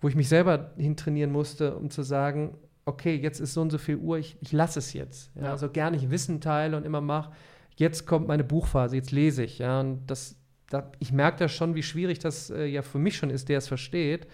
wo 0.00 0.08
ich 0.08 0.14
mich 0.14 0.28
selber 0.28 0.72
hintrainieren 0.76 1.30
musste, 1.30 1.76
um 1.76 1.90
zu 1.90 2.02
sagen, 2.02 2.56
okay, 2.86 3.16
jetzt 3.16 3.40
ist 3.40 3.54
so 3.54 3.60
und 3.60 3.70
so 3.70 3.78
viel 3.78 3.96
Uhr, 3.96 4.18
ich, 4.18 4.36
ich 4.40 4.52
lasse 4.52 4.78
es 4.78 4.92
jetzt. 4.92 5.30
Ja? 5.36 5.44
Ja. 5.44 5.50
Also 5.52 5.68
gerne 5.68 5.96
ich 5.96 6.10
Wissen 6.10 6.40
teile 6.40 6.76
und 6.76 6.84
immer 6.84 7.00
mache. 7.00 7.32
Jetzt 7.76 8.06
kommt 8.06 8.28
meine 8.28 8.44
Buchphase, 8.44 8.96
jetzt 8.96 9.12
lese 9.12 9.44
ich. 9.44 9.58
Ja? 9.58 9.80
Und 9.80 10.06
das, 10.06 10.36
das 10.68 10.84
ich 10.98 11.12
merke 11.12 11.38
da 11.38 11.48
schon, 11.48 11.74
wie 11.74 11.82
schwierig 11.82 12.18
das 12.18 12.50
äh, 12.50 12.64
ja 12.66 12.82
für 12.82 12.98
mich 12.98 13.16
schon 13.16 13.30
ist, 13.30 13.48
der 13.48 13.58
es 13.58 13.68
versteht. 13.68 14.26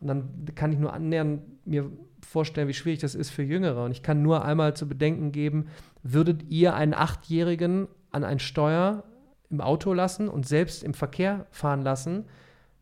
Und 0.00 0.08
dann 0.08 0.44
kann 0.54 0.72
ich 0.72 0.78
nur 0.78 0.92
annähernd 0.92 1.42
mir 1.66 1.90
vorstellen, 2.20 2.68
wie 2.68 2.74
schwierig 2.74 3.00
das 3.00 3.14
ist 3.14 3.30
für 3.30 3.42
Jüngere. 3.42 3.84
Und 3.84 3.92
ich 3.92 4.02
kann 4.02 4.22
nur 4.22 4.44
einmal 4.44 4.76
zu 4.76 4.86
bedenken 4.86 5.32
geben, 5.32 5.68
würdet 6.02 6.44
ihr 6.50 6.74
einen 6.74 6.94
Achtjährigen 6.94 7.88
an 8.10 8.24
ein 8.24 8.38
Steuer 8.38 9.04
im 9.48 9.60
Auto 9.60 9.92
lassen 9.92 10.28
und 10.28 10.46
selbst 10.46 10.82
im 10.84 10.92
Verkehr 10.92 11.46
fahren 11.50 11.82
lassen? 11.82 12.24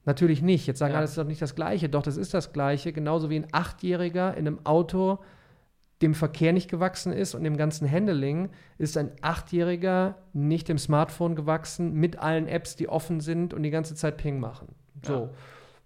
Natürlich 0.05 0.43
nicht. 0.43 0.67
Jetzt 0.67 0.79
sagen 0.79 0.93
ja. 0.93 0.99
alle, 0.99 1.05
das 1.05 1.13
ist 1.13 1.19
doch 1.19 1.25
nicht 1.25 1.43
das 1.43 1.55
Gleiche. 1.55 1.89
Doch, 1.89 2.03
das 2.03 2.17
ist 2.17 2.35
das 2.35 2.53
Gleiche. 2.53 2.93
Genauso 2.93 3.31
wie 3.31 3.37
ein 3.37 3.47
Achtjähriger 3.53 4.37
in 4.37 4.47
einem 4.47 4.65
Auto 4.65 5.19
dem 6.03 6.15
Verkehr 6.15 6.53
nicht 6.53 6.71
gewachsen 6.71 7.13
ist 7.13 7.35
und 7.35 7.45
dem 7.45 7.57
ganzen 7.57 7.91
Handling, 7.91 8.51
ist 8.79 8.99
ein 8.99 9.13
Achtjähriger 9.23 10.17
nicht 10.33 10.69
dem 10.69 10.79
Smartphone 10.79 11.35
gewachsen 11.35 11.95
mit 11.95 12.19
allen 12.19 12.47
Apps, 12.47 12.77
die 12.77 12.89
offen 12.89 13.21
sind 13.21 13.55
und 13.55 13.63
die 13.63 13.71
ganze 13.71 13.95
Zeit 13.95 14.19
Ping 14.19 14.39
machen. 14.39 14.69
So. 15.03 15.13
Ja. 15.13 15.31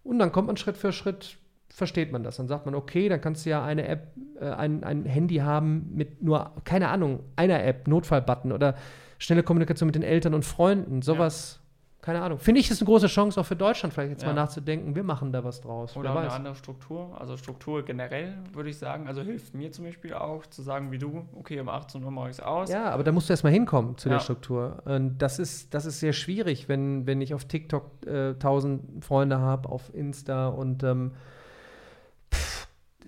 Und 0.03 0.19
dann 0.19 0.33
kommt 0.33 0.47
man 0.47 0.57
Schritt 0.57 0.77
für 0.77 0.93
Schritt, 0.93 1.37
versteht 1.69 2.11
man 2.11 2.23
das. 2.23 2.37
Dann 2.37 2.49
sagt 2.49 2.67
man, 2.67 2.75
okay, 2.75 3.09
dann 3.09 3.21
kannst 3.21 3.47
du 3.47 3.51
ja 3.51 3.65
eine 3.65 3.87
App, 3.87 4.09
äh, 4.41 4.47
ein, 4.47 4.83
ein 4.83 5.05
Handy 5.05 5.37
haben 5.37 5.91
mit 5.95 6.23
nur, 6.23 6.53
keine 6.65 6.89
Ahnung, 6.89 7.21
einer 7.37 7.63
App, 7.63 7.87
Notfallbutton 7.87 8.51
oder 8.51 8.75
schnelle 9.19 9.43
Kommunikation 9.43 9.87
mit 9.87 9.95
den 9.95 10.03
Eltern 10.03 10.35
und 10.35 10.45
Freunden. 10.45 11.03
Sowas 11.03 11.61
keine 12.01 12.23
Ahnung. 12.23 12.39
Finde 12.39 12.61
ich, 12.61 12.71
ist 12.71 12.81
eine 12.81 12.87
große 12.87 13.09
Chance 13.09 13.41
auch 13.41 13.45
für 13.45 13.57
Deutschland, 13.57 13.93
vielleicht 13.93 14.11
jetzt 14.13 14.23
ja. 14.23 14.29
mal 14.29 14.35
nachzudenken, 14.35 14.95
wir 14.95 15.03
machen 15.03 15.33
da 15.33 15.43
was 15.43 15.61
draus. 15.61 15.97
Oder 15.97 16.17
eine 16.17 16.31
andere 16.31 16.55
Struktur. 16.55 17.17
Also 17.21 17.37
Struktur 17.37 17.85
generell, 17.85 18.35
würde 18.53 18.71
ich 18.71 18.79
sagen. 18.79 19.09
Also 19.09 19.23
hilft 19.23 19.55
mir 19.55 19.73
zum 19.73 19.85
Beispiel 19.85 20.15
auch 20.15 20.47
zu 20.47 20.63
sagen, 20.63 20.93
wie 20.93 20.99
du, 20.99 21.27
okay, 21.37 21.59
um 21.61 21.69
18 21.69 22.03
Uhr 22.05 22.11
mache 22.13 22.31
ich 22.31 22.37
es 22.37 22.41
aus. 22.41 22.71
Ja, 22.71 22.91
aber 22.91 23.03
da 23.03 23.11
musst 23.11 23.29
du 23.29 23.33
erstmal 23.33 23.53
hinkommen 23.53 23.99
zu 23.99 24.09
ja. 24.09 24.15
der 24.15 24.21
Struktur. 24.21 24.81
Und 24.85 25.19
das 25.19 25.41
ist, 25.41 25.75
das 25.75 25.87
ist 25.87 25.99
sehr 25.99 26.13
schwierig, 26.13 26.69
wenn, 26.69 27.07
wenn 27.07 27.21
ich 27.21 27.35
auf 27.35 27.47
TikTok 27.47 28.07
äh, 28.07 28.31
1000 28.31 29.05
Freunde 29.05 29.41
habe, 29.41 29.69
auf 29.69 29.93
Insta 29.93 30.49
und 30.49 30.85
ähm, 30.85 31.13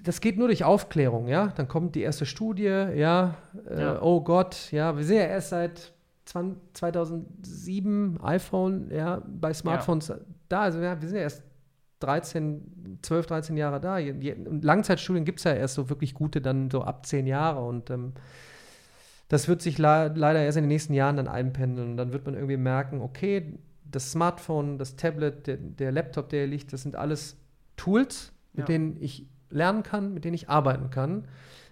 das 0.03 0.21
geht 0.21 0.37
nur 0.39 0.49
durch 0.49 0.65
Aufklärung, 0.65 1.29
ja. 1.29 1.49
Dann 1.57 1.69
kommt 1.69 1.95
die 1.95 2.03
erste 2.03 2.27
Studie, 2.27 2.65
ja, 2.65 3.35
äh, 3.69 3.81
ja. 3.81 4.03
oh 4.03 4.21
Gott, 4.23 4.73
ja, 4.73 4.97
wir 4.97 5.05
sind 5.05 5.17
ja 5.17 5.25
erst 5.25 5.51
seit 5.51 5.93
2007 6.31 8.21
iPhone, 8.23 8.91
ja, 8.91 9.23
bei 9.27 9.53
Smartphones 9.53 10.09
ja. 10.09 10.19
da. 10.49 10.63
Also 10.63 10.81
ja, 10.81 11.01
wir 11.01 11.09
sind 11.09 11.17
ja 11.17 11.23
erst 11.23 11.43
13, 12.01 12.99
12, 13.03 13.27
13 13.27 13.57
Jahre 13.57 13.81
da. 13.81 13.97
Und 13.97 14.65
Langzeitstudien 14.65 15.25
gibt 15.25 15.39
es 15.39 15.45
ja 15.45 15.53
erst 15.53 15.75
so 15.75 15.91
wirklich 15.91 16.15
gute 16.15 16.41
dann 16.41 16.71
so 16.71 16.83
ab 16.83 17.07
10 17.07 17.27
Jahre. 17.27 17.65
Und 17.65 17.91
ähm, 17.91 18.13
das 19.29 19.49
wird 19.49 19.61
sich 19.61 19.79
leider 19.79 20.41
erst 20.41 20.57
in 20.57 20.65
den 20.65 20.69
nächsten 20.69 20.95
Jahren 20.95 21.17
dann 21.17 21.29
einpendeln. 21.29 21.91
Und 21.91 21.97
dann 21.97 22.13
wird 22.13 22.25
man 22.27 22.35
irgendwie 22.35 22.57
merken, 22.57 23.01
okay, 23.01 23.59
das 23.85 24.13
Smartphone, 24.13 24.79
das 24.79 24.97
Tablet, 24.97 25.47
der, 25.47 25.57
der 25.57 25.93
Laptop, 25.93 26.29
der 26.29 26.41
hier 26.41 26.49
liegt, 26.49 26.73
das 26.73 26.83
sind 26.83 26.97
alles 26.97 27.37
Tools, 27.77 28.33
mit 28.53 28.61
ja. 28.61 28.67
denen 28.67 28.97
ich 29.01 29.27
lernen 29.51 29.83
kann, 29.83 30.15
mit 30.15 30.25
denen 30.25 30.35
ich 30.35 30.49
arbeiten 30.49 30.91
kann 30.91 31.27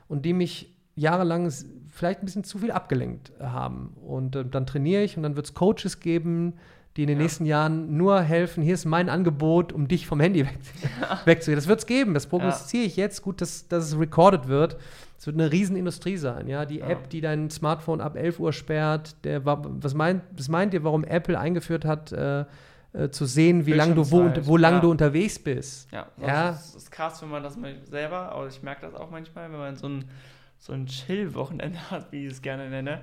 und 0.08 0.24
die 0.24 0.32
mich 0.32 0.76
jahrelang 0.96 1.52
vielleicht 1.98 2.22
ein 2.22 2.26
bisschen 2.26 2.44
zu 2.44 2.58
viel 2.58 2.70
abgelenkt 2.70 3.32
haben. 3.40 3.96
Und 4.06 4.36
äh, 4.36 4.44
dann 4.44 4.66
trainiere 4.66 5.02
ich 5.02 5.16
und 5.16 5.22
dann 5.22 5.36
wird 5.36 5.46
es 5.46 5.54
Coaches 5.54 6.00
geben, 6.00 6.54
die 6.96 7.02
in 7.02 7.08
den 7.08 7.18
ja. 7.18 7.22
nächsten 7.22 7.46
Jahren 7.46 7.96
nur 7.96 8.20
helfen, 8.20 8.62
hier 8.62 8.74
ist 8.74 8.84
mein 8.84 9.08
Angebot, 9.08 9.72
um 9.72 9.86
dich 9.86 10.06
vom 10.06 10.20
Handy 10.20 10.40
weg, 10.46 10.58
ja. 11.00 11.20
wegzugehen. 11.24 11.56
Das 11.56 11.68
wird 11.68 11.80
es 11.80 11.86
geben, 11.86 12.14
das 12.14 12.26
prognostiziere 12.26 12.84
ich 12.84 12.96
jetzt. 12.96 13.22
Gut, 13.22 13.40
dass, 13.40 13.68
dass 13.68 13.84
es 13.84 13.98
recorded 13.98 14.48
wird. 14.48 14.76
Es 15.18 15.26
wird 15.26 15.36
eine 15.36 15.50
Riesenindustrie 15.50 16.16
sein. 16.16 16.48
Ja? 16.48 16.64
Die 16.64 16.78
ja. 16.78 16.88
App, 16.88 17.10
die 17.10 17.20
dein 17.20 17.50
Smartphone 17.50 18.00
ab 18.00 18.16
11 18.16 18.40
Uhr 18.40 18.52
sperrt, 18.52 19.16
der, 19.24 19.44
was, 19.44 19.94
meint, 19.94 20.22
was 20.36 20.48
meint 20.48 20.74
ihr, 20.74 20.84
warum 20.84 21.04
Apple 21.04 21.38
eingeführt 21.38 21.84
hat, 21.84 22.12
äh, 22.12 22.44
äh, 22.92 23.10
zu 23.10 23.26
sehen, 23.26 23.66
wie 23.66 23.74
lange 23.74 23.94
du, 23.94 24.10
wo, 24.10 24.30
wo 24.42 24.56
lang 24.56 24.80
du 24.80 24.90
unterwegs 24.90 25.38
bist? 25.38 25.92
Ja, 25.92 26.06
ja. 26.16 26.48
Das 26.48 26.74
ist 26.74 26.90
krass, 26.90 27.20
wenn 27.20 27.28
man 27.28 27.42
das 27.42 27.58
selber, 27.84 28.32
aber 28.32 28.48
ich 28.48 28.62
merke 28.62 28.82
das 28.82 28.94
auch 28.94 29.10
manchmal, 29.10 29.52
wenn 29.52 29.58
man 29.58 29.76
so 29.76 29.88
ein 29.88 30.04
so 30.58 30.72
ein 30.72 30.86
Chill-Wochenende 30.86 31.78
hat, 31.90 32.12
wie 32.12 32.26
ich 32.26 32.32
es 32.32 32.42
gerne 32.42 32.68
nenne. 32.68 33.00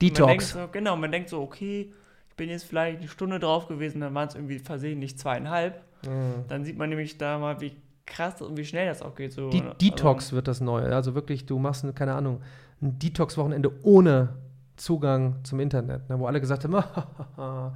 Detox. 0.00 0.50
So, 0.50 0.68
genau, 0.70 0.96
man 0.96 1.10
denkt 1.10 1.30
so, 1.30 1.40
okay, 1.40 1.92
ich 2.28 2.36
bin 2.36 2.50
jetzt 2.50 2.64
vielleicht 2.64 2.98
eine 2.98 3.08
Stunde 3.08 3.38
drauf 3.38 3.66
gewesen, 3.66 4.00
dann 4.00 4.14
waren 4.14 4.28
es 4.28 4.34
irgendwie 4.34 4.58
versehentlich 4.58 5.16
zweieinhalb. 5.16 5.82
Mhm. 6.04 6.44
Dann 6.48 6.64
sieht 6.64 6.76
man 6.76 6.90
nämlich 6.90 7.16
da 7.16 7.38
mal, 7.38 7.60
wie 7.60 7.72
krass 8.04 8.40
und 8.42 8.56
wie 8.56 8.64
schnell 8.64 8.86
das 8.86 9.02
auch 9.02 9.14
geht. 9.14 9.32
So. 9.32 9.50
Die, 9.50 9.62
Detox 9.80 10.26
also, 10.26 10.36
wird 10.36 10.48
das 10.48 10.60
neue. 10.60 10.94
Also 10.94 11.14
wirklich, 11.14 11.46
du 11.46 11.58
machst, 11.58 11.84
keine 11.94 12.14
Ahnung, 12.14 12.40
ein 12.82 12.98
Detox-Wochenende 12.98 13.72
ohne 13.82 14.34
Zugang 14.76 15.36
zum 15.42 15.60
Internet, 15.60 16.08
ne, 16.08 16.18
wo 16.18 16.26
alle 16.26 16.40
gesagt 16.40 16.64
haben, 16.64 16.74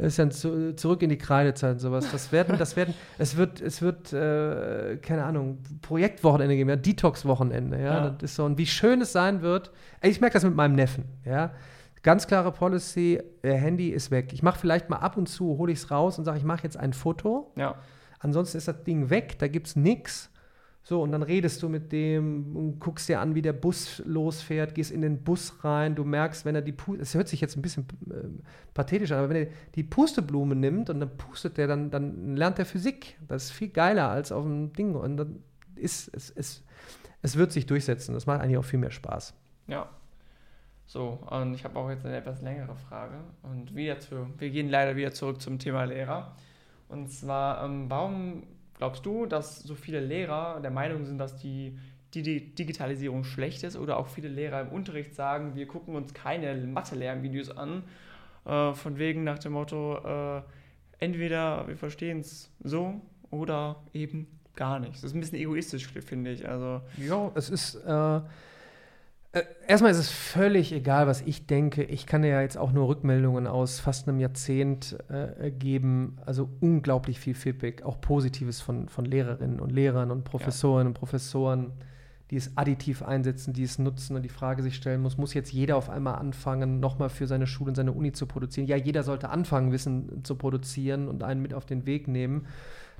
ist 0.00 0.18
dann 0.18 0.30
zu, 0.30 0.74
zurück 0.76 1.02
in 1.02 1.10
die 1.10 1.18
Kreidezeit 1.18 1.74
und 1.74 1.78
sowas. 1.78 2.10
Das 2.10 2.32
werden, 2.32 2.58
das 2.58 2.76
werden, 2.76 2.94
es 3.18 3.36
wird, 3.36 3.60
es 3.60 3.82
wird, 3.82 4.12
äh, 4.12 4.96
keine 4.96 5.24
Ahnung, 5.24 5.58
Projektwochenende 5.82 6.56
geben, 6.56 6.70
ja, 6.70 6.76
Detox-Wochenende, 6.76 7.78
ja? 7.78 7.84
ja. 7.84 8.10
Das 8.10 8.30
ist 8.30 8.36
so, 8.36 8.44
und 8.44 8.58
wie 8.58 8.66
schön 8.66 9.00
es 9.00 9.12
sein 9.12 9.42
wird. 9.42 9.70
Ich 10.02 10.20
merke 10.20 10.34
das 10.34 10.44
mit 10.44 10.54
meinem 10.54 10.74
Neffen, 10.74 11.04
ja. 11.24 11.52
Ganz 12.02 12.26
klare 12.26 12.50
Policy, 12.50 13.20
Handy 13.42 13.90
ist 13.90 14.10
weg. 14.10 14.32
Ich 14.32 14.42
mache 14.42 14.58
vielleicht 14.58 14.88
mal 14.88 14.96
ab 14.96 15.18
und 15.18 15.28
zu, 15.28 15.58
hole 15.58 15.70
ich 15.70 15.80
es 15.80 15.90
raus 15.90 16.18
und 16.18 16.24
sage, 16.24 16.38
ich 16.38 16.44
mache 16.44 16.62
jetzt 16.62 16.78
ein 16.78 16.94
Foto. 16.94 17.52
Ja. 17.56 17.74
Ansonsten 18.20 18.56
ist 18.56 18.68
das 18.68 18.84
Ding 18.84 19.10
weg, 19.10 19.38
da 19.38 19.48
gibt 19.48 19.66
es 19.66 19.76
nichts. 19.76 20.29
So, 20.90 21.02
und 21.02 21.12
dann 21.12 21.22
redest 21.22 21.62
du 21.62 21.68
mit 21.68 21.92
dem 21.92 22.56
und 22.56 22.80
guckst 22.80 23.08
dir 23.08 23.20
an, 23.20 23.36
wie 23.36 23.42
der 23.42 23.52
Bus 23.52 24.02
losfährt, 24.04 24.74
gehst 24.74 24.90
in 24.90 25.02
den 25.02 25.22
Bus 25.22 25.62
rein, 25.62 25.94
du 25.94 26.02
merkst, 26.02 26.44
wenn 26.44 26.56
er 26.56 26.62
die 26.62 26.72
Puste, 26.72 27.00
es 27.00 27.14
hört 27.14 27.28
sich 27.28 27.40
jetzt 27.40 27.56
ein 27.56 27.62
bisschen 27.62 27.86
äh, 28.10 28.42
pathetisch 28.74 29.12
an, 29.12 29.18
aber 29.18 29.28
wenn 29.28 29.46
er 29.46 29.52
die 29.76 29.84
Pusteblume 29.84 30.56
nimmt 30.56 30.90
und 30.90 30.98
dann 30.98 31.16
pustet 31.16 31.58
der, 31.58 31.68
dann, 31.68 31.92
dann 31.92 32.34
lernt 32.34 32.58
er 32.58 32.64
Physik. 32.64 33.16
Das 33.28 33.44
ist 33.44 33.50
viel 33.52 33.68
geiler 33.68 34.08
als 34.08 34.32
auf 34.32 34.42
dem 34.42 34.72
Ding. 34.72 34.96
Und 34.96 35.16
dann 35.16 35.44
ist 35.76 36.12
es, 36.12 36.28
es, 36.30 36.64
es 37.22 37.36
wird 37.36 37.52
sich 37.52 37.66
durchsetzen. 37.66 38.12
Das 38.14 38.26
macht 38.26 38.40
eigentlich 38.40 38.58
auch 38.58 38.64
viel 38.64 38.80
mehr 38.80 38.90
Spaß. 38.90 39.32
Ja. 39.68 39.88
So, 40.86 41.20
und 41.30 41.54
ich 41.54 41.62
habe 41.62 41.78
auch 41.78 41.88
jetzt 41.88 42.04
eine 42.04 42.16
etwas 42.16 42.42
längere 42.42 42.74
Frage. 42.74 43.14
Und 43.44 43.76
wieder 43.76 44.00
zu, 44.00 44.26
wir 44.38 44.50
gehen 44.50 44.68
leider 44.68 44.96
wieder 44.96 45.12
zurück 45.12 45.40
zum 45.40 45.60
Thema 45.60 45.84
Lehrer. 45.84 46.34
Und 46.88 47.12
zwar, 47.12 47.64
ähm, 47.64 47.88
warum 47.88 48.42
Glaubst 48.80 49.04
du, 49.04 49.26
dass 49.26 49.58
so 49.58 49.74
viele 49.74 50.00
Lehrer 50.00 50.58
der 50.62 50.70
Meinung 50.70 51.04
sind, 51.04 51.18
dass 51.18 51.36
die, 51.36 51.76
die, 52.14 52.54
Digitalisierung 52.54 53.24
schlecht 53.24 53.62
ist 53.62 53.76
oder 53.76 53.98
auch 53.98 54.08
viele 54.08 54.28
Lehrer 54.28 54.62
im 54.62 54.68
Unterricht 54.68 55.14
sagen, 55.14 55.54
wir 55.54 55.66
gucken 55.66 55.94
uns 55.94 56.14
keine 56.14 56.54
Mathe-Lernvideos 56.54 57.50
an, 57.50 57.82
äh, 58.46 58.72
von 58.72 58.96
wegen 58.96 59.22
nach 59.22 59.38
dem 59.38 59.52
Motto, 59.52 59.98
äh, 59.98 60.40
entweder 60.98 61.68
wir 61.68 61.76
verstehen 61.76 62.20
es 62.20 62.50
so 62.64 63.02
oder 63.30 63.82
eben 63.92 64.26
gar 64.56 64.80
nicht. 64.80 64.94
Das 64.94 65.04
ist 65.04 65.14
ein 65.14 65.20
bisschen 65.20 65.40
egoistisch, 65.40 65.86
finde 65.86 66.30
ich. 66.30 66.48
Also, 66.48 66.80
ja, 66.96 67.30
es 67.34 67.50
ist. 67.50 67.74
Äh 67.84 68.20
erstmal 69.66 69.92
ist 69.92 69.98
es 69.98 70.10
völlig 70.10 70.72
egal, 70.72 71.06
was 71.06 71.20
ich 71.22 71.46
denke. 71.46 71.84
Ich 71.84 72.06
kann 72.06 72.24
ja 72.24 72.40
jetzt 72.40 72.58
auch 72.58 72.72
nur 72.72 72.88
Rückmeldungen 72.88 73.46
aus 73.46 73.78
fast 73.78 74.08
einem 74.08 74.18
Jahrzehnt 74.18 74.98
äh, 75.08 75.50
geben. 75.50 76.18
Also 76.26 76.48
unglaublich 76.60 77.20
viel 77.20 77.34
Feedback, 77.34 77.82
auch 77.82 78.00
Positives 78.00 78.60
von, 78.60 78.88
von 78.88 79.04
Lehrerinnen 79.04 79.60
und 79.60 79.70
Lehrern 79.70 80.10
und 80.10 80.24
Professorinnen 80.24 80.86
ja. 80.86 80.88
und 80.88 80.94
Professoren. 80.94 81.72
die 82.30 82.36
es 82.36 82.56
additiv 82.56 83.02
einsetzen, 83.02 83.52
die 83.52 83.64
es 83.64 83.78
nutzen 83.78 84.16
und 84.16 84.22
die 84.22 84.28
Frage 84.28 84.62
sich 84.62 84.76
stellen 84.76 85.02
muss, 85.02 85.18
muss 85.18 85.34
jetzt 85.34 85.52
jeder 85.52 85.76
auf 85.76 85.90
einmal 85.90 86.16
anfangen, 86.16 86.78
nochmal 86.80 87.08
für 87.08 87.26
seine 87.26 87.46
Schule 87.46 87.70
und 87.70 87.74
seine 87.74 87.92
Uni 87.92 88.12
zu 88.12 88.26
produzieren? 88.26 88.66
Ja, 88.66 88.76
jeder 88.76 89.02
sollte 89.02 89.30
anfangen, 89.30 89.72
Wissen 89.72 90.24
zu 90.24 90.36
produzieren 90.36 91.08
und 91.08 91.22
einen 91.22 91.42
mit 91.42 91.54
auf 91.54 91.66
den 91.66 91.86
Weg 91.86 92.08
nehmen. 92.08 92.46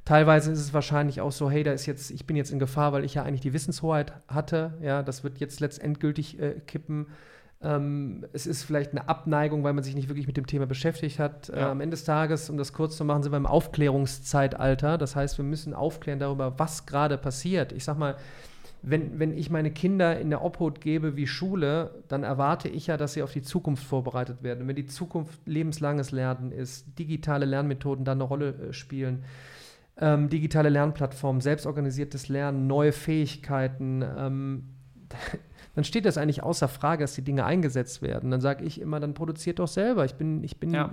Teilweise 0.05 0.51
ist 0.51 0.61
es 0.61 0.75
wahrscheinlich 0.75 1.21
auch 1.21 1.33
so, 1.33 1.51
hey, 1.51 1.63
da 1.63 1.73
ist 1.73 1.87
jetzt, 1.87 2.11
ich 2.11 2.27
bin 2.27 2.37
jetzt 2.37 2.51
in 2.51 2.59
Gefahr, 2.59 2.93
weil 2.93 3.05
ich 3.05 3.15
ja 3.15 3.23
eigentlich 3.23 3.43
die 3.43 3.53
Wissenshoheit 3.53 4.13
hatte. 4.29 4.79
Ja, 4.83 5.03
das 5.03 5.23
wird 5.25 5.39
jetzt 5.39 5.61
letztendgültig 5.61 6.41
äh, 6.41 6.61
kippen. 6.67 7.07
Ähm, 7.63 8.25
es 8.33 8.47
ist 8.47 8.63
vielleicht 8.63 8.93
eine 8.93 9.09
Abneigung, 9.09 9.63
weil 9.63 9.75
man 9.75 9.85
sich 9.85 9.95
nicht 9.95 10.09
wirklich 10.09 10.27
mit 10.27 10.37
dem 10.37 10.47
Thema 10.47 10.67
beschäftigt 10.67 11.19
hat. 11.19 11.49
Ja. 11.49 11.55
Äh, 11.57 11.63
am 11.71 11.81
Ende 11.81 11.95
des 11.95 12.05
Tages, 12.05 12.49
um 12.49 12.57
das 12.57 12.73
kurz 12.73 12.97
zu 12.97 13.05
machen, 13.05 13.23
sind 13.23 13.33
wir 13.33 13.37
im 13.37 13.47
Aufklärungszeitalter. 13.47 14.97
Das 14.97 15.15
heißt, 15.15 15.37
wir 15.37 15.45
müssen 15.45 15.75
aufklären 15.75 16.19
darüber, 16.19 16.59
was 16.59 16.87
gerade 16.87 17.19
passiert. 17.19 17.73
Ich 17.73 17.85
sag 17.85 17.99
mal, 17.99 18.17
wenn, 18.83 19.19
wenn 19.19 19.37
ich 19.37 19.51
meine 19.51 19.71
Kinder 19.71 20.19
in 20.19 20.31
der 20.31 20.43
Obhut 20.43 20.81
gebe 20.81 21.17
wie 21.17 21.27
Schule, 21.27 22.03
dann 22.09 22.23
erwarte 22.23 22.69
ich 22.69 22.87
ja, 22.87 22.97
dass 22.97 23.13
sie 23.13 23.23
auf 23.23 23.33
die 23.33 23.43
Zukunft 23.43 23.85
vorbereitet 23.85 24.43
werden. 24.43 24.63
Und 24.63 24.69
wenn 24.69 24.77
die 24.77 24.87
Zukunft 24.87 25.47
lebenslanges 25.47 26.13
Lernen 26.13 26.51
ist, 26.51 26.99
digitale 26.99 27.45
Lernmethoden 27.45 28.07
da 28.07 28.13
eine 28.13 28.25
Rolle 28.25 28.55
äh, 28.55 28.73
spielen, 28.73 29.25
ähm, 30.01 30.29
digitale 30.29 30.71
Lernplattformen, 30.71 31.41
selbstorganisiertes 31.41 32.29
Lernen, 32.29 32.67
neue 32.67 32.93
Fähigkeiten, 32.93 34.03
ähm, 34.03 34.65
dann 35.75 35.85
steht 35.85 36.07
das 36.07 36.19
eigentlich 36.19 36.43
außer 36.43 36.69
Frage, 36.69 37.05
dass 37.05 37.15
die 37.15 37.23
Dinge 37.23 37.45
eingesetzt 37.45 38.03
werden. 38.03 38.31
Dann 38.31 38.41
sage 38.41 38.65
ich 38.65 38.81
immer, 38.81 38.99
dann 39.01 39.15
produziert 39.15 39.59
doch 39.59 39.69
selber. 39.69 40.05
Ich 40.05 40.15
bin, 40.15 40.43
ich 40.43 40.59
bin, 40.59 40.71
ja. 40.71 40.93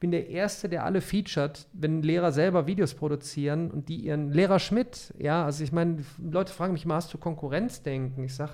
bin 0.00 0.10
der 0.10 0.28
Erste, 0.28 0.68
der 0.68 0.84
alle 0.84 1.00
featuret, 1.00 1.66
wenn 1.72 2.02
Lehrer 2.02 2.32
selber 2.32 2.66
Videos 2.66 2.94
produzieren 2.94 3.70
und 3.70 3.88
die 3.88 3.96
ihren 3.96 4.32
Lehrer 4.32 4.58
Schmidt, 4.58 5.14
ja, 5.18 5.44
also 5.44 5.62
ich 5.62 5.72
meine, 5.72 6.04
Leute 6.18 6.52
fragen 6.52 6.72
mich 6.72 6.84
mal, 6.84 6.96
hast 6.96 7.12
du 7.14 7.18
Konkurrenzdenken? 7.18 8.24
Ich 8.24 8.34
sage, 8.34 8.52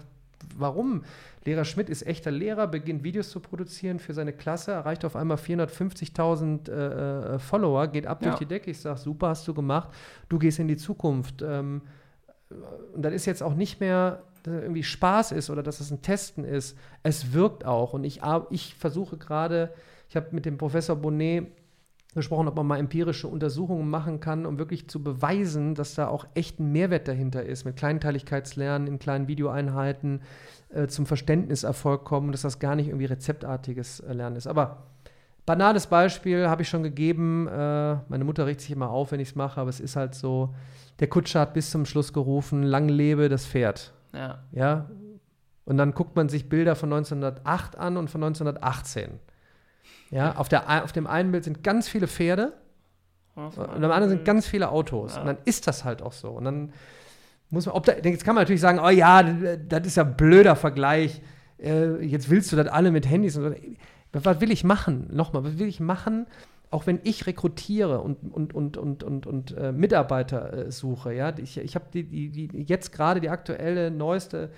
warum? 0.56 1.04
Lehrer 1.44 1.64
Schmidt 1.64 1.90
ist 1.90 2.06
echter 2.06 2.30
Lehrer, 2.30 2.66
beginnt 2.66 3.04
Videos 3.04 3.30
zu 3.30 3.40
produzieren 3.40 3.98
für 3.98 4.14
seine 4.14 4.32
Klasse, 4.32 4.72
erreicht 4.72 5.04
auf 5.04 5.16
einmal 5.16 5.36
450.000 5.36 6.70
äh, 6.70 7.34
äh, 7.34 7.38
Follower, 7.38 7.86
geht 7.88 8.06
ab 8.06 8.22
ja. 8.22 8.30
durch 8.30 8.38
die 8.38 8.46
Decke. 8.46 8.70
Ich 8.70 8.80
sage, 8.80 8.98
super, 8.98 9.28
hast 9.28 9.46
du 9.46 9.54
gemacht, 9.54 9.90
du 10.28 10.38
gehst 10.38 10.58
in 10.58 10.68
die 10.68 10.76
Zukunft. 10.76 11.42
Ähm, 11.42 11.82
und 12.94 13.02
dann 13.02 13.12
ist 13.12 13.26
jetzt 13.26 13.42
auch 13.42 13.54
nicht 13.54 13.80
mehr 13.80 14.22
dass 14.44 14.54
es 14.54 14.62
irgendwie 14.62 14.82
Spaß 14.82 15.32
ist 15.32 15.50
oder 15.50 15.62
dass 15.62 15.80
es 15.80 15.90
ein 15.90 16.02
Testen 16.02 16.44
ist. 16.44 16.76
Es 17.02 17.32
wirkt 17.32 17.64
auch. 17.64 17.94
Und 17.94 18.04
ich, 18.04 18.20
ich 18.50 18.74
versuche 18.74 19.16
gerade, 19.16 19.72
ich 20.08 20.16
habe 20.16 20.28
mit 20.32 20.44
dem 20.44 20.58
Professor 20.58 20.96
Bonnet 20.96 21.50
gesprochen, 22.14 22.48
ob 22.48 22.56
man 22.56 22.66
mal 22.66 22.78
empirische 22.78 23.26
Untersuchungen 23.26 23.90
machen 23.90 24.20
kann, 24.20 24.46
um 24.46 24.58
wirklich 24.58 24.88
zu 24.88 25.02
beweisen, 25.02 25.74
dass 25.74 25.94
da 25.94 26.08
auch 26.08 26.26
echt 26.34 26.60
ein 26.60 26.72
Mehrwert 26.72 27.08
dahinter 27.08 27.44
ist, 27.44 27.64
mit 27.64 27.76
Kleinteiligkeitslernen 27.76 28.86
in 28.88 28.98
kleinen 28.98 29.28
Videoeinheiten 29.28 30.22
äh, 30.70 30.86
zum 30.86 31.06
Verständniserfolg 31.06 32.04
kommen, 32.04 32.32
dass 32.32 32.42
das 32.42 32.58
gar 32.58 32.76
nicht 32.76 32.88
irgendwie 32.88 33.06
rezeptartiges 33.06 34.00
äh, 34.00 34.12
Lernen 34.12 34.36
ist. 34.36 34.46
Aber 34.46 34.84
banales 35.44 35.88
Beispiel 35.88 36.48
habe 36.48 36.62
ich 36.62 36.68
schon 36.68 36.82
gegeben. 36.82 37.48
Äh, 37.48 37.96
meine 38.08 38.24
Mutter 38.24 38.46
regt 38.46 38.60
sich 38.60 38.70
immer 38.70 38.90
auf, 38.90 39.12
wenn 39.12 39.20
ich 39.20 39.30
es 39.30 39.34
mache, 39.34 39.60
aber 39.60 39.70
es 39.70 39.80
ist 39.80 39.96
halt 39.96 40.14
so, 40.14 40.54
der 41.00 41.08
Kutscher 41.08 41.40
hat 41.40 41.54
bis 41.54 41.70
zum 41.70 41.84
Schluss 41.84 42.12
gerufen, 42.12 42.62
lang 42.62 42.88
lebe 42.88 43.28
das 43.28 43.46
Pferd. 43.46 43.92
Ja. 44.12 44.44
ja. 44.52 44.88
Und 45.64 45.78
dann 45.78 45.92
guckt 45.92 46.14
man 46.14 46.28
sich 46.28 46.48
Bilder 46.48 46.76
von 46.76 46.92
1908 46.92 47.76
an 47.76 47.96
und 47.96 48.10
von 48.10 48.22
1918. 48.22 49.18
Ja, 50.10 50.36
auf, 50.36 50.48
der, 50.48 50.84
auf 50.84 50.92
dem 50.92 51.06
einen 51.06 51.32
Bild 51.32 51.44
sind 51.44 51.64
ganz 51.64 51.88
viele 51.88 52.06
Pferde 52.06 52.52
und 53.34 53.58
am 53.58 53.90
anderen 53.90 54.10
sind 54.10 54.24
ganz 54.24 54.46
viele 54.46 54.70
Autos. 54.70 55.14
Ja. 55.14 55.20
Und 55.20 55.26
dann 55.26 55.38
ist 55.44 55.66
das 55.66 55.84
halt 55.84 56.02
auch 56.02 56.12
so. 56.12 56.30
Und 56.30 56.44
dann 56.44 56.72
muss 57.50 57.66
man, 57.66 57.74
ob 57.74 57.84
da, 57.84 57.94
jetzt 57.94 58.24
kann 58.24 58.34
man 58.34 58.42
natürlich 58.42 58.60
sagen, 58.60 58.78
oh 58.78 58.90
ja, 58.90 59.22
das 59.22 59.86
ist 59.86 59.96
ja 59.96 60.04
ein 60.04 60.16
blöder 60.16 60.56
Vergleich. 60.56 61.20
Äh, 61.58 62.04
jetzt 62.04 62.30
willst 62.30 62.52
du 62.52 62.56
das 62.56 62.68
alle 62.68 62.90
mit 62.90 63.08
Handys 63.08 63.36
und 63.36 63.44
so. 63.44 64.20
Was 64.22 64.40
will 64.40 64.52
ich 64.52 64.62
machen? 64.62 65.08
Nochmal, 65.12 65.42
was 65.44 65.58
will 65.58 65.66
ich 65.66 65.80
machen? 65.80 66.26
auch 66.74 66.88
wenn 66.88 66.98
ich 67.04 67.26
rekrutiere 67.28 68.00
und, 68.00 68.18
und, 68.32 68.52
und, 68.52 68.76
und, 68.76 69.04
und, 69.04 69.26
und 69.28 69.56
äh, 69.56 69.70
Mitarbeiter 69.70 70.52
äh, 70.52 70.72
suche, 70.72 71.14
ja, 71.14 71.32
ich, 71.38 71.56
ich 71.56 71.76
habe 71.76 71.84
die, 71.94 72.02
die, 72.02 72.48
die, 72.48 72.62
jetzt 72.62 72.90
gerade 72.90 73.20
die 73.20 73.30
aktuelle, 73.30 73.92
neueste 73.92 74.50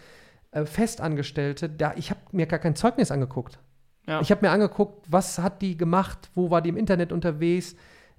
äh, 0.50 0.64
Festangestellte, 0.64 1.68
da, 1.68 1.92
ich 1.94 2.08
habe 2.10 2.20
mir 2.32 2.46
gar 2.46 2.58
kein 2.58 2.74
Zeugnis 2.74 3.10
angeguckt. 3.10 3.58
Ja. 4.06 4.20
Ich 4.20 4.30
habe 4.30 4.46
mir 4.46 4.52
angeguckt, 4.52 5.06
was 5.10 5.38
hat 5.38 5.62
die 5.62 5.76
gemacht, 5.76 6.30
wo 6.34 6.50
war 6.50 6.62
die 6.62 6.68
im 6.68 6.76
Internet 6.76 7.12
unterwegs 7.12 7.74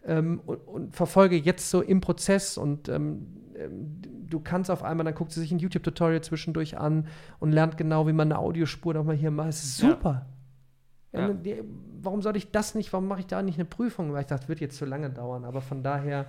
ähm, 0.05 0.41
und, 0.45 0.57
und, 0.67 0.95
verfolge 0.95 1.37
jetzt 1.37 1.69
so 1.69 1.81
im 1.81 2.01
Prozess 2.01 2.57
und 2.57 2.89
ähm, 2.89 3.27
ähm, 3.55 4.01
du 4.29 4.39
kannst 4.39 4.69
auf 4.69 4.83
einmal, 4.83 5.05
dann 5.05 5.15
guckt 5.15 5.31
sie 5.31 5.39
sich 5.39 5.51
ein 5.51 5.59
YouTube-Tutorial 5.59 6.21
zwischendurch 6.21 6.77
an 6.77 7.07
und 7.39 7.51
lernt 7.51 7.77
genau, 7.77 8.07
wie 8.07 8.13
man 8.13 8.31
eine 8.31 8.39
Audiospur 8.39 8.93
nochmal 8.93 9.15
hier 9.15 9.31
macht. 9.31 9.49
Es 9.49 9.63
ist 9.63 9.77
super. 9.77 10.25
Ja. 11.13 11.27
Ja. 11.29 11.33
Die, 11.33 11.63
warum 12.01 12.21
soll 12.21 12.35
ich 12.35 12.51
das 12.51 12.75
nicht, 12.75 12.91
warum 12.93 13.07
mache 13.07 13.21
ich 13.21 13.27
da 13.27 13.41
nicht 13.41 13.57
eine 13.57 13.65
Prüfung? 13.65 14.13
Weil 14.13 14.21
ich 14.21 14.27
dachte, 14.27 14.41
das 14.41 14.49
wird 14.49 14.59
jetzt 14.59 14.77
zu 14.77 14.85
lange 14.85 15.09
dauern. 15.09 15.45
Aber 15.45 15.61
von 15.61 15.83
daher, 15.83 16.25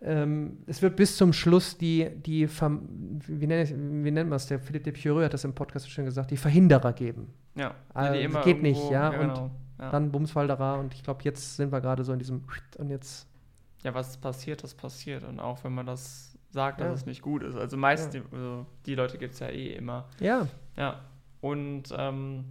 ähm, 0.00 0.58
es 0.66 0.80
wird 0.80 0.96
bis 0.96 1.16
zum 1.16 1.32
Schluss 1.32 1.76
die, 1.76 2.08
die 2.24 2.48
wie, 2.48 3.46
nennt, 3.46 3.70
wie 3.70 4.10
nennt 4.10 4.30
man 4.30 4.36
es, 4.36 4.46
der 4.46 4.60
Philipp 4.60 4.84
de 4.84 4.92
Pioreux 4.92 5.24
hat 5.24 5.34
das 5.34 5.44
im 5.44 5.54
Podcast 5.54 5.86
so 5.86 5.90
schön 5.90 6.04
gesagt, 6.04 6.30
die 6.30 6.36
Verhinderer 6.36 6.92
geben. 6.92 7.32
Ja, 7.56 7.74
also, 7.94 8.12
die 8.14 8.22
immer 8.22 8.42
geht 8.42 8.62
nicht, 8.62 8.82
ja. 8.90 9.12
ja 9.12 9.20
und 9.20 9.34
genau. 9.34 9.50
ja. 9.78 9.90
dann 9.90 10.12
Bumsfalderer 10.12 10.78
und 10.78 10.94
ich 10.94 11.02
glaube, 11.02 11.22
jetzt 11.24 11.56
sind 11.56 11.72
wir 11.72 11.80
gerade 11.80 12.04
so 12.04 12.12
in 12.12 12.20
diesem 12.20 12.44
und 12.78 12.90
jetzt. 12.90 13.26
Ja, 13.82 13.94
was 13.94 14.16
passiert, 14.16 14.62
das 14.62 14.74
passiert. 14.74 15.24
Und 15.24 15.40
auch 15.40 15.62
wenn 15.64 15.72
man 15.72 15.86
das 15.86 16.36
sagt, 16.50 16.80
dass 16.80 16.86
ja. 16.86 16.94
es 16.94 17.06
nicht 17.06 17.22
gut 17.22 17.42
ist. 17.42 17.56
Also 17.56 17.76
meist 17.76 18.14
die, 18.14 18.22
also 18.32 18.66
die 18.86 18.94
Leute 18.94 19.18
gibt 19.18 19.34
es 19.34 19.40
ja 19.40 19.48
eh 19.48 19.74
immer. 19.74 20.08
Ja. 20.20 20.46
Ja. 20.76 21.00
Und 21.40 21.94
ähm, 21.96 22.44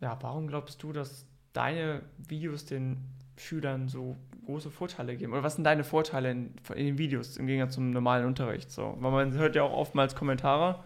ja, 0.00 0.16
warum 0.20 0.46
glaubst 0.48 0.82
du, 0.82 0.92
dass 0.92 1.26
deine 1.52 2.02
Videos 2.18 2.64
den 2.64 2.98
Schülern 3.36 3.88
so 3.88 4.16
große 4.48 4.70
Vorteile 4.70 5.14
geben? 5.14 5.32
Oder 5.32 5.42
was 5.42 5.56
sind 5.56 5.64
deine 5.64 5.84
Vorteile 5.84 6.30
in, 6.30 6.50
in 6.74 6.86
den 6.86 6.98
Videos 6.98 7.36
im 7.36 7.46
Gegensatz 7.46 7.74
zum 7.74 7.90
normalen 7.90 8.24
Unterricht? 8.24 8.70
So, 8.70 8.96
weil 8.98 9.10
man 9.12 9.32
hört 9.34 9.54
ja 9.54 9.62
auch 9.62 9.74
oftmals 9.74 10.14
Kommentare. 10.14 10.82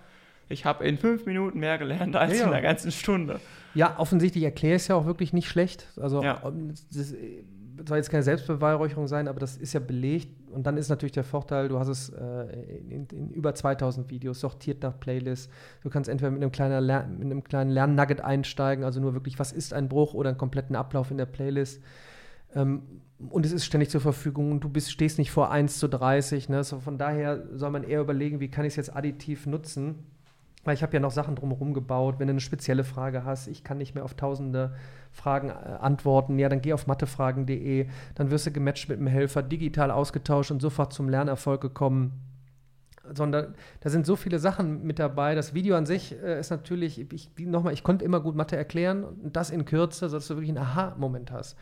Ich 0.48 0.64
habe 0.64 0.84
in 0.84 0.98
fünf 0.98 1.26
Minuten 1.26 1.60
mehr 1.60 1.78
gelernt 1.78 2.16
als 2.16 2.38
ja. 2.38 2.46
in 2.46 2.52
einer 2.52 2.60
ganzen 2.60 2.90
Stunde. 2.90 3.40
Ja, 3.74 3.98
offensichtlich 3.98 4.42
erkläre 4.42 4.74
ich 4.74 4.82
es 4.82 4.88
ja 4.88 4.96
auch 4.96 5.06
wirklich 5.06 5.32
nicht 5.32 5.48
schlecht. 5.48 5.86
Also 5.96 6.22
ja. 6.22 6.42
das, 6.92 7.14
soll 7.86 7.96
jetzt 7.96 8.10
keine 8.10 8.24
Selbstbeweihräucherung 8.24 9.06
sein, 9.06 9.28
aber 9.28 9.38
das 9.38 9.56
ist 9.56 9.72
ja 9.72 9.80
belegt. 9.80 10.28
Und 10.50 10.66
dann 10.66 10.76
ist 10.76 10.88
natürlich 10.88 11.12
der 11.12 11.24
Vorteil, 11.24 11.68
du 11.68 11.78
hast 11.78 11.88
es 11.88 12.10
äh, 12.10 12.78
in, 12.90 13.06
in, 13.06 13.30
über 13.30 13.54
2000 13.54 14.10
Videos 14.10 14.40
sortiert 14.40 14.82
nach 14.82 14.98
Playlists. 14.98 15.48
Du 15.82 15.88
kannst 15.88 16.10
entweder 16.10 16.32
mit 16.32 16.42
einem 16.42 16.52
kleinen, 16.52 16.84
Lern, 16.84 17.18
mit 17.18 17.26
einem 17.26 17.44
kleinen 17.44 17.70
Lernnugget 17.70 18.20
einsteigen, 18.20 18.84
also 18.84 19.00
nur 19.00 19.14
wirklich, 19.14 19.38
was 19.38 19.52
ist 19.52 19.72
ein 19.72 19.88
Bruch 19.88 20.14
oder 20.14 20.30
einen 20.30 20.38
kompletten 20.38 20.74
Ablauf 20.74 21.12
in 21.12 21.16
der 21.16 21.26
Playlist. 21.26 21.80
Ähm, 22.54 22.82
und 23.30 23.46
es 23.46 23.52
ist 23.52 23.64
ständig 23.64 23.90
zur 23.90 24.00
Verfügung 24.00 24.52
und 24.52 24.60
du 24.64 24.68
bist, 24.68 24.90
stehst 24.90 25.18
nicht 25.18 25.30
vor 25.30 25.50
1 25.50 25.78
zu 25.78 25.88
30. 25.88 26.48
Ne? 26.48 26.64
So 26.64 26.80
von 26.80 26.98
daher 26.98 27.42
soll 27.54 27.70
man 27.70 27.84
eher 27.84 28.00
überlegen, 28.00 28.40
wie 28.40 28.48
kann 28.48 28.64
ich 28.64 28.72
es 28.72 28.76
jetzt 28.76 28.96
additiv 28.96 29.46
nutzen. 29.46 30.06
Weil 30.64 30.74
ich 30.74 30.82
habe 30.82 30.92
ja 30.94 31.00
noch 31.00 31.10
Sachen 31.10 31.34
drumherum 31.34 31.74
gebaut. 31.74 32.16
Wenn 32.18 32.28
du 32.28 32.32
eine 32.32 32.40
spezielle 32.40 32.84
Frage 32.84 33.24
hast, 33.24 33.48
ich 33.48 33.64
kann 33.64 33.78
nicht 33.78 33.94
mehr 33.94 34.04
auf 34.04 34.14
tausende 34.14 34.74
Fragen 35.10 35.48
äh, 35.50 35.52
antworten, 35.52 36.38
ja, 36.38 36.48
dann 36.48 36.60
geh 36.60 36.72
auf 36.72 36.86
mathefragen.de, 36.86 37.88
dann 38.14 38.30
wirst 38.30 38.46
du 38.46 38.52
gematcht 38.52 38.88
mit 38.88 38.98
einem 38.98 39.08
Helfer, 39.08 39.42
digital 39.42 39.90
ausgetauscht 39.90 40.52
und 40.52 40.62
sofort 40.62 40.92
zum 40.92 41.08
Lernerfolg 41.08 41.60
gekommen. 41.60 42.12
Sondern 43.12 43.56
da 43.80 43.90
sind 43.90 44.06
so 44.06 44.14
viele 44.14 44.38
Sachen 44.38 44.84
mit 44.84 45.00
dabei. 45.00 45.34
Das 45.34 45.52
Video 45.52 45.76
an 45.76 45.84
sich 45.84 46.16
äh, 46.22 46.38
ist 46.38 46.50
natürlich, 46.50 47.12
ich, 47.12 47.30
nochmal, 47.40 47.72
ich 47.72 47.82
konnte 47.82 48.04
immer 48.04 48.20
gut 48.20 48.36
Mathe 48.36 48.56
erklären 48.56 49.02
und 49.02 49.34
das 49.34 49.50
in 49.50 49.64
Kürze, 49.64 50.08
sodass 50.08 50.28
du 50.28 50.34
wirklich 50.34 50.50
einen 50.50 50.64
Aha-Moment 50.64 51.32
hast. 51.32 51.56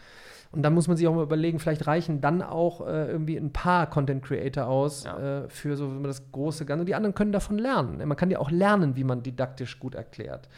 Und 0.52 0.62
dann 0.62 0.74
muss 0.74 0.88
man 0.88 0.96
sich 0.96 1.06
auch 1.06 1.14
mal 1.14 1.22
überlegen, 1.22 1.60
vielleicht 1.60 1.86
reichen 1.86 2.20
dann 2.20 2.42
auch 2.42 2.86
äh, 2.86 3.10
irgendwie 3.10 3.36
ein 3.36 3.52
paar 3.52 3.88
Content 3.88 4.24
Creator 4.24 4.66
aus 4.66 5.04
ja. 5.04 5.44
äh, 5.44 5.48
für 5.48 5.76
so 5.76 6.02
das 6.02 6.32
große 6.32 6.66
Ganze. 6.66 6.80
Und 6.80 6.86
die 6.86 6.94
anderen 6.94 7.14
können 7.14 7.30
davon 7.30 7.56
lernen. 7.56 7.98
Man 8.06 8.16
kann 8.16 8.30
ja 8.30 8.40
auch 8.40 8.50
lernen, 8.50 8.96
wie 8.96 9.04
man 9.04 9.22
didaktisch 9.22 9.78
gut 9.78 9.94
erklärt 9.94 10.48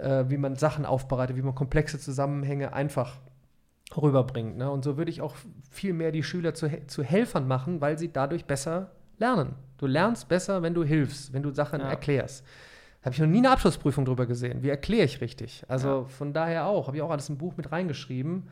äh, 0.00 0.24
wie 0.28 0.36
man 0.36 0.56
Sachen 0.56 0.84
aufbereitet, 0.84 1.36
wie 1.36 1.42
man 1.42 1.54
komplexe 1.54 1.98
Zusammenhänge 1.98 2.72
einfach 2.72 3.18
rüberbringt. 3.96 4.56
Ne? 4.56 4.70
Und 4.70 4.84
so 4.84 4.96
würde 4.96 5.10
ich 5.10 5.20
auch 5.20 5.34
viel 5.70 5.92
mehr 5.92 6.12
die 6.12 6.22
Schüler 6.22 6.54
zu, 6.54 6.86
zu 6.86 7.02
Helfern 7.02 7.46
machen, 7.46 7.80
weil 7.80 7.98
sie 7.98 8.12
dadurch 8.12 8.44
besser 8.44 8.92
lernen. 9.18 9.54
Du 9.78 9.86
lernst 9.86 10.28
besser, 10.28 10.62
wenn 10.62 10.74
du 10.74 10.84
hilfst, 10.84 11.32
wenn 11.32 11.42
du 11.42 11.50
Sachen 11.50 11.80
ja. 11.80 11.88
erklärst. 11.88 12.44
Habe 13.02 13.14
ich 13.14 13.20
noch 13.20 13.26
nie 13.26 13.38
eine 13.38 13.50
Abschlussprüfung 13.50 14.04
drüber 14.04 14.26
gesehen. 14.26 14.62
Wie 14.62 14.68
erkläre 14.68 15.04
ich 15.04 15.20
richtig? 15.20 15.64
Also 15.68 15.88
ja. 15.88 16.04
von 16.04 16.32
daher 16.32 16.66
auch. 16.66 16.86
Habe 16.86 16.98
ich 16.98 17.02
auch 17.02 17.10
alles 17.10 17.28
im 17.30 17.38
Buch 17.38 17.56
mit 17.56 17.72
reingeschrieben. 17.72 18.48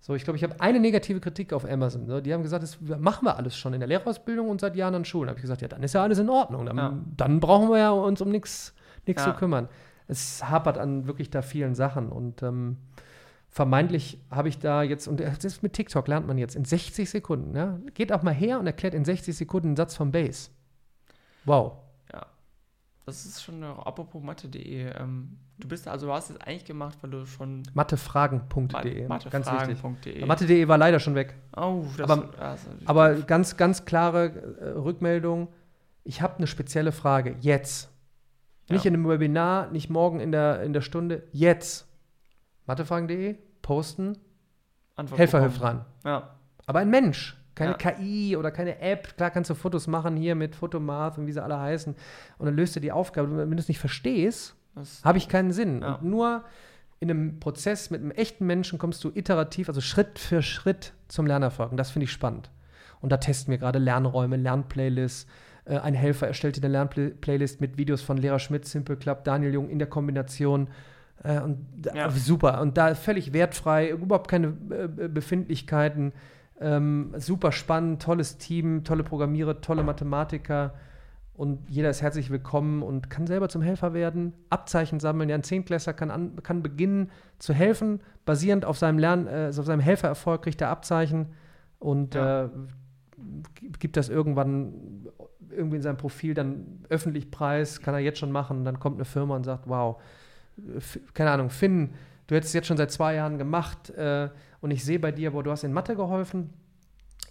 So, 0.00 0.14
ich 0.14 0.24
glaube, 0.24 0.36
ich 0.36 0.44
habe 0.44 0.60
eine 0.60 0.80
negative 0.80 1.20
Kritik 1.20 1.52
auf 1.52 1.64
Amazon. 1.68 2.06
So, 2.06 2.20
die 2.20 2.32
haben 2.32 2.42
gesagt, 2.42 2.62
das 2.62 2.78
machen 2.80 3.26
wir 3.26 3.36
alles 3.36 3.56
schon 3.56 3.74
in 3.74 3.80
der 3.80 3.88
Lehrausbildung 3.88 4.48
und 4.48 4.60
seit 4.60 4.76
Jahren 4.76 4.94
an 4.94 5.04
Schulen. 5.04 5.28
Habe 5.28 5.38
ich 5.38 5.42
gesagt, 5.42 5.60
ja, 5.60 5.68
dann 5.68 5.82
ist 5.82 5.94
ja 5.94 6.02
alles 6.02 6.18
in 6.18 6.30
Ordnung. 6.30 6.66
Dann, 6.66 6.76
ja. 6.76 6.98
dann 7.16 7.40
brauchen 7.40 7.68
wir 7.68 7.78
ja 7.78 7.90
uns 7.90 8.20
um 8.20 8.30
nichts 8.30 8.74
zu 9.04 9.32
kümmern 9.32 9.68
es 10.08 10.42
hapert 10.48 10.78
an 10.78 11.06
wirklich 11.06 11.30
da 11.30 11.42
vielen 11.42 11.74
Sachen 11.74 12.08
und 12.08 12.42
ähm, 12.42 12.78
vermeintlich 13.50 14.18
habe 14.30 14.48
ich 14.48 14.58
da 14.58 14.82
jetzt, 14.82 15.06
und 15.06 15.20
das 15.20 15.44
ist 15.44 15.62
mit 15.62 15.74
TikTok 15.74 16.08
lernt 16.08 16.26
man 16.26 16.38
jetzt 16.38 16.56
in 16.56 16.64
60 16.64 17.08
Sekunden, 17.08 17.54
ja, 17.54 17.78
geht 17.94 18.10
auch 18.12 18.22
mal 18.22 18.34
her 18.34 18.58
und 18.58 18.66
erklärt 18.66 18.94
in 18.94 19.04
60 19.04 19.36
Sekunden 19.36 19.68
einen 19.68 19.76
Satz 19.76 19.94
vom 19.94 20.10
Base. 20.10 20.50
Wow. 21.44 21.74
Ja. 22.12 22.26
das 23.06 23.24
ist 23.24 23.42
schon 23.42 23.62
apropos 23.62 24.22
Mathe.de. 24.22 24.92
Ähm, 24.98 25.38
du 25.58 25.68
bist 25.68 25.86
also, 25.88 26.06
du 26.06 26.12
hast 26.12 26.30
es 26.30 26.36
eigentlich 26.40 26.64
gemacht, 26.64 26.98
weil 27.02 27.10
du 27.10 27.26
schon. 27.26 27.62
Mathefragen.de. 27.74 29.08
Mathe, 29.08 29.30
ganz 29.30 29.46
wichtig. 29.46 29.68
Mathefragen.de. 29.82 30.24
Mathe.de 30.26 30.68
war 30.68 30.78
leider 30.78 31.00
schon 31.00 31.14
weg. 31.14 31.34
Oh, 31.56 31.84
das 31.96 32.10
Aber- 32.10 32.38
also, 32.38 32.68
Aber 32.86 33.14
ganz, 33.16 33.56
ganz 33.56 33.84
klare 33.84 34.26
äh, 34.60 34.68
Rückmeldung. 34.78 35.48
Ich 36.04 36.22
habe 36.22 36.36
eine 36.38 36.46
spezielle 36.46 36.92
Frage. 36.92 37.36
Jetzt. 37.40 37.90
Nicht 38.70 38.84
Ja. 38.84 38.88
in 38.90 38.94
einem 38.94 39.08
Webinar, 39.08 39.70
nicht 39.70 39.88
morgen 39.90 40.20
in 40.20 40.32
der, 40.32 40.62
in 40.62 40.72
der 40.72 40.80
Stunde. 40.82 41.22
Jetzt. 41.32 41.86
Mathefragen.de, 42.66 43.36
posten, 43.62 44.18
Antwort 44.96 45.18
Helfer 45.18 45.38
bekommen. 45.38 45.50
hilft 45.52 45.64
ran. 45.64 45.84
Ja, 46.04 46.34
Aber 46.66 46.80
ein 46.80 46.90
Mensch. 46.90 47.34
Keine 47.54 47.72
Ja. 47.72 47.76
KI 47.92 48.36
oder 48.36 48.50
keine 48.52 48.78
App. 48.80 49.16
Klar 49.16 49.30
kannst 49.30 49.50
du 49.50 49.54
Fotos 49.54 49.86
machen 49.88 50.16
hier 50.16 50.34
mit 50.36 50.54
Photomath 50.54 51.18
und 51.18 51.26
wie 51.26 51.32
sie 51.32 51.42
alle 51.42 51.58
heißen. 51.58 51.96
Und 52.38 52.46
dann 52.46 52.54
löst 52.54 52.76
du 52.76 52.80
die 52.80 52.92
Aufgabe. 52.92 53.36
Wenn 53.36 53.50
du 53.50 53.56
es 53.58 53.66
nicht 53.68 53.80
verstehst, 53.80 54.54
habe 55.04 55.18
ich 55.18 55.28
keinen 55.28 55.52
Sinn. 55.52 55.82
Ja. 55.82 55.94
Und 55.94 56.04
nur 56.04 56.44
in 57.00 57.10
einem 57.10 57.40
Prozess 57.40 57.90
mit 57.90 58.00
einem 58.00 58.10
echten 58.10 58.46
Menschen 58.46 58.78
kommst 58.78 59.04
du 59.04 59.10
iterativ, 59.14 59.68
also 59.68 59.80
Schritt 59.80 60.18
für 60.18 60.42
Schritt 60.42 60.92
zum 61.08 61.26
Lernerfolg. 61.26 61.70
Und 61.70 61.76
das 61.76 61.90
finde 61.90 62.04
ich 62.04 62.12
spannend. 62.12 62.50
Und 63.00 63.10
da 63.12 63.18
testen 63.18 63.50
wir 63.52 63.58
gerade 63.58 63.78
Lernräume, 63.78 64.36
Lernplaylists. 64.36 65.26
Äh, 65.64 65.78
Ein 65.78 65.94
Helfer 65.94 66.26
erstellt 66.26 66.56
dir 66.56 66.62
eine 66.64 66.72
Lernplaylist 66.72 67.60
mit 67.60 67.78
Videos 67.78 68.02
von 68.02 68.16
Lehrer 68.16 68.38
Schmidt, 68.40 68.66
Simple 68.66 68.96
Club, 68.96 69.24
Daniel 69.24 69.54
Jung 69.54 69.68
in 69.68 69.78
der 69.78 69.88
Kombination. 69.88 70.68
Äh, 71.22 71.40
Und 71.40 71.66
Ja. 71.94 72.10
super. 72.10 72.60
Und 72.60 72.76
da 72.76 72.94
völlig 72.94 73.32
wertfrei, 73.32 73.90
überhaupt 73.90 74.28
keine 74.28 74.48
äh, 74.70 75.08
Befindlichkeiten. 75.08 76.12
Ähm, 76.60 77.14
super 77.16 77.52
spannend, 77.52 78.02
tolles 78.02 78.38
Team, 78.38 78.82
tolle 78.82 79.04
Programmierer, 79.04 79.60
tolle 79.60 79.84
Mathematiker. 79.84 80.74
Und 81.38 81.70
jeder 81.70 81.88
ist 81.88 82.02
herzlich 82.02 82.30
willkommen 82.30 82.82
und 82.82 83.10
kann 83.10 83.28
selber 83.28 83.48
zum 83.48 83.62
Helfer 83.62 83.94
werden, 83.94 84.32
Abzeichen 84.50 84.98
sammeln. 84.98 85.28
Ja, 85.28 85.36
ein 85.36 85.44
Zehntklässler 85.44 85.92
kann, 85.92 86.10
an, 86.10 86.42
kann 86.42 86.64
beginnen 86.64 87.12
zu 87.38 87.54
helfen, 87.54 88.00
basierend 88.24 88.64
auf 88.64 88.76
seinem 88.76 88.98
Lern, 88.98 89.28
äh, 89.28 89.52
auf 89.56 89.64
seinem 89.64 89.78
Helfererfolg 89.78 90.42
kriegt 90.42 90.60
er 90.60 90.68
Abzeichen 90.70 91.26
und 91.78 92.16
Ja. 92.16 92.46
äh, 92.46 92.48
gibt 93.78 93.96
das 93.96 94.08
irgendwann 94.08 95.06
irgendwie 95.48 95.76
in 95.76 95.82
seinem 95.82 95.96
Profil 95.96 96.34
dann 96.34 96.84
öffentlich 96.88 97.30
preis, 97.30 97.80
kann 97.82 97.94
er 97.94 98.00
jetzt 98.00 98.18
schon 98.18 98.32
machen. 98.32 98.64
Dann 98.64 98.80
kommt 98.80 98.96
eine 98.96 99.04
Firma 99.04 99.36
und 99.36 99.44
sagt, 99.44 99.68
wow, 99.68 100.02
keine 101.14 101.30
Ahnung, 101.30 101.50
Finn, 101.50 101.90
du 102.26 102.34
hättest 102.34 102.50
es 102.50 102.54
jetzt 102.54 102.66
schon 102.66 102.76
seit 102.76 102.90
zwei 102.90 103.14
Jahren 103.14 103.38
gemacht 103.38 103.90
äh, 103.90 104.28
und 104.60 104.72
ich 104.72 104.84
sehe 104.84 104.98
bei 104.98 105.12
dir, 105.12 105.32
wo 105.34 105.42
du 105.42 105.52
hast 105.52 105.62
in 105.62 105.72
Mathe 105.72 105.94
geholfen, 105.94 106.50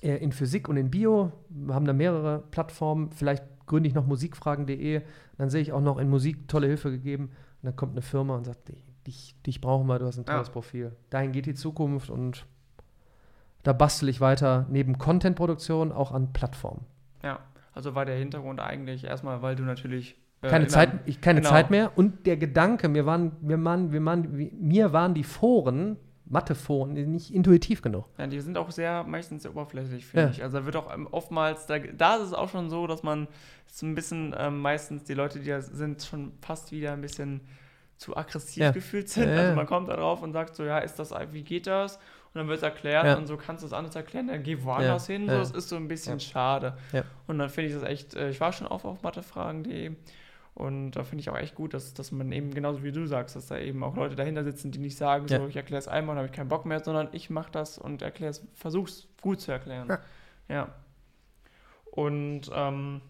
äh, 0.02 0.16
in 0.16 0.32
Physik 0.32 0.70
und 0.70 0.78
in 0.78 0.90
Bio. 0.90 1.34
Wir 1.50 1.76
haben 1.76 1.84
da 1.86 1.92
mehrere 1.92 2.42
Plattformen. 2.52 3.12
Vielleicht 3.12 3.44
gründe 3.68 3.88
ich 3.88 3.94
noch 3.96 4.08
musikfragen.de. 4.08 5.02
Dann 5.38 5.50
sehe 5.50 5.62
ich 5.62 5.72
auch 5.74 5.82
noch 5.82 5.98
in 6.00 6.10
Musik 6.10 6.48
tolle 6.48 6.68
Hilfe 6.68 6.90
gegeben. 6.90 7.26
Und 7.26 7.64
dann 7.64 7.76
kommt 7.76 7.92
eine 7.94 8.02
Firma 8.02 8.36
und 8.36 8.46
sagt, 8.46 8.70
"Dich- 9.06 9.36
dich, 9.46 9.62
brauchen 9.62 9.88
wir, 9.88 10.00
du 10.00 10.06
hast 10.08 10.18
ein 10.18 10.26
Ja. 10.28 10.34
tolles 10.34 10.50
Profil. 10.50 10.92
Dahin 11.10 11.32
geht 11.32 11.46
die 11.46 11.54
Zukunft 11.54 12.10
und 12.10 12.46
da 13.64 13.74
bastel 13.74 14.10
ich 14.10 14.22
weiter 14.22 14.66
neben 14.70 14.98
Content-Produktion 14.98 15.92
auch 15.92 16.12
an 16.12 16.34
Plattformen. 16.34 16.86
ja. 17.24 17.40
Also 17.74 17.94
war 17.94 18.06
der 18.06 18.16
Hintergrund 18.16 18.60
eigentlich 18.60 19.04
erstmal, 19.04 19.44
weil 19.44 19.56
du 19.56 19.62
natürlich. 19.62 20.16
äh, 20.42 20.48
Keine, 20.50 20.64
immer- 20.66 20.74
Zeit, 20.74 20.90
ich, 21.06 21.22
keine 21.22 21.42
genau. 21.42 21.52
Zeit 21.52 21.70
mehr. 21.70 21.96
Und 21.96 22.26
der 22.26 22.36
Gedanke, 22.38 22.90
mir 22.90 23.06
waren, 23.06 23.34
mir 23.42 23.64
waren, 23.64 23.90
mir 23.92 24.04
waren, 24.04 24.50
mir 24.60 24.94
waren 24.94 25.14
die 25.14 25.24
Foren, 25.24 25.96
Mathe-Foren, 26.30 26.94
nicht 26.94 27.34
intuitiv 27.34 27.82
genug. 27.82 28.06
Ja, 28.18 28.28
die 28.28 28.40
sind 28.42 28.58
auch 28.58 28.72
sehr, 28.72 29.04
meistens 29.04 29.44
sehr 29.44 29.52
oberflächlich, 29.52 30.06
finde 30.06 30.26
Ja. 30.26 30.32
ich. 30.32 30.44
Also 30.44 30.60
da 30.60 30.66
wird 30.66 30.76
auch 30.76 30.94
ähm, 30.94 31.08
oftmals, 31.12 31.66
da, 31.66 31.80
da 31.80 32.16
ist 32.18 32.24
es 32.24 32.34
auch 32.34 32.50
schon 32.50 32.70
so, 32.70 32.86
dass 32.88 33.04
man 33.04 33.28
so 33.68 33.86
ein 33.86 33.96
bisschen 33.96 34.36
ähm, 34.38 34.60
meistens 34.60 35.04
die 35.04 35.14
Leute, 35.14 35.40
die 35.40 35.50
da 35.50 35.62
sind, 35.62 36.04
schon 36.04 36.34
fast 36.42 36.72
wieder 36.72 36.94
ein 36.94 37.02
bisschen 37.02 37.42
zu 37.98 38.16
aggressiv 38.16 38.62
Ja. 38.62 38.72
gefühlt 38.72 39.10
sind. 39.10 39.30
Ja. 39.30 39.38
Also 39.42 39.56
man 39.56 39.66
kommt 39.66 39.88
da 39.90 39.96
drauf 39.96 40.22
und 40.22 40.32
sagt 40.34 40.56
so, 40.56 40.64
ja, 40.64 40.80
ist 40.80 40.96
das, 41.00 41.12
wie 41.32 41.44
geht 41.44 41.66
das? 41.68 41.96
Und 42.34 42.36
dann 42.42 42.48
wird 42.50 42.58
es 42.58 42.64
erklärt 42.64 43.18
und 43.18 43.26
so 43.26 43.38
kannst 43.38 43.64
du 43.64 43.68
es 43.68 43.74
anders 43.74 43.96
erklären, 43.96 44.28
dann 44.28 44.44
geh 44.44 44.62
woanders 44.64 45.08
hin. 45.08 45.28
So, 45.28 45.36
es 45.36 45.50
ist 45.52 45.70
so 45.70 45.76
ein 45.78 45.88
bisschen 45.88 46.20
schade. 46.20 46.78
Und 47.26 47.40
dann 47.40 47.50
finde 47.50 47.70
ich 47.70 47.74
das 47.76 47.84
echt, 47.84 48.14
äh, 48.16 48.30
ich 48.30 48.40
war 48.40 48.52
schon 48.54 48.68
auf, 48.68 48.86
auf 48.86 49.02
mathefragen.de 49.02 49.96
und 50.58 50.92
da 50.92 51.04
finde 51.04 51.22
ich 51.22 51.30
auch 51.30 51.38
echt 51.38 51.54
gut, 51.54 51.74
dass, 51.76 51.94
dass 51.94 52.12
man 52.12 52.32
eben 52.32 52.52
genauso 52.52 52.84
wie 52.84 52.92
du 52.92 53.06
sagst, 53.06 53.36
dass 53.36 53.46
da 53.46 53.60
eben 53.60 53.84
auch 53.84 53.96
Leute 53.96 54.16
dahinter 54.16 54.44
sitzen, 54.44 54.72
die 54.72 54.80
nicht 54.80 54.98
sagen, 54.98 55.28
Ja. 55.30 55.38
so 55.40 55.48
ich 55.48 55.56
erkläre 55.56 55.78
es 55.80 55.88
einmal 55.88 56.14
und 56.14 56.18
habe 56.18 56.26
ich 56.28 56.34
keinen 56.34 56.50
Bock 56.50 56.66
mehr, 56.66 56.84
sondern 56.84 57.10
ich 57.12 57.30
mache 57.30 57.52
das 57.52 57.78
und 57.78 58.02
erkläre 58.02 58.32
es, 58.32 58.44
versuch's 58.56 59.08
gut 59.22 59.40
zu 59.40 59.52
erklären. 59.52 59.88
Ja. 59.88 60.00
Ja. 60.50 60.70
Und 61.92 62.50
ähm, 62.56 63.02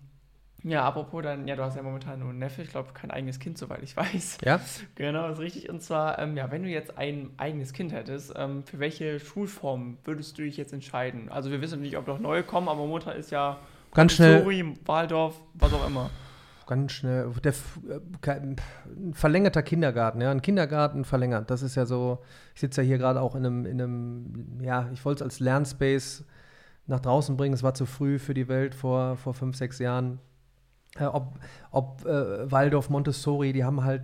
ja, 0.64 0.84
apropos 0.84 1.24
dann, 1.24 1.48
ja, 1.48 1.56
du 1.56 1.64
hast 1.64 1.76
ja 1.76 1.84
momentan 1.84 2.20
nur 2.20 2.30
einen 2.30 2.40
Neffe, 2.40 2.62
ich 2.64 2.70
glaube 2.70 2.90
kein 2.94 3.12
eigenes 3.12 3.40
Kind, 3.40 3.58
soweit 3.58 3.82
ich 3.84 3.96
weiß. 3.96 4.40
Ja? 4.44 4.60
Genau, 4.96 5.30
ist 5.30 5.40
richtig. 5.40 5.70
Und 5.70 5.82
zwar, 5.82 6.20
ähm, 6.20 6.36
ja, 6.36 6.52
wenn 6.52 6.64
du 6.64 6.70
jetzt 6.70 6.98
ein 6.98 7.30
eigenes 7.38 7.72
Kind 7.74 7.94
hättest, 7.94 8.34
ähm, 8.36 8.64
für 8.64 8.80
welche 8.80 9.20
Schulform 9.20 9.98
würdest 10.04 10.38
du 10.38 10.42
dich 10.44 10.58
jetzt 10.58 10.74
entscheiden? 10.74 11.30
Also 11.30 11.52
wir 11.52 11.62
wissen 11.62 11.82
nicht, 11.82 11.98
ob 11.98 12.08
noch 12.08 12.20
neue 12.20 12.44
kommen, 12.44 12.68
aber 12.68 12.80
momentan 12.80 13.16
ist 13.16 13.32
ja 13.32 13.60
Ganz 13.94 14.14
schnell, 14.14 14.44
Montessori, 14.44 14.76
Waldorf, 14.86 15.40
was 15.54 15.74
auch 15.74 15.88
immer. 15.88 16.10
Ganz 16.68 16.92
schnell, 16.92 17.32
der 17.44 17.54
äh, 17.90 18.32
ein 18.32 19.14
verlängerter 19.14 19.64
Kindergarten, 19.64 20.22
ja, 20.22 20.32
ein 20.32 20.42
Kindergarten 20.42 21.06
verlängert. 21.06 21.50
Das 21.50 21.62
ist 21.62 21.76
ja 21.76 21.86
so, 21.86 22.20
ich 22.54 22.62
sitze 22.62 22.82
ja 22.82 22.88
hier 22.88 22.98
gerade 22.98 23.22
auch 23.22 23.36
in 23.36 23.46
einem, 23.46 23.66
in 23.66 23.82
einem, 23.82 24.60
ja, 24.62 24.90
ich 24.94 25.04
wollte 25.06 25.24
es 25.24 25.32
als 25.32 25.40
Lernspace 25.40 26.26
nach 26.86 27.00
draußen 27.00 27.36
bringen. 27.38 27.54
Es 27.54 27.64
war 27.64 27.74
zu 27.74 27.86
früh 27.86 28.20
für 28.20 28.34
die 28.34 28.48
Welt 28.48 28.76
vor, 28.76 29.18
vor 29.18 29.34
fünf, 29.34 29.56
sechs 29.56 29.80
Jahren. 29.80 30.20
Äh, 30.98 31.06
ob 31.06 31.40
ob 31.72 32.06
äh, 32.06 32.52
Waldorf, 32.52 32.90
Montessori, 32.90 33.54
die 33.54 33.64
haben 33.64 33.84
halt 33.84 34.04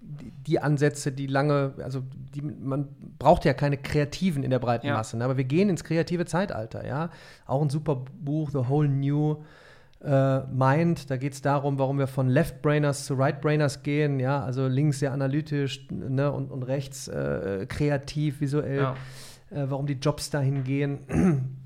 die, 0.00 0.30
die 0.30 0.60
Ansätze, 0.60 1.12
die 1.12 1.26
lange, 1.26 1.74
also 1.82 2.02
die, 2.34 2.42
man 2.42 2.88
braucht 3.18 3.44
ja 3.44 3.54
keine 3.54 3.78
Kreativen 3.78 4.42
in 4.42 4.50
der 4.50 4.58
breiten 4.58 4.86
Ja. 4.86 4.94
Masse, 4.94 5.16
ne? 5.16 5.24
aber 5.24 5.36
wir 5.36 5.44
gehen 5.44 5.68
ins 5.68 5.84
kreative 5.84 6.24
Zeitalter, 6.26 6.86
ja. 6.86 7.10
Auch 7.46 7.62
ein 7.62 7.70
super 7.70 8.04
Buch, 8.20 8.50
The 8.50 8.68
Whole 8.68 8.88
New 8.88 9.42
äh, 10.04 10.40
Mind, 10.46 11.10
da 11.10 11.16
geht 11.16 11.32
es 11.34 11.42
darum, 11.42 11.78
warum 11.78 11.98
wir 11.98 12.06
von 12.06 12.28
Left-Brainers 12.28 13.06
zu 13.06 13.14
Right-Brainers 13.14 13.82
gehen, 13.82 14.18
ja, 14.20 14.42
also 14.42 14.66
links 14.66 14.98
sehr 14.98 15.12
analytisch 15.12 15.86
ne? 15.90 16.30
und, 16.32 16.50
und 16.50 16.62
rechts 16.64 17.08
äh, 17.08 17.66
kreativ, 17.68 18.40
visuell 18.40 18.78
Ja. 18.80 18.94
äh, 19.50 19.66
warum 19.70 19.86
die 19.86 19.94
Jobs 19.94 20.30
dahin 20.30 20.64
gehen. 20.64 20.98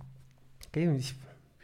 Okay, 0.68 0.94
ich, 0.96 1.14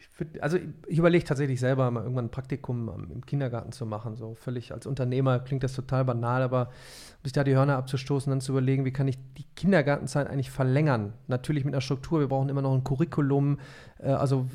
ich 0.00 0.08
würd, 0.18 0.40
also 0.42 0.56
ich, 0.56 0.64
ich 0.86 0.98
überlege 0.98 1.24
tatsächlich 1.24 1.60
selber 1.60 1.90
mal 1.90 2.02
irgendwann 2.02 2.26
ein 2.26 2.30
Praktikum 2.30 2.88
am- 2.88 3.10
im 3.12 3.26
Kindergarten 3.26 3.72
zu 3.72 3.84
machen. 3.84 4.16
So 4.16 4.34
völlig 4.34 4.72
als 4.72 4.86
Unternehmer 4.86 5.38
klingt 5.40 5.62
das 5.64 5.74
total 5.74 6.06
banal, 6.06 6.40
aber 6.42 6.68
um 6.68 7.24
sich 7.24 7.32
da 7.34 7.44
die 7.44 7.54
Hörner 7.54 7.76
abzustoßen, 7.76 8.30
dann 8.30 8.40
zu 8.40 8.52
überlegen, 8.52 8.86
wie 8.86 8.92
kann 8.92 9.08
ich 9.08 9.18
die 9.36 9.44
Kindergartenzeit 9.54 10.28
eigentlich 10.30 10.50
verlängern? 10.50 11.12
Natürlich 11.26 11.66
mit 11.66 11.74
einer 11.74 11.82
Struktur, 11.82 12.20
wir 12.20 12.28
brauchen 12.28 12.48
immer 12.48 12.62
noch 12.62 12.72
ein 12.74 12.84
Curriculum, 12.84 13.58
äh, 13.98 14.06
also 14.12 14.46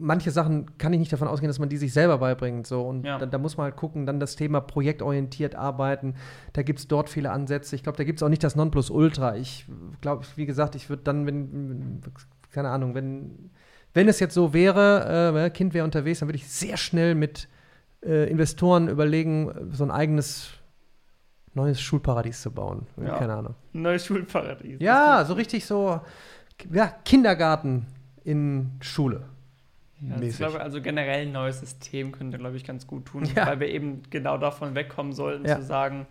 manche 0.00 0.30
Sachen 0.30 0.78
kann 0.78 0.92
ich 0.92 0.98
nicht 0.98 1.12
davon 1.12 1.28
ausgehen, 1.28 1.48
dass 1.48 1.58
man 1.58 1.68
die 1.68 1.76
sich 1.76 1.92
selber 1.92 2.18
beibringt. 2.18 2.66
So. 2.66 2.82
Und 2.82 3.04
Ja. 3.04 3.18
da, 3.18 3.26
da 3.26 3.38
muss 3.38 3.56
man 3.56 3.64
halt 3.64 3.76
gucken, 3.76 4.06
dann 4.06 4.20
das 4.20 4.36
Thema 4.36 4.60
projektorientiert 4.60 5.54
arbeiten. 5.54 6.14
Da 6.52 6.62
gibt 6.62 6.78
es 6.78 6.88
dort 6.88 7.08
viele 7.08 7.30
Ansätze. 7.30 7.76
Ich 7.76 7.82
glaube, 7.82 7.98
da 7.98 8.04
gibt 8.04 8.18
es 8.18 8.22
auch 8.22 8.28
nicht 8.28 8.42
das 8.44 8.56
Nonplusultra. 8.56 9.36
Ich 9.36 9.66
glaube, 10.00 10.24
wie 10.36 10.46
gesagt, 10.46 10.74
ich 10.74 10.88
würde 10.88 11.02
dann, 11.02 11.26
wenn, 11.26 12.00
keine 12.50 12.70
Ahnung, 12.70 12.94
wenn, 12.94 13.50
wenn 13.92 14.08
es 14.08 14.20
jetzt 14.20 14.34
so 14.34 14.52
wäre, 14.54 15.44
äh, 15.44 15.50
Kind 15.50 15.74
wäre 15.74 15.84
unterwegs, 15.84 16.20
dann 16.20 16.28
würde 16.28 16.38
ich 16.38 16.48
sehr 16.48 16.76
schnell 16.76 17.14
mit 17.14 17.48
äh, 18.04 18.30
Investoren 18.30 18.88
überlegen, 18.88 19.70
so 19.72 19.84
ein 19.84 19.90
eigenes 19.90 20.50
neues 21.54 21.80
Schulparadies 21.80 22.42
zu 22.42 22.50
bauen. 22.50 22.86
Ja. 23.00 23.18
Keine 23.18 23.34
Ahnung. 23.34 23.54
Neues 23.72 24.06
Schulparadies. 24.06 24.80
Ja, 24.80 25.24
so 25.24 25.34
richtig 25.34 25.66
so 25.66 26.00
ja, 26.72 26.86
Kindergarten 27.04 27.86
in 28.24 28.72
Schule. 28.80 29.22
Ja, 30.08 30.14
ich 30.16 30.20
mäßig. 30.20 30.38
glaube, 30.38 30.60
also 30.60 30.80
generell 30.82 31.22
ein 31.26 31.32
neues 31.32 31.60
System 31.60 32.12
könnte, 32.12 32.38
glaube 32.38 32.56
ich, 32.56 32.64
ganz 32.64 32.86
gut 32.86 33.06
tun, 33.06 33.24
Ja. 33.34 33.46
weil 33.46 33.60
wir 33.60 33.68
eben 33.68 34.02
genau 34.10 34.36
davon 34.38 34.74
wegkommen 34.74 35.12
sollten, 35.12 35.46
Ja. 35.46 35.56
zu 35.56 35.62
sagen, 35.62 36.06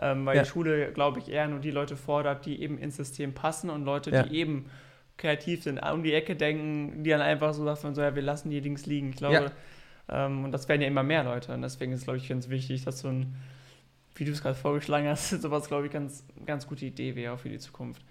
ähm, 0.00 0.26
weil 0.26 0.38
die 0.40 0.44
Schule, 0.48 0.92
glaube 0.92 1.20
ich, 1.20 1.30
eher 1.30 1.46
nur 1.48 1.60
die 1.60 1.70
Leute 1.70 1.96
fordert, 1.96 2.44
die 2.46 2.60
eben 2.60 2.78
ins 2.78 2.96
System 2.96 3.32
passen 3.34 3.70
und 3.70 3.84
Leute, 3.84 4.10
die 4.24 4.34
eben 4.36 4.66
kreativ 5.16 5.62
sind, 5.62 5.78
um 5.78 6.02
die 6.02 6.12
Ecke 6.12 6.36
denken, 6.36 7.02
die 7.02 7.10
dann 7.10 7.22
einfach 7.22 7.54
so 7.54 7.64
sagen, 7.64 7.94
so, 7.94 8.02
ja, 8.02 8.14
wir 8.14 8.22
lassen 8.22 8.50
die 8.50 8.60
links 8.60 8.84
liegen. 8.84 9.10
Ich 9.10 9.16
glaube, 9.16 9.52
ähm, 10.10 10.44
und 10.44 10.52
das 10.52 10.68
werden 10.68 10.82
ja 10.82 10.88
immer 10.88 11.02
mehr 11.02 11.24
Leute. 11.24 11.54
Und 11.54 11.62
deswegen 11.62 11.92
ist, 11.92 12.04
glaube 12.04 12.18
ich, 12.18 12.28
ganz 12.28 12.48
wichtig, 12.50 12.84
dass 12.84 13.00
so 13.00 13.08
ein, 13.08 13.34
wie 14.16 14.24
du 14.26 14.32
es 14.32 14.42
gerade 14.42 14.54
vorgeschlagen 14.56 15.08
hast, 15.08 15.30
sowas, 15.40 15.68
glaube 15.68 15.86
ich, 15.86 15.92
ganz, 15.92 16.24
ganz 16.44 16.66
gute 16.66 16.84
Idee 16.84 17.16
wäre 17.16 17.38
für 17.38 17.48
die 17.48 17.58
Zukunft. 17.58 18.02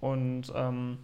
Und 0.00 0.52
ähm, 0.54 0.98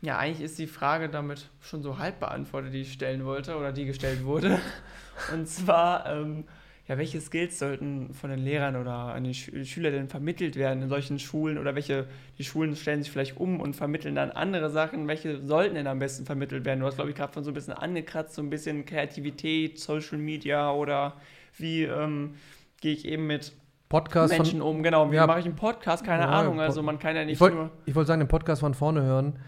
ja, 0.00 0.16
eigentlich 0.18 0.42
ist 0.44 0.58
die 0.58 0.66
Frage 0.66 1.08
damit 1.08 1.48
schon 1.60 1.82
so 1.82 1.98
halb 1.98 2.20
beantwortet, 2.20 2.72
die 2.72 2.82
ich 2.82 2.92
stellen 2.92 3.24
wollte 3.24 3.56
oder 3.56 3.72
die 3.72 3.84
gestellt 3.84 4.24
wurde. 4.24 4.58
Und 5.32 5.48
zwar, 5.48 6.06
ähm, 6.06 6.44
ja, 6.86 6.96
welche 6.96 7.20
Skills 7.20 7.58
sollten 7.58 8.14
von 8.14 8.30
den 8.30 8.38
Lehrern 8.38 8.76
oder 8.76 8.92
an 8.92 9.24
die 9.24 9.34
Sch 9.34 9.50
Schüler 9.64 9.90
denn 9.90 10.08
vermittelt 10.08 10.56
werden 10.56 10.82
in 10.82 10.88
solchen 10.88 11.18
Schulen 11.18 11.58
oder 11.58 11.74
welche, 11.74 12.06
die 12.38 12.44
Schulen 12.44 12.76
stellen 12.76 13.02
sich 13.02 13.10
vielleicht 13.12 13.36
um 13.36 13.60
und 13.60 13.74
vermitteln 13.76 14.14
dann 14.14 14.30
andere 14.30 14.70
Sachen, 14.70 15.06
welche 15.08 15.44
sollten 15.44 15.74
denn 15.74 15.86
am 15.86 15.98
besten 15.98 16.24
vermittelt 16.24 16.64
werden? 16.64 16.80
Du 16.80 16.86
hast, 16.86 16.94
glaube 16.94 17.10
ich, 17.10 17.16
gerade 17.16 17.32
von 17.32 17.44
so 17.44 17.50
ein 17.50 17.54
bisschen 17.54 17.74
angekratzt, 17.74 18.34
so 18.36 18.42
ein 18.42 18.48
bisschen 18.50 18.86
Kreativität, 18.86 19.78
Social 19.78 20.16
Media 20.18 20.72
oder 20.72 21.14
wie 21.58 21.82
ähm, 21.82 22.36
gehe 22.80 22.92
ich 22.92 23.04
eben 23.04 23.26
mit 23.26 23.52
Podcast 23.88 24.32
Menschen 24.32 24.60
von, 24.60 24.76
um, 24.76 24.82
genau, 24.82 25.10
wie 25.10 25.16
Ja. 25.16 25.26
mache 25.26 25.40
ich 25.40 25.46
einen 25.46 25.56
Podcast, 25.56 26.04
keine 26.04 26.22
Ja, 26.22 26.30
Ahnung, 26.30 26.60
also 26.60 26.82
man 26.82 26.98
kann 26.98 27.16
ja 27.16 27.24
nicht 27.24 27.34
Ich 27.34 27.40
wollte 27.40 27.56
nur... 27.56 27.70
wollt 27.86 28.06
sagen, 28.06 28.20
den 28.20 28.28
Podcast 28.28 28.60
von 28.60 28.74
vorne 28.74 29.02
hören, 29.02 29.38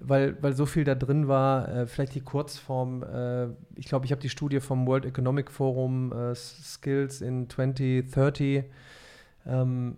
weil, 0.00 0.36
weil 0.42 0.54
so 0.54 0.66
viel 0.66 0.84
da 0.84 0.94
drin 0.94 1.28
war. 1.28 1.68
Äh, 1.68 1.86
vielleicht 1.86 2.14
die 2.14 2.20
Kurzform. 2.20 3.02
Äh, 3.02 3.46
ich 3.76 3.86
glaube, 3.86 4.06
ich 4.06 4.12
habe 4.12 4.20
die 4.22 4.28
Studie 4.28 4.60
vom 4.60 4.86
World 4.86 5.04
Economic 5.04 5.50
Forum 5.50 6.12
äh, 6.12 6.34
Skills 6.34 7.20
in 7.20 7.48
2030. 7.48 8.64
Ähm, 9.46 9.96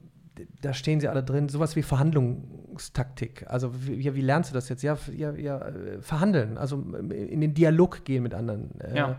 da 0.63 0.73
stehen 0.73 1.01
sie 1.01 1.09
alle 1.09 1.23
drin. 1.23 1.49
Sowas 1.49 1.77
wie 1.77 1.83
Verhandlungstaktik. 1.83 3.47
Also 3.49 3.71
wie, 3.87 4.01
ja, 4.01 4.15
wie 4.15 4.21
lernst 4.21 4.51
du 4.51 4.55
das 4.55 4.69
jetzt? 4.69 4.83
Ja, 4.83 4.99
ja, 5.17 5.33
ja 5.33 5.59
äh, 5.69 6.01
verhandeln. 6.01 6.59
Also 6.59 6.77
in 6.77 7.41
den 7.41 7.55
Dialog 7.55 8.05
gehen 8.05 8.23
mit 8.23 8.35
anderen. 8.35 8.81
Äh, 8.81 8.97
Ja. 8.97 9.19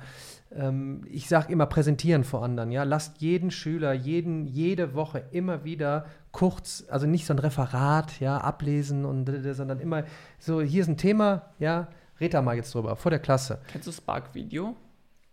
ähm, 0.54 1.02
ich 1.10 1.30
sage 1.30 1.52
immer 1.54 1.68
präsentieren 1.68 2.24
vor 2.26 2.44
anderen. 2.44 2.72
Ja, 2.72 2.84
lasst 2.84 3.22
jeden 3.22 3.50
Schüler 3.52 3.94
jeden 3.94 4.46
jede 4.46 4.94
Woche 4.94 5.24
immer 5.32 5.64
wieder 5.64 6.06
kurz, 6.36 6.84
also 6.90 7.08
nicht 7.08 7.26
so 7.26 7.34
ein 7.34 7.40
Referat, 7.40 8.20
ja, 8.20 8.38
ablesen 8.38 9.06
und 9.06 9.26
d- 9.26 9.54
sondern 9.54 9.80
immer 9.80 10.04
so 10.38 10.62
hier 10.62 10.82
ist 10.82 10.90
ein 10.90 10.98
Thema, 10.98 11.44
ja, 11.60 11.88
red 12.20 12.34
da 12.34 12.42
mal 12.42 12.56
jetzt 12.58 12.74
drüber 12.76 12.98
vor 12.98 13.10
der 13.10 13.20
Klasse. 13.20 13.62
Kennst 13.72 13.88
du 13.88 13.92
Spark 13.94 14.36
Video? 14.36 14.76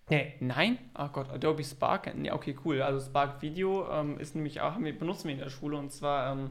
Nee. 0.08 0.34
Nein? 0.40 0.78
Ach 0.94 1.12
Gott, 1.12 1.28
Adobe 1.30 1.64
Spark. 1.64 2.12
Ja, 2.22 2.34
okay, 2.34 2.56
cool. 2.64 2.82
Also 2.82 3.00
Spark 3.04 3.42
Video 3.42 3.88
ähm, 3.90 4.18
ist 4.18 4.34
nämlich 4.36 4.60
auch, 4.60 4.78
wir, 4.78 4.96
benutzen 4.96 5.24
wir 5.28 5.34
in 5.34 5.40
der 5.40 5.50
Schule 5.50 5.76
und 5.76 5.90
zwar, 5.92 6.32
ähm, 6.32 6.50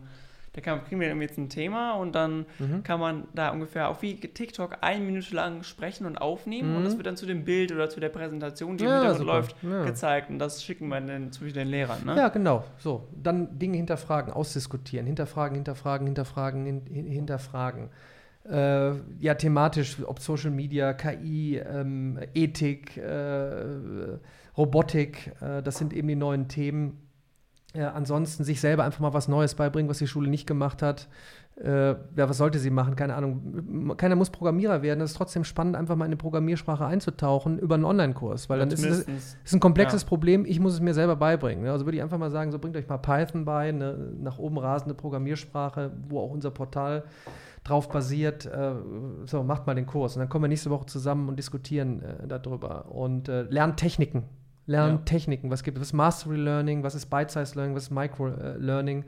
da 0.53 0.59
kann, 0.61 0.83
kriegen 0.83 0.99
wir 0.99 1.13
jetzt 1.15 1.37
ein 1.37 1.47
Thema 1.49 1.93
und 1.93 2.13
dann 2.13 2.45
Mhm. 2.59 2.83
kann 2.83 2.99
man 2.99 3.23
da 3.33 3.51
ungefähr 3.51 3.87
auch 3.87 4.01
wie 4.01 4.15
TikTok 4.15 4.77
eine 4.81 5.03
Minute 5.05 5.33
lang 5.33 5.63
sprechen 5.63 6.05
und 6.05 6.17
aufnehmen 6.17 6.75
und 6.75 6.81
Mhm. 6.81 6.85
das 6.85 6.97
wird 6.97 7.07
dann 7.07 7.15
zu 7.15 7.25
dem 7.25 7.45
Bild 7.45 7.71
oder 7.71 7.89
zu 7.89 7.99
der 8.01 8.09
Präsentation, 8.09 8.75
die 8.77 8.83
Ja, 8.83 8.89
im 8.89 9.01
Hintergrund 9.01 9.27
läuft, 9.27 9.55
Ja. 9.63 9.85
gezeigt 9.85 10.29
und 10.29 10.39
das 10.39 10.63
schicken 10.63 10.89
wir 10.89 10.99
dann 10.99 11.31
zu 11.31 11.45
den 11.45 11.67
Lehrern. 11.69 12.05
Ne? 12.05 12.17
Ja, 12.17 12.27
genau. 12.29 12.65
So, 12.79 13.07
dann 13.15 13.57
Dinge 13.59 13.77
hinterfragen, 13.77 14.33
ausdiskutieren, 14.33 15.05
hinterfragen, 15.05 15.55
hinterfragen, 15.55 16.07
hinterfragen, 16.07 16.65
hin, 16.65 16.81
hin, 16.91 17.05
hinterfragen. 17.07 17.89
Äh, 18.43 18.93
ja, 19.19 19.35
thematisch, 19.35 19.97
ob 20.05 20.19
Social 20.19 20.49
Media, 20.51 20.93
KI, 20.93 21.57
ähm, 21.59 22.19
Ethik, 22.33 22.97
äh, 22.97 24.17
Robotik, 24.57 25.31
äh, 25.41 25.61
das 25.61 25.77
sind 25.77 25.93
eben 25.93 26.07
die 26.07 26.15
neuen 26.15 26.47
Themen. 26.47 27.07
Äh, 27.73 27.83
ansonsten 27.83 28.43
sich 28.43 28.59
selber 28.59 28.83
einfach 28.83 28.99
mal 28.99 29.13
was 29.13 29.27
Neues 29.27 29.55
beibringen, 29.55 29.89
was 29.89 29.99
die 29.99 30.07
Schule 30.07 30.29
nicht 30.29 30.45
gemacht 30.45 30.81
hat. 30.81 31.07
Äh, 31.55 31.89
ja, 31.89 31.97
was 32.15 32.37
sollte 32.37 32.59
sie 32.59 32.69
machen? 32.69 32.95
Keine 32.95 33.15
Ahnung. 33.15 33.95
Keiner 33.97 34.15
muss 34.15 34.29
Programmierer 34.29 34.81
werden. 34.81 35.01
Es 35.01 35.11
ist 35.11 35.17
trotzdem 35.17 35.43
spannend, 35.43 35.75
einfach 35.75 35.95
mal 35.95 36.05
in 36.05 36.09
eine 36.09 36.17
Programmiersprache 36.17 36.85
einzutauchen 36.85 37.59
über 37.59 37.75
einen 37.75 37.85
Online-Kurs, 37.85 38.49
weil 38.49 38.59
dann 38.59 38.71
ist 38.71 38.83
es, 38.83 39.07
ist 39.45 39.53
ein 39.53 39.59
komplexes 39.59 40.01
Ja. 40.01 40.07
Problem, 40.07 40.45
ich 40.45 40.59
muss 40.59 40.73
es 40.73 40.79
mir 40.81 40.93
selber 40.93 41.15
beibringen. 41.15 41.63
ne? 41.63 41.71
Also 41.71 41.85
würde 41.85 41.97
ich 41.97 42.03
einfach 42.03 42.17
mal 42.17 42.31
sagen, 42.31 42.51
so 42.51 42.59
bringt 42.59 42.75
euch 42.75 42.87
mal 42.89 42.97
Python 42.97 43.45
bei, 43.45 43.69
eine 43.69 43.95
nach 44.19 44.37
oben 44.37 44.57
rasende 44.57 44.95
Programmiersprache, 44.95 45.91
wo 46.09 46.19
auch 46.19 46.31
unser 46.31 46.51
Portal 46.51 47.03
drauf 47.63 47.89
basiert. 47.89 48.45
Äh, 48.47 48.73
so, 49.25 49.43
macht 49.43 49.67
mal 49.67 49.75
den 49.75 49.85
Kurs. 49.85 50.15
Und 50.15 50.21
dann 50.21 50.29
kommen 50.29 50.45
wir 50.45 50.49
nächste 50.49 50.71
Woche 50.71 50.87
zusammen 50.87 51.29
und 51.29 51.37
diskutieren 51.37 52.01
äh, 52.01 52.27
darüber. 52.27 52.91
Und 52.91 53.29
äh, 53.29 53.43
lernen 53.43 53.75
Techniken. 53.75 54.23
Lernen 54.71 54.97
Ja. 54.97 55.03
Techniken. 55.03 55.49
Was 55.51 55.63
gibt 55.63 55.77
es? 55.77 55.81
Was 55.81 55.87
ist 55.89 55.93
Mastery 55.93 56.37
Learning? 56.37 56.83
Was 56.83 56.95
ist 56.95 57.07
Bite-Size 57.09 57.55
Learning? 57.55 57.75
Was 57.75 57.83
ist 57.83 57.91
Micro 57.91 58.29
äh, 58.29 58.57
Learning? 58.57 59.05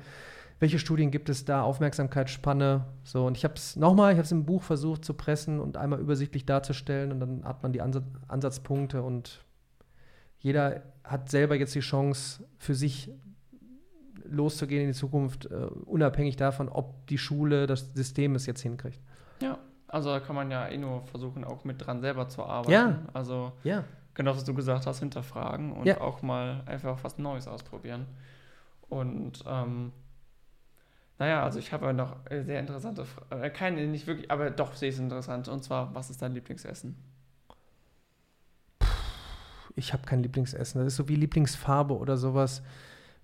Welche 0.59 0.79
Studien 0.79 1.11
gibt 1.11 1.29
es 1.29 1.43
da? 1.45 1.63
Aufmerksamkeitsspanne. 1.63 2.85
So, 3.03 3.25
und 3.25 3.35
ich 3.37 3.43
habe 3.43 3.55
es 3.55 3.75
nochmal, 3.75 4.11
ich 4.11 4.17
habe 4.17 4.25
es 4.25 4.31
im 4.31 4.45
Buch 4.45 4.61
versucht 4.63 5.03
zu 5.03 5.13
pressen 5.13 5.59
und 5.59 5.75
einmal 5.77 5.99
übersichtlich 5.99 6.45
darzustellen 6.45 7.11
und 7.11 7.19
dann 7.19 7.43
hat 7.43 7.63
man 7.63 7.73
die 7.73 7.81
Ansatz, 7.81 8.05
Ansatzpunkte 8.27 9.01
und 9.01 9.43
jeder 10.39 10.83
hat 11.03 11.29
selber 11.29 11.55
jetzt 11.55 11.73
die 11.75 11.79
Chance, 11.81 12.43
für 12.59 12.75
sich 12.75 13.11
loszugehen 14.25 14.83
in 14.83 14.87
die 14.89 14.93
Zukunft, 14.97 15.45
äh, 15.45 15.55
unabhängig 15.85 16.35
davon, 16.37 16.69
ob 16.69 17.07
die 17.07 17.17
Schule, 17.17 17.67
das 17.67 17.93
System 17.93 18.35
es 18.35 18.45
jetzt 18.45 18.61
hinkriegt. 18.61 18.99
Ja, 19.41 19.57
also 19.87 20.09
da 20.09 20.19
kann 20.19 20.35
man 20.35 20.49
ja 20.49 20.67
eh 20.67 20.77
nur 20.77 21.05
versuchen, 21.07 21.43
auch 21.43 21.65
mit 21.65 21.85
dran 21.85 21.99
selber 21.99 22.27
zu 22.29 22.43
arbeiten. 22.43 22.71
Ja. 22.71 22.99
Also 23.13 23.51
Ja. 23.63 23.83
Genau, 24.13 24.35
was 24.35 24.43
du 24.43 24.53
gesagt 24.53 24.85
hast, 24.87 24.99
hinterfragen 24.99 25.71
und 25.73 25.85
Ja. 25.85 25.99
auch 26.01 26.21
mal 26.21 26.63
einfach 26.65 27.03
was 27.03 27.17
Neues 27.17 27.47
ausprobieren. 27.47 28.05
Und 28.89 29.43
ähm, 29.47 29.91
naja, 31.19 31.43
also 31.43 31.59
ich 31.59 31.71
habe 31.71 31.85
ja 31.85 31.93
noch 31.93 32.17
sehr 32.29 32.59
interessante 32.59 33.05
Fragen. 33.05 33.43
Äh, 33.43 33.49
keine, 33.49 33.87
nicht 33.87 34.07
wirklich, 34.07 34.29
aber 34.31 34.49
doch 34.49 34.73
sehr 34.73 34.89
interessant. 34.95 35.47
Und 35.47 35.63
zwar, 35.63 35.93
was 35.95 36.09
ist 36.09 36.21
dein 36.21 36.33
Lieblingsessen? 36.33 36.95
Ich 39.75 39.93
habe 39.93 40.03
kein 40.03 40.21
Lieblingsessen. 40.21 40.79
Das 40.83 40.93
ist 40.93 40.97
so 40.97 41.07
wie 41.09 41.15
Lieblingsfarbe 41.15 41.97
oder 41.97 42.17
sowas. 42.17 42.61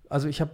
Also 0.08 0.28
ich 0.28 0.40
habe 0.40 0.50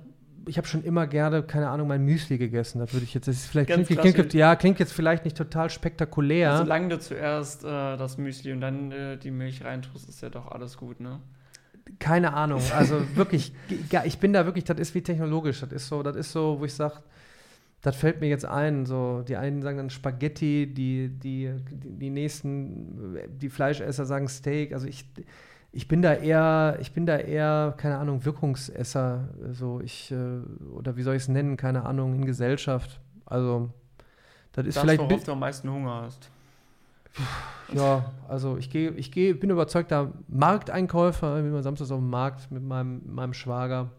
ich 0.47 0.59
habe 0.59 0.67
schon 0.67 0.85
immer 0.85 1.07
gerne, 1.07 1.43
keine 1.43 1.69
Ahnung, 1.69 1.89
mein 1.89 2.05
Müsli 2.05 2.39
gegessen. 2.39 2.79
Das 2.79 2.93
würde 2.93 3.05
ich 3.05 3.15
jetzt, 3.15 3.29
das 3.29 3.37
ist 3.37 3.47
vielleicht 3.47 3.71
klingt, 3.71 3.89
klingt, 3.89 4.35
ja, 4.35 4.55
klingt 4.57 4.79
jetzt 4.79 4.93
vielleicht 4.93 5.25
nicht 5.25 5.37
total 5.37 5.71
spektakulär. 5.71 6.59
Solange 6.59 6.89
du 6.89 6.99
zuerst 6.99 7.65
äh, 7.65 7.97
das 7.97 8.17
Müsli 8.17 8.53
und 8.53 8.61
dann 8.61 8.93
äh, 8.93 9.17
die 9.17 9.31
Milch 9.31 9.65
reintust, 9.65 10.09
ist 10.09 10.23
ja 10.23 10.31
doch 10.31 10.51
alles 10.51 10.77
gut, 10.77 11.01
ne? 11.01 11.21
Keine 11.99 12.35
Ahnung. 12.35 12.63
Also 12.75 13.03
wirklich, 13.15 13.53
ich 14.05 14.19
bin 14.19 14.33
da 14.33 14.45
wirklich, 14.45 14.65
das 14.65 14.79
ist 14.79 14.95
wie 14.95 15.03
technologisch. 15.03 15.61
Das 15.61 15.73
ist 15.73 15.89
so, 15.89 16.03
das 16.03 16.17
ist 16.17 16.33
so, 16.33 16.61
wo 16.61 16.65
ich 16.65 16.75
sage, 16.75 17.03
das 17.83 17.97
fällt 17.97 18.21
mir 18.21 18.29
jetzt 18.29 18.45
ein. 18.45 18.87
So, 18.87 19.23
die 19.27 19.37
einen 19.37 19.63
sagen 19.63 19.77
dann 19.77 19.91
Spaghetti, 19.91 20.73
die, 20.73 21.09
die, 21.09 21.53
die, 21.71 21.99
die 21.99 22.11
nächsten, 22.11 23.19
die 23.39 23.49
Fleischesser 23.49 24.07
sagen 24.07 24.29
Steak. 24.29 24.73
Also 24.73 24.87
ich, 24.87 25.05
ich 25.73 25.89
bin 25.89 26.03
da 26.03 26.15
eher, 26.15 26.79
ich 26.81 26.93
bin 26.93 27.07
da 27.07 27.17
eher, 27.17 27.75
keine 27.77 27.99
Ahnung, 27.99 28.25
Wirkungsesser. 28.25 29.29
So, 29.53 29.81
ich, 29.81 30.11
äh, 30.11 30.41
oder 30.75 30.97
wie 30.97 31.03
soll 31.03 31.17
ich 31.17 31.23
es 31.23 31.29
nennen, 31.29 31.57
keine 31.57 31.85
Ahnung, 31.85 32.15
in 32.15 32.25
Gesellschaft. 32.25 33.01
Also, 33.25 33.71
das 34.53 34.67
ist 34.67 34.77
das, 34.77 34.83
vielleicht. 34.83 35.01
worauf 35.01 35.25
du 35.25 35.33
am 35.33 35.41
meisten 35.41 35.71
Hunger 35.71 36.03
hast. 36.03 36.31
Ja, 37.73 38.13
also 38.29 38.57
ich 38.59 38.71
gehe, 38.71 38.91
ich 38.91 39.11
gehe, 39.11 39.35
bin 39.35 39.51
überzeugter 39.51 40.13
Markteinkäufer, 40.29 41.45
wie 41.45 41.49
man 41.49 41.63
samstags 41.63 41.91
auf 41.91 41.99
dem 41.99 42.11
Markt 42.11 42.51
mit 42.51 42.63
meinem, 42.63 43.03
meinem 43.07 43.35
Schwager. 43.35 43.91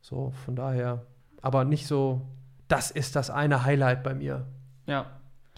So, 0.00 0.32
von 0.44 0.56
daher, 0.56 1.04
aber 1.40 1.64
nicht 1.64 1.86
so, 1.86 2.22
das 2.68 2.90
ist 2.90 3.16
das 3.16 3.30
eine 3.30 3.64
Highlight 3.64 4.02
bei 4.02 4.14
mir. 4.14 4.46
Ja. 4.86 5.06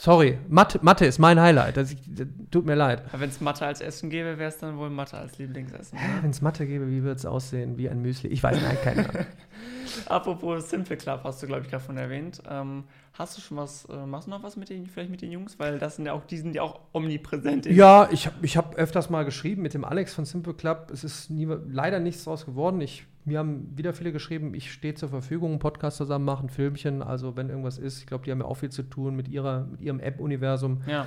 Sorry, 0.01 0.39
Mathe, 0.49 0.79
Mathe 0.81 1.05
ist 1.05 1.19
mein 1.19 1.39
Highlight. 1.39 1.77
Das, 1.77 1.95
das 2.07 2.27
tut 2.51 2.65
mir 2.65 2.75
leid. 2.75 3.03
Wenn 3.13 3.29
es 3.29 3.43
Mathe 3.43 3.67
als 3.67 3.83
Essen 3.83 4.09
gäbe, 4.09 4.39
wäre 4.39 4.49
es 4.49 4.57
dann 4.57 4.79
wohl 4.79 4.89
Mathe 4.89 5.19
als 5.19 5.37
Lieblingsessen. 5.37 5.99
Ne? 5.99 6.23
Wenn 6.23 6.31
es 6.31 6.41
Mathe 6.41 6.67
gäbe, 6.67 6.89
wie 6.91 7.03
wird 7.03 7.19
es 7.19 7.27
aussehen? 7.27 7.77
Wie 7.77 7.87
ein 7.87 8.01
Müsli? 8.01 8.31
Ich 8.31 8.43
weiß 8.43 8.63
nein, 8.63 8.79
keine 8.83 9.07
Ahnung. 9.07 9.27
Apropos 10.07 10.71
Simple 10.71 10.97
Club, 10.97 11.21
hast 11.25 11.43
du, 11.43 11.47
glaube 11.47 11.65
ich, 11.65 11.71
gerade 11.71 11.85
von 11.85 11.99
erwähnt. 11.99 12.41
Ähm, 12.49 12.85
hast 13.13 13.37
du 13.37 13.43
schon 13.43 13.59
was, 13.59 13.85
äh, 13.91 14.07
machst 14.07 14.27
du 14.27 14.31
noch 14.31 14.43
was 14.43 14.57
mit 14.57 14.71
den, 14.71 14.87
vielleicht 14.87 15.11
mit 15.11 15.21
den 15.21 15.33
Jungs? 15.33 15.59
Weil 15.59 15.79
das 15.79 15.97
sind 15.97 16.07
ja 16.07 16.15
auch, 16.15 16.25
die 16.25 16.39
sind 16.39 16.55
ja 16.55 16.63
auch 16.63 16.81
omnipräsent. 16.93 17.67
Ja, 17.67 18.09
ich 18.11 18.25
habe 18.25 18.37
ich 18.41 18.57
hab 18.57 18.77
öfters 18.77 19.11
mal 19.11 19.27
geschrieben 19.27 19.61
mit 19.61 19.75
dem 19.75 19.85
Alex 19.85 20.15
von 20.15 20.25
Simple 20.25 20.55
Club. 20.55 20.91
Es 20.91 21.05
ist 21.05 21.29
nie, 21.29 21.47
leider 21.69 22.01
nichts 22.01 22.25
draus 22.25 22.47
geworden. 22.47 22.81
Ich, 22.81 23.05
mir 23.25 23.39
haben 23.39 23.77
wieder 23.77 23.93
viele 23.93 24.13
geschrieben, 24.13 24.55
ich 24.55 24.73
stehe 24.73 24.95
zur 24.95 25.09
Verfügung, 25.11 25.51
einen 25.51 25.59
Podcast 25.59 25.99
zusammen 25.99 26.25
machen, 26.25 26.49
Filmchen. 26.49 27.03
Also 27.03 27.37
wenn 27.37 27.49
irgendwas 27.51 27.79
ist, 27.79 27.99
ich 28.01 28.07
glaube, 28.07 28.25
die 28.25 28.31
haben 28.31 28.41
ja 28.41 28.47
auch 28.47 28.55
viel 28.57 28.71
zu 28.71 28.83
tun 28.83 29.15
mit, 29.15 29.29
ihrer, 29.29 29.67
mit 29.71 29.81
ihrem 29.83 30.01
App-Universum. 30.01 30.81
Ja, 30.87 31.07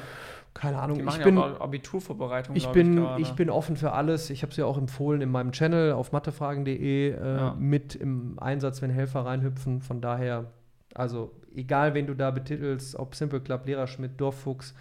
Keine 0.53 0.77
Ahnung. 0.79 0.97
die 0.97 1.03
machen 1.03 1.15
Ich 1.15 1.25
ja 1.25 1.25
bin, 1.25 1.37
auch 1.39 1.59
Abiturvorbereitung, 1.59 2.55
ich 2.55 2.67
bin, 2.67 2.97
gerade. 2.97 3.21
ich 3.21 3.31
bin 3.31 3.49
offen 3.49 3.75
für 3.77 3.93
alles. 3.93 4.29
Ich 4.29 4.43
habe 4.43 4.51
es 4.51 4.57
ja 4.57 4.65
auch 4.65 4.77
empfohlen 4.77 5.21
in 5.21 5.29
meinem 5.29 5.51
Channel 5.51 5.93
auf 5.93 6.11
mathefragen.de 6.11 7.11
äh, 7.11 7.15
Ja. 7.37 7.55
mit 7.57 7.95
im 7.95 8.37
Einsatz, 8.39 8.81
wenn 8.81 8.91
Helfer 8.91 9.25
reinhüpfen. 9.25 9.81
Von 9.81 9.99
daher, 9.99 10.45
also 10.93 11.31
egal, 11.55 11.93
wen 11.95 12.05
du 12.07 12.13
da 12.13 12.29
betitelst, 12.31 12.95
ob 12.95 13.15
Simple 13.15 13.41
Club, 13.41 13.65
Lehrer 13.65 13.87
Schmidt, 13.87 14.21
Dorffuchs, 14.21 14.75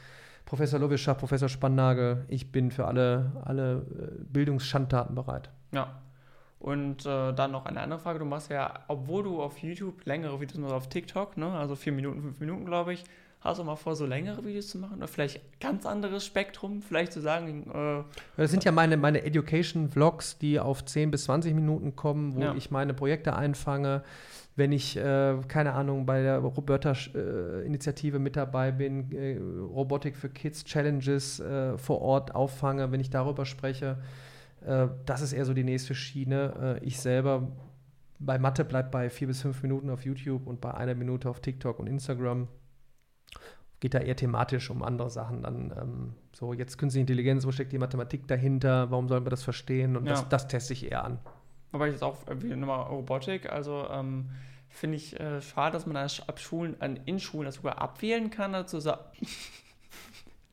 Professor 0.45 0.79
Lovischach, 0.79 1.17
Professor 1.17 1.49
Spannagel, 1.49 2.25
ich 2.29 2.53
bin 2.53 2.71
für 2.71 2.87
alle, 2.87 3.33
alle 3.45 3.77
äh, 3.79 4.23
Bildungsschandtaten 4.25 5.15
bereit. 5.15 5.49
Ja. 5.73 5.99
Und 6.63 7.05
äh, 7.07 7.33
dann 7.33 7.51
noch 7.51 7.67
eine 7.67 7.81
andere 7.81 7.99
Frage. 7.99 8.21
Du 8.21 8.25
machst 8.25 8.49
ja, 8.49 8.73
obwohl 8.87 9.25
du 9.25 9.43
auf 9.43 9.59
YouTube 9.59 10.07
längere 10.07 10.41
Videos 10.41 10.59
machst, 10.61 10.73
auf 10.75 10.89
TikTok, 10.89 11.37
ne? 11.37 11.51
also 11.51 11.75
vier 11.75 11.93
Minuten, 11.93 12.23
fünf 12.23 12.39
Minuten, 12.39 12.65
glaube 12.67 12.93
ich, 12.93 13.03
hast 13.41 13.59
du 13.59 13.65
mal 13.65 13.75
vor, 13.75 13.97
so 13.97 14.07
längere 14.07 14.45
Videos 14.45 14.69
zu 14.69 14.79
machen? 14.79 14.99
Oder 14.99 15.09
vielleicht 15.09 15.41
ganz 15.59 15.85
anderes 15.87 16.25
Spektrum? 16.25 16.81
Vielleicht 16.81 17.13
zu 17.13 17.21
sagen, 17.21 17.69
äh, 17.75 18.05
Das 18.37 18.53
sind 18.53 18.63
ja 18.63 18.71
meine, 18.71 18.97
meine 18.97 19.25
Education-Vlogs, 19.25 20.39
die 20.39 20.61
auf 20.61 20.85
10 20.85 21.11
bis 21.11 21.25
20 21.25 21.53
Minuten 21.53 21.97
kommen, 21.97 22.37
wo 22.37 22.43
Ja. 22.43 22.55
ich 22.55 22.71
meine 22.71 22.95
Projekte 22.95 23.35
einfange. 23.35 24.05
Wenn 24.55 24.71
ich, 24.71 24.97
äh, 24.97 25.35
keine 25.49 25.73
Ahnung, 25.73 26.07
bei 26.07 26.23
der 26.23 26.39
Roberta-Initiative 26.39 28.21
mit 28.21 28.37
dabei 28.37 28.71
bin, 28.71 29.11
äh, 29.11 29.37
Robotik 29.39 30.17
für 30.17 30.29
Kids 30.29 30.65
Challenges 30.65 31.41
äh, 31.41 31.77
vor 31.77 32.01
Ort 32.03 32.37
auffange, 32.37 32.93
wenn 32.93 33.01
ich 33.01 33.11
darüber 33.11 33.47
spreche. 33.47 33.99
Äh, 34.67 34.89
das 35.07 35.21
ist 35.23 35.33
eher 35.33 35.45
so 35.45 35.55
die 35.55 35.65
nächste 35.65 35.95
Schiene. 35.95 36.79
Äh, 36.81 36.85
ich 36.85 37.01
selber 37.01 37.49
bei 38.19 38.39
Mathe 38.39 38.65
bleibt 38.65 38.91
bei 38.91 39.11
vier 39.11 39.27
bis 39.27 39.43
fünf 39.43 39.63
Minuten 39.63 39.91
auf 39.91 40.05
YouTube 40.05 40.47
und 40.47 40.61
bei 40.61 40.73
einer 40.73 40.95
Minute 40.95 41.29
auf 41.29 41.41
TikTok 41.41 41.79
und 41.79 41.87
Instagram. 41.89 42.49
Geht 43.81 43.95
da 43.95 43.99
eher 43.99 44.15
thematisch 44.15 44.71
um 44.71 44.83
andere 44.83 45.11
Sachen. 45.11 45.43
Dann 45.43 45.75
ähm, 45.77 46.15
so, 46.33 46.53
jetzt 46.53 46.79
künstliche 46.79 47.01
Intelligenz, 47.01 47.45
wo 47.45 47.51
steckt 47.51 47.73
die 47.73 47.79
Mathematik 47.79 48.29
dahinter? 48.29 48.91
Warum 48.93 49.09
sollen 49.09 49.27
wir 49.27 49.31
das 49.31 49.43
verstehen? 49.43 49.97
Und 49.97 50.07
Ja. 50.07 50.13
das, 50.13 50.29
das 50.29 50.47
teste 50.47 50.73
ich 50.73 50.91
eher 50.91 51.05
an. 51.05 51.19
Aber 51.73 51.89
jetzt 51.89 52.03
auch 52.05 52.27
äh, 52.29 52.41
wie 52.43 52.55
nochmal 52.55 52.83
Robotik, 52.85 53.51
also 53.51 53.89
ähm, 53.91 54.31
finde 54.69 54.97
ich 54.99 55.19
äh, 55.19 55.41
schade, 55.41 55.73
dass 55.73 55.87
man 55.87 55.95
das 55.95 56.29
ab 56.29 56.39
Schulen, 56.39 56.77
an, 56.81 57.01
in 57.07 57.19
Schulen 57.19 57.47
das 57.47 57.57
sogar 57.57 57.81
abwählen 57.81 58.31
kann, 58.31 58.53
dazu 58.53 58.79
sa 58.79 59.11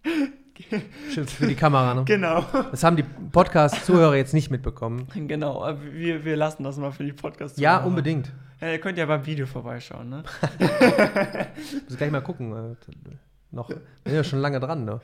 Schimpft 1.14 1.34
für 1.34 1.48
die 1.48 1.56
Kamera. 1.56 1.94
Ne? 1.94 2.04
Genau. 2.06 2.44
Das 2.72 2.84
haben 2.84 2.96
die 2.96 3.04
Podcast-Zuhörer 3.04 4.16
jetzt 4.16 4.34
nicht 4.34 4.50
mitbekommen. 4.52 5.08
Genau, 5.28 5.74
wir, 5.94 6.26
wir 6.26 6.36
lassen 6.36 6.64
das 6.64 6.78
mal 6.78 6.92
für 6.92 7.04
die 7.04 7.14
Podcast. 7.14 7.58
Ja, 7.58 7.78
unbedingt. 7.84 8.32
Ja, 8.62 8.72
ihr 8.72 8.80
könnt 8.80 8.98
ja 8.98 9.06
beim 9.06 9.26
Video 9.26 9.46
vorbeischauen, 9.46 10.10
ne? 10.10 10.24
Muss 11.88 11.98
gleich 11.98 12.12
mal 12.12 12.22
gucken. 12.22 12.52
äh, 12.52 12.76
Noch. 13.52 13.70
Bin 14.04 14.14
ja 14.14 14.24
schon 14.24 14.40
lange 14.40 14.60
dran, 14.60 14.86
ne? 14.86 15.00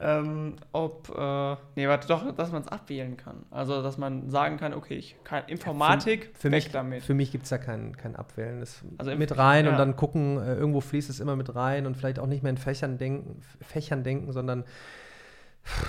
Ähm, 0.00 0.56
ob, 0.72 1.08
äh, 1.16 1.56
nee, 1.74 1.88
warte, 1.88 2.06
doch, 2.08 2.34
dass 2.34 2.52
man 2.52 2.62
es 2.62 2.68
abwählen 2.68 3.16
kann. 3.16 3.44
Also, 3.50 3.82
dass 3.82 3.98
man 3.98 4.30
sagen 4.30 4.56
kann, 4.56 4.74
okay, 4.74 4.94
ich 4.94 5.16
kann 5.24 5.44
Informatik, 5.46 6.30
Für 6.34 6.50
weg 6.50 6.64
mich, 6.64 6.72
damit. 6.72 7.02
für 7.02 7.14
mich 7.14 7.32
gibt 7.32 7.44
es 7.44 7.50
da 7.50 7.58
kein, 7.58 7.96
kein 7.96 8.16
Abwählen. 8.16 8.60
Das 8.60 8.84
Also 8.98 9.14
mit 9.16 9.36
rein 9.36 9.64
ja. 9.64 9.72
und 9.72 9.78
dann 9.78 9.96
gucken, 9.96 10.38
äh, 10.38 10.54
irgendwo 10.54 10.80
fließt 10.80 11.10
es 11.10 11.20
immer 11.20 11.36
mit 11.36 11.54
rein 11.54 11.86
und 11.86 11.96
vielleicht 11.96 12.18
auch 12.18 12.26
nicht 12.26 12.42
mehr 12.42 12.50
in 12.50 12.58
Fächern 12.58 12.98
denken, 12.98 13.40
Fächern 13.60 14.04
denken, 14.04 14.32
sondern 14.32 14.64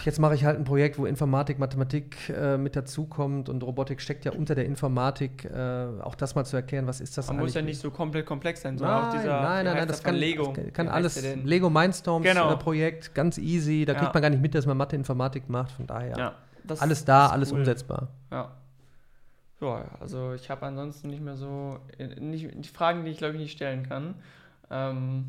jetzt 0.05 0.19
mache 0.19 0.35
ich 0.35 0.43
halt 0.45 0.57
ein 0.57 0.63
Projekt, 0.63 0.97
wo 0.97 1.05
Informatik, 1.05 1.59
Mathematik 1.59 2.17
äh, 2.29 2.57
mit 2.57 2.75
dazukommt 2.75 3.49
und 3.49 3.63
Robotik 3.63 4.01
steckt 4.01 4.25
ja 4.25 4.31
unter 4.31 4.55
der 4.55 4.65
Informatik. 4.65 5.45
Äh, 5.45 5.87
auch 6.01 6.15
das 6.15 6.35
mal 6.35 6.45
zu 6.45 6.55
erklären, 6.55 6.87
was 6.87 7.01
ist 7.01 7.17
das 7.17 7.27
Man 7.27 7.37
muss 7.37 7.53
ja 7.53 7.59
eigentlich? 7.61 7.75
nicht 7.75 7.81
so 7.81 7.91
komplett 7.91 8.25
komplex 8.25 8.61
sein, 8.61 8.77
sondern 8.77 8.97
auch 8.97 9.01
Nein, 9.13 9.21
dieser, 9.21 9.41
nein, 9.41 9.65
nein, 9.65 9.77
nein, 9.77 9.87
das 9.87 10.01
der 10.01 10.11
kann, 10.11 10.19
Lego. 10.19 10.53
das 10.55 10.73
kann 10.73 10.87
alles. 10.87 11.35
Lego 11.43 11.69
Mindstorms 11.69 12.25
Genau. 12.25 12.55
Projekt, 12.57 13.13
ganz 13.15 13.37
easy. 13.37 13.85
Da 13.85 13.93
Ja. 13.93 13.99
kriegt 13.99 14.13
man 14.13 14.21
gar 14.23 14.29
nicht 14.29 14.41
mit, 14.41 14.55
dass 14.55 14.65
man 14.65 14.77
Mathe, 14.77 14.95
Informatik 14.95 15.49
macht. 15.49 15.71
Von 15.71 15.87
daher 15.87 16.17
Ja, 16.17 16.33
das 16.63 16.81
alles 16.81 17.05
da, 17.05 17.27
alles 17.27 17.51
cool. 17.51 17.59
umsetzbar. 17.59 18.09
Ja. 18.31 18.51
Ja, 19.61 19.83
also 19.99 20.33
ich 20.33 20.49
habe 20.49 20.65
ansonsten 20.65 21.09
nicht 21.09 21.21
mehr 21.21 21.35
so, 21.35 21.79
äh, 21.97 22.07
nicht, 22.19 22.47
die 22.53 22.69
Fragen, 22.69 23.03
die 23.03 23.11
ich 23.11 23.17
glaube 23.17 23.33
ich 23.35 23.41
nicht 23.41 23.51
stellen 23.51 23.83
kann. 23.87 24.15
Ähm, 24.71 25.25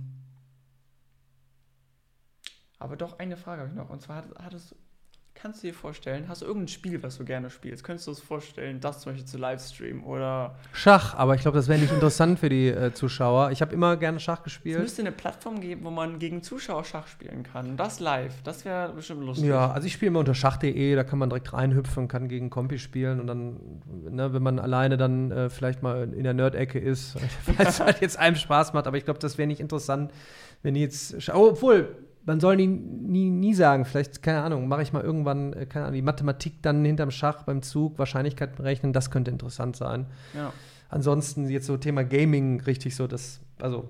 aber 2.80 2.96
doch 2.96 3.18
eine 3.20 3.36
Frage 3.36 3.60
habe 3.62 3.70
ich 3.70 3.76
noch. 3.76 3.90
Und 3.90 4.02
zwar 4.02 4.16
hat- 4.16 4.28
hattest 4.42 4.72
du, 4.72 4.76
kannst 5.32 5.62
du 5.62 5.68
dir 5.68 5.74
vorstellen, 5.74 6.24
hast 6.28 6.42
du 6.42 6.46
irgendein 6.46 6.68
Spiel, 6.68 7.02
was 7.02 7.16
du 7.16 7.24
gerne 7.24 7.48
spielst? 7.48 7.82
Könntest 7.82 8.06
du 8.08 8.10
es 8.10 8.20
vorstellen, 8.20 8.78
das 8.80 9.00
zum 9.00 9.12
Beispiel 9.12 9.26
zu 9.26 9.38
livestreamen? 9.38 10.04
Oder 10.04 10.56
Schach, 10.72 11.14
aber 11.14 11.34
ich 11.34 11.40
glaube, 11.40 11.56
das 11.56 11.66
wäre 11.68 11.78
nicht 11.78 11.92
interessant 11.92 12.38
für 12.40 12.50
die 12.50 12.68
äh, 12.68 12.92
Zuschauer. 12.92 13.50
Ich 13.50 13.62
habe 13.62 13.72
immer 13.72 13.96
gerne 13.96 14.20
Schach 14.20 14.38
es 14.40 14.44
gespielt. 14.44 14.80
müsste 14.80 15.00
eine 15.00 15.12
Plattform 15.12 15.60
geben, 15.60 15.84
wo 15.84 15.90
man 15.90 16.18
gegen 16.18 16.42
Zuschauer 16.42 16.84
Schach 16.84 17.06
spielen 17.06 17.42
kann. 17.42 17.78
Das 17.78 18.00
live, 18.00 18.34
das 18.42 18.66
wäre 18.66 18.92
bestimmt 18.92 19.22
lustig. 19.22 19.46
Ja, 19.48 19.70
also 19.70 19.86
ich 19.86 19.94
spiele 19.94 20.08
immer 20.08 20.18
unter 20.18 20.34
schach.de, 20.34 20.94
da 20.94 21.04
kann 21.04 21.18
man 21.18 21.30
direkt 21.30 21.52
reinhüpfen, 21.54 22.06
kann 22.08 22.28
gegen 22.28 22.50
Kompi 22.50 22.78
spielen 22.78 23.18
und 23.20 23.26
dann, 23.26 23.60
ne, 24.10 24.34
wenn 24.34 24.42
man 24.42 24.58
alleine 24.58 24.98
dann 24.98 25.30
äh, 25.30 25.48
vielleicht 25.48 25.82
mal 25.82 26.12
in 26.12 26.24
der 26.24 26.34
Nerd-Ecke 26.34 26.78
ist, 26.78 27.16
weil 27.56 27.66
es 27.66 27.80
halt 27.80 28.00
jetzt 28.02 28.18
einem 28.18 28.36
Spaß 28.36 28.74
macht, 28.74 28.86
aber 28.86 28.98
ich 28.98 29.04
glaube, 29.06 29.20
das 29.20 29.38
wäre 29.38 29.46
nicht 29.46 29.60
interessant, 29.60 30.12
wenn 30.62 30.74
die 30.74 30.80
jetzt, 30.82 31.30
oh, 31.30 31.50
obwohl, 31.52 31.96
man 32.26 32.38
soll 32.40 32.56
nie, 32.56 32.66
nie, 32.66 33.30
nie 33.30 33.54
sagen, 33.54 33.84
vielleicht, 33.84 34.22
keine 34.22 34.42
Ahnung, 34.42 34.68
mache 34.68 34.82
ich 34.82 34.92
mal 34.92 35.02
irgendwann, 35.02 35.52
äh, 35.52 35.66
keine 35.66 35.86
Ahnung, 35.86 35.94
die 35.96 36.02
Mathematik 36.02 36.62
dann 36.62 36.84
hinterm 36.84 37.10
Schach 37.10 37.42
beim 37.44 37.62
Zug, 37.62 37.98
Wahrscheinlichkeit 37.98 38.56
berechnen, 38.56 38.92
das 38.92 39.10
könnte 39.10 39.30
interessant 39.30 39.76
sein. 39.76 40.06
Ja. 40.34 40.52
Ansonsten 40.88 41.48
jetzt 41.48 41.66
so 41.66 41.76
Thema 41.76 42.04
Gaming, 42.04 42.60
richtig 42.62 42.96
so, 42.96 43.06
das, 43.06 43.40
also 43.60 43.88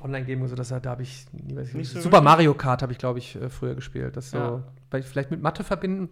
Online-Gaming, 0.00 0.46
so 0.48 0.54
das, 0.54 0.68
da 0.68 0.80
habe 0.84 1.02
ich, 1.02 1.26
nie, 1.32 1.56
weiß 1.56 1.68
ich, 1.70 1.74
Nicht 1.74 1.90
so 1.90 2.00
Super? 2.00 2.20
Mario 2.20 2.54
Kart 2.54 2.82
habe 2.82 2.92
ich, 2.92 2.98
glaube 2.98 3.18
ich, 3.18 3.34
äh, 3.36 3.48
früher 3.50 3.74
gespielt. 3.74 4.16
Das 4.16 4.30
so, 4.30 4.38
Ja. 4.38 4.62
vielleicht- 4.90 5.08
vielleicht 5.08 5.30
mit 5.30 5.42
Mathe 5.42 5.64
verbinden. 5.64 6.08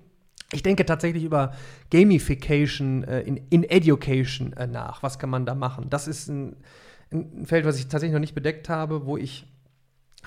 Ich 0.52 0.62
denke 0.62 0.84
tatsächlich 0.86 1.24
über 1.24 1.52
Gamification 1.90 3.04
äh, 3.04 3.20
in, 3.22 3.36
in 3.50 3.64
Education 3.64 4.52
äh, 4.54 4.66
nach. 4.66 5.02
Was 5.02 5.18
kann 5.18 5.30
man 5.30 5.44
da 5.46 5.54
machen? 5.54 5.86
Das 5.90 6.06
ist 6.08 6.28
ein, 6.28 6.56
ein 7.12 7.46
Feld, 7.46 7.64
was 7.64 7.78
ich 7.78 7.88
tatsächlich 7.88 8.12
noch 8.14 8.20
nicht 8.20 8.34
bedeckt 8.34 8.68
habe, 8.68 9.06
wo 9.06 9.16
ich 9.16 9.46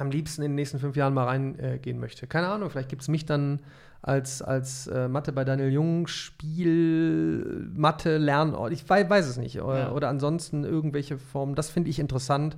am 0.01 0.11
liebsten 0.11 0.41
in 0.41 0.51
den 0.51 0.55
nächsten 0.55 0.79
fünf 0.79 0.95
Jahren 0.95 1.13
mal 1.13 1.25
reingehen 1.25 1.97
äh, 1.97 1.99
möchte. 1.99 2.27
Keine 2.27 2.47
Ahnung, 2.47 2.69
vielleicht 2.69 2.89
gibt 2.89 3.01
es 3.01 3.07
mich 3.07 3.25
dann 3.25 3.59
als, 4.01 4.41
als 4.41 4.87
äh, 4.87 5.07
Mathe 5.07 5.31
bei 5.33 5.43
Daniel 5.43 5.69
Jung, 5.71 6.07
Spiel, 6.07 7.69
Mathe, 7.75 8.17
Lernort, 8.17 8.71
ich 8.71 8.87
weiß, 8.87 9.09
weiß 9.09 9.27
es 9.27 9.37
nicht. 9.37 9.61
Oder, 9.61 9.79
Ja. 9.79 9.91
oder 9.91 10.09
ansonsten 10.09 10.63
irgendwelche 10.63 11.17
Formen, 11.17 11.55
das 11.55 11.69
finde 11.69 11.89
ich 11.89 11.99
interessant. 11.99 12.57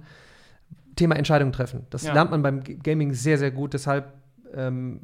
Thema 0.95 1.15
Entscheidungen 1.15 1.53
treffen. 1.53 1.87
Das 1.89 2.03
Ja. 2.03 2.13
lernt 2.13 2.31
man 2.31 2.41
beim 2.43 2.63
Gaming 2.63 3.13
sehr, 3.13 3.37
sehr 3.37 3.51
gut. 3.51 3.73
Deshalb 3.73 4.13
ähm, 4.53 4.99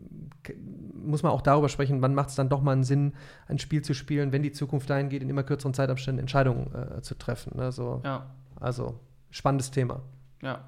muss 0.93 1.23
man 1.23 1.31
auch 1.31 1.41
darüber 1.41 1.69
sprechen, 1.69 2.01
wann 2.01 2.13
macht 2.13 2.29
es 2.29 2.35
dann 2.35 2.49
doch 2.49 2.61
mal 2.61 2.73
einen 2.73 2.83
Sinn, 2.83 3.13
ein 3.47 3.59
Spiel 3.59 3.81
zu 3.81 3.93
spielen, 3.93 4.33
wenn 4.33 4.43
die 4.43 4.51
Zukunft 4.51 4.89
dahin 4.89 5.07
geht, 5.07 5.21
in 5.23 5.29
immer 5.29 5.43
kürzeren 5.43 5.73
Zeitabständen 5.73 6.19
Entscheidungen 6.19 6.69
äh, 6.75 7.01
zu 7.01 7.15
treffen. 7.17 7.53
Ne? 7.55 7.71
So, 7.71 8.01
Ja, 8.03 8.25
Also, 8.59 8.99
spannendes 9.31 9.71
Thema. 9.71 10.01
ja. 10.41 10.59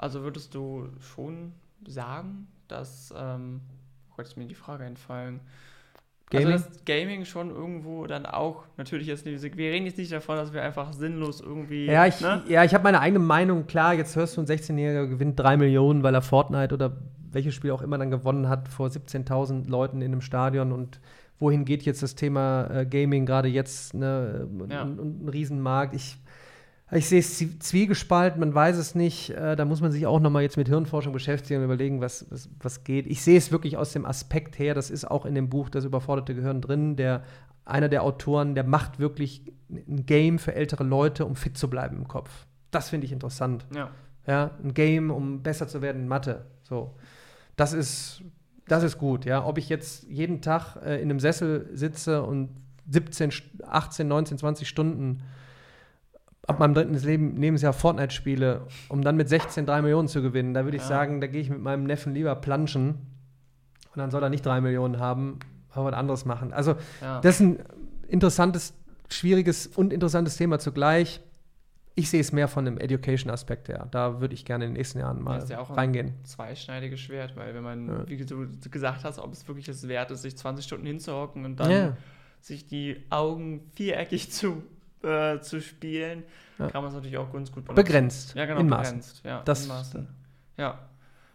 Also 0.00 0.22
würdest 0.22 0.54
du 0.54 0.88
schon 0.98 1.52
sagen, 1.86 2.48
dass, 2.68 3.12
ähm, 3.16 3.60
oh 4.16 4.22
ist 4.22 4.36
mir 4.38 4.46
die 4.46 4.54
Frage 4.54 4.84
entfallen. 4.84 5.40
Gaming? 6.30 6.52
Also 6.54 6.64
dass 6.68 6.84
Gaming 6.86 7.24
schon 7.26 7.50
irgendwo 7.50 8.06
dann 8.06 8.24
auch, 8.24 8.64
natürlich 8.78 9.08
jetzt 9.08 9.26
nicht, 9.26 9.42
wir 9.42 9.70
reden 9.70 9.84
jetzt 9.84 9.98
nicht 9.98 10.10
davon, 10.10 10.36
dass 10.36 10.54
wir 10.54 10.62
einfach 10.62 10.94
sinnlos 10.94 11.42
irgendwie, 11.42 11.84
Ja, 11.84 12.06
ich, 12.06 12.18
ne? 12.22 12.42
ja, 12.48 12.64
ich 12.64 12.72
habe 12.72 12.84
meine 12.84 13.00
eigene 13.00 13.18
Meinung. 13.18 13.66
Klar, 13.66 13.92
jetzt 13.92 14.16
hörst 14.16 14.38
du, 14.38 14.40
ein 14.40 14.46
16-Jähriger 14.46 15.06
gewinnt 15.06 15.38
3 15.38 15.58
Millionen, 15.58 16.02
weil 16.02 16.14
er 16.14 16.22
Fortnite 16.22 16.72
oder 16.72 16.96
welches 17.30 17.54
Spiel 17.54 17.70
auch 17.72 17.82
immer 17.82 17.98
dann 17.98 18.10
gewonnen 18.10 18.48
hat 18.48 18.68
vor 18.68 18.88
17.000 18.88 19.68
Leuten 19.68 20.00
in 20.00 20.12
einem 20.12 20.22
Stadion. 20.22 20.72
Und 20.72 20.98
wohin 21.38 21.66
geht 21.66 21.82
jetzt 21.82 22.02
das 22.02 22.14
Thema 22.14 22.70
äh, 22.70 22.86
Gaming 22.86 23.26
gerade 23.26 23.48
jetzt? 23.48 23.92
Ne? 23.92 24.48
Und, 24.50 24.72
Ja. 24.72 24.82
und 24.82 25.24
ein 25.24 25.28
Riesenmarkt. 25.28 25.94
Ich, 25.94 26.16
ich 26.92 27.08
sehe 27.08 27.20
es 27.20 27.38
zwie- 27.40 27.58
zwiegespalten, 27.60 28.40
man 28.40 28.54
weiß 28.54 28.76
es 28.76 28.94
nicht. 28.94 29.30
Äh, 29.30 29.54
da 29.56 29.64
muss 29.64 29.80
man 29.80 29.92
sich 29.92 30.06
auch 30.06 30.20
noch 30.20 30.30
mal 30.30 30.42
jetzt 30.42 30.56
mit 30.56 30.68
Hirnforschung 30.68 31.12
beschäftigen 31.12 31.60
und 31.60 31.64
überlegen, 31.66 32.00
was, 32.00 32.26
was, 32.30 32.48
was 32.60 32.84
geht. 32.84 33.06
Ich 33.06 33.22
sehe 33.22 33.38
es 33.38 33.52
wirklich 33.52 33.76
aus 33.76 33.92
dem 33.92 34.04
Aspekt 34.06 34.58
her, 34.58 34.74
das 34.74 34.90
ist 34.90 35.04
auch 35.10 35.24
in 35.26 35.34
dem 35.34 35.48
Buch 35.48 35.68
Das 35.70 35.84
überforderte 35.84 36.34
Gehirn 36.34 36.60
drin, 36.60 36.96
der 36.96 37.22
einer 37.64 37.88
der 37.88 38.02
Autoren, 38.02 38.54
der 38.54 38.64
macht 38.64 38.98
wirklich 38.98 39.52
ein 39.70 40.04
Game 40.06 40.38
für 40.38 40.54
ältere 40.54 40.82
Leute, 40.82 41.24
um 41.26 41.36
fit 41.36 41.56
zu 41.56 41.70
bleiben 41.70 41.96
im 41.98 42.08
Kopf. 42.08 42.46
Das 42.72 42.88
finde 42.88 43.06
ich 43.06 43.12
interessant. 43.12 43.66
Ja, 43.74 43.90
Ja, 44.26 44.50
ein 44.62 44.74
Game, 44.74 45.10
um 45.10 45.42
besser 45.42 45.68
zu 45.68 45.80
werden 45.82 46.02
in 46.02 46.08
Mathe. 46.08 46.46
So. 46.64 46.94
Das 47.56 47.72
ist, 47.72 48.22
das 48.66 48.82
ist 48.82 48.98
gut, 48.98 49.24
ja. 49.24 49.44
Ob 49.46 49.58
ich 49.58 49.68
jetzt 49.68 50.04
jeden 50.08 50.40
Tag 50.40 50.76
äh, 50.84 50.96
in 50.96 51.10
einem 51.10 51.20
Sessel 51.20 51.68
sitze 51.74 52.22
und 52.22 52.48
17, 52.90 53.30
St- 53.30 53.62
18, 53.64 54.08
19, 54.08 54.38
20 54.38 54.68
Stunden 54.68 55.22
ab 56.46 56.58
meinem 56.58 56.74
dritten 56.74 56.94
Leben, 56.94 57.36
Lebensjahr 57.36 57.72
Fortnite 57.72 58.12
spiele, 58.14 58.66
um 58.88 59.02
dann 59.02 59.16
mit 59.16 59.28
16 59.28 59.66
3 59.66 59.82
Millionen 59.82 60.08
zu 60.08 60.22
gewinnen, 60.22 60.54
da 60.54 60.64
würde 60.64 60.76
ich 60.76 60.82
Ja. 60.82 60.88
sagen, 60.88 61.20
da 61.20 61.26
gehe 61.26 61.40
ich 61.40 61.50
mit 61.50 61.60
meinem 61.60 61.84
Neffen 61.84 62.14
lieber 62.14 62.34
planschen 62.34 62.88
und 63.92 63.96
dann 63.96 64.10
soll 64.10 64.22
er 64.22 64.30
nicht 64.30 64.44
3 64.44 64.60
Millionen 64.60 64.98
haben, 64.98 65.38
aber 65.70 65.86
was 65.86 65.94
anderes 65.94 66.24
machen. 66.24 66.52
Also, 66.52 66.74
ja. 67.00 67.20
das 67.20 67.36
ist 67.36 67.40
ein 67.40 67.58
interessantes, 68.08 68.74
schwieriges 69.08 69.66
und 69.66 69.92
interessantes 69.92 70.36
Thema 70.36 70.58
zugleich. 70.58 71.20
Ich 71.96 72.08
sehe 72.08 72.20
es 72.20 72.32
mehr 72.32 72.48
von 72.48 72.66
einem 72.66 72.78
Education-Aspekt 72.78 73.68
her. 73.68 73.88
Da 73.90 74.20
würde 74.20 74.32
ich 74.34 74.44
gerne 74.44 74.64
in 74.64 74.70
den 74.70 74.76
nächsten 74.78 75.00
Jahren 75.00 75.20
mal 75.22 75.34
Das 75.34 75.44
ist 75.44 75.50
ja 75.50 75.60
auch 75.60 75.70
ein- 75.70 75.76
reingehen. 75.76 76.14
zweischneidiges 76.24 77.00
Schwert, 77.00 77.36
weil 77.36 77.54
wenn 77.54 77.62
man, 77.62 78.08
wie 78.08 78.16
du 78.16 78.48
gesagt 78.70 79.04
hast, 79.04 79.18
ob 79.18 79.32
es 79.32 79.46
wirklich 79.46 79.68
es 79.68 79.86
wert 79.86 80.10
ist, 80.10 80.22
sich 80.22 80.36
20 80.36 80.64
Stunden 80.64 80.86
hinzuhocken 80.86 81.44
und 81.44 81.60
dann 81.60 81.96
sich 82.40 82.66
die 82.66 83.04
Augen 83.10 83.60
viereckig 83.74 84.30
zu, 84.32 84.62
äh, 85.02 85.40
zu 85.40 85.60
spielen, 85.60 86.24
Ja. 86.58 86.68
kann 86.68 86.82
man 86.82 86.88
es 86.90 86.94
natürlich 86.94 87.18
auch 87.18 87.32
ganz 87.32 87.50
gut 87.50 87.64
benutzen. 87.64 87.84
Begrenzt. 87.84 88.34
Ja, 88.34 88.46
genau, 88.46 88.60
in 88.60 88.68
Maßen. 88.68 88.84
begrenzt. 88.98 89.24
Ja, 89.24 89.42
Das- 89.44 89.62
in 89.62 89.68
Maßen. 89.68 90.08
Ja. 90.56 90.78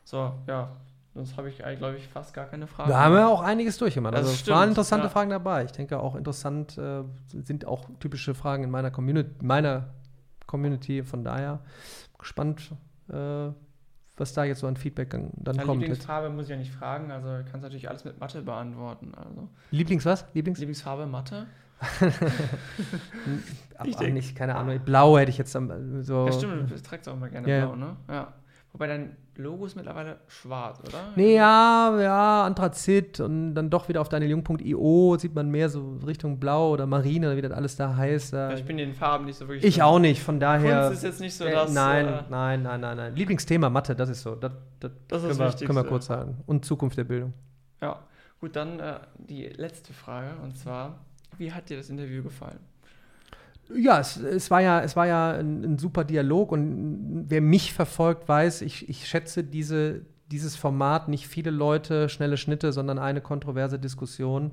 So, 0.04 0.34
ja. 0.48 0.70
Sonst 1.16 1.38
habe 1.38 1.50
ich, 1.50 1.58
glaube 1.60 1.96
ich, 1.96 2.08
fast 2.10 2.34
gar 2.34 2.46
keine 2.46 2.68
Frage. 2.68 2.90
Da 2.92 3.00
haben 3.06 3.16
wir 3.16 3.28
auch 3.30 3.42
einiges 3.42 3.78
durchgemacht. 3.78 4.14
Das 4.16 4.22
Also 4.28 4.34
es 4.34 4.48
waren 4.50 4.68
interessante 4.70 5.06
ja. 5.06 5.10
Fragen 5.10 5.30
dabei. 5.30 5.64
Ich 5.64 5.72
denke 5.72 5.98
auch 6.00 6.14
interessant 6.16 6.78
äh, 6.78 7.04
sind 7.28 7.66
auch 7.66 7.90
typische 8.02 8.36
Fragen 8.36 8.64
in 8.66 8.70
meiner 8.70 8.92
Community, 8.92 9.32
meiner 9.42 9.94
Community. 10.46 11.04
Von 11.04 11.24
daher 11.24 11.62
gespannt, 12.20 12.70
äh, 13.10 13.48
was 14.18 14.34
da 14.34 14.44
jetzt 14.44 14.60
so 14.60 14.68
an 14.68 14.76
Feedback 14.76 15.10
dann 15.12 15.56
Ja, 15.56 15.64
kommt. 15.64 15.82
Lieblingsfarbe 15.82 16.30
muss 16.30 16.44
ich 16.46 16.50
ja 16.52 16.58
nicht 16.58 16.74
fragen, 16.74 17.12
also 17.12 17.28
du 17.30 17.44
kannst 17.46 17.64
natürlich 17.64 17.88
alles 17.90 18.04
mit 18.06 18.20
Mathe 18.20 18.42
beantworten. 18.42 19.14
Also 19.16 19.48
Lieblings 19.72 20.06
was? 20.06 20.26
Lieblings? 20.34 20.60
Lieblingsfarbe 20.60 21.06
Mathe? 21.06 21.48
Ach, 23.78 23.86
Ich 23.86 23.96
denk- 23.98 24.14
nicht, 24.14 24.36
keine 24.36 24.56
Ahnung. 24.56 24.80
Blau 24.80 25.18
hätte 25.18 25.32
ich 25.32 25.38
jetzt 25.38 25.52
so. 25.52 25.60
Ja, 26.26 26.32
stimmt, 26.32 26.72
du 26.72 26.82
trägst 26.82 27.10
auch 27.10 27.14
immer 27.14 27.30
gerne 27.30 27.48
Ja, 27.50 27.58
ja. 27.58 27.66
blau, 27.66 27.76
ne? 27.76 27.96
Ja. 28.10 28.34
Wobei 28.72 28.88
dein 28.88 29.16
Logo 29.38 29.66
ist 29.66 29.76
mittlerweile 29.78 30.18
schwarz, 30.28 30.80
oder? 30.82 30.98
Nee, 31.16 31.36
ja, 31.36 31.98
ja, 32.02 32.44
Anthrazit 32.46 33.20
und 33.22 33.54
dann 33.56 33.70
doch 33.70 33.88
wieder 33.88 34.02
auf 34.02 34.10
daniljung.io 34.10 35.18
sieht 35.18 35.34
man 35.34 35.50
mehr 35.50 35.70
so 35.70 35.98
Richtung 36.06 36.40
Blau 36.40 36.72
oder 36.72 36.86
Marine 36.86 37.28
oder 37.28 37.38
wie 37.38 37.42
das 37.42 37.52
alles 37.54 37.76
da 37.78 37.96
heißt. 37.96 38.34
Da 38.34 38.54
Ich 38.54 38.66
bin 38.66 38.78
in 38.80 38.90
den 38.90 38.96
Farben 38.96 39.26
nicht 39.26 39.38
so 39.38 39.48
wirklich. 39.48 39.64
ich 39.64 39.76
drin. 39.76 39.84
auch 39.84 40.00
nicht, 40.00 40.22
von 40.22 40.40
daher. 40.42 40.88
Kunst 40.88 40.98
ist 40.98 41.04
jetzt 41.04 41.22
nicht 41.22 41.36
so 41.36 41.46
äh, 41.46 41.52
das. 41.54 41.74
nein, 41.74 42.06
äh, 42.06 42.24
nein, 42.30 42.64
nein, 42.64 42.82
nein, 42.82 42.98
nein. 42.98 43.16
Lieblingsthema 43.16 43.70
Mathe, 43.70 43.96
das 43.96 44.10
ist 44.10 44.22
so. 44.24 44.36
Das, 44.36 44.52
das, 44.82 44.92
Das 45.08 45.24
ist 45.24 45.28
können, 45.30 45.40
das 45.40 45.60
wir, 45.62 45.68
können 45.68 45.80
wir 45.80 45.86
kurz 45.90 46.06
sagen. 46.08 46.38
Und 46.46 46.66
Zukunft 46.66 46.98
der 46.98 47.06
Bildung. 47.06 47.34
Ja, 47.82 48.00
gut, 48.42 48.56
dann 48.58 48.80
äh, 48.80 48.96
die 49.18 49.46
letzte 49.48 49.94
Frage 49.94 50.32
und 50.44 50.58
zwar: 50.58 51.00
Wie 51.38 51.52
hat 51.52 51.70
dir 51.70 51.78
das 51.78 51.90
Interview 51.90 52.24
gefallen? 52.24 52.60
Ja, 53.76 54.00
es, 54.00 54.18
es, 54.18 54.52
war 54.52 54.62
ja, 54.62 54.82
es 54.82 54.96
war 54.96 55.08
ja 55.08 55.32
ein, 55.34 55.64
ein 55.64 55.78
super 55.80 56.04
Dialog 56.04 56.52
und 56.52 57.26
wer 57.28 57.42
mich 57.42 57.74
verfolgt, 57.74 58.28
weiß, 58.30 58.62
ich, 58.62 58.88
ich 58.90 59.08
schätze 59.08 59.44
diese, 59.44 60.02
dieses 60.32 60.56
Format 60.56 61.08
nicht 61.08 61.28
viele 61.28 61.50
Leute, 61.50 62.08
schnelle 62.10 62.38
Schnitte, 62.38 62.72
sondern 62.72 63.00
eine 63.00 63.22
kontroverse 63.22 63.80
Diskussion. 63.80 64.52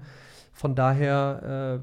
Von 0.55 0.75
daher, 0.75 1.83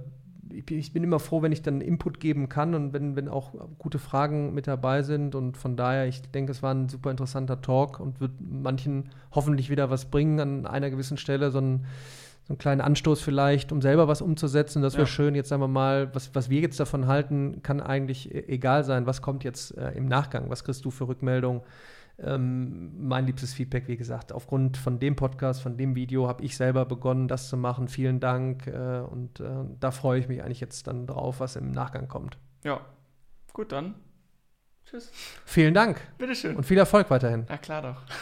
äh, 0.52 0.56
ich, 0.58 0.66
bin- 0.66 0.80
ich 0.80 0.92
bin 0.92 1.04
immer 1.04 1.20
froh, 1.20 1.44
wenn 1.44 1.52
ich 1.52 1.62
dann 1.62 1.82
Input 1.82 2.20
geben 2.20 2.50
kann 2.50 2.74
und 2.74 2.94
wenn, 2.94 3.16
wenn 3.16 3.28
auch 3.30 3.54
gute 3.78 4.00
Fragen 4.00 4.56
mit 4.56 4.66
dabei 4.66 5.04
sind. 5.04 5.36
Und 5.36 5.56
von 5.56 5.78
daher, 5.78 6.08
ich 6.08 6.24
denke, 6.32 6.52
es 6.52 6.64
war 6.64 6.74
ein 6.74 6.90
super 6.90 7.12
interessanter 7.12 7.62
Talk 7.62 8.00
und 8.00 8.20
wird 8.20 8.32
manchen 8.42 9.10
hoffentlich 9.32 9.70
wieder 9.70 9.92
was 9.92 10.06
bringen 10.06 10.40
an 10.40 10.66
einer 10.66 10.90
gewissen 10.90 11.18
Stelle, 11.18 11.52
so 11.52 11.60
ein 11.60 11.86
so 12.29 12.29
einen 12.50 12.58
kleinen 12.58 12.82
Anstoß 12.82 13.22
vielleicht, 13.22 13.72
um 13.72 13.82
selber 13.82 14.08
was 14.08 14.22
umzusetzen. 14.22 14.82
Das 14.82 14.94
wäre 14.94 15.04
Ja. 15.04 15.08
schön. 15.08 15.36
Jetzt 15.36 15.50
sagen 15.50 15.62
wir 15.62 15.68
mal, 15.68 16.14
was, 16.16 16.34
was 16.36 16.50
wir 16.50 16.60
jetzt 16.62 16.80
davon 16.80 17.08
halten, 17.08 17.62
kann 17.64 17.80
eigentlich 17.80 18.34
e- 18.34 18.46
egal 18.48 18.84
sein. 18.84 19.06
Was 19.06 19.22
kommt 19.22 19.44
jetzt 19.44 19.78
äh, 19.78 19.92
im 19.92 20.06
Nachgang? 20.08 20.50
Was 20.50 20.64
kriegst 20.64 20.84
du 20.84 20.92
für 20.92 21.08
Rückmeldung? 21.08 21.64
Ähm, 22.18 23.08
mein 23.08 23.26
liebstes 23.28 23.54
Feedback, 23.54 23.88
wie 23.88 23.96
gesagt, 23.96 24.34
aufgrund 24.34 24.76
von 24.76 25.00
dem 25.00 25.16
Podcast, 25.16 25.62
von 25.62 25.78
dem 25.78 25.96
Video 25.96 26.28
habe 26.28 26.44
ich 26.44 26.58
selber 26.58 26.86
begonnen, 26.86 27.28
das 27.30 27.48
zu 27.50 27.56
machen. 27.56 27.88
Vielen 27.88 28.20
Dank. 28.20 28.68
Äh, 28.68 29.00
und 29.10 29.40
äh, 29.40 29.46
da 29.80 29.92
freue 29.92 30.20
ich 30.20 30.28
mich 30.28 30.44
eigentlich 30.44 30.60
jetzt 30.60 30.88
dann 30.88 31.08
drauf, 31.08 31.40
was 31.40 31.56
im 31.56 31.72
Nachgang 31.72 32.08
kommt. 32.10 32.38
Ja, 32.64 32.82
gut, 33.54 33.72
dann. 33.72 33.96
Tschüss. 34.86 35.12
Vielen 35.46 35.74
Dank 35.76 36.02
Bitteschön. 36.18 36.56
und 36.56 36.64
viel 36.66 36.80
Erfolg 36.80 37.10
weiterhin. 37.12 37.46
Na 37.48 37.58
klar 37.58 37.82
doch. 37.84 38.02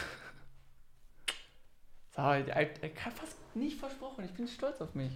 So, 2.15 2.31
ich, 2.33 2.47
ich, 2.47 3.05
habe 3.05 3.15
fast 3.15 3.36
nicht 3.55 3.79
versprochen. 3.79 4.25
Ich 4.25 4.33
bin 4.33 4.47
stolz 4.47 4.81
auf 4.81 4.95
mich. 4.95 5.11